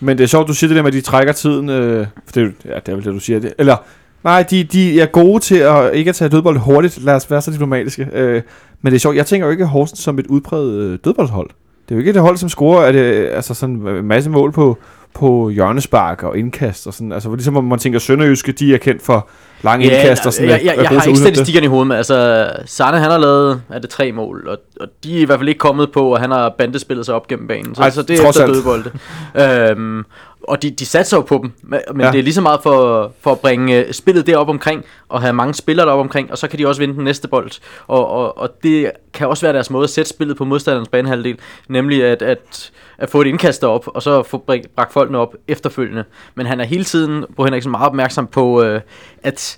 Men 0.00 0.18
det 0.18 0.24
er 0.24 0.28
sjovt, 0.28 0.48
du 0.48 0.54
siger 0.54 0.68
det 0.68 0.76
der 0.76 0.82
med, 0.82 0.88
at 0.88 0.94
de 0.94 1.00
trækker 1.00 1.32
tiden. 1.32 1.68
Øh, 1.70 2.06
for 2.26 2.32
det, 2.32 2.42
er 2.42 2.48
ja, 2.70 2.74
det 2.74 2.88
er 2.88 2.94
vel 2.96 3.04
det, 3.04 3.14
du 3.14 3.20
siger. 3.20 3.40
Det. 3.40 3.52
Eller, 3.58 3.76
nej, 4.24 4.42
de, 4.42 4.64
de 4.64 5.00
er 5.00 5.06
gode 5.06 5.40
til 5.40 5.56
at 5.56 5.94
ikke 5.94 6.08
at 6.08 6.14
tage 6.14 6.28
dødbold 6.28 6.58
hurtigt. 6.58 7.04
Lad 7.04 7.14
os 7.14 7.30
være 7.30 7.42
så 7.42 7.50
diplomatiske. 7.50 8.08
Øh, 8.12 8.42
men 8.82 8.90
det 8.92 8.96
er 8.96 9.00
sjovt, 9.00 9.16
jeg 9.16 9.26
tænker 9.26 9.46
jo 9.46 9.50
ikke 9.50 9.64
Horsens 9.66 9.98
som 10.00 10.18
et 10.18 10.26
udpræget 10.26 10.74
øh, 10.74 10.98
dødboldshold. 11.04 11.50
Det 11.88 11.90
er 11.90 11.94
jo 11.94 11.98
ikke 11.98 12.10
et 12.10 12.16
hold, 12.20 12.36
som 12.36 12.48
scorer 12.48 12.80
at, 12.84 12.94
øh, 12.94 13.36
altså 13.36 13.54
sådan 13.54 13.74
en 13.74 14.04
masse 14.04 14.30
mål 14.30 14.52
på, 14.52 14.78
på 15.14 15.48
hjørnespark 15.50 16.22
og 16.22 16.38
indkast. 16.38 16.86
Og 16.86 16.94
sådan. 16.94 17.12
Altså, 17.12 17.28
hvor 17.28 17.36
ligesom 17.36 17.56
om 17.56 17.64
man 17.64 17.78
tænker, 17.78 17.98
Sønderjyske, 17.98 18.52
de 18.52 18.74
er 18.74 18.78
kendt 18.78 19.02
for 19.02 19.28
lange 19.62 19.84
indkast 19.84 20.26
og 20.26 20.32
sådan. 20.32 20.48
jeg, 20.48 20.58
at- 20.58 20.64
jeg, 20.66 20.74
jeg, 20.76 20.82
jeg 20.92 21.00
har 21.00 21.06
ikke 21.06 21.18
statistikkerne 21.18 21.64
i 21.64 21.68
hovedet, 21.68 21.86
men 21.86 21.96
altså, 21.96 22.50
Sarne 22.66 22.98
han 22.98 23.10
har 23.10 23.18
lavet, 23.18 23.62
er 23.70 23.78
det 23.78 23.90
tre 23.90 24.12
mål, 24.12 24.48
og, 24.48 24.58
og 24.80 24.88
de 25.04 25.16
er 25.16 25.20
i 25.20 25.24
hvert 25.24 25.38
fald 25.38 25.48
ikke 25.48 25.58
kommet 25.58 25.92
på, 25.92 26.12
at 26.12 26.20
han 26.20 26.30
har 26.30 26.54
bandespillet 26.58 27.06
sig 27.06 27.14
op 27.14 27.28
gennem 27.28 27.48
banen. 27.48 27.74
Så, 27.74 27.82
Ej, 27.82 27.90
så 27.90 28.02
det 28.02 28.20
er 28.20 28.28
efter 28.28 28.46
dødbolde. 28.46 28.90
øhm, 29.70 30.04
og 30.48 30.62
de, 30.62 30.70
de 30.70 30.86
satser 30.86 31.16
jo 31.16 31.20
på 31.22 31.38
dem, 31.42 31.52
men 31.62 32.00
Ja. 32.00 32.10
det 32.10 32.18
er 32.18 32.22
lige 32.22 32.34
så 32.34 32.40
meget 32.40 32.60
for, 32.62 33.12
for 33.20 33.32
at 33.32 33.40
bringe 33.40 33.84
øh, 33.86 33.92
spillet 33.92 34.26
derop 34.26 34.48
omkring, 34.48 34.84
og 35.08 35.20
have 35.20 35.32
mange 35.32 35.54
spillere 35.54 35.86
derop 35.86 36.00
omkring, 36.00 36.30
og 36.30 36.38
så 36.38 36.48
kan 36.48 36.58
de 36.58 36.66
også 36.68 36.80
vinde 36.80 36.94
den 36.94 37.04
næste 37.04 37.28
bold. 37.28 37.50
Og, 37.86 38.06
og, 38.08 38.38
og 38.38 38.50
det 38.62 38.90
kan 39.14 39.28
også 39.28 39.46
være 39.46 39.52
deres 39.52 39.70
måde 39.70 39.84
at 39.84 39.90
sætte 39.90 40.08
spillet 40.08 40.36
på 40.36 40.44
modstanderens 40.44 40.88
banehalvdel, 40.88 41.38
nemlig 41.68 42.04
at, 42.04 42.22
at, 42.22 42.70
at 42.98 43.10
få 43.10 43.20
et 43.20 43.26
indkast 43.26 43.64
op, 43.64 43.88
og 43.94 44.02
så 44.02 44.22
få 44.22 44.38
bragt 44.76 44.92
folkene 44.92 45.18
op 45.18 45.34
efterfølgende. 45.48 46.04
Men 46.34 46.46
han 46.46 46.60
er 46.60 46.64
hele 46.64 46.84
tiden, 46.84 47.24
Bo 47.36 47.44
Henriksen, 47.44 47.70
meget 47.70 47.86
opmærksom 47.86 48.26
på, 48.26 48.62
øh, 48.62 48.80
at 49.22 49.56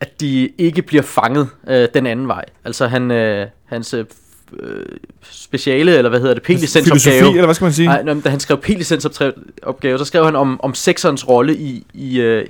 at 0.00 0.20
de 0.20 0.50
ikke 0.58 0.82
bliver 0.82 1.02
fanget 1.02 1.48
øh, 1.68 1.88
den 1.94 2.06
anden 2.06 2.28
vej. 2.28 2.44
Altså 2.64 2.86
han, 2.86 3.10
øh, 3.10 3.46
hans 3.66 3.94
øh, 4.60 4.86
speciale, 5.22 5.96
eller 5.96 6.08
hvad 6.08 6.20
hedder 6.20 6.34
det, 6.34 6.42
P-licensopgave. 6.42 7.00
Filosofi, 7.00 7.28
eller 7.28 7.44
hvad 7.44 7.54
skal 7.54 7.64
man 7.64 7.72
sige? 7.72 7.86
Nej, 7.86 8.02
nå, 8.02 8.14
men 8.14 8.22
da 8.22 8.28
han 8.28 8.40
skrev 8.40 8.58
P-licensopgave, 8.58 9.98
så 9.98 10.04
skrev 10.04 10.24
han 10.24 10.36
om, 10.36 10.60
om 10.62 10.74
sekserens 10.74 11.28
rolle 11.28 11.56
i, 11.56 11.86
i, 11.94 12.20
øh, 12.20 12.46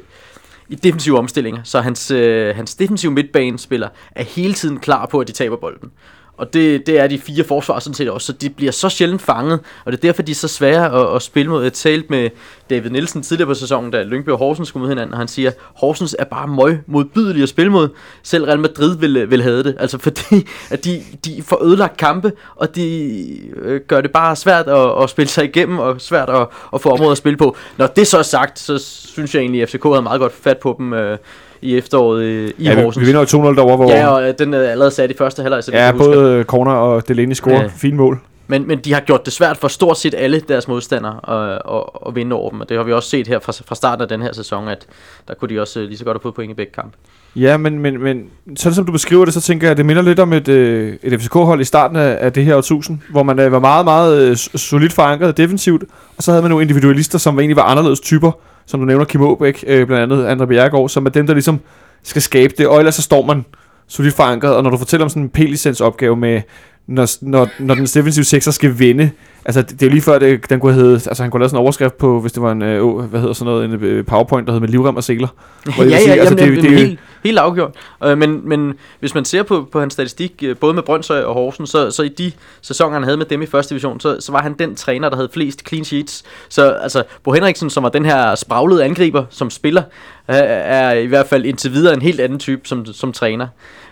i 0.69 0.75
defensive 0.75 1.19
omstillinger. 1.19 1.61
Så 1.65 1.81
hans, 1.81 2.11
øh, 2.11 2.57
hans 2.57 2.75
defensive 2.75 3.13
midtbanespiller 3.13 3.89
er 4.11 4.25
hele 4.25 4.55
tiden 4.55 4.79
klar 4.79 5.07
på, 5.07 5.21
at 5.21 5.29
de 5.29 5.33
taber 5.33 5.57
bolden. 5.57 5.91
Og 6.37 6.53
det, 6.53 6.87
det 6.87 7.01
er 7.01 7.07
de 7.07 7.19
fire 7.19 7.45
forsvar 7.45 7.79
sådan 7.79 7.95
set 7.95 8.11
også, 8.11 8.27
så 8.27 8.33
de 8.33 8.51
bliver 8.51 8.73
så 8.73 8.89
sjældent 8.89 9.23
fanget, 9.23 9.61
og 9.85 9.93
det 9.93 9.99
er 9.99 10.01
derfor, 10.01 10.23
de 10.23 10.33
er 10.33 10.37
så 10.37 10.49
svære 10.49 11.01
at, 11.01 11.17
at 11.17 11.23
spille 11.23 11.51
mod. 11.51 11.63
Jeg 11.63 11.73
talte 11.73 12.07
med 12.11 12.31
David 12.71 12.91
Nielsen 12.91 13.23
tidligere 13.23 13.47
på 13.47 13.55
sæsonen, 13.55 13.91
da 13.91 14.03
Lyngby 14.03 14.29
og 14.29 14.39
Horsens 14.39 14.69
skulle 14.69 14.81
mod 14.81 14.89
hinanden, 14.89 15.13
og 15.13 15.19
han 15.19 15.29
siger, 15.29 15.51
Horsens 15.75 16.17
er 16.19 16.25
bare 16.25 16.49
møg 16.49 16.81
modbydelig 16.87 17.43
at 17.43 17.49
spille 17.49 17.73
mod. 17.73 17.89
Selv 18.23 18.45
Real 18.45 18.61
Madrid 18.61 18.97
vil, 18.99 19.31
vil 19.31 19.43
have 19.43 19.63
det, 19.63 19.77
altså 19.79 19.99
fordi 20.09 20.47
at 20.71 20.85
de, 20.85 21.03
de 21.25 21.43
får 21.43 21.65
ødelagt 21.65 21.97
kampe, 21.97 22.33
og 22.57 22.77
de 22.77 23.17
øh, 23.57 23.81
gør 23.81 24.01
det 24.01 24.11
bare 24.11 24.37
svært 24.37 24.69
at, 24.69 25.03
at 25.03 25.11
spille 25.11 25.29
sig 25.29 25.45
igennem, 25.45 25.79
og 25.79 26.01
svært 26.01 26.31
at, 26.31 26.47
at 26.75 26.81
få 26.81 26.91
områder 26.91 27.13
at 27.13 27.19
spille 27.19 27.37
på. 27.37 27.57
Når 27.77 27.87
det 27.87 28.07
så 28.07 28.19
er 28.19 28.23
sagt, 28.23 28.59
så 28.59 28.79
synes 28.79 29.35
jeg 29.35 29.41
egentlig, 29.41 29.63
at 29.63 29.69
FCK 29.69 29.85
havde 29.85 30.03
meget 30.03 30.21
godt 30.21 30.33
fat 30.33 30.59
på 30.59 30.75
dem 30.79 30.93
øh, 30.93 31.19
i 31.63 31.77
efteråret 31.77 32.23
øh, 32.23 32.51
i 32.59 32.65
Ja, 32.65 32.75
vi, 32.75 32.83
Horsens. 32.83 33.01
vi 33.01 33.07
vinder 33.07 33.21
jo 33.21 33.51
2-0 33.51 33.57
derovre, 33.57 33.77
hvor 33.77 33.91
Ja, 33.91 34.07
og 34.09 34.29
øh, 34.29 34.35
den 34.39 34.55
er 34.55 34.61
allerede 34.63 34.91
sat 34.91 35.11
i 35.11 35.15
første 35.19 35.43
halvleg, 35.43 35.65
så 35.65 35.71
ja, 35.75 35.93
både 35.99 36.45
corner 36.45 36.73
og 36.73 37.09
Delaney 37.09 37.35
scorer. 37.35 37.63
Ja. 37.63 37.71
Fine 37.77 37.97
mål. 37.97 38.21
Men, 38.47 38.67
men 38.69 38.79
de 38.79 38.93
har 38.95 39.01
gjort 39.01 39.25
det 39.25 39.33
svært 39.33 39.57
for 39.57 39.69
stort 39.69 39.99
set 39.99 40.15
alle 40.19 40.41
deres 40.41 40.69
modstandere 40.69 41.21
at, 41.29 41.63
at, 41.75 41.83
at 42.07 42.15
vinde 42.15 42.37
over 42.37 42.51
dem, 42.51 42.61
og 42.61 42.69
det 42.69 42.77
har 42.77 42.85
vi 42.85 42.93
også 42.93 43.09
set 43.11 43.27
her 43.27 43.39
fra, 43.39 43.53
fra 43.67 43.75
starten 43.75 44.03
af 44.03 44.09
den 44.09 44.23
her 44.23 44.33
sæson, 44.33 44.69
at 44.69 44.87
der 45.29 45.35
kunne 45.35 45.49
de 45.49 45.61
også 45.61 45.81
øh, 45.81 45.87
lige 45.87 45.99
så 45.99 46.05
godt 46.05 46.15
have 46.15 46.23
fået 46.23 46.35
point 46.35 46.51
i 46.51 46.55
begge 46.55 46.73
kampe. 46.73 46.97
Ja, 47.37 47.57
men, 47.57 47.79
men, 47.79 48.03
men 48.03 48.23
sådan 48.57 48.75
som 48.75 48.85
du 48.87 48.93
beskriver 48.93 49.25
det, 49.25 49.35
så 49.35 49.41
tænker 49.41 49.67
jeg, 49.67 49.71
at 49.71 49.77
det 49.77 49.87
minder 49.87 50.03
lidt 50.03 50.19
om 50.19 50.33
et, 50.33 50.49
øh, 50.49 50.95
et 51.03 51.21
FCK-hold 51.21 51.61
i 51.61 51.65
starten 51.65 51.97
af, 51.97 52.19
af 52.21 52.33
det 52.33 52.45
her 52.45 52.57
årtusind, 52.57 52.99
hvor 53.11 53.23
man 53.23 53.39
øh, 53.39 53.53
var 53.53 53.59
meget, 53.59 53.85
meget 53.85 54.23
øh, 54.31 54.37
solidt 54.37 54.93
forankret 54.93 55.37
defensivt, 55.37 55.85
og 56.17 56.23
så 56.23 56.31
havde 56.31 56.43
man 56.43 56.51
nogle 56.51 56.63
individualister, 56.63 57.19
som 57.19 57.39
egentlig 57.39 57.57
var 57.57 57.63
anderledes 57.63 58.01
typer, 58.01 58.33
som 58.67 58.81
du 58.81 58.87
nævner 58.87 59.05
Kim 59.05 59.23
Aabæk, 59.23 59.65
øh, 59.67 59.87
blandt 59.87 60.13
andet 60.13 60.27
Andre 60.27 60.47
Bjerregaard, 60.47 60.89
som 60.89 61.07
er 61.07 61.11
dem, 61.11 61.27
der 61.27 61.35
ligesom 61.35 61.61
skal 62.03 62.23
skabe 62.23 62.55
det, 62.59 62.67
og 62.67 62.79
ellers 62.79 62.95
så 62.95 63.03
står 63.03 63.27
man 63.27 63.45
solidt 63.89 64.15
forankret, 64.15 64.55
og 64.57 64.63
når 64.63 64.71
du 64.71 64.77
fortæller 64.77 65.05
om 65.05 65.09
sådan 65.09 65.23
en 65.23 65.29
P-licens 65.29 65.81
opgave 65.81 66.17
med, 66.17 66.41
når, 66.87 67.09
når, 67.21 67.49
når 67.59 67.75
den 67.75 67.85
defensive 67.87 68.25
sekser 68.25 68.51
skal 68.51 68.79
vinde, 68.79 69.11
altså 69.45 69.63
det, 69.63 69.71
det 69.71 69.83
er 69.83 69.87
jo 69.87 69.91
lige 69.93 70.03
før, 70.03 70.19
det, 70.19 70.51
den 70.51 70.61
kunne 70.61 70.75
hedde, 70.75 70.95
altså 70.95 71.23
han 71.23 71.31
kunne 71.31 71.41
lave 71.41 71.49
sådan 71.49 71.59
en 71.59 71.63
overskrift 71.63 71.99
på, 71.99 72.21
hvis 72.21 72.33
det 72.33 72.43
var 72.43 72.53
en, 72.53 72.63
øh, 72.63 72.95
hvad 72.99 73.21
hedder 73.21 73.35
sådan 73.35 73.53
noget, 73.53 73.65
en 73.65 73.73
øh, 73.85 74.05
powerpoint, 74.05 74.47
der 74.47 74.53
hed 74.53 74.61
med 74.61 74.69
livrem 74.69 74.97
og 74.97 75.05
seler. 75.05 75.29
Hvor 75.65 75.73
ja, 75.79 75.85
det 75.85 75.91
ja, 75.91 75.99
sige, 75.99 76.13
altså, 76.21 76.35
jamen, 76.39 76.55
det- 76.57 76.63
det, 76.63 76.71
det 76.79 76.91
jo- 76.93 76.97
helt, 77.25 77.39
afgjort. 77.39 77.75
Øh, 78.05 78.19
men, 78.19 78.49
men 78.49 78.75
hvis 79.01 79.15
man 79.15 79.25
ser 79.25 79.43
på, 79.43 79.69
på 79.73 79.81
hans 79.81 79.93
statistik, 79.93 80.33
øh, 80.43 80.57
både 80.57 80.75
med 80.75 80.83
Brøndshøj 80.83 81.23
og 81.23 81.35
Horsen, 81.35 81.67
så, 81.67 81.91
så 81.91 82.03
i 82.03 82.09
de 82.09 82.33
sæsoner, 82.63 82.95
han 82.95 83.03
havde 83.03 83.17
med 83.17 83.27
dem 83.27 83.43
i 83.43 83.47
første 83.47 83.71
division, 83.71 84.01
så, 84.01 84.17
så 84.21 84.33
var 84.33 84.43
han 84.43 84.55
den 84.59 84.75
træner, 84.75 85.09
der 85.09 85.17
havde 85.17 85.29
flest 85.33 85.69
clean 85.69 85.85
sheets. 85.85 86.25
Så 86.49 86.71
altså, 86.71 87.03
Bo 87.23 87.33
Henriksen, 87.33 87.71
som 87.71 87.83
var 87.83 87.89
den 87.89 88.05
her 88.05 88.35
spraglede 88.35 88.85
angriber, 88.85 89.25
som 89.31 89.51
spiller, 89.51 89.83
øh, 90.29 90.37
er 90.39 90.93
i 90.93 91.07
hvert 91.07 91.27
fald 91.27 91.45
indtil 91.45 91.73
videre 91.73 91.95
en 91.95 92.03
helt 92.03 92.21
anden 92.21 92.39
type 92.39 92.69
som, 92.69 92.87
som 92.87 93.13
træner. 93.13 93.49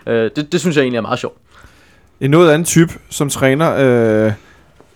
Øh, 0.07 0.31
det, 0.35 0.51
det 0.51 0.59
synes 0.59 0.75
jeg 0.75 0.83
egentlig 0.83 0.97
er 0.97 1.01
meget 1.01 1.19
sjovt. 1.19 1.37
en 2.21 2.31
noget 2.31 2.51
anden 2.51 2.65
type 2.65 2.93
som 3.09 3.29
træner. 3.29 3.73
Øh, 4.25 4.31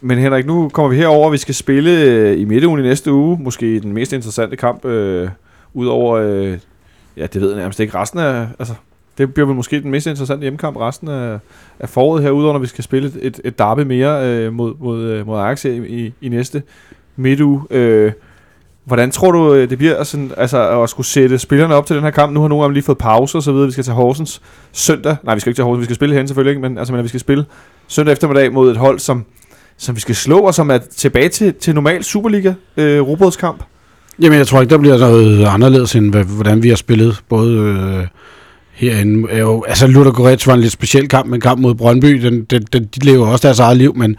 men 0.01 0.17
Henrik, 0.17 0.45
nu 0.45 0.69
kommer 0.69 0.89
vi 0.89 0.97
herover. 0.97 1.29
Vi 1.29 1.37
skal 1.37 1.55
spille 1.55 2.01
øh, 2.01 2.39
i 2.39 2.45
midtugen 2.45 2.79
i 2.79 2.83
næste 2.83 3.11
uge. 3.11 3.37
Måske 3.41 3.79
den 3.79 3.93
mest 3.93 4.13
interessante 4.13 4.55
kamp. 4.55 4.85
Øh, 4.85 5.29
Udover, 5.73 6.17
øh, 6.17 6.57
ja, 7.17 7.25
det 7.25 7.41
ved 7.41 7.49
jeg 7.49 7.59
nærmest 7.59 7.79
ikke. 7.79 7.97
Resten 7.97 8.19
af, 8.19 8.47
altså, 8.59 8.73
det 9.17 9.33
bliver 9.33 9.47
vel 9.47 9.55
måske 9.55 9.81
den 9.81 9.91
mest 9.91 10.07
interessante 10.07 10.41
hjemmekamp 10.41 10.77
resten 10.77 11.07
af, 11.07 11.39
af 11.79 11.89
foråret 11.89 12.23
her, 12.23 12.31
udover 12.31 12.53
når 12.53 12.59
vi 12.59 12.67
skal 12.67 12.83
spille 12.83 13.11
et, 13.21 13.41
et, 13.43 13.59
derby 13.59 13.79
mere 13.79 14.27
øh, 14.27 14.53
mod, 14.53 14.73
mod, 14.79 15.03
øh, 15.03 15.27
mod 15.27 15.39
Ajax 15.39 15.65
i, 15.65 16.05
i, 16.05 16.13
i 16.21 16.29
næste 16.29 16.63
midtuge. 17.15 17.63
Øh, 17.69 18.11
hvordan 18.85 19.11
tror 19.11 19.31
du, 19.31 19.53
øh, 19.53 19.69
det 19.69 19.77
bliver 19.77 20.03
sådan, 20.03 20.31
altså, 20.37 20.81
at 20.83 20.89
skulle 20.89 21.07
sætte 21.07 21.39
spillerne 21.39 21.75
op 21.75 21.85
til 21.85 21.95
den 21.95 22.03
her 22.03 22.11
kamp? 22.11 22.33
Nu 22.33 22.41
har 22.41 22.47
nogle 22.47 22.63
af 22.63 22.69
dem 22.69 22.73
lige 22.73 22.83
fået 22.83 22.97
pause 22.97 23.37
og 23.37 23.43
så 23.43 23.51
videre. 23.51 23.65
Vi 23.65 23.71
skal 23.71 23.83
til 23.83 23.93
Horsens 23.93 24.41
søndag. 24.71 25.15
Nej, 25.23 25.33
vi 25.33 25.39
skal 25.39 25.49
ikke 25.49 25.57
til 25.57 25.63
Horsens, 25.63 25.79
vi 25.79 25.85
skal 25.85 25.95
spille 25.95 26.15
hen 26.15 26.27
selvfølgelig, 26.27 26.51
ikke? 26.51 26.61
men 26.61 26.77
altså, 26.77 26.93
men 26.93 27.03
vi 27.03 27.07
skal 27.07 27.19
spille 27.19 27.45
søndag 27.87 28.11
eftermiddag 28.11 28.53
mod 28.53 28.71
et 28.71 28.77
hold, 28.77 28.99
som, 28.99 29.25
som 29.77 29.95
vi 29.95 30.01
skal 30.01 30.15
slå, 30.15 30.39
og 30.39 30.53
som 30.53 30.71
er 30.71 30.77
tilbage 30.77 31.29
til, 31.29 31.53
til 31.53 31.75
normal 31.75 32.03
Superliga 32.03 32.53
øh. 32.77 33.01
Jamen, 34.21 34.37
jeg 34.37 34.47
tror 34.47 34.61
ikke, 34.61 34.71
der 34.71 34.77
bliver 34.77 34.97
noget 34.97 35.45
anderledes, 35.45 35.95
end 35.95 36.15
hvordan 36.15 36.63
vi 36.63 36.69
har 36.69 36.75
spillet. 36.75 37.23
Både 37.29 37.57
øh, 37.57 38.07
herinde. 38.75 39.29
Er 39.29 39.39
jo, 39.39 39.63
altså, 39.67 39.87
Luther 39.87 40.11
Goretz 40.11 40.47
var 40.47 40.53
en 40.53 40.59
lidt 40.59 40.71
speciel 40.71 41.07
kamp, 41.07 41.29
men 41.29 41.41
kamp 41.41 41.61
mod 41.61 41.75
Brøndby, 41.75 42.07
den, 42.07 42.43
den, 42.43 42.63
den, 42.73 42.83
de 42.95 43.05
lever 43.05 43.27
også 43.27 43.47
deres 43.47 43.59
eget 43.59 43.77
liv, 43.77 43.95
men 43.95 44.15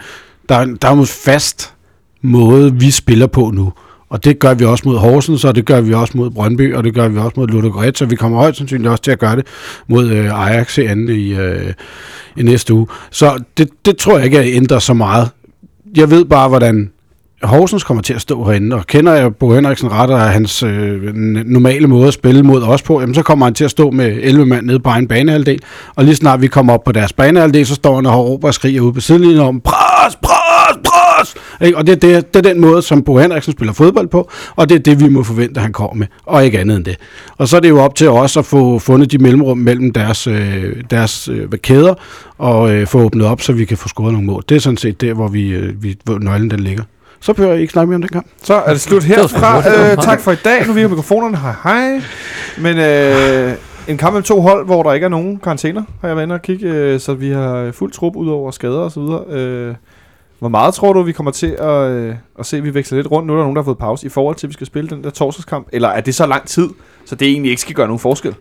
der, 0.49 0.65
der 0.65 0.89
er 0.89 0.95
jo 0.95 1.01
en 1.01 1.07
fast 1.07 1.75
måde, 2.23 2.75
vi 2.75 2.91
spiller 2.91 3.27
på 3.27 3.51
nu. 3.55 3.73
Og 4.09 4.25
det 4.25 4.39
gør 4.39 4.55
vi 4.55 4.65
også 4.65 4.83
mod 4.87 4.99
Horsens, 4.99 5.45
og 5.45 5.55
det 5.55 5.65
gør 5.67 5.81
vi 5.81 5.95
også 5.95 6.13
mod 6.17 6.31
Brøndby, 6.31 6.75
og 6.75 6.85
det 6.85 6.95
gør 6.95 7.09
vi 7.09 7.19
også 7.19 7.33
mod 7.37 7.49
Ludogorets, 7.49 8.03
og 8.03 8.11
vi 8.11 8.17
kommer 8.17 8.39
højst 8.39 8.59
sandsynligt 8.59 8.91
også 8.91 9.03
til 9.03 9.11
at 9.11 9.19
gøre 9.19 9.37
det 9.37 9.47
mod 9.89 10.11
øh, 10.11 10.47
Ajax 10.47 10.79
i, 10.79 10.85
anden 10.85 11.09
i, 11.09 11.35
øh, 11.35 11.73
i 12.37 12.43
næste 12.43 12.75
uge. 12.75 12.87
Så 13.11 13.43
det, 13.57 13.69
det 13.85 13.97
tror 13.97 14.17
jeg 14.19 14.25
ikke 14.25 14.57
ændrer 14.57 14.79
så 14.79 14.95
meget. 14.95 15.29
Jeg 15.97 16.11
ved 16.11 16.25
bare, 16.25 16.49
hvordan 16.49 16.91
Horsens 17.43 17.85
kommer 17.85 18.03
til 18.03 18.15
at 18.15 18.21
stå 18.21 18.45
herinde, 18.45 18.77
og 18.77 18.87
kender 18.87 19.15
jeg 19.15 19.37
Bo 19.37 19.55
Henriksen 19.55 19.93
ret 19.93 20.11
og 20.11 20.21
hans 20.21 20.63
øh, 20.63 21.15
normale 21.47 21.87
måde 21.87 22.07
at 22.09 22.15
spille 22.15 22.43
mod 22.43 22.63
os 22.63 22.83
på, 22.83 23.01
jamen 23.01 23.15
så 23.15 23.23
kommer 23.23 23.47
han 23.47 23.55
til 23.55 23.65
at 23.65 23.71
stå 23.71 23.91
med 23.91 24.19
11 24.23 24.47
mand 24.47 24.67
nede 24.67 24.81
på 24.81 24.89
egen 24.89 25.09
banehalvdel, 25.09 25.61
og 25.97 26.05
lige 26.05 26.17
snart 26.17 26.43
vi 26.43 26.47
kommer 26.47 26.73
op 26.73 26.85
på 26.85 26.93
deres 26.93 27.13
banehalvdel, 27.13 27.67
så 27.67 27.75
står 27.75 27.95
han 27.95 28.07
og 28.07 28.27
råber 28.27 28.49
og 28.49 28.55
skriger 28.55 28.81
ude 28.81 28.93
på 28.93 29.01
sidelinjen 29.01 29.41
om, 29.41 29.61
pres, 29.61 30.17
pres, 30.23 30.77
pres! 30.85 31.35
Ikke? 31.67 31.79
Og 31.79 31.87
det, 31.87 32.03
det, 32.03 32.35
det 32.35 32.47
er 32.47 32.53
den 32.53 32.61
måde, 32.61 32.83
som 32.83 33.03
Bo 33.03 33.19
Henriksen 33.19 33.53
spiller 33.53 33.73
fodbold 33.73 34.09
på, 34.09 34.31
og 34.57 34.69
det 34.69 34.75
er 34.75 34.79
det, 34.79 35.01
vi 35.01 35.09
må 35.09 35.23
forvente, 35.23 35.59
at 35.59 35.63
han 35.63 35.73
kommer 35.73 35.95
med, 35.95 36.07
og 36.27 36.45
ikke 36.45 36.61
andet 36.61 36.77
end 36.77 36.85
det. 36.85 36.97
Og 37.39 37.49
så 37.49 37.57
er 37.57 37.61
det 37.61 37.69
jo 37.69 37.81
op 37.81 37.95
til 37.95 38.09
os 38.09 38.37
at 38.37 38.45
få 38.45 38.79
fundet 38.79 39.13
de 39.13 39.19
mellemrum 39.19 39.59
mellem 39.59 39.93
deres, 39.93 40.27
øh, 40.27 40.83
deres 40.91 41.29
øh, 41.29 41.49
kæder, 41.63 41.95
og 42.39 42.73
øh, 42.75 42.87
få 42.87 43.01
åbnet 43.01 43.27
op, 43.27 43.41
så 43.41 43.53
vi 43.53 43.65
kan 43.65 43.77
få 43.77 43.89
scoret 43.89 44.13
nogle 44.13 44.27
mål. 44.27 44.43
Det 44.49 44.55
er 44.55 44.61
sådan 44.61 44.77
set 44.77 45.01
der, 45.01 45.15
hvor, 45.15 45.29
vi, 45.29 45.49
øh, 45.49 45.83
vi, 45.83 45.97
hvor 46.05 46.19
nøglen 46.19 46.51
den 46.51 46.61
ligger. 46.61 46.83
Så 47.27 47.33
behøver 47.33 47.53
jeg 47.53 47.61
ikke 47.61 47.73
snakke 47.73 47.87
mere 47.89 47.95
om 47.95 48.01
den 48.03 48.09
kamp. 48.09 48.27
Så 48.43 48.55
er 48.55 48.71
det 48.73 48.81
slut 48.81 49.03
herfra. 49.05 49.59
Øh, 49.59 49.97
tak 49.97 50.21
for 50.21 50.33
i 50.33 50.37
dag. 50.45 50.67
Nu 50.67 50.71
er 50.73 50.75
vi 50.75 50.83
på 50.83 50.89
mikrofonerne. 50.89 51.37
Hej 51.37 51.55
hej. 51.65 52.01
Men 52.59 52.79
øh, 52.79 53.53
en 53.89 53.97
kamp 53.97 54.13
mellem 54.13 54.23
to 54.25 54.41
hold, 54.41 54.67
hvor 54.67 54.83
der 54.83 54.93
ikke 54.93 55.05
er 55.05 55.09
nogen 55.09 55.37
karantæner, 55.39 55.83
har 56.01 56.09
jeg 56.09 56.17
været 56.17 56.27
inde 56.27 56.35
og 56.35 56.43
kigge. 56.43 56.67
Øh, 56.69 57.01
så 57.01 57.15
vi 57.15 57.31
har 57.31 57.71
fuld 57.73 57.93
trup 57.93 58.17
ud 58.17 58.29
over 58.29 58.51
skader 58.51 58.79
og 58.79 58.93
så 58.93 59.01
videre. 59.01 59.25
Øh, 59.41 59.75
hvor 60.39 60.49
meget 60.49 60.75
tror 60.75 60.93
du, 60.93 61.03
vi 61.03 61.13
kommer 61.13 61.31
til 61.33 61.57
at, 61.59 61.91
øh, 61.91 62.15
at 62.39 62.47
se, 62.47 62.57
at 62.57 62.65
vi 62.65 62.75
veksler 62.75 62.97
lidt 62.99 63.11
rundt? 63.11 63.27
Nu 63.27 63.33
er 63.33 63.37
der 63.37 63.45
nogen, 63.45 63.57
der 63.57 63.63
har 63.63 63.65
fået 63.65 63.79
pause 63.79 64.07
i 64.07 64.11
forhold 64.11 64.37
til, 64.37 64.47
at 64.47 64.49
vi 64.49 64.53
skal 64.55 64.67
spille 64.67 64.91
den 64.91 65.05
der 65.05 65.11
torsdagskamp. 65.11 65.67
Eller 65.73 65.89
er 65.89 66.01
det 66.01 66.15
så 66.15 66.27
lang 66.27 66.47
tid, 66.47 66.69
så 67.07 67.15
det 67.15 67.29
egentlig 67.29 67.51
ikke 67.51 67.63
skal 67.63 67.75
gøre 67.75 67.87
nogen 67.87 68.01
forskel? 68.01 68.35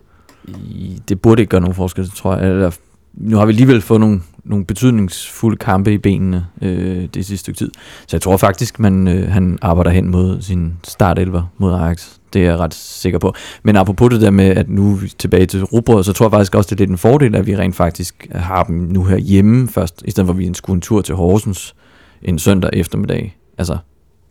I- 0.48 1.02
Det 1.08 1.20
burde 1.20 1.42
ikke 1.42 1.50
gøre 1.50 1.60
nogen 1.60 1.74
forskel, 1.74 2.10
tror 2.10 2.36
jeg. 2.36 2.48
Eller, 2.50 2.70
nu 3.14 3.36
har 3.36 3.46
vi 3.46 3.50
alligevel 3.50 3.80
fået 3.82 4.00
nogle, 4.00 4.20
nogle 4.46 4.64
betydningsfulde 4.64 5.56
kampe 5.56 5.92
i 5.92 5.98
benene 5.98 6.46
øh, 6.62 7.08
det 7.14 7.26
sidste 7.26 7.36
stykke 7.36 7.58
tid. 7.58 7.70
Så 8.06 8.16
jeg 8.16 8.20
tror 8.20 8.36
faktisk, 8.36 8.80
man, 8.80 9.08
øh, 9.08 9.32
han 9.32 9.58
arbejder 9.62 9.90
hen 9.90 10.08
mod 10.08 10.42
sin 10.42 10.74
startelver 10.84 11.42
mod 11.58 11.74
Ajax. 11.74 12.08
Det 12.32 12.42
er 12.42 12.50
jeg 12.50 12.58
ret 12.58 12.74
sikker 12.74 13.18
på. 13.18 13.34
Men 13.62 13.76
apropos 13.76 14.10
det 14.10 14.20
der 14.20 14.30
med, 14.30 14.44
at 14.44 14.68
nu 14.68 14.92
er 14.92 14.96
vi 14.96 15.08
tilbage 15.18 15.46
til 15.46 15.64
rugbrød, 15.64 16.04
så 16.04 16.12
tror 16.12 16.26
jeg 16.26 16.32
faktisk 16.32 16.54
også, 16.54 16.68
det 16.68 16.76
er 16.76 16.78
lidt 16.78 16.90
en 16.90 16.98
fordel, 16.98 17.34
at 17.34 17.46
vi 17.46 17.56
rent 17.56 17.76
faktisk 17.76 18.26
har 18.34 18.64
dem 18.64 18.76
nu 18.76 19.04
her 19.04 19.16
hjemme 19.16 19.68
først, 19.68 20.02
i 20.04 20.10
stedet 20.10 20.26
for 20.26 20.32
at 20.32 20.38
vi 20.38 20.54
skulle 20.54 20.74
en 20.74 20.80
tur 20.80 21.02
til 21.02 21.14
Horsens 21.14 21.74
en 22.22 22.38
søndag 22.38 22.70
eftermiddag. 22.72 23.36
Altså, 23.58 23.76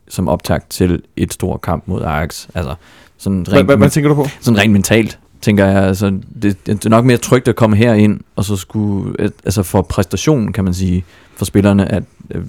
som 0.10 0.28
optakt 0.28 0.70
til 0.70 1.02
et 1.16 1.34
stort 1.34 1.62
kamp 1.62 1.84
mod 1.88 2.02
Ajax. 2.02 2.48
Altså, 2.56 2.76
sådan 3.18 3.42
Hvad, 3.42 3.54
rent, 3.58 3.68
hvad, 3.68 3.78
hvad 3.78 3.90
tænker 3.90 4.10
du 4.10 4.16
på? 4.16 4.26
sådan 4.40 4.60
rent 4.60 4.74
mentalt, 4.74 5.20
tænker 5.46 5.66
jeg, 5.66 5.84
altså, 5.84 6.14
det, 6.42 6.68
det 6.68 6.86
er 6.86 6.90
nok 6.90 7.06
mere 7.06 7.18
trygt 7.18 7.48
at 7.48 7.56
komme 7.56 7.76
herind, 7.76 8.20
og 8.36 8.46
så 8.46 8.56
skulle, 8.56 9.14
altså 9.46 9.64
for 9.64 9.82
præstationen, 9.82 10.54
kan 10.54 10.64
man 10.64 10.74
sige, 10.74 11.04
for 11.36 11.46
spillerne, 11.46 11.92
at 11.92 12.04
øh, 12.32 12.44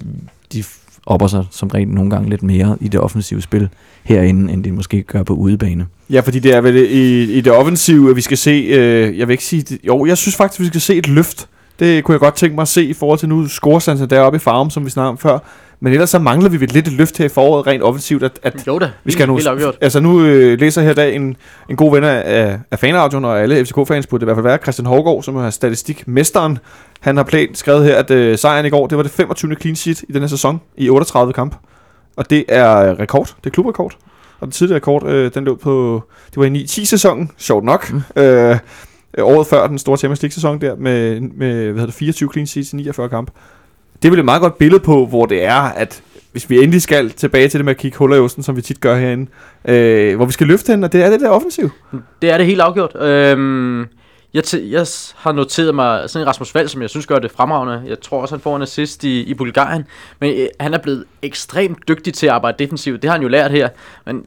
de 0.53 0.63
opper 1.05 1.27
sig 1.27 1.45
som 1.51 1.67
regel 1.67 1.87
nogle 1.87 2.09
gange 2.09 2.29
lidt 2.29 2.43
mere 2.43 2.77
i 2.81 2.87
det 2.87 2.99
offensive 2.99 3.41
spil 3.41 3.69
herinde, 4.03 4.53
end 4.53 4.63
de 4.63 4.71
måske 4.71 5.03
gør 5.03 5.23
på 5.23 5.33
udebane. 5.33 5.85
Ja, 6.09 6.19
fordi 6.19 6.39
det 6.39 6.53
er 6.53 6.61
vel 6.61 6.75
i, 6.75 7.23
i 7.37 7.41
det 7.41 7.53
offensive, 7.53 8.09
at 8.09 8.15
vi 8.15 8.21
skal 8.21 8.37
se, 8.37 8.51
øh, 8.51 9.17
jeg 9.17 9.27
vil 9.27 9.33
ikke 9.33 9.43
sige, 9.43 9.61
det, 9.61 9.79
jo, 9.83 10.05
jeg 10.05 10.17
synes 10.17 10.35
faktisk, 10.35 10.59
vi 10.59 10.65
skal 10.65 10.81
se 10.81 10.95
et 10.95 11.07
løft. 11.07 11.47
Det 11.79 12.03
kunne 12.03 12.13
jeg 12.13 12.19
godt 12.19 12.35
tænke 12.35 12.55
mig 12.55 12.61
at 12.61 12.67
se 12.67 12.85
i 12.85 12.93
forhold 12.93 13.19
til 13.19 13.29
nu 13.29 13.47
scoresansen 13.47 14.09
deroppe 14.09 14.35
i 14.35 14.39
farm, 14.39 14.69
som 14.69 14.85
vi 14.85 14.89
snakkede 14.89 15.09
om 15.09 15.17
før. 15.17 15.39
Men 15.79 15.93
ellers 15.93 16.09
så 16.09 16.19
mangler 16.19 16.49
vi 16.49 16.57
lidt 16.57 16.87
et 16.87 16.93
løft 16.93 17.17
her 17.17 17.25
i 17.25 17.29
foråret, 17.29 17.67
rent 17.67 17.83
offensivt, 17.83 18.23
at, 18.23 18.39
at 18.43 18.67
Jo 18.67 18.79
da, 18.79 18.89
vi 19.03 19.11
skal 19.11 19.29
afgjort. 19.47 19.75
altså 19.81 19.99
nu 19.99 20.21
øh, 20.21 20.59
læser 20.59 20.81
her 20.81 20.91
i 20.91 20.93
dag 20.93 21.15
en, 21.15 21.37
en 21.69 21.75
god 21.75 21.91
ven 21.91 22.03
af, 22.03 22.59
af 22.71 22.79
fanradioen, 22.79 23.25
og 23.25 23.41
alle 23.41 23.65
FCK-fans 23.65 24.07
burde 24.07 24.19
det 24.19 24.23
i 24.23 24.25
hvert 24.25 24.35
fald 24.35 24.43
være, 24.43 24.57
Christian 24.57 24.85
Hårgaard, 24.85 25.23
som 25.23 25.35
er 25.35 25.49
statistikmesteren. 25.49 26.57
Han 26.99 27.17
har 27.17 27.23
plan 27.23 27.55
skrevet 27.55 27.85
her, 27.85 27.95
at 27.95 28.11
øh, 28.11 28.37
sejren 28.37 28.65
i 28.65 28.69
går, 28.69 28.87
det 28.87 28.97
var 28.97 29.03
det 29.03 29.11
25. 29.11 29.55
clean 29.61 29.75
sheet 29.75 30.01
i 30.09 30.11
den 30.11 30.21
her 30.21 30.27
sæson, 30.27 30.61
i 30.77 30.89
38 30.89 31.33
kamp. 31.33 31.55
Og 32.15 32.29
det 32.29 32.45
er 32.47 32.99
rekord, 32.99 33.35
det 33.43 33.45
er 33.45 33.53
klubrekord. 33.53 33.97
Og 34.39 34.47
den 34.47 34.51
tidligere 34.51 34.75
rekord, 34.75 35.07
øh, 35.07 35.31
den 35.33 35.45
lå 35.45 35.55
på, 35.55 36.03
det 36.29 36.37
var 36.37 36.45
i 36.45 36.63
9-10 36.63 36.85
sæsonen, 36.85 37.31
sjovt 37.37 37.63
nok. 37.65 37.91
Mm. 37.93 38.01
Øh, 38.21 38.57
året 39.19 39.47
før 39.47 39.67
den 39.67 39.77
store 39.77 39.97
Champions 39.97 40.21
League 40.21 40.33
sæson 40.33 40.61
der, 40.61 40.75
med, 40.75 41.19
med 41.19 41.53
hvad 41.55 41.73
hedder 41.73 41.85
det, 41.85 41.93
24 41.93 42.29
clean 42.33 42.47
sheets 42.47 42.73
i 42.73 42.75
49 42.75 43.09
kamp. 43.09 43.31
Det 44.01 44.07
er 44.07 44.09
vel 44.09 44.19
et 44.19 44.25
meget 44.25 44.41
godt 44.41 44.57
billede 44.57 44.83
på, 44.83 45.05
hvor 45.05 45.25
det 45.25 45.43
er, 45.43 45.61
at 45.61 46.01
hvis 46.31 46.49
vi 46.49 46.57
endelig 46.57 46.81
skal 46.81 47.09
tilbage 47.09 47.49
til 47.49 47.59
det 47.59 47.65
med 47.65 47.73
at 47.73 47.77
kigge 47.77 47.97
huller 47.97 48.15
i 48.17 48.19
osten, 48.19 48.43
som 48.43 48.55
vi 48.55 48.61
tit 48.61 48.81
gør 48.81 48.95
herinde, 48.95 49.31
øh, 49.65 50.15
hvor 50.15 50.25
vi 50.25 50.31
skal 50.31 50.47
løfte 50.47 50.71
hen, 50.71 50.83
og 50.83 50.91
det 50.93 51.03
er 51.03 51.09
det 51.09 51.21
der 51.21 51.29
offensiv. 51.29 51.69
Det 52.21 52.29
er 52.29 52.37
det 52.37 52.45
helt 52.45 52.61
afgjort. 52.61 53.01
Øhm, 53.01 53.79
jeg, 54.33 54.43
t- 54.45 54.71
jeg 54.71 54.85
har 55.15 55.31
noteret 55.31 55.75
mig 55.75 56.09
sådan 56.09 56.23
en 56.23 56.27
Rasmus 56.27 56.55
Vald, 56.55 56.67
som 56.67 56.81
jeg 56.81 56.89
synes 56.89 57.05
gør 57.07 57.19
det 57.19 57.31
fremragende. 57.31 57.83
Jeg 57.87 57.99
tror 58.01 58.21
også, 58.21 58.35
han 58.35 58.41
får 58.41 58.55
en 58.55 58.61
assist 58.61 59.03
i, 59.03 59.23
i 59.23 59.33
Bulgarien. 59.33 59.83
Men 60.19 60.39
øh, 60.39 60.47
han 60.59 60.73
er 60.73 60.77
blevet 60.77 61.03
ekstremt 61.21 61.87
dygtig 61.87 62.13
til 62.13 62.27
at 62.27 62.33
arbejde 62.33 62.63
defensivt. 62.63 63.01
Det 63.01 63.09
har 63.09 63.15
han 63.15 63.21
jo 63.21 63.27
lært 63.27 63.51
her. 63.51 63.69
Men 64.05 64.25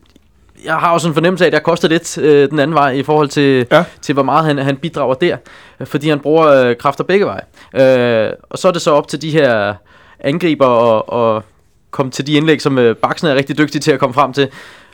jeg 0.65 0.75
har 0.75 0.93
også 0.93 1.09
en 1.09 1.15
fornemmelse 1.15 1.45
af, 1.45 1.47
at 1.47 1.53
det 1.53 1.59
har 1.59 1.63
kostet 1.65 1.91
lidt 1.91 2.19
øh, 2.19 2.51
den 2.51 2.59
anden 2.59 2.75
vej 2.75 2.91
i 2.91 3.03
forhold 3.03 3.29
til, 3.29 3.67
Ja. 3.73 3.85
til 4.03 4.13
hvor 4.13 4.23
meget 4.23 4.45
han, 4.45 4.59
han 4.59 4.77
bidrager 4.77 5.15
der. 5.15 5.37
Fordi 5.85 6.09
han 6.09 6.21
bruger 6.21 6.47
øh, 6.47 6.77
kræfter 6.77 7.05
begge 7.05 7.27
veje. 7.27 8.27
Øh, 8.29 8.33
og 8.51 8.59
så 8.59 8.69
er 8.69 8.73
det 8.73 8.83
så 8.83 8.91
op 8.91 9.09
til 9.09 9.23
de 9.23 9.31
her 9.31 9.75
angriber 10.21 10.67
og, 10.67 11.09
og 11.13 11.43
komme 11.91 12.13
til 12.13 12.27
de 12.27 12.33
indlæg, 12.33 12.61
som 12.63 12.79
øh, 12.79 12.97
Baksen 12.97 13.29
er 13.29 13.35
rigtig 13.35 13.59
dygtig 13.59 13.83
til 13.83 13.93
at 13.93 13.99
komme 14.01 14.15
frem 14.15 14.33
til. 14.33 14.49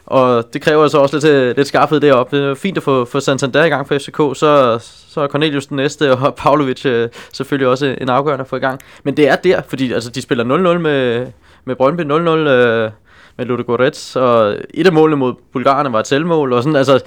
Og 0.07 0.45
det 0.53 0.62
kræver 0.62 0.89
så 0.89 0.99
også 0.99 1.17
lidt, 1.17 1.25
øh, 1.25 1.57
lidt 1.57 1.69
skarphed 1.69 2.01
deroppe. 2.01 2.37
Det 2.37 2.51
er 2.51 2.55
fint 2.55 2.77
at 2.77 2.83
få, 2.83 3.05
få 3.05 3.21
Santander 3.21 3.64
i 3.64 3.69
gang 3.69 3.89
for 3.89 3.99
FCK, 3.99 4.17
så, 4.17 4.79
så 5.09 5.21
er 5.21 5.29
Cornelius 5.29 5.67
den 5.67 5.77
næste, 5.77 6.12
og 6.12 6.35
Pavlovic 6.39 6.87
øh, 6.87 7.09
selvfølgelig 7.33 7.69
også 7.69 7.97
en 8.01 8.09
afgørende 8.09 8.43
at 8.43 8.49
få 8.49 8.57
i 8.57 8.61
gang. 8.61 8.81
Men 9.05 9.17
det 9.17 9.29
er 9.29 9.37
der, 9.37 9.61
fordi 9.69 9.93
altså, 9.93 10.11
de 10.11 10.23
spiller 10.23 10.45
0-0 10.45 10.79
med, 10.79 11.27
med 11.64 11.77
Brøndby, 11.77 12.01
0-0 12.01 12.07
øh, 12.31 12.91
med 13.39 13.47
Ludogorets, 13.47 14.16
og 14.16 14.57
et 14.74 14.87
af 14.87 14.93
målene 14.93 15.16
mod 15.16 15.34
Bulgarerne 15.53 15.93
var 15.93 16.01
et 16.01 16.07
selvmål, 16.07 16.53
og 16.53 16.62
sådan, 16.62 16.76
altså, 16.76 17.01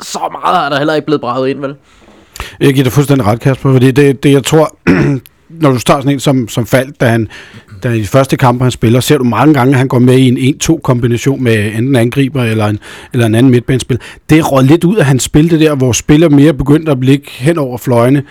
så 0.00 0.18
meget 0.42 0.64
er 0.64 0.68
der 0.68 0.78
heller 0.78 0.94
ikke 0.94 1.06
blevet 1.06 1.20
braget 1.20 1.48
ind, 1.48 1.60
vel? 1.60 1.74
Jeg 2.60 2.74
giver 2.74 2.84
dig 2.84 2.92
fuldstændig 2.92 3.26
ret, 3.26 3.40
Kasper, 3.40 3.72
fordi 3.72 3.90
det, 3.90 4.22
det 4.22 4.32
jeg 4.32 4.44
tror, 4.44 4.76
når 5.48 5.70
du 5.70 5.78
tager 5.78 6.00
sådan 6.00 6.12
en 6.12 6.20
som, 6.20 6.48
som 6.48 6.66
Falk, 6.66 7.00
da 7.00 7.08
han, 7.08 7.28
da 7.82 7.90
i 7.90 8.00
de 8.00 8.06
første 8.06 8.36
kampe, 8.36 8.64
han 8.64 8.70
spiller, 8.70 9.00
ser 9.00 9.18
du 9.18 9.24
mange 9.24 9.54
gange, 9.54 9.72
at 9.72 9.78
han 9.78 9.88
går 9.88 9.98
med 9.98 10.18
i 10.18 10.48
en 10.48 10.54
1-2 10.62 10.80
kombination 10.80 11.42
med 11.42 11.72
enten 11.74 11.96
angriber 11.96 12.44
eller 12.44 12.66
en, 12.66 12.78
eller 13.12 13.26
en 13.26 13.34
anden 13.34 13.50
midtbanespil. 13.50 13.98
Det 14.30 14.38
er 14.38 14.42
råd 14.42 14.62
lidt 14.62 14.84
ud 14.84 14.96
af 14.96 15.04
hans 15.04 15.22
spil, 15.22 15.50
det 15.50 15.60
der, 15.60 15.74
hvor 15.74 15.92
spiller 15.92 16.28
mere 16.28 16.54
begyndte 16.54 16.92
at 16.92 17.00
blikke 17.00 17.30
hen 17.30 17.58
over 17.58 17.78
fløjene, 17.78 18.22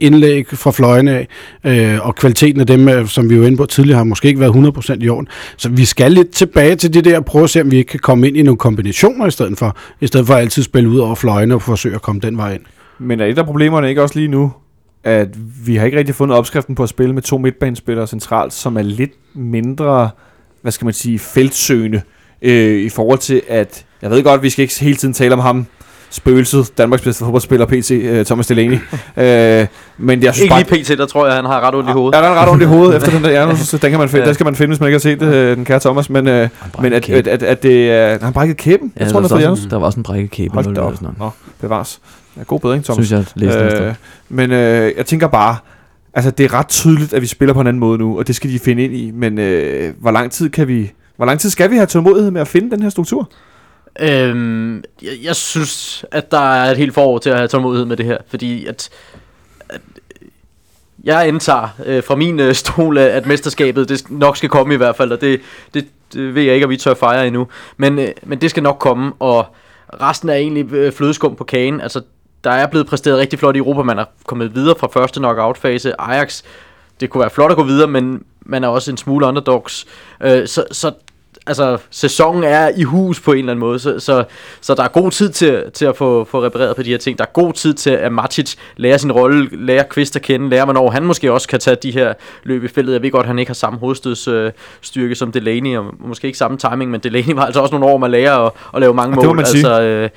indlæg 0.00 0.46
fra 0.48 0.70
fløjene 0.70 1.10
af, 1.10 1.28
øh, 1.64 2.06
og 2.06 2.14
kvaliteten 2.14 2.60
af 2.60 2.66
dem, 2.66 2.88
øh, 2.88 3.08
som 3.08 3.30
vi 3.30 3.34
jo 3.34 3.42
inde 3.42 3.56
på 3.56 3.66
tidligere, 3.66 3.96
har 3.96 4.04
måske 4.04 4.28
ikke 4.28 4.40
været 4.40 4.52
100% 4.52 4.96
i 5.00 5.08
orden. 5.08 5.28
Så 5.56 5.68
vi 5.68 5.84
skal 5.84 6.12
lidt 6.12 6.30
tilbage 6.30 6.76
til 6.76 6.94
det 6.94 7.04
der, 7.04 7.18
og 7.18 7.24
prøve 7.24 7.44
at 7.44 7.50
se, 7.50 7.60
om 7.60 7.70
vi 7.70 7.76
ikke 7.76 7.88
kan 7.88 8.00
komme 8.00 8.28
ind 8.28 8.36
i 8.36 8.42
nogle 8.42 8.58
kombinationer 8.58 9.26
i 9.26 9.30
stedet 9.30 9.58
for, 9.58 9.76
i 10.00 10.06
stedet 10.06 10.26
for 10.26 10.34
at 10.34 10.40
altid 10.40 10.62
spille 10.62 10.88
ud 10.88 10.98
over 10.98 11.14
fløjene 11.14 11.54
og 11.54 11.62
forsøge 11.62 11.94
at 11.94 12.02
komme 12.02 12.20
den 12.20 12.36
vej 12.36 12.54
ind. 12.54 12.62
Men 12.98 13.20
er 13.20 13.26
et 13.26 13.38
af 13.38 13.44
problemerne 13.44 13.88
ikke 13.88 14.02
også 14.02 14.18
lige 14.18 14.28
nu, 14.28 14.52
at 15.04 15.28
vi 15.66 15.76
har 15.76 15.86
ikke 15.86 15.98
rigtig 15.98 16.14
fundet 16.14 16.38
opskriften 16.38 16.74
på 16.74 16.82
at 16.82 16.88
spille 16.88 17.14
med 17.14 17.22
to 17.22 17.38
midtbanespillere 17.38 18.06
centralt, 18.06 18.52
som 18.52 18.76
er 18.76 18.82
lidt 18.82 19.12
mindre, 19.34 20.10
hvad 20.62 20.72
skal 20.72 20.84
man 20.84 20.94
sige, 20.94 21.18
feltsøgende, 21.18 22.02
øh, 22.42 22.80
i 22.80 22.88
forhold 22.88 23.18
til 23.18 23.42
at, 23.48 23.86
jeg 24.02 24.10
ved 24.10 24.22
godt, 24.22 24.42
vi 24.42 24.50
skal 24.50 24.62
ikke 24.62 24.80
hele 24.80 24.96
tiden 24.96 25.14
tale 25.14 25.32
om 25.32 25.38
ham, 25.38 25.66
spøgelset, 26.10 26.78
Danmarks 26.78 27.02
bedste 27.02 27.24
fodboldspiller, 27.24 27.66
PC, 27.66 27.90
øh, 28.04 28.24
Thomas 28.24 28.46
Delaney. 28.46 28.74
øh, 29.16 29.66
men 29.98 30.22
jeg 30.22 30.34
synes 30.34 30.38
Ikke 30.42 30.52
bare, 30.52 30.62
lige 30.72 30.82
pt, 30.84 30.98
der 30.98 31.06
tror 31.06 31.26
jeg, 31.26 31.36
han 31.36 31.44
har 31.44 31.60
ret 31.60 31.74
ondt 31.74 31.90
i 31.90 31.92
hovedet. 31.92 32.16
Ja, 32.18 32.22
der 32.22 32.28
er 32.28 32.42
ret 32.42 32.48
ondt 32.50 32.62
i 32.62 32.66
hovedet 32.66 32.96
efter 32.96 33.10
den 33.16 33.24
der 33.24 33.30
hjerne, 33.30 33.56
så 33.56 33.76
den, 33.76 33.90
kan 33.90 33.98
man 34.00 34.08
finde, 34.08 34.22
Ja. 34.22 34.26
den 34.26 34.34
skal 34.34 34.44
man 34.44 34.54
finde, 34.54 34.68
hvis 34.68 34.80
man 34.80 34.86
ikke 34.86 34.94
har 34.94 35.00
set 35.00 35.22
øh, 35.22 35.56
den 35.56 35.64
kære 35.64 35.80
Thomas. 35.80 36.10
Men, 36.10 36.28
øh, 36.28 36.48
men 36.82 36.92
at, 36.92 37.10
at, 37.10 37.26
at, 37.26 37.42
at 37.42 37.62
det 37.62 37.90
er... 37.90 38.18
Han 38.22 38.32
brækket 38.32 38.56
kæben. 38.56 38.92
Ja, 38.96 39.04
Jeg 39.04 39.12
tror, 39.12 39.20
der, 39.20 39.28
han 39.28 39.38
har 39.38 39.44
var 39.46 39.50
også, 39.50 39.64
en- 39.64 39.70
der 39.70 39.76
var 39.76 39.86
også 39.86 39.96
en 40.00 40.02
brækket 40.02 40.30
kæbe. 40.30 40.54
Hold 40.54 40.66
eller 40.66 40.80
da 40.80 40.86
op. 40.86 41.02
Nå, 41.18 41.30
bevares. 41.60 42.00
Ja, 42.36 42.42
god 42.42 42.60
bedring, 42.60 42.84
Thomas. 42.84 43.06
Synes 43.06 43.18
jeg, 43.18 43.24
læste 43.34 43.58
øh, 43.82 43.86
Øh, 43.88 43.94
men 44.28 44.50
øh, 44.52 44.92
jeg 44.96 45.06
tænker 45.06 45.26
bare, 45.28 45.56
altså 46.14 46.30
det 46.30 46.44
er 46.44 46.54
ret 46.54 46.68
tydeligt, 46.68 47.14
at 47.14 47.22
vi 47.22 47.26
spiller 47.26 47.52
på 47.54 47.60
en 47.60 47.66
anden 47.66 47.80
måde 47.80 47.98
nu, 47.98 48.18
og 48.18 48.26
det 48.26 48.36
skal 48.36 48.50
de 48.50 48.58
finde 48.58 48.84
ind 48.84 48.94
i. 48.94 49.10
Men 49.14 49.38
øh, 49.38 49.92
hvor 50.00 50.10
lang 50.10 50.30
tid 50.30 50.50
kan 50.50 50.68
vi, 50.68 50.92
hvor 51.16 51.26
lang 51.26 51.40
tid 51.40 51.50
skal 51.50 51.70
vi 51.70 51.76
have 51.76 51.86
tålmodighed 51.86 52.30
med 52.30 52.40
at 52.40 52.48
finde 52.48 52.70
den 52.70 52.82
her 52.82 52.90
struktur? 52.90 53.28
Øhm, 54.00 54.84
jeg, 55.02 55.12
jeg 55.22 55.36
synes, 55.36 56.04
at 56.10 56.30
der 56.30 56.54
er 56.54 56.70
et 56.70 56.76
helt 56.76 56.94
forår 56.94 57.18
til 57.18 57.30
at 57.30 57.36
have 57.36 57.48
tålmodighed 57.48 57.86
med 57.86 57.96
det 57.96 58.06
her, 58.06 58.18
fordi 58.28 58.66
at, 58.66 58.90
at 59.68 59.80
jeg 61.04 61.28
indtager 61.28 61.68
øh, 61.86 62.02
fra 62.02 62.16
min 62.16 62.40
øh, 62.40 62.54
stol, 62.54 62.98
øh, 62.98 63.16
at 63.16 63.26
mesterskabet 63.26 63.88
det 63.88 64.10
nok 64.10 64.36
skal 64.36 64.48
komme 64.48 64.74
i 64.74 64.76
hvert 64.76 64.96
fald, 64.96 65.12
og 65.12 65.20
det, 65.20 65.40
det, 65.74 65.86
det 66.12 66.34
ved 66.34 66.42
jeg 66.42 66.54
ikke, 66.54 66.64
om 66.64 66.70
vi 66.70 66.76
tør 66.76 66.94
fejre 66.94 67.26
endnu. 67.26 67.48
Men, 67.76 67.98
øh, 67.98 68.08
men 68.22 68.40
det 68.40 68.50
skal 68.50 68.62
nok 68.62 68.76
komme, 68.78 69.12
og 69.18 69.46
resten 70.00 70.28
er 70.28 70.34
egentlig 70.34 70.72
øh, 70.72 70.92
flødeskum 70.92 71.36
på 71.36 71.44
kagen. 71.44 71.80
Altså, 71.80 72.02
der 72.44 72.50
er 72.50 72.66
blevet 72.66 72.86
præsteret 72.86 73.18
rigtig 73.18 73.38
flot 73.38 73.56
i 73.56 73.58
Europa, 73.58 73.82
man 73.82 73.98
er 73.98 74.04
kommet 74.26 74.54
videre 74.54 74.74
fra 74.78 74.88
første 74.92 75.20
knockout-fase. 75.20 76.00
Ajax, 76.00 76.42
det 77.00 77.10
kunne 77.10 77.20
være 77.20 77.30
flot 77.30 77.50
at 77.50 77.56
gå 77.56 77.62
videre, 77.62 77.88
men 77.88 78.24
man 78.40 78.64
er 78.64 78.68
også 78.68 78.90
en 78.90 78.96
smule 78.96 79.26
underdogs. 79.26 79.86
Øh, 80.22 80.48
så, 80.48 80.64
så 80.72 80.92
altså, 81.50 81.78
sæsonen 81.90 82.44
er 82.44 82.70
i 82.76 82.82
hus 82.82 83.20
på 83.20 83.32
en 83.32 83.38
eller 83.38 83.52
anden 83.52 83.60
måde, 83.60 83.78
så, 83.78 84.00
så, 84.00 84.24
så 84.60 84.74
der 84.74 84.82
er 84.82 84.88
god 84.88 85.10
tid 85.10 85.30
til, 85.30 85.64
til 85.74 85.84
at 85.84 85.96
få, 85.96 86.24
få 86.24 86.42
repareret 86.44 86.76
på 86.76 86.82
de 86.82 86.90
her 86.90 86.98
ting. 86.98 87.18
Der 87.18 87.24
er 87.24 87.28
god 87.32 87.52
tid 87.52 87.74
til, 87.74 87.90
at 87.90 88.12
Matic 88.12 88.54
lærer 88.76 88.96
sin 88.96 89.12
rolle, 89.12 89.48
lærer 89.52 89.82
Kvist 89.82 90.16
at 90.16 90.22
kende, 90.22 90.48
lærer, 90.48 90.64
hvornår 90.64 90.90
han 90.90 91.04
måske 91.04 91.32
også 91.32 91.48
kan 91.48 91.60
tage 91.60 91.76
de 91.82 91.90
her 91.90 92.14
løb 92.42 92.64
i 92.64 92.68
feltet. 92.68 92.92
Jeg 92.92 93.02
ved 93.02 93.10
godt, 93.10 93.24
at 93.24 93.28
han 93.28 93.38
ikke 93.38 93.50
har 93.50 93.54
samme 93.54 93.78
hovedstødsstyrke 93.78 95.10
øh, 95.10 95.16
som 95.16 95.32
Delaney, 95.32 95.76
og 95.76 95.84
måske 95.98 96.26
ikke 96.26 96.38
samme 96.38 96.58
timing, 96.58 96.90
men 96.90 97.00
Delaney 97.00 97.34
var 97.34 97.44
altså 97.44 97.60
også 97.60 97.74
nogle 97.74 97.94
år 97.94 97.98
med 97.98 98.06
at 98.06 98.10
lære 98.10 98.46
at, 98.46 98.52
at 98.74 98.80
lave 98.80 98.94
mange 98.94 99.18
Og 99.18 99.24
mål. 99.24 99.38
Altså, 99.38 99.82
øh, 99.82 100.08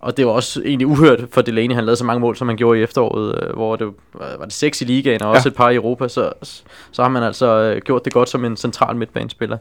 og 0.00 0.16
det 0.16 0.26
var 0.26 0.32
også 0.32 0.62
egentlig 0.64 0.86
uhørt 0.86 1.20
for 1.32 1.42
Delaney, 1.42 1.74
han 1.74 1.84
lavede 1.84 1.96
så 1.96 2.04
mange 2.04 2.20
mål, 2.20 2.36
som 2.36 2.48
han 2.48 2.56
gjorde 2.56 2.80
i 2.80 2.82
efteråret, 2.82 3.42
øh, 3.42 3.54
hvor 3.54 3.76
det 3.76 3.86
var 4.14 4.26
var 4.38 4.44
det 4.44 4.52
seks 4.52 4.80
i 4.80 4.84
ligaen, 4.84 5.22
og 5.22 5.30
også 5.30 5.48
Ja. 5.48 5.50
et 5.50 5.56
par 5.56 5.70
i 5.70 5.74
Europa, 5.74 6.08
så, 6.08 6.32
så 6.92 7.02
har 7.02 7.08
man 7.08 7.22
altså 7.22 7.46
øh, 7.46 7.82
gjort 7.82 8.04
det 8.04 8.12
godt 8.12 8.28
som 8.28 8.44
en 8.44 8.56
central 8.56 8.96
midtbanespiller. 8.96 9.58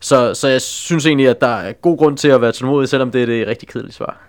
Så, 0.00 0.34
så 0.34 0.48
jeg 0.48 0.62
synes 0.62 1.06
egentlig, 1.06 1.28
at 1.28 1.40
der 1.40 1.46
er 1.46 1.72
god 1.72 1.98
grund 1.98 2.16
til 2.16 2.28
at 2.28 2.40
være 2.40 2.52
tålmodig, 2.52 2.88
selvom 2.88 3.10
det 3.10 3.22
er 3.22 3.26
det 3.26 3.46
rigtig 3.46 3.68
kedelige 3.68 3.92
svar. 3.92 4.28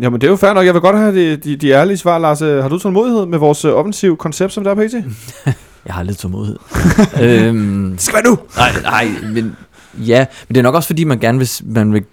Jamen, 0.00 0.20
det 0.20 0.26
er 0.26 0.30
jo 0.30 0.36
fair 0.36 0.52
nok. 0.52 0.66
Jeg 0.66 0.74
vil 0.74 0.80
godt 0.80 0.96
have 0.96 1.14
de, 1.14 1.36
de, 1.36 1.56
de 1.56 1.70
ærlige 1.70 1.96
svar, 1.96 2.18
Lars. 2.18 2.40
Har 2.40 2.68
du 2.68 2.78
tålmodighed 2.78 3.26
med 3.26 3.38
vores 3.38 3.64
øh, 3.64 3.72
offensiv 3.72 4.16
koncept, 4.16 4.52
som 4.52 4.64
der 4.64 4.70
er 4.70 4.74
pt? 4.74 4.94
Jeg 5.86 5.94
har 5.94 6.02
lidt 6.02 6.18
tålmodighed. 6.18 6.58
øhm, 7.22 7.90
Det 7.90 8.00
skal 8.00 8.14
være 8.14 8.24
nu! 8.24 8.38
nej, 8.56 8.70
nej, 8.82 9.08
men 9.32 9.56
ja, 9.94 10.26
men 10.48 10.54
det 10.54 10.56
er 10.56 10.62
nok 10.62 10.74
også 10.74 10.86
fordi, 10.86 11.04
man 11.04 11.18
gerne 11.18 11.38
vil, 11.38 11.48
man 11.64 11.92
vil 11.92 12.04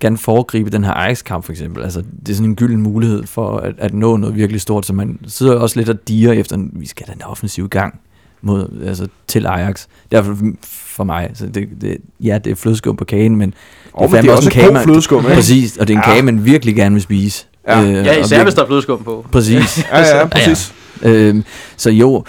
gerne 0.00 0.18
foregribe 0.18 0.70
den 0.70 0.84
her 0.84 0.92
Ajax-kamp 0.92 1.44
for 1.44 1.52
eksempel. 1.52 1.82
Altså, 1.82 2.02
det 2.20 2.28
er 2.28 2.34
sådan 2.34 2.50
en 2.50 2.56
gylden 2.56 2.80
mulighed 2.82 3.26
for 3.26 3.56
at, 3.56 3.74
at 3.78 3.94
nå 3.94 4.16
noget 4.16 4.36
virkelig 4.36 4.60
stort, 4.60 4.86
så 4.86 4.92
man 4.92 5.18
sidder 5.26 5.56
også 5.56 5.78
lidt 5.78 5.88
og 5.88 6.08
diger 6.08 6.32
efter, 6.32 6.68
vi 6.72 6.86
skal 6.86 7.06
have 7.06 7.12
den 7.12 7.20
der 7.20 7.26
offensiv 7.26 7.68
gang 7.68 8.00
mod, 8.44 8.82
altså, 8.86 9.08
til 9.26 9.46
Ajax. 9.46 9.86
Derfor 10.12 10.36
for 10.64 11.04
mig, 11.04 11.30
så 11.34 11.46
det, 11.46 11.68
det, 11.80 11.96
ja, 12.20 12.38
det 12.44 12.50
er 12.50 12.54
flødeskum 12.54 12.96
på 12.96 13.04
kagen, 13.04 13.36
men 13.36 13.54
Åh, 13.94 14.00
men 14.02 14.10
fandme 14.10 14.22
det 14.22 14.28
er 14.28 14.32
også 14.36 14.46
også 14.46 14.48
en 14.48 14.52
kage, 14.52 14.66
god 14.66 14.74
man- 14.74 14.84
flødeskum, 14.84 15.24
ikke? 15.24 15.34
præcis, 15.34 15.76
og 15.76 15.88
det 15.88 15.94
er 15.94 15.98
en 15.98 16.02
Ja. 16.06 16.12
kage, 16.12 16.22
man 16.22 16.44
virkelig 16.44 16.76
gerne 16.76 16.94
vil 16.94 17.02
spise. 17.02 17.46
Ja. 17.68 17.82
Øh, 17.82 17.92
Ja, 17.94 18.24
især 18.24 18.42
hvis 18.42 18.54
der 18.54 18.62
er 18.62 18.66
flødeskum 18.66 19.02
på. 19.04 19.26
Præcis. 19.32 19.84
Ja, 19.92 20.00
ja, 20.18 20.26
præcis. 20.26 20.74
Øhm, 21.02 21.44
så 21.76 21.90
jo, 21.90 22.24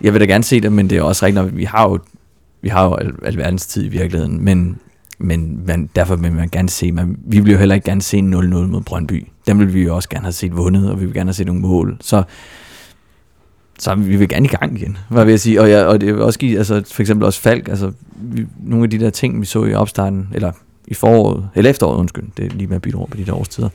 jeg 0.00 0.12
vil 0.12 0.20
da 0.20 0.26
gerne 0.26 0.44
se 0.44 0.60
det, 0.60 0.72
men 0.72 0.90
det 0.90 0.98
er 0.98 1.02
også 1.02 1.26
rigtigt, 1.26 1.56
vi 1.56 1.64
har 1.64 1.82
jo, 1.88 1.98
vi 2.62 2.68
har 2.68 2.84
jo 2.84 2.94
al, 2.94 3.12
alverdens 3.24 3.66
tid 3.66 3.84
i 3.84 3.88
virkeligheden, 3.88 4.44
men, 4.44 4.78
men 5.18 5.60
man, 5.66 5.90
derfor 5.96 6.16
vil 6.16 6.32
man 6.32 6.48
gerne 6.52 6.68
se, 6.68 6.92
man, 6.92 7.16
vi 7.26 7.40
vil 7.40 7.52
jo 7.52 7.58
heller 7.58 7.74
ikke 7.74 7.84
gerne 7.84 8.02
se 8.02 8.18
en 8.18 8.34
0-0 8.34 8.38
mod 8.56 8.80
Brøndby. 8.80 9.26
Den 9.46 9.58
vil 9.58 9.74
vi 9.74 9.82
jo 9.82 9.96
også 9.96 10.08
gerne 10.08 10.24
have 10.24 10.32
set 10.32 10.56
vundet, 10.56 10.90
og 10.90 11.00
vi 11.00 11.04
vil 11.04 11.14
gerne 11.14 11.28
have 11.28 11.34
set 11.34 11.46
nogle 11.46 11.60
mål. 11.60 11.96
Så, 12.00 12.22
så 13.78 13.94
vi 13.94 14.16
vil 14.16 14.28
gerne 14.28 14.46
i 14.46 14.48
gang 14.48 14.80
igen, 14.80 14.96
hvad 15.08 15.24
vil 15.24 15.32
jeg 15.32 15.40
sige. 15.40 15.60
Og, 15.60 15.70
jeg, 15.70 15.86
og 15.86 16.00
det 16.00 16.14
vil 16.14 16.22
også 16.22 16.38
give, 16.38 16.58
altså 16.58 16.82
for 16.92 17.02
eksempel 17.02 17.26
også 17.26 17.40
Falk, 17.40 17.68
altså 17.68 17.92
vi, 18.16 18.46
nogle 18.62 18.84
af 18.84 18.90
de 18.90 18.98
der 18.98 19.10
ting, 19.10 19.40
vi 19.40 19.46
så 19.46 19.64
i 19.64 19.74
opstarten, 19.74 20.28
eller 20.34 20.52
i 20.88 20.94
foråret, 20.94 21.48
eller 21.54 21.70
efteråret, 21.70 21.98
undskyld, 21.98 22.24
det 22.36 22.44
er 22.44 22.50
lige 22.50 22.66
med 22.66 22.76
at 22.76 22.82
bytte 22.82 22.96
over 22.96 23.06
på 23.06 23.16
de 23.16 23.24
der 23.24 23.32
årstider, 23.32 23.68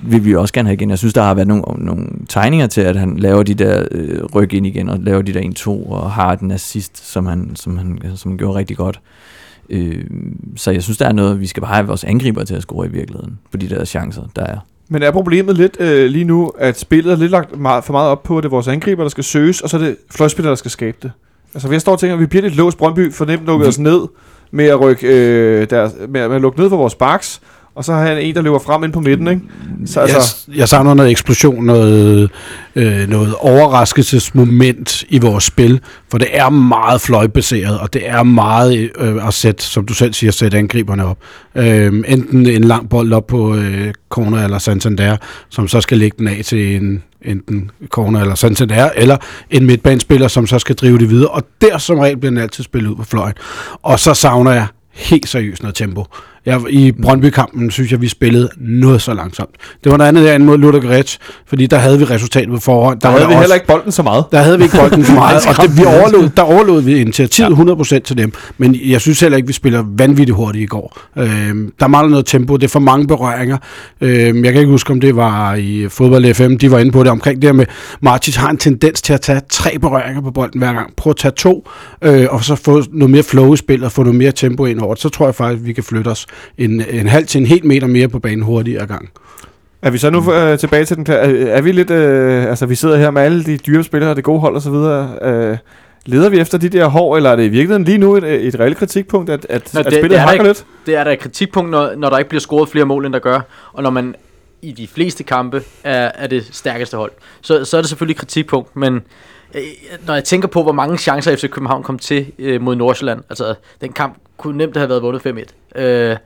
vil 0.00 0.24
vi 0.24 0.34
også 0.34 0.54
gerne 0.54 0.68
have 0.68 0.74
igen. 0.74 0.90
Jeg 0.90 0.98
synes, 0.98 1.14
der 1.14 1.22
har 1.22 1.34
været 1.34 1.48
nogle, 1.48 1.64
nogle 1.78 2.06
tegninger 2.28 2.66
til, 2.66 2.80
at 2.80 2.96
han 2.96 3.16
laver 3.16 3.42
de 3.42 3.54
der 3.54 3.86
øh, 3.90 4.24
ryg 4.34 4.54
ind 4.54 4.66
igen, 4.66 4.88
og 4.88 4.98
laver 5.00 5.22
de 5.22 5.34
der 5.34 5.40
1-2, 5.58 5.70
og 5.92 6.12
har 6.12 6.34
den 6.34 6.50
assist, 6.50 7.12
som 7.12 7.26
han, 7.26 7.56
som 7.56 7.78
han, 7.78 8.02
som 8.16 8.30
han 8.30 8.38
gjorde 8.38 8.58
rigtig 8.58 8.76
godt. 8.76 9.00
Øh, 9.70 10.04
så 10.56 10.70
jeg 10.70 10.82
synes, 10.82 10.98
der 10.98 11.06
er 11.06 11.12
noget, 11.12 11.40
vi 11.40 11.46
skal 11.46 11.60
bare 11.60 11.74
have 11.74 11.86
vores 11.86 12.04
angriber 12.04 12.44
til 12.44 12.54
at 12.54 12.62
score 12.62 12.86
i 12.86 12.90
virkeligheden, 12.90 13.38
på 13.50 13.56
de 13.56 13.68
der 13.68 13.84
chancer, 13.84 14.22
der 14.36 14.44
er. 14.46 14.58
Men 14.92 15.02
er 15.02 15.10
problemet 15.10 15.56
lidt 15.56 15.76
øh, 15.80 16.06
lige 16.06 16.24
nu, 16.24 16.52
at 16.58 16.78
spillet 16.78 17.12
er 17.12 17.16
lidt 17.16 17.30
lagt 17.30 17.58
meget, 17.58 17.84
for 17.84 17.92
meget 17.92 18.10
op 18.10 18.22
på, 18.22 18.38
at 18.38 18.42
det 18.42 18.48
er 18.48 18.50
vores 18.50 18.68
angriber, 18.68 19.02
der 19.02 19.08
skal 19.08 19.24
søges, 19.24 19.60
og 19.60 19.70
så 19.70 19.76
er 19.76 19.80
det 19.80 19.96
fløjspillere, 20.10 20.50
der 20.50 20.56
skal 20.56 20.70
skabe 20.70 20.96
det? 21.02 21.12
Altså, 21.54 21.68
vi 21.68 21.78
står 21.78 21.92
og 21.92 21.98
tænker, 21.98 22.14
at 22.14 22.20
vi 22.20 22.26
bliver 22.26 22.42
lidt 22.42 22.56
låst 22.56 22.78
Brøndby, 22.78 23.12
for 23.12 23.24
nemt 23.24 23.46
lukket 23.46 23.68
os 23.68 23.78
ned 23.78 24.00
med 24.50 24.64
at, 24.64 24.80
rykke, 24.80 25.06
øh, 25.06 25.70
der, 25.70 25.90
med, 26.08 26.28
med 26.28 26.36
at 26.36 26.42
lukke 26.42 26.60
ned 26.60 26.68
for 26.68 26.76
vores 26.76 26.94
baks, 26.94 27.40
og 27.74 27.84
så 27.84 27.92
har 27.92 28.06
han 28.06 28.18
en, 28.18 28.34
der 28.34 28.42
løber 28.42 28.58
frem 28.58 28.84
ind 28.84 28.92
på 28.92 29.00
midten, 29.00 29.28
ikke? 29.28 29.42
Så 29.86 30.00
altså, 30.00 30.36
Jeg, 30.48 30.56
jeg 30.56 30.68
savner 30.68 30.94
noget 30.94 31.10
eksplosion, 31.10 31.64
noget, 31.64 32.30
øh, 32.74 33.08
noget 33.08 33.34
overraskelsesmoment 33.38 35.04
i 35.08 35.18
vores 35.18 35.44
spil, 35.44 35.80
for 36.10 36.18
det 36.18 36.28
er 36.32 36.48
meget 36.48 37.00
fløjbaseret, 37.00 37.78
og 37.78 37.92
det 37.92 38.08
er 38.08 38.22
meget 38.22 38.90
øh, 38.98 39.26
at 39.26 39.34
sætte, 39.34 39.62
som 39.64 39.86
du 39.86 39.94
selv 39.94 40.12
siger, 40.12 40.30
sætte 40.30 40.58
angriberne 40.58 41.04
op. 41.04 41.18
Øh, 41.54 41.92
enten 42.08 42.46
en 42.46 42.64
lang 42.64 42.88
bold 42.88 43.12
op 43.12 43.26
på 43.26 43.54
øh, 43.54 43.92
corner 44.08 44.44
eller 44.44 44.58
Santander, 44.58 45.16
som 45.50 45.68
så 45.68 45.80
skal 45.80 45.98
lægge 45.98 46.16
den 46.18 46.28
af 46.28 46.40
til 46.44 46.76
en 46.76 47.02
enten 47.22 47.70
corner 47.88 48.20
eller 48.20 48.34
Santander, 48.34 48.90
eller 48.96 49.16
en 49.50 49.66
midtbanespiller, 49.66 50.28
som 50.28 50.46
så 50.46 50.58
skal 50.58 50.74
drive 50.74 50.98
det 50.98 51.10
videre, 51.10 51.28
og 51.28 51.42
der 51.60 51.78
som 51.78 51.98
regel 51.98 52.16
bliver 52.16 52.30
den 52.30 52.38
altid 52.38 52.64
spillet 52.64 52.90
ud 52.90 52.96
på 52.96 53.04
fløjen. 53.04 53.34
Og 53.82 54.00
så 54.00 54.14
savner 54.14 54.50
jeg 54.52 54.66
helt 54.92 55.28
seriøst 55.28 55.62
noget 55.62 55.74
tempo. 55.74 56.04
Jeg, 56.46 56.60
I 56.70 56.92
Brøndby-kampen 57.02 57.70
synes 57.70 57.92
jeg, 57.92 58.00
vi 58.00 58.08
spillede 58.08 58.48
noget 58.56 59.02
så 59.02 59.14
langsomt. 59.14 59.50
Det 59.84 59.92
var 59.92 59.98
noget 59.98 60.08
andet 60.08 60.24
derinde 60.24 60.46
mod 60.46 60.58
Ludogorets, 60.58 61.18
fordi 61.46 61.66
der 61.66 61.76
havde 61.76 61.98
vi 61.98 62.04
resultatet 62.04 62.48
på 62.50 62.56
forhånd. 62.60 63.00
der 63.00 63.08
var 63.08 63.12
havde 63.16 63.28
vi 63.28 63.34
også- 63.34 63.40
heller 63.42 63.54
ikke 63.54 63.66
bolden 63.66 63.92
så 63.92 64.02
meget. 64.02 64.24
der 64.32 64.38
havde 64.42 64.58
vi 64.58 64.64
ikke 64.64 64.76
bolden 64.76 65.04
så 65.04 65.12
meget, 65.22 65.46
og 65.48 65.56
det, 65.68 65.76
vi 65.78 65.84
overlod, 65.84 66.28
der 66.36 66.42
overlod 66.42 66.82
vi 66.82 66.96
initiativet 67.00 67.52
100% 67.56 67.98
til 67.98 68.18
dem. 68.18 68.32
Men 68.58 68.76
jeg 68.84 69.00
synes 69.00 69.20
heller 69.20 69.36
ikke, 69.36 69.46
vi 69.46 69.52
spiller 69.52 69.84
vanvittigt 69.96 70.36
hurtigt 70.36 70.62
i 70.62 70.66
går. 70.66 70.98
Øhm, 71.18 71.72
der 71.80 71.88
mangler 71.88 72.10
noget 72.10 72.26
tempo, 72.26 72.56
det 72.56 72.64
er 72.64 72.68
for 72.68 72.80
mange 72.80 73.06
berøringer. 73.06 73.56
Øhm, 74.00 74.44
jeg 74.44 74.52
kan 74.52 74.60
ikke 74.60 74.70
huske, 74.70 74.90
om 74.90 75.00
det 75.00 75.16
var 75.16 75.54
i 75.54 75.86
fodbold 75.88 76.34
FM, 76.34 76.56
de 76.56 76.70
var 76.70 76.78
inde 76.78 76.92
på 76.92 77.02
det 77.02 77.10
omkring 77.10 77.42
det 77.42 77.48
her 77.48 77.54
med, 77.54 77.66
Martins 78.00 78.36
har 78.36 78.50
en 78.50 78.56
tendens 78.56 79.02
til 79.02 79.12
at 79.12 79.20
tage 79.20 79.40
tre 79.50 79.78
berøringer 79.80 80.20
på 80.22 80.30
bolden 80.30 80.58
hver 80.60 80.72
gang. 80.72 80.90
Prøv 80.96 81.10
at 81.10 81.16
tage 81.16 81.32
to, 81.36 81.68
øh, 82.04 82.26
og 82.30 82.44
så 82.44 82.54
få 82.54 82.82
noget 82.92 83.10
mere 83.10 83.22
flow 83.22 83.54
i 83.54 83.56
spillet, 83.56 83.84
og 83.86 83.92
få 83.92 84.02
noget 84.02 84.18
mere 84.18 84.32
tempo 84.32 84.64
ind 84.66 84.80
over 84.80 84.94
det. 84.94 85.02
Så 85.02 85.08
tror 85.08 85.26
jeg 85.26 85.34
faktisk, 85.34 85.66
vi 85.66 85.72
kan 85.72 85.84
flytte 85.84 86.08
os 86.08 86.26
en, 86.58 86.84
en 86.90 87.08
halv 87.08 87.26
til 87.26 87.40
en 87.40 87.46
hel 87.46 87.66
meter 87.66 87.86
mere 87.86 88.08
på 88.08 88.18
banen 88.18 88.42
hurtigere 88.42 88.86
gang. 88.86 89.10
Er 89.82 89.90
vi 89.90 89.98
så 89.98 90.10
nu 90.10 90.32
øh, 90.32 90.58
tilbage 90.58 90.84
til 90.84 90.96
den 90.96 91.04
klar? 91.04 91.14
Er, 91.16 91.46
er 91.46 91.60
vi 91.62 91.72
lidt... 91.72 91.90
Øh, 91.90 92.44
altså, 92.44 92.66
vi 92.66 92.74
sidder 92.74 92.96
her 92.96 93.10
med 93.10 93.22
alle 93.22 93.44
de 93.44 93.56
dyre 93.56 93.84
spillere 93.84 94.10
og 94.10 94.16
det 94.16 94.24
gode 94.24 94.40
hold 94.40 94.56
og 94.56 94.62
så 94.62 94.70
videre. 94.70 95.18
Øh, 95.22 95.56
leder 96.06 96.28
vi 96.28 96.38
efter 96.40 96.58
de 96.58 96.68
der 96.68 96.86
hår, 96.86 97.16
eller 97.16 97.30
er 97.30 97.36
det 97.36 97.44
i 97.44 97.48
virkeligheden 97.48 97.84
lige 97.84 97.98
nu 97.98 98.16
et, 98.16 98.24
et 98.46 98.60
reelt 98.60 98.76
kritikpunkt, 98.76 99.30
at, 99.30 99.46
at, 99.48 99.74
Nå, 99.74 99.80
at 99.80 99.86
det- 99.86 99.92
spillet 99.92 100.10
det 100.10 100.16
er 100.18 100.20
hakker 100.20 100.32
ikke. 100.32 100.44
lidt? 100.44 100.64
Det 100.86 100.96
er 100.96 101.04
da 101.04 101.12
et 101.12 101.18
kritikpunkt, 101.18 101.70
når, 101.70 101.94
når 101.96 102.10
der 102.10 102.18
ikke 102.18 102.28
bliver 102.28 102.40
scoret 102.40 102.68
flere 102.68 102.84
mål, 102.84 103.04
end 103.06 103.12
der 103.12 103.18
gør, 103.18 103.40
og 103.72 103.82
når 103.82 103.90
man 103.90 104.14
i 104.62 104.72
de 104.72 104.88
fleste 104.88 105.24
kampe 105.24 105.62
er, 105.84 106.10
er 106.14 106.26
det 106.26 106.44
stærkeste 106.52 106.96
hold. 106.96 107.12
Så, 107.40 107.64
så 107.64 107.76
er 107.76 107.80
det 107.80 107.88
selvfølgelig 107.88 108.14
et 108.14 108.18
kritikpunkt, 108.18 108.76
men 108.76 108.94
øh, 109.54 109.60
når 110.06 110.14
jeg 110.14 110.24
tænker 110.24 110.48
på, 110.48 110.62
hvor 110.62 110.72
mange 110.72 110.98
chancer 110.98 111.36
FC 111.36 111.50
København 111.50 111.82
kom 111.82 111.98
til 111.98 112.26
øh, 112.38 112.60
mod 112.60 112.76
Nordsjælland, 112.76 113.20
altså 113.30 113.54
den 113.80 113.92
kamp 113.92 114.16
kunne 114.42 114.58
nemt 114.58 114.76
have 114.76 114.88
været 114.88 115.02
vundet 115.02 115.26
5-1, 115.76 115.80
øh, 115.80 116.16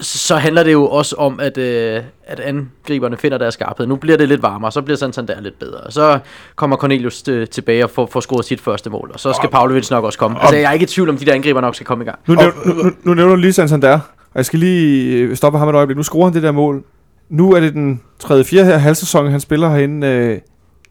så 0.00 0.36
handler 0.36 0.62
det 0.62 0.72
jo 0.72 0.86
også 0.86 1.16
om, 1.16 1.40
at, 1.40 1.58
øh, 1.58 2.02
at 2.26 2.40
angriberne 2.40 3.16
finder 3.16 3.38
deres 3.38 3.54
skarphed. 3.54 3.86
Nu 3.86 3.96
bliver 3.96 4.16
det 4.16 4.28
lidt 4.28 4.42
varmere, 4.42 4.72
så 4.72 4.82
bliver 4.82 4.96
Santander 4.96 5.40
lidt 5.40 5.58
bedre. 5.58 5.92
Så 5.92 6.18
kommer 6.56 6.76
Cornelius 6.76 7.28
øh, 7.28 7.46
tilbage 7.46 7.84
og 7.84 7.90
får, 7.90 8.06
får 8.06 8.20
scoret 8.20 8.44
sit 8.44 8.60
første 8.60 8.90
mål, 8.90 9.10
og 9.14 9.20
så 9.20 9.32
skal 9.32 9.48
Pavlovic 9.48 9.90
nok 9.90 10.04
også 10.04 10.18
komme. 10.18 10.40
Altså, 10.40 10.56
jeg 10.56 10.68
er 10.68 10.72
ikke 10.72 10.84
i 10.84 10.86
tvivl 10.86 11.08
om, 11.08 11.16
de 11.16 11.24
der 11.24 11.34
angriber 11.34 11.60
nok 11.60 11.74
skal 11.74 11.86
komme 11.86 12.04
i 12.04 12.06
gang. 12.06 12.18
Nu, 12.26 12.34
nævner, 12.34 12.52
nu, 12.66 12.72
nu, 12.74 12.90
nu 13.02 13.14
nævner 13.14 13.34
du 13.34 13.40
lige 13.40 13.52
Santander, 13.52 13.98
og 14.18 14.36
jeg 14.36 14.46
skal 14.46 14.58
lige 14.58 15.18
øh, 15.18 15.36
stoppe 15.36 15.58
ham 15.58 15.68
et 15.68 15.74
øjeblik. 15.74 15.96
Nu 15.96 16.02
scorer 16.02 16.24
han 16.24 16.34
det 16.34 16.42
der 16.42 16.52
mål. 16.52 16.84
Nu 17.28 17.52
er 17.52 17.60
det 17.60 17.72
den 17.74 18.00
3. 18.18 18.44
4. 18.44 18.64
her 18.64 18.76
halvsæson, 18.76 19.30
han 19.30 19.40
spiller 19.40 19.70
herinde. 19.70 20.06
Øh, 20.06 20.38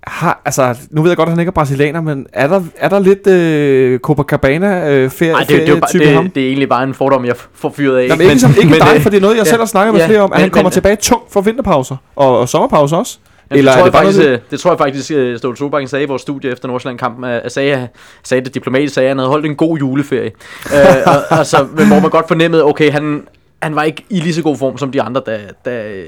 har, 0.07 0.41
altså, 0.45 0.75
nu 0.91 1.01
ved 1.01 1.09
jeg 1.09 1.17
godt, 1.17 1.27
at 1.27 1.31
han 1.31 1.39
ikke 1.39 1.49
er 1.49 1.53
brasilianer, 1.53 2.01
men 2.01 2.25
er 2.33 2.47
der, 2.47 2.61
er 2.77 2.89
der 2.89 2.99
lidt 2.99 3.27
øh, 3.27 3.99
Copacabana 3.99 4.89
øh, 4.93 5.09
ferie, 5.09 5.31
Nej, 5.31 5.39
det, 5.39 5.49
det, 5.49 6.09
er 6.09 6.13
ham? 6.13 6.23
det, 6.23 6.35
det 6.35 6.43
er 6.43 6.47
egentlig 6.47 6.69
bare 6.69 6.83
en 6.83 6.93
fordom, 6.93 7.25
jeg 7.25 7.35
får 7.53 7.73
fyret 7.77 7.97
af. 7.97 8.07
Jamen, 8.07 8.21
ikke, 8.29 8.47
men, 8.47 8.55
ikke 8.57 8.69
men, 8.69 8.79
dig, 8.79 8.95
øh, 8.95 9.01
for 9.01 9.09
det 9.09 9.17
er 9.17 9.21
noget, 9.21 9.35
jeg 9.37 9.45
ja, 9.45 9.49
selv 9.49 9.59
har 9.61 9.65
snakket 9.65 9.93
med 9.93 10.01
ja, 10.01 10.07
flere 10.07 10.19
om, 10.21 10.31
at 10.33 10.37
men- 10.37 10.41
han 10.41 10.49
kommer 10.49 10.69
men- 10.69 10.71
tilbage 10.73 10.95
tungt 10.95 11.33
for 11.33 11.41
vinterpauser 11.41 11.95
og, 12.15 12.39
og 12.39 12.49
sommerpauser 12.49 12.97
også. 12.97 13.17
Jamen, 13.51 13.57
Eller 13.59 13.71
det, 13.71 13.77
er 13.77 13.81
tror 13.81 13.85
det 13.89 13.93
jeg 13.93 14.01
faktisk, 14.01 14.19
noget- 14.19 14.33
øh, 14.33 14.39
det 14.51 14.59
tror 14.59 14.71
jeg 14.71 14.77
faktisk, 14.77 15.11
øh, 15.11 15.37
Ståle 15.37 15.57
Solbakken 15.57 15.87
sagde 15.87 16.03
i 16.03 16.07
vores 16.07 16.21
studie 16.21 16.51
efter 16.51 16.67
Nordsjælland-kampen, 16.67 17.23
at 17.23 17.41
at 17.43 17.51
sagde, 17.51 17.87
sagde 18.23 18.45
det 18.45 18.53
diplomatisk, 18.55 18.93
sagde, 18.93 19.07
at 19.07 19.11
han 19.11 19.17
havde 19.17 19.29
holdt 19.29 19.45
en 19.45 19.55
god 19.55 19.77
juleferie. 19.77 20.31
øh, 20.75 21.39
altså, 21.39 21.67
men 21.77 21.87
hvor 21.87 21.99
man 21.99 22.09
godt 22.09 22.27
fornemmede, 22.27 22.63
okay, 22.65 22.91
han, 22.91 23.21
han 23.61 23.75
var 23.75 23.83
ikke 23.83 24.05
i 24.09 24.19
lige 24.19 24.33
så 24.33 24.41
god 24.41 24.57
form 24.57 24.77
som 24.77 24.91
de 24.91 25.01
andre, 25.01 25.21
da, 25.25 25.39
da, 25.65 26.03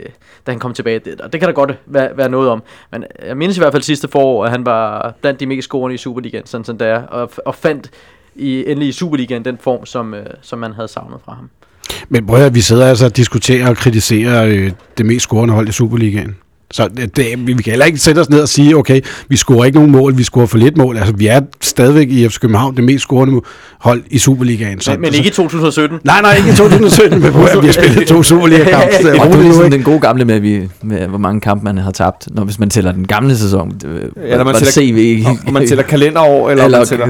da 0.46 0.52
han 0.52 0.60
kom 0.60 0.74
tilbage. 0.74 1.00
Det, 1.00 1.22
og 1.22 1.34
det 1.34 1.42
kan 1.42 1.48
der 1.48 1.54
godt 1.54 1.78
være, 1.86 2.18
være 2.18 2.30
noget 2.30 2.50
om. 2.50 2.64
Men 2.92 3.04
jeg 3.26 3.38
mindes 3.38 3.58
i 3.58 3.60
hvert 3.60 3.74
fald 3.74 3.84
sidste 3.84 4.08
forår, 4.08 4.46
at 4.46 4.52
han 4.52 4.66
var 4.66 5.14
blandt 5.22 5.40
de 5.40 5.46
mest 5.46 5.68
scorende 5.68 5.94
i 5.94 5.98
Superligaen, 5.98 6.46
sådan 6.46 6.66
som 6.66 6.78
det 6.78 6.88
er, 6.88 7.02
og, 7.02 7.32
og 7.46 7.56
fandt 7.56 7.90
i, 8.36 8.64
endelig 8.68 8.90
i 8.90 8.92
Superligaen 8.92 9.46
den 9.46 9.58
form, 9.58 9.86
som, 9.86 10.14
øh, 10.14 10.26
som 10.42 10.60
man 10.60 10.74
havde 10.74 10.88
savnet 10.88 11.20
fra 11.26 11.34
ham. 11.34 11.50
Men 12.10 12.26
prøv 12.26 12.42
at 12.42 12.56
vi 12.56 12.62
sidder 12.62 12.88
altså 12.88 13.06
og 13.06 13.18
diskuterer 13.18 13.70
og 13.70 13.76
kritiserer 13.76 14.46
øh, 14.46 14.72
det 14.98 15.06
mest 15.06 15.24
scorende 15.24 15.54
hold 15.54 15.70
i 15.70 15.72
Superligaen. 15.72 16.36
Så 16.72 16.88
det, 16.98 17.16
det, 17.18 17.26
vi 17.48 17.54
kan 17.54 17.64
heller 17.72 17.86
ikke 17.86 17.98
sætte 18.00 18.20
os 18.20 18.30
ned 18.30 18.42
og 18.42 18.50
sige, 18.50 18.78
okay, 18.78 19.02
vi 19.30 19.38
scorer 19.38 19.66
ikke 19.66 19.78
nogen 19.78 19.92
mål, 19.92 20.18
vi 20.18 20.24
scorer 20.24 20.46
for 20.46 20.58
lidt 20.58 20.78
mål. 20.78 20.98
Altså, 20.98 21.14
vi 21.14 21.28
er 21.28 21.42
stadigvæk 21.62 22.10
i 22.10 22.28
FC 22.30 22.40
København 22.40 22.76
det 22.76 22.84
mest 22.84 23.02
scorende 23.02 23.42
hold 23.80 24.04
i 24.10 24.18
Superligaen. 24.18 24.82
Så, 24.82 24.92
Men, 24.92 25.02
men 25.02 25.14
ikke 25.14 25.28
i 25.28 25.32
2017. 25.32 26.00
Nej, 26.04 26.22
nej, 26.22 26.36
ikke 26.38 26.50
i 26.50 26.54
2017, 26.54 27.22
men 27.22 27.34
vi 27.34 27.40
har 27.66 27.72
spillet 27.72 28.08
to 28.08 28.24
Superliga-kampe. 28.32 28.94
så 29.02 29.08
Og 29.10 29.28
det 29.28 29.46
er 29.50 29.64
ikke? 29.64 29.76
den 29.76 29.84
gode 29.84 30.00
gamle 30.00 30.26
med, 30.26 30.40
vi, 30.40 30.62
med, 30.84 31.08
hvor 31.08 31.18
mange 31.18 31.42
kampe 31.42 31.64
man 31.66 31.78
har 31.78 31.92
tabt, 31.92 32.28
når 32.32 32.44
hvis 32.44 32.60
man 32.60 32.70
tæller 32.70 32.92
den 32.92 33.08
gamle 33.08 33.38
sæson. 33.38 33.70
Det, 33.72 34.10
Eller 34.24 34.44
man 34.44 34.56
tæller- 34.56 34.72
CV, 34.72 35.24
Og, 35.26 35.38
og 35.48 35.54
man 35.54 35.68
tæller 35.68 35.84
kalenderår, 35.84 36.50
eller, 36.50 36.64
eller 36.66 36.78
man 36.78 36.88
tæller... 36.88 37.08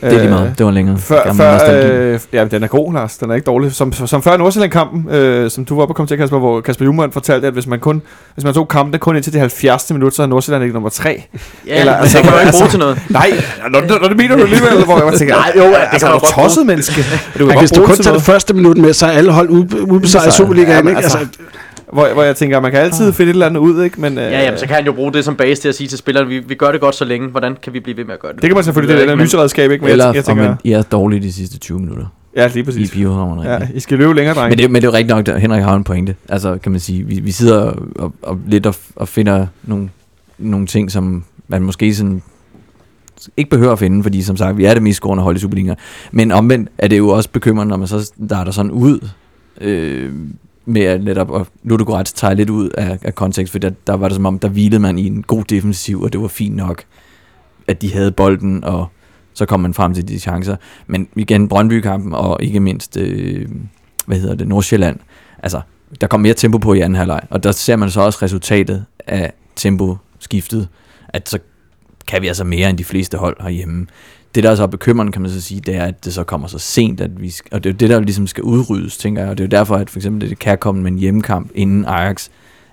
Det 0.00 0.12
er 0.12 0.18
lige 0.18 0.28
meget. 0.30 0.54
Det 0.58 0.66
var 0.66 0.72
længere. 0.72 0.98
Før, 0.98 1.32
før, 1.32 1.58
øh, 1.72 2.18
ja, 2.32 2.44
den 2.44 2.62
er 2.62 2.66
god, 2.66 2.92
Lars. 2.94 3.16
Den 3.16 3.30
er 3.30 3.34
ikke 3.34 3.44
dårlig. 3.44 3.72
Som, 3.72 3.92
som 3.92 4.22
før 4.22 4.36
Nordsjælland-kampen, 4.36 5.14
øh, 5.14 5.50
som 5.50 5.64
du 5.64 5.74
var 5.74 5.82
oppe 5.82 5.92
og 5.92 5.96
kom 5.96 6.06
til, 6.06 6.16
Kasper, 6.18 6.38
hvor 6.38 6.60
Kasper 6.60 6.84
Juhlmann 6.84 7.12
fortalte, 7.12 7.46
at 7.46 7.52
hvis 7.52 7.66
man 7.66 7.80
kun 7.80 8.02
hvis 8.34 8.44
man 8.44 8.54
tog 8.54 8.68
kampen 8.68 9.00
kun 9.00 9.16
indtil 9.16 9.32
det 9.32 9.40
70. 9.40 9.90
minut, 9.92 10.14
så 10.14 10.22
er 10.22 10.26
Nordsjælland 10.26 10.64
ikke 10.64 10.72
nummer 10.74 10.88
3. 10.88 11.22
Ja, 11.66 11.80
Eller, 11.80 11.94
altså, 11.94 12.18
det 12.18 12.24
kan 12.26 12.32
man 12.36 12.46
ikke 12.46 12.58
bruge 12.58 12.68
til 12.70 12.78
noget. 12.78 12.98
Nej, 13.08 13.30
når, 13.70 13.80
når, 13.80 13.98
når 14.00 14.08
det 14.08 14.16
mener 14.16 14.36
du 14.36 14.42
alligevel, 14.42 14.84
hvor 14.84 15.10
jeg 15.10 15.18
tænker, 15.18 15.34
Nej, 15.34 15.52
jo, 15.56 15.62
ja, 15.62 15.68
det 15.68 15.76
altså, 15.92 16.06
kan 16.06 16.14
er 16.14 16.18
du 16.18 16.26
tosset, 16.42 16.66
menneske? 16.66 17.04
Du 17.38 17.44
Ja, 17.44 17.50
kan 17.50 17.58
hvis 17.58 17.70
godt 17.70 17.80
du 17.80 17.86
kun 17.86 17.94
til 17.94 18.04
tager 18.04 18.16
det 18.16 18.24
første 18.24 18.54
minut 18.54 18.78
med, 18.78 18.92
så 18.92 19.06
er 19.06 19.10
alle 19.10 19.32
hold 19.32 19.48
ude- 19.48 19.88
udbesejret 19.92 20.24
i 20.24 20.28
Ja, 20.28 20.30
Superligaen, 20.30 20.88
altså- 20.88 21.18
Altså, 21.18 21.28
Hvor, 21.94 22.12
hvor 22.12 22.22
jeg 22.22 22.36
tænker, 22.36 22.60
man 22.60 22.70
kan 22.70 22.80
altid 22.80 23.12
finde 23.12 23.30
et 23.30 23.34
eller 23.34 23.46
andet 23.46 23.60
ud, 23.60 23.82
ikke? 23.82 24.00
Men, 24.00 24.18
øh, 24.18 24.24
Ja, 24.24 24.42
jamen, 24.42 24.58
så 24.58 24.66
kan 24.66 24.74
han 24.76 24.86
jo 24.86 24.92
bruge 24.92 25.12
det 25.12 25.24
som 25.24 25.36
base 25.36 25.62
til 25.62 25.68
at 25.68 25.74
sige 25.74 25.88
til 25.88 25.98
spilleren, 25.98 26.28
vi, 26.28 26.38
vi 26.38 26.54
gør 26.54 26.72
det 26.72 26.80
godt 26.80 26.94
så 26.94 27.04
længe. 27.04 27.28
Hvordan 27.28 27.56
kan 27.62 27.72
vi 27.72 27.80
blive 27.80 27.96
ved 27.96 28.04
med 28.04 28.14
at 28.14 28.20
gøre 28.20 28.32
det? 28.32 28.42
det 28.42 28.48
kan 28.50 28.54
man 28.54 28.64
selvfølgelig, 28.64 28.96
det 28.96 29.02
er 29.02 29.06
et 29.08 29.12
analyseredskab, 29.12 29.70
ikke? 29.70 29.84
Men 29.84 29.92
Eller 29.92 30.06
jeg, 30.06 30.14
jeg 30.14 30.24
tænker, 30.24 30.48
om 30.48 30.56
I 30.64 30.72
er 30.72 30.82
dårlige 30.82 31.22
de 31.22 31.32
sidste 31.32 31.58
20 31.58 31.78
minutter 31.78 32.06
ja, 32.36 32.46
lige 32.46 32.60
i 32.60 32.62
præcis. 32.62 32.90
biohammerne. 32.90 33.50
Ja, 33.52 33.58
I 33.74 33.80
skal 33.80 33.98
løbe 33.98 34.14
længere, 34.14 34.34
drenge. 34.34 34.48
Men 34.50 34.58
det, 34.58 34.70
men 34.70 34.82
det 34.82 34.88
er 34.88 34.90
jo 34.90 34.96
rigtigt 34.96 35.16
nok, 35.16 35.28
at 35.28 35.40
Henrik 35.40 35.62
har 35.62 35.74
en 35.76 35.84
pointe. 35.84 36.16
Altså, 36.28 36.58
kan 36.58 36.72
man 36.72 36.80
sige, 36.80 37.02
vi, 37.02 37.20
vi 37.20 37.30
sidder 37.30 37.74
og, 37.96 38.12
og 38.22 38.40
lidt 38.46 38.66
og, 38.66 38.74
og 38.96 39.08
finder 39.08 39.46
nogle, 39.62 39.88
nogle 40.38 40.66
ting, 40.66 40.90
som 40.92 41.24
man 41.48 41.62
måske 41.62 41.94
sådan 41.94 42.22
ikke 43.36 43.50
behøver 43.50 43.72
at 43.72 43.78
finde, 43.78 44.02
fordi 44.02 44.22
som 44.22 44.36
sagt, 44.36 44.56
vi 44.58 44.64
er 44.64 44.74
det 44.74 44.82
mest 44.82 44.96
scorende 44.96 45.22
hold 45.22 45.36
i 45.36 45.38
Superliga. 45.38 45.74
Men 46.12 46.32
omvendt 46.32 46.68
er 46.78 46.88
det 46.88 46.98
jo 46.98 47.08
også 47.08 47.30
bekymrende, 47.30 47.70
når 47.70 47.76
man 47.76 47.88
så 47.88 48.12
starter 48.26 48.52
sådan 48.52 48.70
ud 48.70 49.08
øh, 49.60 50.12
med 50.64 50.82
at 50.82 51.04
netop, 51.04 51.30
og 51.30 51.46
Ludogorets 51.62 52.12
tager 52.12 52.34
lidt 52.34 52.50
ud 52.50 52.68
af, 52.68 52.98
af 53.02 53.14
kontekst, 53.14 53.52
for 53.52 53.58
der, 53.58 53.70
der 53.86 53.94
var 53.94 54.08
det 54.08 54.14
som 54.14 54.26
om, 54.26 54.38
der 54.38 54.48
hvilede 54.48 54.80
man 54.80 54.98
i 54.98 55.06
en 55.06 55.22
god 55.22 55.44
defensiv, 55.44 56.02
og 56.02 56.12
det 56.12 56.20
var 56.20 56.28
fint 56.28 56.56
nok, 56.56 56.84
at 57.68 57.82
de 57.82 57.92
havde 57.92 58.12
bolden, 58.12 58.64
og 58.64 58.86
så 59.34 59.46
kom 59.46 59.60
man 59.60 59.74
frem 59.74 59.94
til 59.94 60.08
de 60.08 60.18
chancer. 60.18 60.56
Men 60.86 61.08
igen, 61.16 61.48
Brøndby-kampen, 61.48 62.14
og 62.14 62.42
ikke 62.42 62.60
mindst, 62.60 62.96
øh, 62.96 63.48
hvad 64.06 64.18
hedder 64.18 64.34
det, 64.34 64.48
Nordsjælland, 64.48 64.98
altså, 65.42 65.60
der 66.00 66.06
kom 66.06 66.20
mere 66.20 66.34
tempo 66.34 66.58
på 66.58 66.74
i 66.74 66.80
anden 66.80 66.96
halvleg, 66.96 67.20
og 67.30 67.42
der 67.42 67.52
ser 67.52 67.76
man 67.76 67.90
så 67.90 68.00
også 68.00 68.18
resultatet 68.22 68.84
af 69.06 69.32
temposkiftet, 69.56 70.68
at 71.08 71.28
så 71.28 71.38
kan 72.06 72.22
vi 72.22 72.28
altså 72.28 72.44
mere 72.44 72.70
end 72.70 72.78
de 72.78 72.84
fleste 72.84 73.18
hold 73.18 73.36
herhjemme. 73.42 73.86
Det, 74.34 74.44
der 74.44 74.50
er 74.50 74.54
så 74.54 74.66
bekymrende, 74.66 75.12
kan 75.12 75.22
man 75.22 75.30
så 75.30 75.40
sige, 75.40 75.60
det 75.60 75.74
er, 75.76 75.84
at 75.84 76.04
det 76.04 76.14
så 76.14 76.24
kommer 76.24 76.46
så 76.48 76.58
sent, 76.58 77.00
at 77.00 77.20
vi, 77.22 77.28
sk- 77.28 77.48
og 77.52 77.64
det 77.64 77.70
er 77.70 77.74
jo 77.74 77.76
det, 77.76 77.90
der 77.90 78.00
ligesom 78.00 78.26
skal 78.26 78.42
udryddes, 78.44 78.96
tænker 78.96 79.22
jeg, 79.22 79.30
og 79.30 79.38
det 79.38 79.44
er 79.44 79.48
jo 79.48 79.58
derfor, 79.58 79.76
at 79.76 79.90
for 79.90 79.98
eksempel 79.98 80.30
det 80.30 80.38
kan 80.38 80.58
komme 80.58 80.82
med 80.82 80.92
en 80.92 80.98
hjemmekamp 80.98 81.50
inden 81.54 81.84
Ajax, 81.84 82.28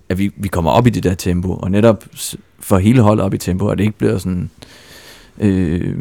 at 0.10 0.18
vi, 0.18 0.32
vi 0.38 0.48
kommer 0.48 0.72
op 0.72 0.88
i 0.88 0.90
det 0.90 1.04
der 1.04 1.14
tempo, 1.14 1.54
og 1.54 1.72
netop 1.72 2.04
for 2.60 2.78
hele 2.78 3.02
holdet 3.02 3.26
op 3.26 3.34
i 3.34 3.38
tempo, 3.38 3.66
og 3.66 3.78
det 3.78 3.84
ikke 3.84 3.98
bliver 3.98 4.18
sådan, 4.18 4.50
øh, 5.40 5.96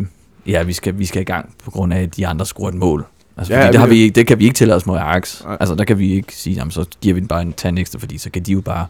ja, 0.46 0.62
vi 0.62 0.72
skal, 0.72 0.98
vi 0.98 1.06
skal 1.06 1.20
i 1.22 1.24
gang 1.24 1.54
på 1.64 1.70
grund 1.70 1.92
af, 1.92 2.02
at 2.02 2.16
de 2.16 2.26
andre 2.26 2.46
scorer 2.46 2.68
et 2.68 2.74
mål. 2.74 3.04
Altså, 3.36 3.52
Ja, 3.52 3.58
ja, 3.60 3.64
det, 3.66 3.72
det- 3.72 3.80
har 3.80 3.86
vi, 3.88 3.94
ikke- 4.00 4.14
det 4.14 4.26
kan 4.26 4.38
vi 4.38 4.44
ikke 4.44 4.54
tillade 4.56 4.76
os 4.76 4.86
mod 4.86 4.98
Ajax. 4.98 5.44
Nej. 5.44 5.56
Altså, 5.60 5.74
der 5.74 5.84
kan 5.84 5.98
vi 5.98 6.12
ikke 6.12 6.34
sige, 6.36 6.54
jamen, 6.56 6.70
så 6.70 6.84
giver 7.00 7.14
vi 7.14 7.20
den 7.20 7.28
bare 7.28 7.42
en 7.42 7.52
tand 7.52 7.78
ekstra, 7.78 7.98
fordi 7.98 8.18
så 8.18 8.30
kan 8.30 8.42
de 8.42 8.52
jo 8.52 8.60
bare 8.60 8.86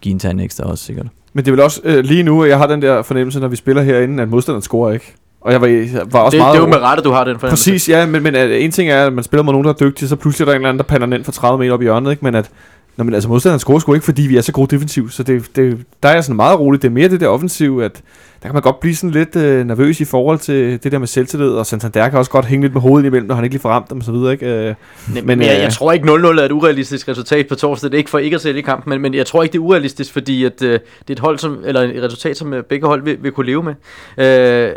give 0.00 0.12
en 0.12 0.18
tand 0.18 0.40
ekstra 0.40 0.64
også, 0.64 0.84
sikkert. 0.84 1.06
Men 1.32 1.44
det 1.44 1.50
er 1.50 1.52
vel 1.52 1.60
også 1.64 1.80
øh, 1.84 2.04
lige 2.04 2.22
nu, 2.22 2.42
at 2.42 2.48
jeg 2.48 2.58
har 2.58 2.66
den 2.66 2.82
der 2.82 3.02
fornemmelse, 3.02 3.40
når 3.40 3.48
vi 3.48 3.56
spiller 3.56 3.82
herinde, 3.82 4.22
at 4.22 4.28
modstanderen 4.28 4.62
scorer 4.62 4.92
ikke. 4.92 5.14
Og 5.40 5.52
jeg 5.52 5.60
var, 5.60 5.66
jeg 5.66 5.88
var 6.10 6.20
også 6.20 6.36
det, 6.36 6.42
meget... 6.42 6.52
det 6.54 6.58
er 6.58 6.64
jo 6.64 6.68
med 6.68 6.78
rette, 6.78 7.02
du 7.02 7.10
har 7.10 7.24
den 7.24 7.38
fornemmelse. 7.38 7.70
Præcis, 7.70 7.88
ja, 7.88 8.06
men, 8.06 8.22
men 8.22 8.34
at, 8.34 8.50
en 8.62 8.70
ting 8.70 8.90
er, 8.90 9.06
at 9.06 9.12
man 9.12 9.24
spiller 9.24 9.42
mod 9.42 9.52
nogen, 9.52 9.64
der 9.64 9.72
er 9.72 9.76
dygtige, 9.76 10.08
så 10.08 10.16
pludselig 10.16 10.44
er 10.44 10.46
der 10.46 10.52
en 10.52 10.56
eller 10.56 10.68
anden, 10.68 10.78
der 10.78 10.84
pander 10.84 11.06
den 11.06 11.12
ind 11.12 11.24
for 11.24 11.32
30 11.32 11.58
meter 11.58 11.72
op 11.72 11.80
i 11.80 11.84
hjørnet, 11.84 12.10
ikke? 12.10 12.24
Men 12.24 12.34
at, 12.34 12.50
Nå, 12.96 13.04
men 13.04 13.14
altså 13.14 13.28
modstanderen 13.28 13.58
scorer 13.60 13.78
sgu 13.78 13.94
ikke, 13.94 14.04
fordi 14.04 14.22
vi 14.22 14.36
er 14.36 14.40
så 14.40 14.52
gode 14.52 14.74
defensiv, 14.76 15.10
så 15.10 15.22
det, 15.22 15.56
det, 15.56 15.78
der 16.02 16.08
er 16.08 16.14
jeg 16.14 16.24
sådan 16.24 16.36
meget 16.36 16.60
rolig. 16.60 16.82
Det 16.82 16.88
er 16.88 16.92
mere 16.92 17.08
det 17.08 17.20
der 17.20 17.28
offensiv, 17.28 17.80
at 17.84 18.02
der 18.42 18.48
kan 18.48 18.52
man 18.52 18.62
godt 18.62 18.80
blive 18.80 18.96
sådan 18.96 19.10
lidt 19.10 19.36
øh, 19.36 19.66
nervøs 19.66 20.00
i 20.00 20.04
forhold 20.04 20.38
til 20.38 20.82
det 20.82 20.92
der 20.92 20.98
med 20.98 21.06
selvtillid, 21.06 21.48
og 21.48 21.66
Santander 21.66 22.08
kan 22.08 22.18
også 22.18 22.30
godt 22.30 22.44
hænge 22.44 22.64
lidt 22.64 22.72
med 22.72 22.82
hovedet 22.82 23.06
imellem, 23.06 23.28
når 23.28 23.34
han 23.34 23.44
ikke 23.44 23.54
lige 23.54 23.62
får 23.62 23.68
ramt 23.68 23.90
dem 23.90 23.98
og 23.98 24.04
så 24.04 24.12
videre, 24.12 24.32
ikke? 24.32 24.46
Øh, 24.46 24.64
Men, 24.64 25.14
Men, 25.14 25.26
men 25.26 25.42
jeg, 25.42 25.56
øh, 25.56 25.62
jeg 25.62 25.72
tror 25.72 25.92
ikke 25.92 26.08
0-0 26.08 26.40
er 26.40 26.44
et 26.44 26.52
urealistisk 26.52 27.08
resultat 27.08 27.48
på 27.48 27.54
torsdag. 27.54 27.90
Det 27.90 27.94
er 27.94 27.98
ikke 27.98 28.10
for 28.10 28.18
ikke 28.18 28.34
at 28.34 28.40
sælge 28.40 28.62
kampen, 28.62 28.90
men, 28.90 29.00
men 29.00 29.14
jeg 29.14 29.26
tror 29.26 29.42
ikke, 29.42 29.52
det 29.52 29.58
er 29.58 29.62
urealistisk, 29.62 30.12
fordi 30.12 30.44
at, 30.44 30.62
øh, 30.62 30.72
det 30.72 30.80
er 31.08 31.12
et 31.12 31.18
hold 31.18 31.38
som, 31.38 31.58
eller 31.64 31.80
et 31.80 32.02
resultat, 32.02 32.36
som 32.36 32.54
øh, 32.54 32.62
begge 32.64 32.86
hold 32.86 33.02
vil, 33.02 33.16
vil 33.20 33.32
kunne 33.32 33.46
leve 33.46 33.62
med. 33.62 33.74
Øh, 34.18 34.72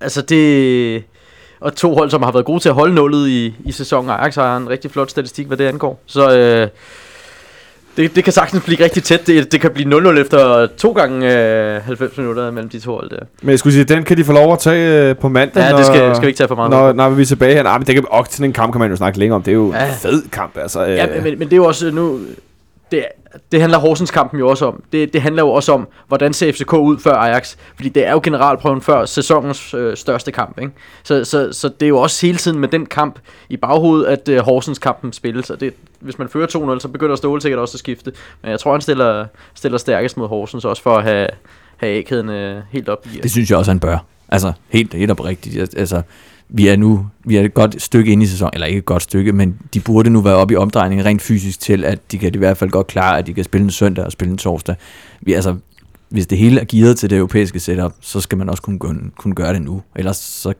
altså 0.00 0.22
det... 0.22 1.02
Og 1.60 1.74
to 1.74 1.94
hold, 1.94 2.10
som 2.10 2.22
har 2.22 2.32
været 2.32 2.44
gode 2.44 2.60
til 2.60 2.68
at 2.68 2.74
holde 2.74 2.94
nullet 2.94 3.28
i, 3.28 3.54
i 3.64 3.72
sæsonen. 3.72 4.10
Ajax 4.10 4.34
har 4.34 4.56
en 4.56 4.68
rigtig 4.70 4.90
flot 4.90 5.10
statistik, 5.10 5.46
hvad 5.46 5.56
det 5.56 5.64
angår. 5.64 6.00
Så 6.06 6.38
øh, 6.38 6.68
det, 7.96 8.16
det 8.16 8.24
kan 8.24 8.32
sagtens 8.32 8.64
blive 8.64 8.84
rigtig 8.84 9.02
tæt. 9.02 9.26
Det, 9.26 9.52
det 9.52 9.60
kan 9.60 9.70
blive 9.70 9.98
0-0 10.14 10.20
efter 10.20 10.66
to 10.66 10.92
gange 10.92 11.38
øh, 11.76 11.82
90 11.82 12.16
minutter 12.18 12.50
mellem 12.50 12.68
de 12.70 12.80
to 12.80 12.92
hold 12.94 13.10
der. 13.10 13.16
men 13.42 13.50
jeg 13.50 13.58
skulle 13.58 13.72
sige, 13.72 13.84
den 13.84 14.04
kan 14.04 14.16
de 14.16 14.24
få 14.24 14.32
lov 14.32 14.52
at 14.52 14.58
tage 14.58 15.10
øh, 15.10 15.16
på 15.16 15.28
mandag, 15.28 15.60
Ja, 15.62 15.70
når, 15.70 15.76
det 15.76 15.86
skal, 15.86 16.14
skal 16.14 16.22
vi 16.22 16.26
ikke 16.26 16.38
tage 16.38 16.48
for 16.48 16.54
meget. 16.54 16.70
når, 16.70 16.92
når 16.92 17.10
vi 17.10 17.22
er 17.22 17.26
tilbage 17.26 17.54
her. 17.54 17.62
Nej, 17.62 17.78
men 17.78 17.86
det 17.86 17.94
kan, 17.94 18.04
og 18.10 18.26
sådan 18.30 18.44
en 18.46 18.52
kamp 18.52 18.72
kan 18.72 18.78
man 18.80 18.90
jo 18.90 18.96
snakke 18.96 19.18
længere 19.18 19.36
om. 19.36 19.42
Det 19.42 19.50
er 19.50 19.54
jo 19.56 19.72
Ja. 19.72 19.86
en 19.88 19.94
fed 19.94 20.22
kamp, 20.32 20.58
altså. 20.58 20.86
Øh, 20.86 20.94
Ja, 20.94 21.06
men, 21.22 21.38
men 21.38 21.40
det 21.48 21.52
er 21.52 21.56
jo 21.56 21.64
også 21.64 21.90
nu... 21.90 22.20
Det, 22.90 23.04
det 23.52 23.60
handler 23.60 23.78
Horsens 23.78 24.10
kampen 24.10 24.40
jo 24.40 24.48
også 24.48 24.66
om. 24.66 24.82
Det, 24.92 25.12
det 25.12 25.22
handler 25.22 25.42
jo 25.42 25.48
også 25.48 25.72
om, 25.72 25.88
hvordan 26.08 26.32
ser 26.32 26.52
FCK 26.52 26.72
ud 26.72 26.98
før 26.98 27.12
Ajax. 27.12 27.56
Fordi 27.74 27.88
det 27.88 28.06
er 28.06 28.12
jo 28.12 28.20
generalprøven 28.22 28.80
før 28.80 29.04
sæsonens 29.04 29.74
øh, 29.74 29.96
største 29.96 30.32
kamp. 30.32 30.58
Ikke? 30.58 30.72
Så, 31.02 31.24
så, 31.24 31.52
så 31.52 31.68
det 31.68 31.86
er 31.86 31.88
jo 31.88 31.98
også 31.98 32.26
hele 32.26 32.38
tiden 32.38 32.58
med 32.58 32.68
den 32.68 32.86
kamp 32.86 33.18
i 33.48 33.56
baghovedet, 33.56 34.06
at 34.06 34.28
øh, 34.28 34.38
Horsens 34.38 34.78
kampen 34.78 35.12
spilles. 35.12 35.50
Og 35.50 35.60
det, 35.60 35.74
hvis 36.00 36.18
man 36.18 36.28
fører 36.28 36.76
2-0, 36.76 36.80
så 36.80 36.88
begynder 36.88 37.16
Ståle 37.16 37.42
sikkert 37.42 37.60
også 37.60 37.74
at 37.74 37.78
skifte. 37.78 38.12
Men 38.42 38.50
jeg 38.50 38.60
tror, 38.60 38.72
han 38.72 38.80
stiller, 38.80 39.26
stiller 39.54 39.78
stærkest 39.78 40.16
mod 40.16 40.28
Horsens, 40.28 40.64
også 40.64 40.82
for 40.82 40.96
at 40.96 41.04
have, 41.04 41.28
have 41.76 41.98
A-kæden 41.98 42.28
øh, 42.28 42.62
helt 42.70 42.88
op 42.88 43.06
i. 43.14 43.20
Det 43.22 43.30
synes 43.30 43.50
jeg 43.50 43.58
også, 43.58 43.70
han 43.70 43.80
bør. 43.80 43.98
Altså, 44.28 44.52
helt, 44.68 44.94
helt 44.94 45.10
oprigtigt. 45.10 45.74
Altså, 45.76 46.02
vi 46.48 46.68
er 46.68 46.76
nu 46.76 47.06
vi 47.24 47.36
er 47.36 47.42
et 47.42 47.54
godt 47.54 47.82
stykke 47.82 48.12
ind 48.12 48.22
i 48.22 48.26
sæsonen, 48.26 48.50
eller 48.54 48.66
ikke 48.66 48.78
et 48.78 48.84
godt 48.84 49.02
stykke, 49.02 49.32
men 49.32 49.58
de 49.74 49.80
burde 49.80 50.10
nu 50.10 50.20
være 50.20 50.34
oppe 50.34 50.54
i 50.54 50.56
omdrejningen 50.56 51.06
rent 51.06 51.22
fysisk 51.22 51.60
til, 51.60 51.84
at 51.84 52.12
de 52.12 52.18
kan 52.18 52.34
i 52.34 52.38
hvert 52.38 52.56
fald 52.56 52.70
godt 52.70 52.86
klare, 52.86 53.18
at 53.18 53.26
de 53.26 53.34
kan 53.34 53.44
spille 53.44 53.64
en 53.64 53.70
søndag 53.70 54.04
og 54.04 54.12
spille 54.12 54.32
en 54.32 54.38
torsdag. 54.38 54.76
Vi, 55.20 55.32
altså, 55.32 55.56
hvis 56.08 56.26
det 56.26 56.38
hele 56.38 56.60
er 56.60 56.64
gearet 56.64 56.98
til 56.98 57.10
det 57.10 57.16
europæiske 57.18 57.60
setup, 57.60 57.94
så 58.00 58.20
skal 58.20 58.38
man 58.38 58.48
også 58.48 58.62
kunne, 58.62 58.78
kunne 59.16 59.34
gøre 59.34 59.54
det 59.54 59.62
nu. 59.62 59.82
Ellers 59.96 60.16
så 60.16 60.52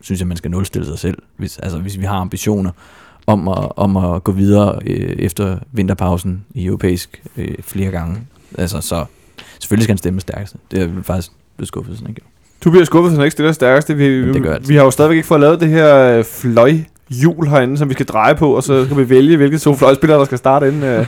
synes 0.00 0.20
jeg, 0.20 0.28
man 0.28 0.36
skal 0.36 0.50
nulstille 0.50 0.86
sig 0.86 0.98
selv, 0.98 1.18
hvis, 1.36 1.58
altså, 1.58 1.78
hvis 1.78 1.98
vi 1.98 2.04
har 2.04 2.16
ambitioner 2.16 2.70
om 3.26 3.48
at, 3.48 3.68
om 3.76 3.96
at 3.96 4.24
gå 4.24 4.32
videre 4.32 4.78
øh, 4.86 5.16
efter 5.18 5.58
vinterpausen 5.72 6.44
i 6.54 6.66
europæisk 6.66 7.22
øh, 7.36 7.54
flere 7.60 7.90
gange. 7.90 8.20
Altså, 8.58 8.80
så 8.80 9.04
selvfølgelig 9.58 9.84
skal 9.84 9.92
han 9.92 9.98
stemme 9.98 10.20
stærkest. 10.20 10.56
Det 10.70 10.82
er 10.82 11.02
faktisk 11.02 11.32
blevet 11.56 11.68
skuffet 11.68 11.98
sådan, 11.98 12.10
ikke? 12.10 12.22
Du 12.64 12.70
bliver 12.70 12.84
skuffet, 12.84 13.12
så 13.12 13.16
han 13.16 13.24
ikke 13.24 13.32
stiller 13.32 13.52
stærkeste. 13.52 13.94
Vi, 13.94 14.04
Jamen, 14.06 14.34
det 14.34 14.42
gør 14.42 14.58
vi, 14.58 14.64
vi 14.68 14.76
har 14.76 14.84
jo 14.84 14.90
stadigvæk 14.90 15.16
ikke 15.16 15.28
fået 15.28 15.40
lavet 15.40 15.60
det 15.60 15.68
her 15.68 15.96
øh, 16.18 16.24
fløj 16.24 16.74
hjul 17.10 17.46
herinde, 17.48 17.78
som 17.78 17.88
vi 17.88 17.94
skal 17.94 18.06
dreje 18.06 18.34
på, 18.34 18.56
og 18.56 18.62
så 18.62 18.84
skal 18.84 18.96
vi 18.96 19.10
vælge, 19.10 19.36
hvilke 19.36 19.58
to 19.58 19.74
fløjspillere, 19.76 20.18
der 20.18 20.24
skal 20.24 20.38
starte 20.38 20.68
inden. 20.68 20.82
Øh, 20.82 21.06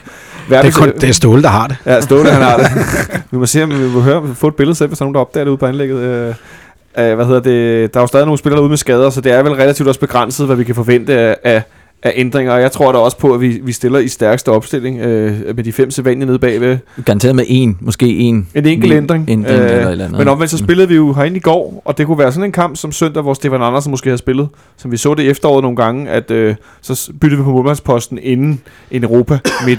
Det 0.48 0.57
er, 0.57 0.70
kun, 0.72 0.92
det 1.00 1.05
er 1.09 1.12
Ståle, 1.12 1.42
der 1.42 1.48
har 1.48 1.66
det. 1.66 1.76
Ja, 1.86 2.00
Ståle, 2.00 2.30
han 2.30 2.42
har 2.42 2.57
det. 2.57 2.66
vi 3.30 3.38
må 3.38 3.46
se, 3.46 3.62
om 3.62 3.70
vi 3.70 3.88
må 3.94 4.00
høre, 4.00 4.22
vi 4.22 4.28
må 4.28 4.34
få 4.34 4.48
et 4.48 4.55
billede 4.55 4.74
selv, 4.76 4.88
hvis 4.88 4.98
der 4.98 5.03
er 5.03 5.07
nogen, 5.07 5.14
der 5.14 5.20
opdager 5.20 5.44
det 5.44 5.50
ude 5.50 5.59
på 5.59 5.66
anlægget. 5.66 5.98
Øh, 5.98 6.28
øh, 6.98 7.14
hvad 7.14 7.26
hedder 7.26 7.40
det? 7.40 7.94
Der 7.94 8.00
er 8.00 8.03
jo 8.03 8.07
stadig 8.07 8.26
nogle 8.26 8.38
spillere 8.38 8.61
ude 8.62 8.68
med 8.68 8.76
skader, 8.76 9.11
så 9.11 9.20
det 9.20 9.32
er 9.32 9.42
vel 9.42 9.53
relativt 9.53 9.88
også 9.88 10.00
begrænset, 10.00 10.46
hvad 10.46 10.57
vi 10.57 10.64
kan 10.64 10.74
forvente 10.74 11.18
af, 11.18 11.36
af, 11.44 11.62
af 12.03 12.12
ændringer. 12.16 12.53
Og 12.53 12.61
jeg 12.61 12.72
tror 12.72 12.92
da 12.92 12.98
også 12.98 13.16
på, 13.16 13.34
at 13.34 13.40
vi, 13.40 13.61
vi 13.62 13.72
stiller 13.72 13.98
i 13.98 14.09
stærkeste 14.09 14.48
opstilling 14.48 15.00
øh, 15.00 15.57
med 15.57 15.64
de 15.64 15.72
fem 15.72 15.90
sædvanlige 15.90 16.26
nede 16.26 16.38
bagved. 16.38 16.78
Garanteret 17.05 17.36
med 17.36 17.44
en, 17.48 17.78
måske 17.80 18.18
en. 18.18 18.48
En 18.55 18.66
enkelt 18.66 18.92
ændring. 18.92 19.30
ændring 19.30 19.55
Øh, 19.55 19.70
eller 19.70 19.88
eller 19.90 20.05
andet. 20.05 20.18
Men 20.18 20.28
omvendt 20.28 20.50
så 20.50 20.59
spillede 20.59 20.88
vi 20.88 20.94
jo 20.94 21.12
herinde 21.12 21.36
i 21.36 21.40
går, 21.40 21.82
og 21.84 21.98
det 21.98 22.07
kunne 22.07 22.18
være 22.18 22.32
sådan 22.32 22.44
en 22.44 22.53
kamp 22.53 22.76
som 22.76 22.92
søndag, 22.92 23.22
hvor 23.22 23.34
Stefan 23.34 23.62
Andersen 23.62 23.90
måske 23.90 24.09
havde 24.09 24.18
spillet, 24.18 24.48
som 24.76 24.92
vi 24.92 24.96
så 24.96 25.14
det 25.14 25.22
i 25.22 25.28
efteråret 25.28 25.62
nogle 25.62 25.76
gange, 25.76 26.11
at 26.11 26.30
øh, 26.30 26.55
så 26.80 27.12
byttede 27.20 27.38
vi 27.38 27.44
på 27.44 27.50
målmandsposten 27.50 28.18
inden 28.22 28.61
en 28.90 29.05
Europa 29.05 29.38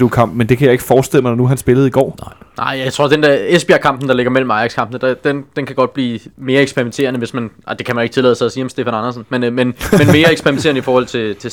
kamp 0.14 0.34
men 0.34 0.50
det 0.50 0.58
kan 0.58 0.66
jeg 0.66 0.72
ikke 0.72 0.84
forestille 0.84 1.22
mig, 1.22 1.30
når 1.32 1.36
nu 1.36 1.48
han 1.48 1.58
spillede 1.58 1.88
i 1.88 1.90
går. 1.90 2.20
Nej, 2.58 2.82
jeg 2.84 2.94
tror, 2.94 3.08
den 3.08 3.24
der 3.24 3.38
Esbjerg-kampen, 3.48 4.10
der 4.10 4.16
ligger 4.16 4.32
mellem 4.32 4.52
Ajax-kampene, 4.52 5.00
der, 5.00 5.14
den, 5.14 5.44
den 5.56 5.66
kan 5.66 5.76
godt 5.76 5.94
blive 5.94 6.20
mere 6.38 6.62
eksperimenterende, 6.62 7.18
hvis 7.18 7.34
man... 7.34 7.50
Ah, 7.68 7.78
det 7.78 7.86
kan 7.86 7.96
man 7.96 8.04
ikke 8.04 8.14
tillade 8.14 8.36
sig 8.36 8.46
at 8.46 8.52
sige 8.52 8.64
om 8.64 8.70
Stefan 8.70 8.94
Andersen, 8.94 9.26
men, 9.30 9.44
øh, 9.44 9.54
men, 9.54 9.74
men 9.92 10.08
mere 10.08 10.32
eksperimenterende 10.32 10.80
i 10.80 10.82
forhold 10.82 11.06
til, 11.06 11.36
til 11.36 11.52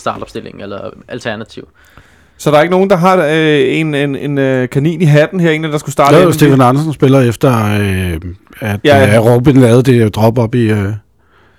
eller 0.63 0.91
alternativ. 1.09 1.69
Så 2.39 2.51
der 2.51 2.59
er 2.59 2.63
ikke 2.63 2.73
nogen, 2.73 2.91
der 2.91 2.97
har 2.97 3.17
øh, 3.17 3.79
en, 3.79 3.95
en, 3.95 4.17
en 4.17 4.39
øh, 4.39 4.69
kanin 4.69 5.03
i 5.03 5.05
hatten 5.05 5.41
her, 5.41 5.51
en 5.51 5.65
der 5.65 5.79
skulle 5.79 5.93
starte. 5.93 6.15
Der 6.15 6.21
er 6.21 6.25
jo 6.25 6.33
Stefan 6.33 6.61
Andersen 6.61 6.93
spiller 6.93 7.21
efter, 7.21 7.51
øh, 7.81 8.21
at 8.61 8.81
Ja, 8.85 8.97
ja, 8.97 9.05
ja. 9.05 9.13
ja. 9.13 9.19
Robin 9.19 9.57
lavede 9.57 9.83
det 9.83 10.15
drop 10.15 10.39
op 10.39 10.55
i, 10.55 10.71
øh, 10.71 10.93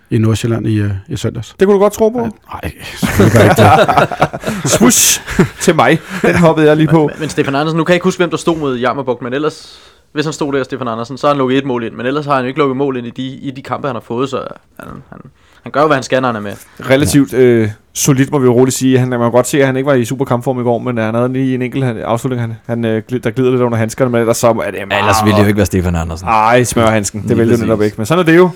i 0.10 0.18
Nordsjælland 0.18 0.68
i, 0.68 0.80
øh, 0.80 0.91
i 1.07 1.18
søndags. 1.18 1.56
Det 1.60 1.68
kunne 1.68 1.76
du 1.76 1.80
godt 1.80 1.94
tro 1.94 2.10
på. 2.10 2.19
Nej, 2.19 2.72
selvfølgelig 2.99 3.44
ikke 3.44 3.56
det. 3.61 4.69
Swish 4.78 5.22
til 5.61 5.76
mig. 5.76 5.99
Den 6.22 6.36
hoppede 6.36 6.68
jeg 6.68 6.78
lige 6.78 6.88
på. 6.88 7.07
Men, 7.07 7.19
men 7.19 7.30
Stefan 7.30 7.56
Andersen, 7.56 7.78
nu 7.78 7.84
kan 7.84 7.91
jeg 7.91 7.95
ikke 7.95 8.03
huske, 8.03 8.19
hvem 8.19 8.30
der 8.30 8.38
stod 8.38 8.57
mod 8.57 8.78
Jammerbugt, 8.78 9.22
men 9.22 9.34
ellers... 9.34 9.80
Hvis 10.11 10.26
han 10.26 10.34
stod 10.34 10.53
der, 10.53 10.64
Stefan 10.64 10.88
Andersen, 10.88 11.18
så 11.18 11.28
har 11.28 11.34
han 11.34 11.38
lukket 11.38 11.57
et 11.57 11.65
mål 11.65 11.84
ind, 11.84 11.94
men 11.94 12.06
ellers 12.06 12.26
har 12.26 12.36
han 12.36 12.41
jo 12.44 12.48
ikke 12.48 12.60
lukket 12.60 12.78
mål 12.78 12.98
ind 12.98 13.07
i 13.07 13.10
de, 13.10 13.28
i 13.28 13.52
de 13.52 13.61
kampe, 13.61 13.88
han 13.88 13.95
har 13.95 14.02
fået, 14.02 14.30
så 14.30 14.38
han, 14.80 14.88
han, 15.10 15.19
han 15.64 15.72
gør 15.72 15.82
jo, 15.82 15.88
hvad 15.88 15.98
han 15.98 16.04
skal, 16.04 16.22
når 16.22 16.28
han 16.30 16.36
er 16.36 16.40
med. 16.40 16.52
Relativt 16.90 17.34
øh, 17.34 17.70
solidt, 17.94 18.32
må 18.32 18.40
vi 18.40 18.46
jo 18.46 18.54
roligt 18.54 18.78
sige. 18.78 19.00
Han, 19.00 19.10
man 19.10 19.20
kan 19.20 19.32
godt 19.32 19.48
se, 19.48 19.60
at 19.60 19.66
han 19.66 19.76
ikke 19.78 19.88
var 19.88 19.94
i 19.94 20.06
super 20.06 20.26
kampform 20.26 20.60
i 20.60 20.64
går, 20.64 20.80
men 20.80 20.98
han 20.98 21.14
havde 21.16 21.34
lige 21.34 21.56
en 21.56 21.62
enkelt 21.62 21.84
afslutning, 21.84 22.42
han, 22.42 22.54
han, 22.66 22.86
øh, 22.86 23.02
der 23.24 23.32
glider 23.32 23.52
lidt 23.52 23.62
under 23.62 23.78
handskerne, 23.78 24.12
men 24.12 24.20
ellers 24.22 24.38
så 24.38 24.48
er 24.48 24.52
det 24.54 24.64
meget... 24.64 24.92
Ja, 24.92 24.98
ellers 25.00 25.16
ville 25.24 25.38
det 25.38 25.44
jo 25.44 25.48
ikke 25.48 25.58
være 25.58 25.66
Stefan 25.66 25.96
Andersen. 25.96 26.28
Ej, 26.28 26.64
smørhandsken. 26.64 27.22
Det 27.22 27.30
Lige 27.30 27.38
vil 27.38 27.50
det 27.50 27.60
netop 27.60 27.82
ikke. 27.82 27.96
Men 27.98 28.06
sådan 28.06 28.20
er 28.22 28.26
det 28.26 28.38
jo. 28.38 28.50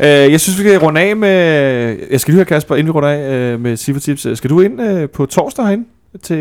Øh, 0.00 0.06
jeg 0.06 0.40
synes, 0.40 0.58
vi 0.58 0.62
kan 0.64 0.78
runde 0.78 1.00
af 1.00 1.16
med... 1.16 1.30
Jeg 2.10 2.20
skal 2.20 2.32
lige 2.32 2.38
høre, 2.38 2.44
Kasper, 2.44 2.74
inden 2.74 2.86
vi 2.86 2.90
runder 2.90 3.08
af 3.08 3.30
øh, 3.32 3.60
med 3.60 3.76
Sifa 3.76 4.00
Tips. 4.00 4.26
øh, 4.26 4.36
Skal 4.36 4.50
du 4.50 4.60
ind 4.60 4.82
øh, 4.82 5.08
på 5.08 5.26
torsdag 5.26 5.64
herinde 5.66 5.84
til 6.22 6.34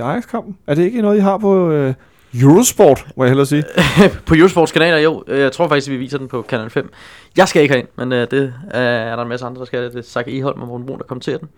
Ajax-kampen? 0.00 0.56
Er 0.66 0.74
det 0.74 0.82
ikke 0.82 1.02
noget, 1.02 1.16
I 1.16 1.20
har 1.20 1.38
på 1.38 1.70
øh, 1.70 1.94
Eurosport, 2.40 3.06
må 3.16 3.24
jeg 3.24 3.30
hellere 3.30 3.46
sige? 3.46 3.64
på 4.26 4.34
Eurosports 4.34 4.72
kanaler, 4.72 4.98
jo. 4.98 5.24
Øh, 5.26 5.40
Jeg 5.40 5.52
tror 5.52 5.68
faktisk, 5.68 5.90
vi 5.90 5.96
viser 5.96 6.18
den 6.18 6.28
på 6.28 6.42
Kanal 6.42 6.70
5. 6.70 6.92
Jeg 7.36 7.48
skal 7.48 7.62
ikke 7.62 7.74
herind, 7.74 7.88
men 7.96 8.12
øh, 8.12 8.30
det 8.30 8.42
øh, 8.74 8.80
er 8.80 9.16
der 9.16 9.22
en 9.22 9.28
masse 9.28 9.46
andre, 9.46 9.58
der 9.58 9.64
skal. 9.66 9.82
Det 9.84 9.94
er 9.96 10.02
Zach 10.02 10.28
Eholm 10.28 10.62
og 10.62 10.68
Morten 10.68 10.86
Brun, 10.86 10.98
der 10.98 11.04
kommenterer 11.04 11.38
den. 11.38 11.48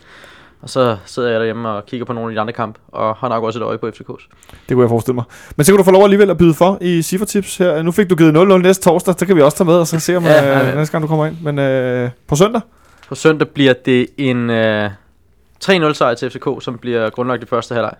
Og 0.62 0.70
så 0.70 0.96
sidder 1.06 1.28
jeg 1.30 1.38
derhjemme 1.40 1.68
og 1.68 1.86
kigger 1.86 2.06
på 2.06 2.12
nogle 2.12 2.30
af 2.30 2.34
de 2.34 2.40
andre 2.40 2.52
kampe, 2.52 2.78
og 2.88 3.16
har 3.16 3.28
nok 3.28 3.44
også 3.44 3.58
et 3.58 3.62
øje 3.62 3.78
på 3.78 3.86
FCK's. 3.88 4.28
Det 4.50 4.74
kunne 4.74 4.82
jeg 4.82 4.88
forestille 4.88 5.14
mig. 5.14 5.24
Men 5.56 5.64
så 5.64 5.72
kan 5.72 5.76
du 5.78 5.84
få 5.84 5.90
lov 5.90 6.04
alligevel 6.04 6.30
at 6.30 6.38
byde 6.38 6.54
for 6.54 6.78
i 6.80 7.02
Sifa 7.02 7.24
Tips 7.24 7.56
her. 7.56 7.82
Nu 7.82 7.92
fik 7.92 8.10
du 8.10 8.14
givet 8.16 8.36
0-0 8.36 8.56
næste 8.56 8.84
torsdag, 8.84 9.14
så 9.18 9.26
kan 9.26 9.36
vi 9.36 9.42
også 9.42 9.56
tage 9.56 9.66
med 9.66 9.74
og 9.74 9.86
så 9.86 10.00
se 10.00 10.16
om 10.16 10.24
Ja, 10.24 10.32
ja, 10.32 10.44
ja, 10.48 10.60
øh, 10.62 10.68
ja. 10.68 10.74
næste 10.74 10.92
gang 10.92 11.02
du 11.02 11.08
kommer 11.08 11.26
ind. 11.26 11.36
Men 11.42 11.58
øh, 11.58 12.10
på 12.28 12.36
søndag? 12.36 12.60
På 13.08 13.14
søndag 13.14 13.48
bliver 13.48 13.72
det 13.84 14.06
en 14.18 14.50
øh, 14.50 14.90
3-0 15.64 15.92
sejr 15.92 16.14
til 16.14 16.30
FCK, 16.30 16.46
som 16.60 16.78
bliver 16.78 17.10
grundlagt 17.10 17.42
i 17.42 17.46
første 17.46 17.74
halvleg. 17.74 17.94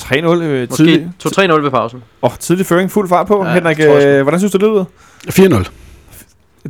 3-0 0.00 0.14
øh, 0.42 0.66
Måske 0.70 0.76
tidlig, 0.84 1.08
2-3-0 1.26 1.60
ved 1.60 1.70
pausen. 1.70 2.02
oh, 2.22 2.30
tidlig 2.40 2.66
føring, 2.66 2.90
fuld 2.90 3.08
fart 3.08 3.26
på. 3.26 3.42
Ja, 3.44 3.48
Ja, 3.48 3.54
Henrik, 3.54 3.80
øh, 3.80 4.22
hvordan 4.22 4.40
synes 4.40 4.52
du, 4.52 4.58
det 4.58 4.68
lyder? 4.68 4.84
4-0. 5.60 5.64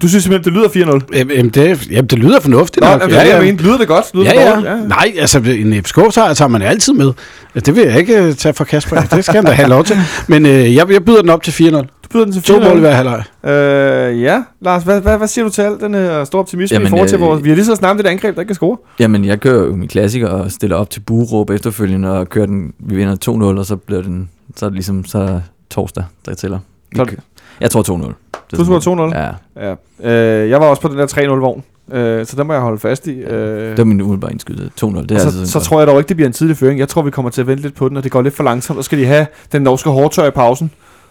Du 0.03 0.09
synes 0.09 0.25
simpelthen, 0.25 0.55
det 0.55 0.73
lyder 0.75 0.99
4-0? 1.13 1.17
Jamen, 1.19 1.49
det, 1.49 1.87
jamen, 1.91 2.07
det 2.07 2.19
lyder 2.19 2.41
fornuftigt 2.41 2.85
Nå, 2.85 2.91
nok. 2.91 3.01
jamen, 3.01 3.15
det 3.15 3.21
er 3.21 3.25
det, 3.25 3.33
jeg 3.33 3.43
mener. 3.43 3.63
Lyder 3.63 3.79
det 3.79 3.89
godt? 3.89 4.05
Lyder 4.15 4.25
Ja, 4.25 4.31
det 4.31 4.65
ja. 4.65 4.71
dårligt? 4.71 4.89
Nej, 4.89 5.13
altså 5.19 5.39
en 5.39 5.85
FCK-sejr 5.85 6.35
tager 6.35 6.49
man 6.49 6.63
altid 6.63 6.93
med. 6.93 7.13
Det 7.55 7.77
vil 7.77 7.85
jeg 7.85 7.99
ikke 7.99 8.23
øh, 8.23 8.35
tage 8.35 8.53
fra 8.53 8.65
Kasper. 8.65 9.01
Det 9.01 9.25
skal 9.25 9.35
han 9.35 9.45
da 9.45 9.51
have 9.53 9.69
lov 9.69 9.85
til. 9.85 9.97
Men 10.29 10.47
øh, 10.47 10.75
jeg, 10.75 10.91
jeg 10.93 11.05
byder 11.05 11.21
den 11.21 11.31
op 11.31 11.43
til 11.43 11.51
4-0. 11.51 12.04
Byder 12.15 12.25
den 12.25 12.33
til 12.33 12.41
4-0? 12.41 12.43
To 12.47 12.61
mål 12.69 12.77
i 12.77 12.81
hver 12.81 12.91
halvleg. 12.91 13.23
Øh, 13.45 14.23
ja, 14.23 14.43
Lars, 14.61 14.83
hvad, 14.83 15.01
hvad, 15.01 15.19
hvad 15.19 15.29
siger 15.29 15.45
du 15.45 15.51
til 15.51 15.63
alt 15.63 15.81
den 15.81 15.95
her 15.95 16.25
store 16.25 16.41
optimisme 16.41 16.75
Jamen, 16.75 16.87
i 16.87 16.91
forhold 16.91 17.09
til 17.09 17.17
øh, 17.17 17.23
vores... 17.23 17.45
Vi 17.45 17.49
har 17.49 17.57
lige 17.57 17.65
så 17.67 17.75
snart 17.75 18.01
et 18.01 18.07
angreb, 18.07 18.35
der 18.35 18.41
ikke 18.41 18.49
kan 18.49 18.55
score. 18.55 18.77
Jamen, 19.01 19.25
jeg 19.25 19.41
kører 19.41 19.65
jo 19.65 19.77
min 19.77 19.89
klassiker 19.89 20.29
og 20.29 20.51
stiller 20.51 20.77
op 20.77 20.91
til 20.91 21.01
bueråb 21.01 21.51
efterfølgende 21.51 22.19
og 22.19 22.29
kører 22.29 22.47
den, 22.47 22.73
vi 22.79 22.97
vinder 22.97 23.17
2-0, 23.55 23.59
og 23.59 23.67
så 23.67 23.77
bliver 23.77 24.03
den, 24.03 24.31
så 24.57 24.67
er 24.67 24.71
det 24.71 24.75
ligesom, 24.75 25.05
så 25.05 25.19
det 25.27 25.43
torsdag, 25.71 26.05
der 26.27 26.35
tæller. 26.35 26.59
Så 26.97 27.03
er 27.03 27.05
det- 27.05 27.15
kø- 27.15 27.21
Jeg 27.61 27.71
tror 27.71 27.83
2-0. 27.83 28.07
Det 28.07 28.15
Du 28.59 28.65
tror 28.65 28.81
sådan- 28.81 29.13
2-0? 29.13 29.17
Ja, 29.17 29.75
Ja. 30.03 30.43
Øh, 30.43 30.51
jeg 30.51 30.61
var 30.61 30.67
også 30.67 30.83
på 30.83 30.89
den 30.89 30.99
der 30.99 31.07
3-0-vogn, 31.07 31.63
øh, 31.93 32.27
så 32.27 32.37
den 32.37 32.47
må 32.47 32.53
jeg 32.53 32.63
holde 32.63 32.79
fast 32.79 33.07
i. 33.07 33.11
Øh, 33.19 33.69
det 33.71 33.79
var 33.79 33.85
min 33.85 34.01
umiddelbare 34.01 34.33
indskydelse. 34.33 34.71
2-0, 34.77 35.03
det 35.03 35.11
er 35.11 35.15
og 35.15 35.21
altså 35.25 35.47
så, 35.47 35.53
så 35.53 35.61
tror 35.61 35.81
jeg 35.81 35.87
dog 35.87 35.99
ikke, 35.99 36.09
det 36.09 36.17
bliver 36.17 36.27
en 36.27 36.33
tidlig 36.33 36.57
føring. 36.57 36.79
Jeg 36.79 36.89
tror, 36.89 37.03
vi 37.03 37.11
kommer 37.11 37.31
til 37.31 37.41
at 37.41 37.47
vente 37.47 37.63
lidt 37.63 37.75
på 37.75 37.89
den, 37.89 37.97
og 37.97 38.05
det 38.05 38.13
går 38.13 38.23
lidt 38.23 38.37
for 38.37 38.45
langsomt. 38.45 38.79
Og 38.79 38.85
så 38.85 38.87
skal 38.87 38.99
de 38.99 39.07
have 39.07 39.27
den 39.53 39.63
norske 39.63 39.91
hårdtør 39.91 40.27
i 40.27 40.31
pausen. 40.31 40.71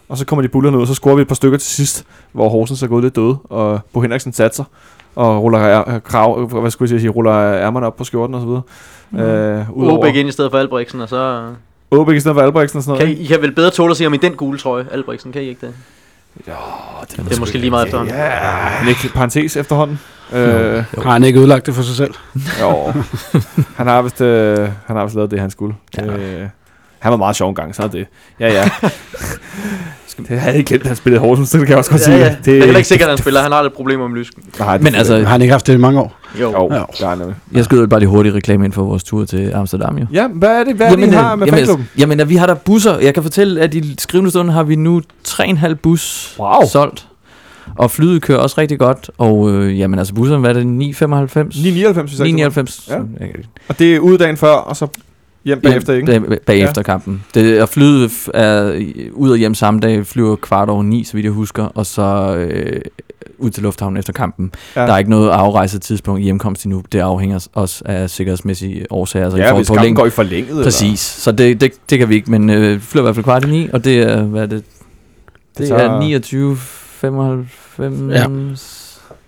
Og 0.09 0.17
så 0.17 0.25
kommer 0.25 0.41
de 0.41 0.47
bullerne 0.47 0.77
ud, 0.77 0.81
og 0.81 0.87
så 0.87 0.93
scorer 0.93 1.15
vi 1.15 1.21
et 1.21 1.27
par 1.27 1.35
stykker 1.35 1.57
til 1.57 1.69
sidst, 1.71 2.05
hvor 2.31 2.49
Horsens 2.49 2.83
er 2.83 2.87
gået 2.87 3.03
lidt 3.03 3.15
døde, 3.15 3.37
og 3.49 3.79
Bo 3.93 4.01
Henriksen 4.01 4.33
satser 4.33 4.63
og 5.15 5.43
ruller, 5.43 5.59
er, 5.59 5.99
krav, 5.99 6.45
hvad 6.45 6.71
skulle 6.71 6.91
jeg 6.93 6.99
sige, 7.01 7.09
ruller 7.09 7.33
ærmerne 7.53 7.85
op 7.87 7.97
på 7.97 8.03
skjorten 8.03 8.35
og 8.35 8.41
så 8.41 8.47
videre. 8.47 8.61
Øh, 9.59 9.71
udover 9.77 9.97
Åbæk 9.99 10.15
ind 10.15 10.29
i 10.29 10.31
stedet 10.31 10.51
for 10.51 10.57
Albrechtsen, 10.57 11.01
og 11.01 11.09
så... 11.09 11.49
Åbæk 11.91 12.15
i 12.15 12.19
stedet 12.19 12.35
for 12.35 12.41
Albrechtsen 12.41 12.77
og 12.77 12.83
sådan 12.83 12.97
Kan 12.99 13.07
noget. 13.07 13.19
I, 13.19 13.23
I 13.23 13.25
kan 13.25 13.41
vel 13.41 13.51
bedre 13.55 13.69
tåle 13.71 13.91
at 13.91 13.97
sige 13.97 14.07
om 14.07 14.13
i 14.13 14.17
den 14.17 14.33
gule 14.33 14.57
trøje, 14.59 14.85
Albrechtsen, 14.91 15.31
kan 15.31 15.41
I 15.41 15.45
ikke 15.45 15.67
det? 15.67 15.73
Ja, 16.47 16.53
Det 17.11 17.35
er 17.35 17.39
måske 17.39 17.57
lige 17.57 17.69
meget 17.71 17.85
efterhånden. 17.85 18.15
Ja, 18.15 18.29
han 18.29 18.87
ikke 18.87 19.09
parentes 19.13 19.57
efterhånden. 19.57 19.99
Øh, 20.33 20.83
Har 21.03 21.11
han 21.11 21.23
ikke 21.23 21.39
ødelagt 21.39 21.65
det 21.65 21.75
for 21.75 21.81
sig 21.81 21.95
selv? 21.95 22.13
jo. 22.61 22.93
han 23.75 23.87
har 23.87 24.01
vist, 24.01 24.21
øh, 24.21 24.57
han 24.85 24.95
har 24.95 25.03
vist 25.03 25.15
lavet 25.15 25.31
det, 25.31 25.39
han 25.39 25.49
skulle. 25.51 25.75
Ja. 25.97 26.05
Øh, 26.05 26.47
han 27.03 27.11
var 27.11 27.17
meget 27.17 27.35
sjov 27.35 27.49
en 27.49 27.55
gang, 27.55 27.75
så 27.75 27.83
er 27.83 27.87
det. 27.87 28.07
Ja, 28.39 28.53
ja. 28.53 28.63
det 30.17 30.27
havde 30.39 30.41
jeg 30.51 30.55
ikke 30.55 30.67
glemt, 30.67 30.81
at 30.81 30.87
han 30.87 30.95
spillede 30.97 31.21
Horsens, 31.21 31.49
så 31.49 31.57
det 31.57 31.65
kan 31.65 31.71
jeg 31.71 31.77
også 31.77 31.91
godt 31.91 32.01
sige. 32.01 32.17
Ja, 32.17 32.23
ja. 32.25 32.35
Det 32.45 32.53
er 32.53 32.59
heller 32.63 32.77
ikke 32.77 32.87
sikkert, 32.87 33.07
at 33.09 33.11
han 33.11 33.17
spiller. 33.17 33.41
Han 33.41 33.51
har 33.51 33.63
lidt 33.63 33.73
problemer 33.73 34.07
med 34.07 34.17
lysken. 34.17 34.43
Nej, 34.59 34.73
det, 34.77 34.83
Men 34.83 34.95
altså, 34.95 35.17
Har 35.19 35.25
han 35.25 35.41
ikke 35.41 35.51
haft 35.51 35.67
det 35.67 35.73
i 35.73 35.77
mange 35.77 35.99
år? 35.99 36.15
Jo. 36.41 36.51
Jo, 36.51 36.69
Ja. 36.71 36.75
ja. 37.09 37.15
det 37.15 37.21
er. 37.21 37.33
Jeg 37.51 37.65
skyder 37.65 37.87
bare 37.87 37.99
lige 37.99 38.09
hurtigt 38.09 38.35
reklame 38.35 38.65
ind 38.65 38.73
for 38.73 38.83
vores 38.83 39.03
tur 39.03 39.25
til 39.25 39.51
Amsterdam, 39.53 39.97
jo. 39.97 40.05
Ja, 40.13 40.27
hvad 40.27 40.49
er 40.49 40.63
det, 40.63 40.75
hvad 40.75 40.87
er 40.91 40.95
det, 40.95 41.07
I 41.07 41.09
har 41.09 41.35
med 41.35 41.47
jamen, 41.47 41.57
fanklubben? 41.59 41.89
jamen, 41.97 42.19
at 42.19 42.29
vi 42.29 42.35
har 42.35 42.45
der 42.47 42.53
busser. 42.55 42.99
Jeg 42.99 43.13
kan 43.13 43.23
fortælle, 43.23 43.61
at 43.61 43.73
i 43.73 43.95
skrivende 43.99 44.29
stund 44.31 44.49
har 44.49 44.63
vi 44.63 44.75
nu 44.75 45.01
3,5 45.27 45.73
bus 45.73 46.35
Wow. 46.39 46.67
solgt. 46.71 47.07
Og 47.75 47.91
flyet 47.91 48.21
kører 48.21 48.39
også 48.39 48.55
rigtig 48.57 48.79
godt. 48.79 49.11
Og 49.17 49.49
øh, 49.51 49.79
jamen 49.79 49.99
altså 49.99 50.13
busserne, 50.13 50.39
hvad 50.39 50.49
er 50.49 50.53
det? 50.53 50.63
9,95? 50.63 50.67
999, 50.69 52.11
hvis 52.11 52.19
jeg 52.19 52.27
ikke 52.27 52.45
9,99. 52.45 52.91
Ja. 52.93 52.95
Ja. 53.25 53.25
Og 53.67 53.79
det 53.79 53.95
er 53.95 53.99
ude 53.99 54.17
dagen 54.17 54.37
før, 54.37 54.51
og 54.51 54.75
så 54.75 54.87
hjem 55.45 55.61
bagefter, 55.61 55.93
ikke? 55.93 56.05
Bag, 56.19 56.39
bagefter 56.45 56.81
ja. 56.81 56.83
kampen. 56.83 57.23
Det, 57.33 57.61
og 57.61 57.69
flyet 57.69 58.09
f- 58.09 58.27
er 58.33 58.71
i- 58.73 59.09
ud 59.11 59.31
og 59.31 59.37
hjem 59.37 59.53
samme 59.53 59.79
dag, 59.79 60.05
flyver 60.07 60.35
kvart 60.35 60.69
over 60.69 60.83
ni, 60.83 61.03
så 61.03 61.13
vidt 61.13 61.23
jeg 61.23 61.31
husker, 61.33 61.63
og 61.63 61.85
så 61.85 62.35
øh, 62.37 62.81
ud 63.37 63.49
til 63.49 63.63
lufthavnen 63.63 63.97
efter 63.97 64.13
kampen. 64.13 64.51
Ja. 64.75 64.81
Der 64.81 64.93
er 64.93 64.97
ikke 64.97 65.09
noget 65.09 65.29
afrejsetidspunkt 65.29 66.19
i 66.21 66.23
hjemkomst 66.23 66.63
endnu. 66.65 66.83
Det 66.91 66.99
afhænger 66.99 67.47
også 67.53 67.81
af 67.85 68.09
sikkerhedsmæssige 68.09 68.85
årsager. 68.89 69.29
Så 69.29 69.35
i 69.37 69.39
Ja, 69.39 69.45
forhold 69.45 69.59
hvis 69.59 69.67
kampen 69.67 69.83
længe- 69.83 69.95
går 69.95 70.05
i 70.05 70.09
forlænget. 70.09 70.63
Præcis. 70.63 70.99
Så 70.99 71.31
det, 71.31 71.61
det, 71.61 71.71
det 71.89 71.99
kan 71.99 72.09
vi 72.09 72.15
ikke, 72.15 72.31
men 72.31 72.49
øh, 72.49 72.79
flyver 72.79 73.03
i 73.03 73.05
hvert 73.05 73.15
fald 73.15 73.23
kvart 73.23 73.45
i 73.45 73.49
ni, 73.49 73.69
og 73.73 73.83
det 73.83 73.97
er, 73.99 74.23
hvad 74.23 74.41
er 74.41 74.45
det? 74.45 74.63
Det 75.57 75.67
tager- 75.67 75.81
er 75.81 75.99
29, 75.99 76.57
95... 76.57 77.93
Ja. 78.11 78.27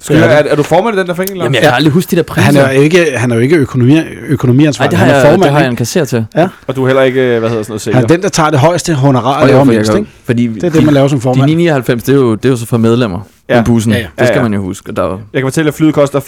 Skal 0.06 0.18
jeg, 0.18 0.26
er, 0.40 0.52
er, 0.52 0.56
du 0.56 0.64
formand 0.64 0.96
i 0.96 1.00
den 1.00 1.08
der 1.08 1.14
forening? 1.14 1.38
Jamen, 1.38 1.54
jeg 1.54 1.62
kan 1.62 1.72
aldrig 1.74 1.94
huske 1.94 2.12
de 2.12 2.16
der 2.16 2.24
priser. 2.24 2.42
Han 2.46 2.56
er 2.58 2.74
jo 2.74 2.82
ikke, 2.82 3.06
han 3.18 3.32
er 3.32 3.36
jo 3.36 3.42
ikke 3.42 3.56
økonomi, 3.56 4.00
økonomiansvarlig. 4.28 4.90
Nej, 4.90 4.90
det 4.90 4.98
han 5.00 5.08
har, 5.08 5.16
er 5.16 5.20
jeg, 5.20 5.26
formand. 5.34 5.44
det 5.44 5.52
har 5.52 5.60
jeg 5.60 5.70
en 5.70 5.76
kasser 5.76 6.06
til. 6.06 6.26
Og 6.68 6.76
du 6.76 6.84
er 6.84 6.88
heller 6.88 7.02
ikke, 7.04 7.22
øh, 7.22 7.40
hvad 7.40 7.50
hedder 7.50 7.64
sådan 7.64 7.72
noget, 7.72 7.82
sælger? 7.82 7.96
han 7.96 8.04
er 8.04 8.08
den, 8.08 8.22
der 8.22 8.30
tager 8.30 8.50
det 8.50 8.60
højeste 8.60 8.94
honorar, 8.94 9.42
og 9.42 9.48
laver 9.48 9.64
mindst, 9.64 9.96
ikke? 9.96 10.10
Fordi 10.26 10.48
Det 10.48 10.64
er 10.64 10.70
det, 10.70 10.84
man 10.84 10.94
laver 10.94 11.08
som 11.08 11.22
formand. 11.22 11.42
de 11.50 11.56
999, 11.56 12.04
det 12.04 12.12
er 12.16 12.18
jo, 12.18 12.36
det 12.36 12.46
er 12.46 12.50
jo 12.50 12.56
så 12.56 12.66
for 12.66 12.78
medlemmer 12.78 13.20
Ja. 13.50 13.56
ja. 13.56 13.62
i 13.62 13.64
bussen. 13.66 13.92
Ja, 13.92 13.98
Ja, 13.98 14.04
ja. 14.04 14.08
ja. 14.18 14.22
Det 14.22 14.28
skal 14.28 14.36
Ja, 14.38 14.44
ja. 14.44 14.44
man 14.50 14.54
jo 14.54 14.62
huske. 14.62 14.90
Og 14.90 14.96
der 14.96 15.04
er 15.04 15.08
jo 15.08 15.20
Jeg 15.34 15.42
kan 15.42 15.46
fortælle, 15.48 15.68
at 15.68 15.74
flyet 15.74 15.94
koster 15.94 16.20
24,99 16.20 16.26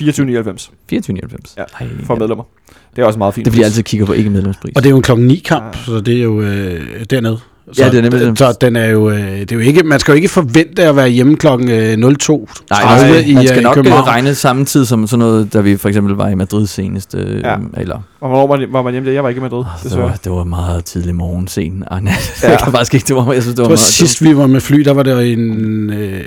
2499. 0.90 1.54
Ja, 1.58 1.64
for 2.06 2.16
medlemmer. 2.16 2.44
Det 2.96 3.02
er 3.02 3.06
også 3.06 3.20
meget 3.20 3.34
fint. 3.34 3.46
Det 3.46 3.54
er 3.54 3.58
jeg 3.58 3.66
altid 3.66 3.84
kigger 3.84 4.06
på 4.06 4.14
ikke 4.14 4.30
medlemspris. 4.30 4.74
Og 4.76 4.84
det 4.84 4.90
er 4.90 4.92
jo 4.92 4.98
en 4.98 5.04
klokken 5.04 5.28
9 5.28 5.44
kamp, 5.48 5.78
så 5.86 6.00
det 6.00 6.18
er 6.18 6.24
jo 6.24 6.42
øh, 6.42 6.80
dernede. 7.10 7.40
Så, 7.74 7.84
Ja, 7.84 7.90
det 7.90 7.98
er 7.98 8.02
nemlig 8.02 8.22
det. 8.22 8.38
Så 8.38 8.58
den 8.62 8.76
er 8.76 8.86
jo, 8.86 9.10
øh, 9.10 9.18
det 9.20 9.52
er 9.52 9.56
jo 9.56 9.62
ikke, 9.62 9.84
man 9.84 10.00
skal 10.00 10.12
jo 10.12 10.16
ikke 10.16 10.28
forvente 10.30 10.84
at 10.84 10.96
være 10.96 11.10
hjemme 11.10 11.36
klokken 11.38 11.70
øh, 11.72 12.18
02. 12.20 12.50
Nej, 12.70 12.82
30 12.82 13.10
nej, 13.12 13.20
i, 13.26 13.34
man 13.34 13.44
øh, 13.44 13.50
skal 13.50 13.64
nok 13.64 13.74
København. 13.76 14.02
øh, 14.04 14.08
regne 14.08 14.36
samme 14.36 14.66
tid 14.66 14.86
som 14.86 15.08
sådan 15.08 15.20
noget, 15.20 15.54
da 15.54 15.62
vi 15.62 15.78
for 15.78 15.88
eksempel 15.90 16.16
var 16.16 16.28
i 16.28 16.36
Madrid 16.36 16.68
senest. 16.68 17.16
Øh, 17.16 17.40
Ja. 17.42 17.50
ja. 17.52 17.58
Eller, 17.78 18.00
Og 18.22 18.30
hvornår 18.30 18.48
var, 18.48 18.66
var 18.72 18.82
man 18.82 18.94
hjemme 18.94 19.10
der? 19.10 19.14
Jeg 19.14 19.24
var 19.24 19.30
ikke 19.30 19.40
i 19.40 19.42
Madrid, 19.42 19.60
oh, 19.60 19.66
det, 19.84 19.98
var, 19.98 20.18
det 20.24 20.32
var 20.32 20.44
meget 20.44 20.86
tidlig 20.86 21.16
morgen, 21.16 21.48
sen 21.48 21.84
og 21.88 22.04
nat. 22.04 22.14
Ja. 22.44 22.48
Ja. 22.48 22.54
jeg 22.54 22.64
kan 22.64 22.72
faktisk 22.72 22.94
ikke, 22.94 23.06
det 23.08 23.16
var, 23.16 23.34
jeg 23.34 23.42
synes, 23.42 23.56
det 23.56 23.62
var, 23.62 23.68
Det 23.68 23.70
var 23.70 23.76
meget, 23.76 23.80
sidst 23.80 24.24
vi 24.24 24.38
var 24.38 24.48
med 24.48 24.62
fly, 24.62 24.80
der 24.80 24.94
var 24.94 25.04
det 25.04 25.12
jo 25.12 25.20
en, 25.20 25.90
øh, 25.94 26.22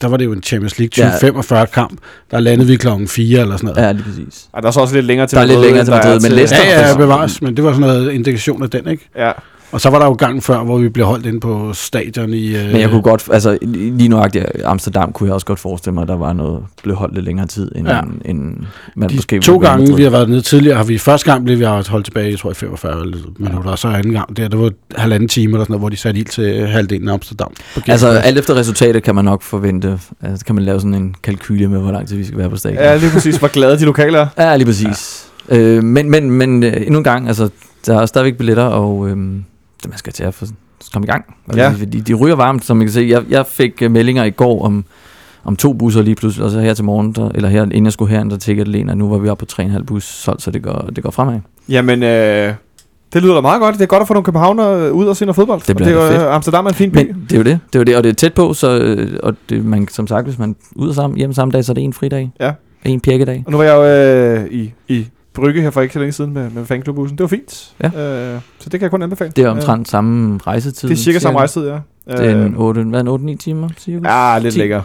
der 0.00 0.08
var 0.08 0.16
det 0.16 0.24
jo 0.24 0.32
en 0.32 0.42
Champions 0.42 0.78
League 0.78 0.90
Ja. 1.04 1.10
2045 1.10 1.66
kamp. 1.66 1.98
Der 2.30 2.40
landede 2.40 2.68
vi 2.68 2.76
klokken 2.76 3.08
4 3.08 3.40
eller 3.40 3.56
sådan 3.56 3.66
noget. 3.66 3.86
Ja, 3.86 3.92
lige 3.92 4.02
præcis. 4.04 4.46
Ej, 4.54 4.60
der 4.60 4.66
er 4.68 4.72
så 4.72 4.80
også 4.80 4.94
lidt 4.94 5.06
længere 5.06 5.26
til 5.26 5.36
Der 5.36 5.42
er 5.42 5.46
lidt 5.46 5.56
Madrid, 5.56 5.66
længere 5.68 5.84
til 5.84 5.92
der 5.92 5.98
Madrid, 6.04 6.20
men 6.20 6.32
Leicester- 6.38 6.66
Ja, 6.80 6.88
ja, 6.88 6.96
bevares, 6.96 7.42
men 7.42 7.56
det 7.56 7.64
var 7.64 7.70
sådan 7.72 7.80
noget 7.86 8.12
indikation 8.12 8.62
af 8.62 8.70
den, 8.70 8.88
ikke? 8.88 9.08
Ja, 9.16 9.32
Og 9.72 9.80
så 9.80 9.90
var 9.90 9.98
der 9.98 10.06
jo 10.06 10.12
gangen 10.12 10.42
før, 10.42 10.58
hvor 10.64 10.78
vi 10.78 10.88
blev 10.88 11.06
holdt 11.06 11.26
inde 11.26 11.40
på 11.40 11.70
stadion 11.72 12.34
i... 12.34 12.56
Øh, 12.56 12.66
Men 12.72 12.80
jeg 12.80 12.90
kunne 12.90 13.02
godt, 13.02 13.28
altså 13.32 13.58
lige 13.62 14.08
nuagtigt 14.08 14.46
Amsterdam 14.64 15.12
kunne 15.12 15.26
jeg 15.26 15.34
også 15.34 15.46
godt 15.46 15.58
forestille 15.58 15.94
mig, 15.94 16.02
at 16.02 16.08
der 16.08 16.16
var 16.16 16.32
noget, 16.32 16.62
blev 16.82 16.96
holdt 16.96 17.14
lidt 17.14 17.24
længere 17.24 17.46
tid, 17.46 17.72
end, 17.76 17.88
Ja. 17.88 17.94
ja. 17.96 18.02
end 18.24 18.56
man 18.96 19.08
de 19.08 19.14
måske 19.14 19.40
to 19.40 19.58
gange, 19.58 19.86
med 19.86 19.96
vi 19.96 20.02
har 20.02 20.10
været 20.10 20.28
nede 20.28 20.40
tidligere, 20.40 20.76
har 20.76 20.84
vi 20.84 20.98
første 20.98 21.30
gang 21.32 21.44
blev 21.44 21.58
vi 21.58 21.64
holdt 21.64 22.04
tilbage, 22.04 22.30
jeg 22.30 22.38
tror 22.38 22.50
i 22.50 22.54
45 22.54 23.06
minutter, 23.38 23.70
og 23.70 23.78
så 23.78 23.88
anden 23.88 24.12
gang, 24.12 24.36
der, 24.36 24.48
det 24.48 24.58
var 24.58 24.70
halvanden 24.96 25.28
time 25.28 25.52
eller 25.52 25.64
sådan 25.64 25.72
noget, 25.72 25.80
hvor 25.80 25.88
de 25.88 25.96
satte 25.96 26.20
ild 26.20 26.26
til 26.26 26.66
halvdelen 26.66 27.08
af 27.08 27.12
Amsterdam. 27.12 27.52
Altså 27.88 28.08
alt 28.08 28.38
efter 28.38 28.54
resultatet 28.54 29.02
kan 29.02 29.14
man 29.14 29.24
nok 29.24 29.42
forvente, 29.42 29.98
altså 30.22 30.44
kan 30.44 30.54
man 30.54 30.64
lave 30.64 30.80
sådan 30.80 30.94
en 30.94 31.14
kalkyle 31.22 31.68
med, 31.68 31.78
hvor 31.80 31.92
lang 31.92 32.08
tid 32.08 32.16
vi 32.16 32.24
skal 32.24 32.38
være 32.38 32.50
på 32.50 32.56
stadion. 32.56 32.82
ja 32.82 32.96
lige 32.96 33.10
præcis, 33.10 33.36
hvor 33.36 33.48
glade 33.48 33.78
de 33.78 33.84
lokale 33.84 34.18
er. 34.18 34.26
Ja, 34.38 34.56
lige 34.56 34.66
præcis. 34.66 35.26
Ja. 35.50 35.56
Øh, 35.58 35.84
men 35.84 36.10
men, 36.10 36.30
men 36.30 36.62
øh, 36.62 36.72
endnu 36.76 36.98
en 36.98 37.04
gang, 37.04 37.28
altså, 37.28 37.48
der 37.86 38.00
er 38.00 38.06
stadigvæk 38.06 38.36
billetter, 38.36 38.62
og 38.64 39.08
øh, 39.08 39.16
det 39.86 39.92
man 39.92 39.98
skal 39.98 40.12
til 40.12 40.24
at 40.24 40.34
få, 40.34 40.46
komme 40.92 41.06
i 41.06 41.10
gang. 41.10 41.24
Ja. 41.56 41.72
de, 41.92 42.00
de 42.00 42.14
ryger 42.14 42.36
varmt, 42.36 42.64
som 42.64 42.76
man 42.76 42.86
kan 42.86 42.92
se. 42.92 43.06
Jeg, 43.10 43.22
jeg 43.28 43.46
fik 43.46 43.82
øh, 43.82 43.90
meldinger 43.90 44.24
i 44.24 44.30
går 44.30 44.64
om, 44.64 44.84
om 45.44 45.56
to 45.56 45.72
busser 45.72 46.02
lige 46.02 46.14
pludselig, 46.14 46.44
og 46.44 46.50
så 46.50 46.60
her 46.60 46.74
til 46.74 46.84
morgen, 46.84 47.12
der, 47.12 47.30
eller 47.34 47.48
her, 47.48 47.62
inden 47.62 47.84
jeg 47.84 47.92
skulle 47.92 48.10
herind, 48.12 48.30
der 48.30 48.36
tikkede 48.36 48.72
det 48.72 48.80
en, 48.80 48.88
og 48.90 48.96
nu 48.98 49.08
var 49.08 49.18
vi 49.18 49.28
oppe 49.28 49.46
på 49.46 49.62
3,5 49.62 49.82
bus 49.84 50.04
solgt, 50.04 50.42
så 50.42 50.50
det 50.50 50.62
går, 50.62 50.88
det 50.96 51.04
går 51.04 51.10
fremad. 51.10 51.40
Jamen, 51.68 52.02
øh, 52.02 52.54
det 53.12 53.22
lyder 53.22 53.34
da 53.34 53.40
meget 53.40 53.60
godt. 53.60 53.74
Det 53.74 53.82
er 53.82 53.86
godt 53.86 54.00
at 54.00 54.08
få 54.08 54.14
nogle 54.14 54.24
københavner 54.24 54.90
ud 54.90 55.06
og 55.06 55.16
se 55.16 55.24
noget 55.24 55.36
fodbold. 55.36 55.60
Det 55.60 55.70
Og 55.70 55.76
bliver 55.76 55.88
det 55.88 55.98
er 56.00 56.04
jo, 56.04 56.10
fedt. 56.12 56.22
øh, 56.22 56.34
Amsterdam 56.34 56.64
er 56.66 56.68
en 56.70 56.74
fin 56.74 56.90
by. 56.92 56.96
Men 56.96 57.26
det 57.30 57.32
er 57.32 57.36
jo 57.38 57.42
det, 57.44 57.58
det 57.72 57.74
er 57.74 57.80
jo 57.80 57.84
det, 57.84 57.96
og 57.96 58.04
det 58.04 58.10
er 58.10 58.14
tæt 58.14 58.34
på, 58.34 58.54
så, 58.54 58.78
øh, 58.78 59.18
og 59.22 59.34
det, 59.48 59.64
man, 59.64 59.88
som 59.88 60.06
sagt, 60.06 60.26
hvis 60.26 60.38
man 60.38 60.50
er 60.50 60.54
ude 60.76 60.94
sammen, 60.94 61.16
hjem 61.18 61.32
samme 61.32 61.52
dag, 61.52 61.64
så 61.64 61.72
er 61.72 61.74
det 61.74 61.84
en 61.84 61.92
fridag. 61.92 62.30
Ja. 62.40 62.52
En 62.84 63.00
pjekkedag. 63.00 63.42
Og 63.46 63.52
nu 63.52 63.58
var 63.58 63.64
jeg 63.64 63.74
jo 63.74 63.84
øh, 63.84 64.46
i, 64.50 64.72
i 64.88 65.06
Brygge 65.36 65.62
her 65.62 65.70
for 65.70 65.80
ikke 65.80 65.92
så 65.92 65.98
længe 65.98 66.12
siden 66.12 66.32
med, 66.32 66.50
med 66.50 66.64
fanklubbussen. 66.66 67.18
Det 67.18 67.22
var 67.22 67.28
fint. 67.28 67.72
Ja. 67.82 67.86
Øh, 68.34 68.40
så 68.58 68.64
det 68.68 68.70
kan 68.70 68.82
jeg 68.82 68.90
kun 68.90 69.02
anbefale. 69.02 69.32
Det 69.36 69.44
er 69.44 69.48
omtrent 69.48 69.88
samme 69.88 70.40
rejsetid. 70.46 70.88
Øh, 70.88 70.90
det 70.90 71.00
er 71.00 71.04
cirka 71.04 71.18
samme 71.18 71.38
rejsetid, 71.38 71.66
ja. 71.68 71.78
Det 72.08 72.26
er 72.30 72.46
en 72.46 72.54
8, 72.56 72.82
hvad, 72.82 73.00
en 73.00 73.08
8-9 73.08 73.36
timer, 73.36 73.68
cirka? 73.78 74.08
Ja, 74.12 74.38
lidt 74.38 74.52
10. 74.54 74.58
længere. 74.60 74.82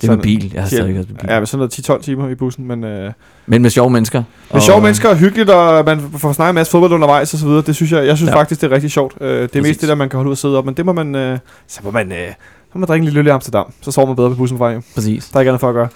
Det 0.00 0.08
er 0.10 0.14
med 0.16 0.22
bil. 0.22 0.50
Jeg 0.54 0.62
har 0.62 0.68
stadig 0.68 0.98
også 0.98 1.08
bil. 1.08 1.16
Ja, 1.28 1.38
med 1.38 1.46
sådan 1.46 1.58
noget 1.88 2.00
10-12 2.00 2.02
timer 2.02 2.28
i 2.28 2.34
bussen, 2.34 2.68
men... 2.68 2.84
Øh, 2.84 3.12
Men 3.46 3.62
med 3.62 3.70
sjove 3.70 3.90
mennesker. 3.90 4.22
med 4.52 4.60
sjove 4.60 4.80
mennesker 4.82 5.08
og 5.08 5.16
hyggeligt, 5.16 5.50
og 5.50 5.84
man 5.84 6.00
får 6.00 6.32
snakket 6.32 6.50
en 6.50 6.54
masse 6.54 6.70
fodbold 6.70 6.92
undervejs 6.92 7.32
og 7.34 7.38
så 7.38 7.46
videre. 7.46 7.62
Det 7.66 7.76
synes 7.76 7.92
jeg, 7.92 8.06
jeg 8.06 8.16
synes 8.16 8.30
ja. 8.30 8.36
Faktisk, 8.36 8.60
det 8.60 8.70
er 8.70 8.74
rigtig 8.74 8.90
sjovt. 8.90 9.14
Øh, 9.20 9.28
det 9.28 9.36
er 9.36 9.42
mest 9.42 9.54
Præcis. 9.54 9.76
det 9.76 9.88
der, 9.88 9.94
man 9.94 10.08
kan 10.08 10.16
holde 10.16 10.28
ud 10.28 10.32
og 10.32 10.38
sidde 10.38 10.58
op, 10.58 10.64
men 10.64 10.74
det 10.74 10.86
må 10.86 10.92
man, 10.92 11.14
øh, 11.14 11.38
så 11.68 11.80
må 11.84 11.90
man, 11.90 12.12
øh, 12.12 12.18
Så 12.72 12.78
må 12.78 12.80
man 12.80 12.86
drikke 12.88 13.02
en 13.02 13.04
lille 13.04 13.20
øl 13.20 13.26
i 13.26 13.30
Amsterdam. 13.30 13.72
Så 13.80 13.92
sover 13.92 14.06
man 14.06 14.16
bedre 14.16 14.30
på 14.30 14.36
bussen 14.36 14.58
vej 14.58 14.70
hjem. 14.70 14.82
Præcis. 14.94 15.28
Der 15.28 15.36
er 15.36 15.40
ikke 15.40 15.50
andet 15.50 15.60
for 15.60 15.68
at 15.68 15.74
gøre. 15.74 15.88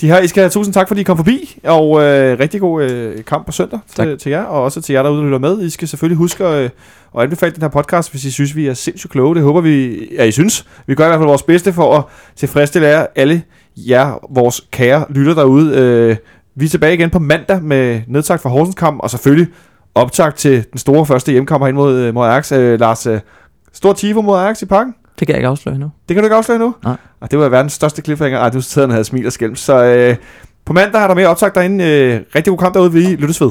De 0.00 0.06
her, 0.06 0.18
I 0.18 0.26
skal 0.26 0.40
have 0.40 0.50
tusind 0.50 0.74
tak, 0.74 0.88
fordi 0.88 1.00
I 1.00 1.04
kom 1.04 1.16
forbi, 1.16 1.58
og 1.64 2.02
øh, 2.02 2.38
rigtig 2.38 2.60
god 2.60 2.82
øh, 2.82 3.24
kamp 3.24 3.46
på 3.46 3.52
søndag 3.52 3.80
til, 3.96 4.18
til 4.18 4.30
jer, 4.30 4.42
og 4.42 4.62
også 4.62 4.80
til 4.80 4.92
jer 4.92 5.02
derude, 5.02 5.18
der 5.18 5.24
lytter 5.24 5.38
med. 5.38 5.62
I 5.62 5.70
skal 5.70 5.88
selvfølgelig 5.88 6.16
huske 6.16 6.44
at, 6.44 6.64
øh, 6.64 6.70
at 7.16 7.22
anbefale 7.22 7.52
den 7.54 7.62
her 7.62 7.68
podcast, 7.68 8.10
hvis 8.10 8.24
I 8.24 8.30
synes, 8.30 8.56
vi 8.56 8.66
er 8.66 8.74
sindssygt 8.74 9.10
kloge. 9.10 9.34
Det 9.34 9.42
håber 9.42 9.60
vi, 9.60 10.06
ja, 10.14 10.24
I 10.24 10.30
synes. 10.30 10.66
Vi 10.86 10.94
gør 10.94 11.04
i 11.04 11.08
hvert 11.08 11.18
fald 11.18 11.28
vores 11.28 11.42
bedste 11.42 11.72
for 11.72 11.96
at 11.96 12.04
tilfredsstille 12.36 12.88
jer, 12.88 13.06
alle 13.16 13.42
jer, 13.76 14.18
vores 14.30 14.60
kære 14.70 15.04
lytter 15.10 15.34
derude. 15.34 15.76
Øh, 15.76 16.16
vi 16.54 16.64
er 16.64 16.68
tilbage 16.68 16.94
igen 16.94 17.10
på 17.10 17.18
mandag 17.18 17.62
med 17.62 18.00
nedtagt 18.08 18.42
for 18.42 18.48
Horsens 18.48 18.74
kamp, 18.74 19.00
og 19.02 19.10
selvfølgelig 19.10 19.48
optag 19.94 20.34
til 20.34 20.64
den 20.70 20.78
store 20.78 21.06
første 21.06 21.32
hjemmekamp 21.32 21.62
herinde 21.62 21.76
mod, 21.76 21.94
øh, 21.94 22.14
mod 22.14 22.26
Ajax. 22.26 22.52
Øh, 22.52 22.80
Lars, 22.80 23.06
øh, 23.06 23.20
stor 23.72 23.92
tifo 23.92 24.20
mod 24.20 24.38
Ajax 24.38 24.62
i 24.62 24.66
parken. 24.66 24.94
Det 25.18 25.26
kan 25.26 25.32
jeg 25.34 25.38
ikke 25.38 25.48
afsløre 25.48 25.78
nu. 25.78 25.90
Det 26.08 26.14
kan 26.14 26.22
du 26.22 26.26
ikke 26.26 26.36
afsløre 26.36 26.58
nu? 26.58 26.74
Nej. 26.84 26.96
Ah, 27.20 27.30
det 27.30 27.38
var 27.38 27.48
verdens 27.48 27.72
største 27.72 28.02
cliffhanger. 28.02 28.38
Ej, 28.38 28.50
du 28.50 28.60
sidder 28.60 28.88
og 28.88 28.92
havde 28.92 29.04
smil 29.04 29.26
og 29.26 29.32
skælm. 29.32 29.56
Så 29.56 29.84
øh, 29.84 30.16
på 30.64 30.72
mandag 30.72 31.00
har 31.00 31.08
der 31.08 31.14
mere 31.14 31.26
optag 31.28 31.50
derinde. 31.54 31.84
Øh, 31.84 32.20
rigtig 32.34 32.50
god 32.50 32.58
kamp 32.58 32.74
derude. 32.74 32.92
Vi 32.92 33.00
lyttes 33.00 33.40
ved. 33.40 33.50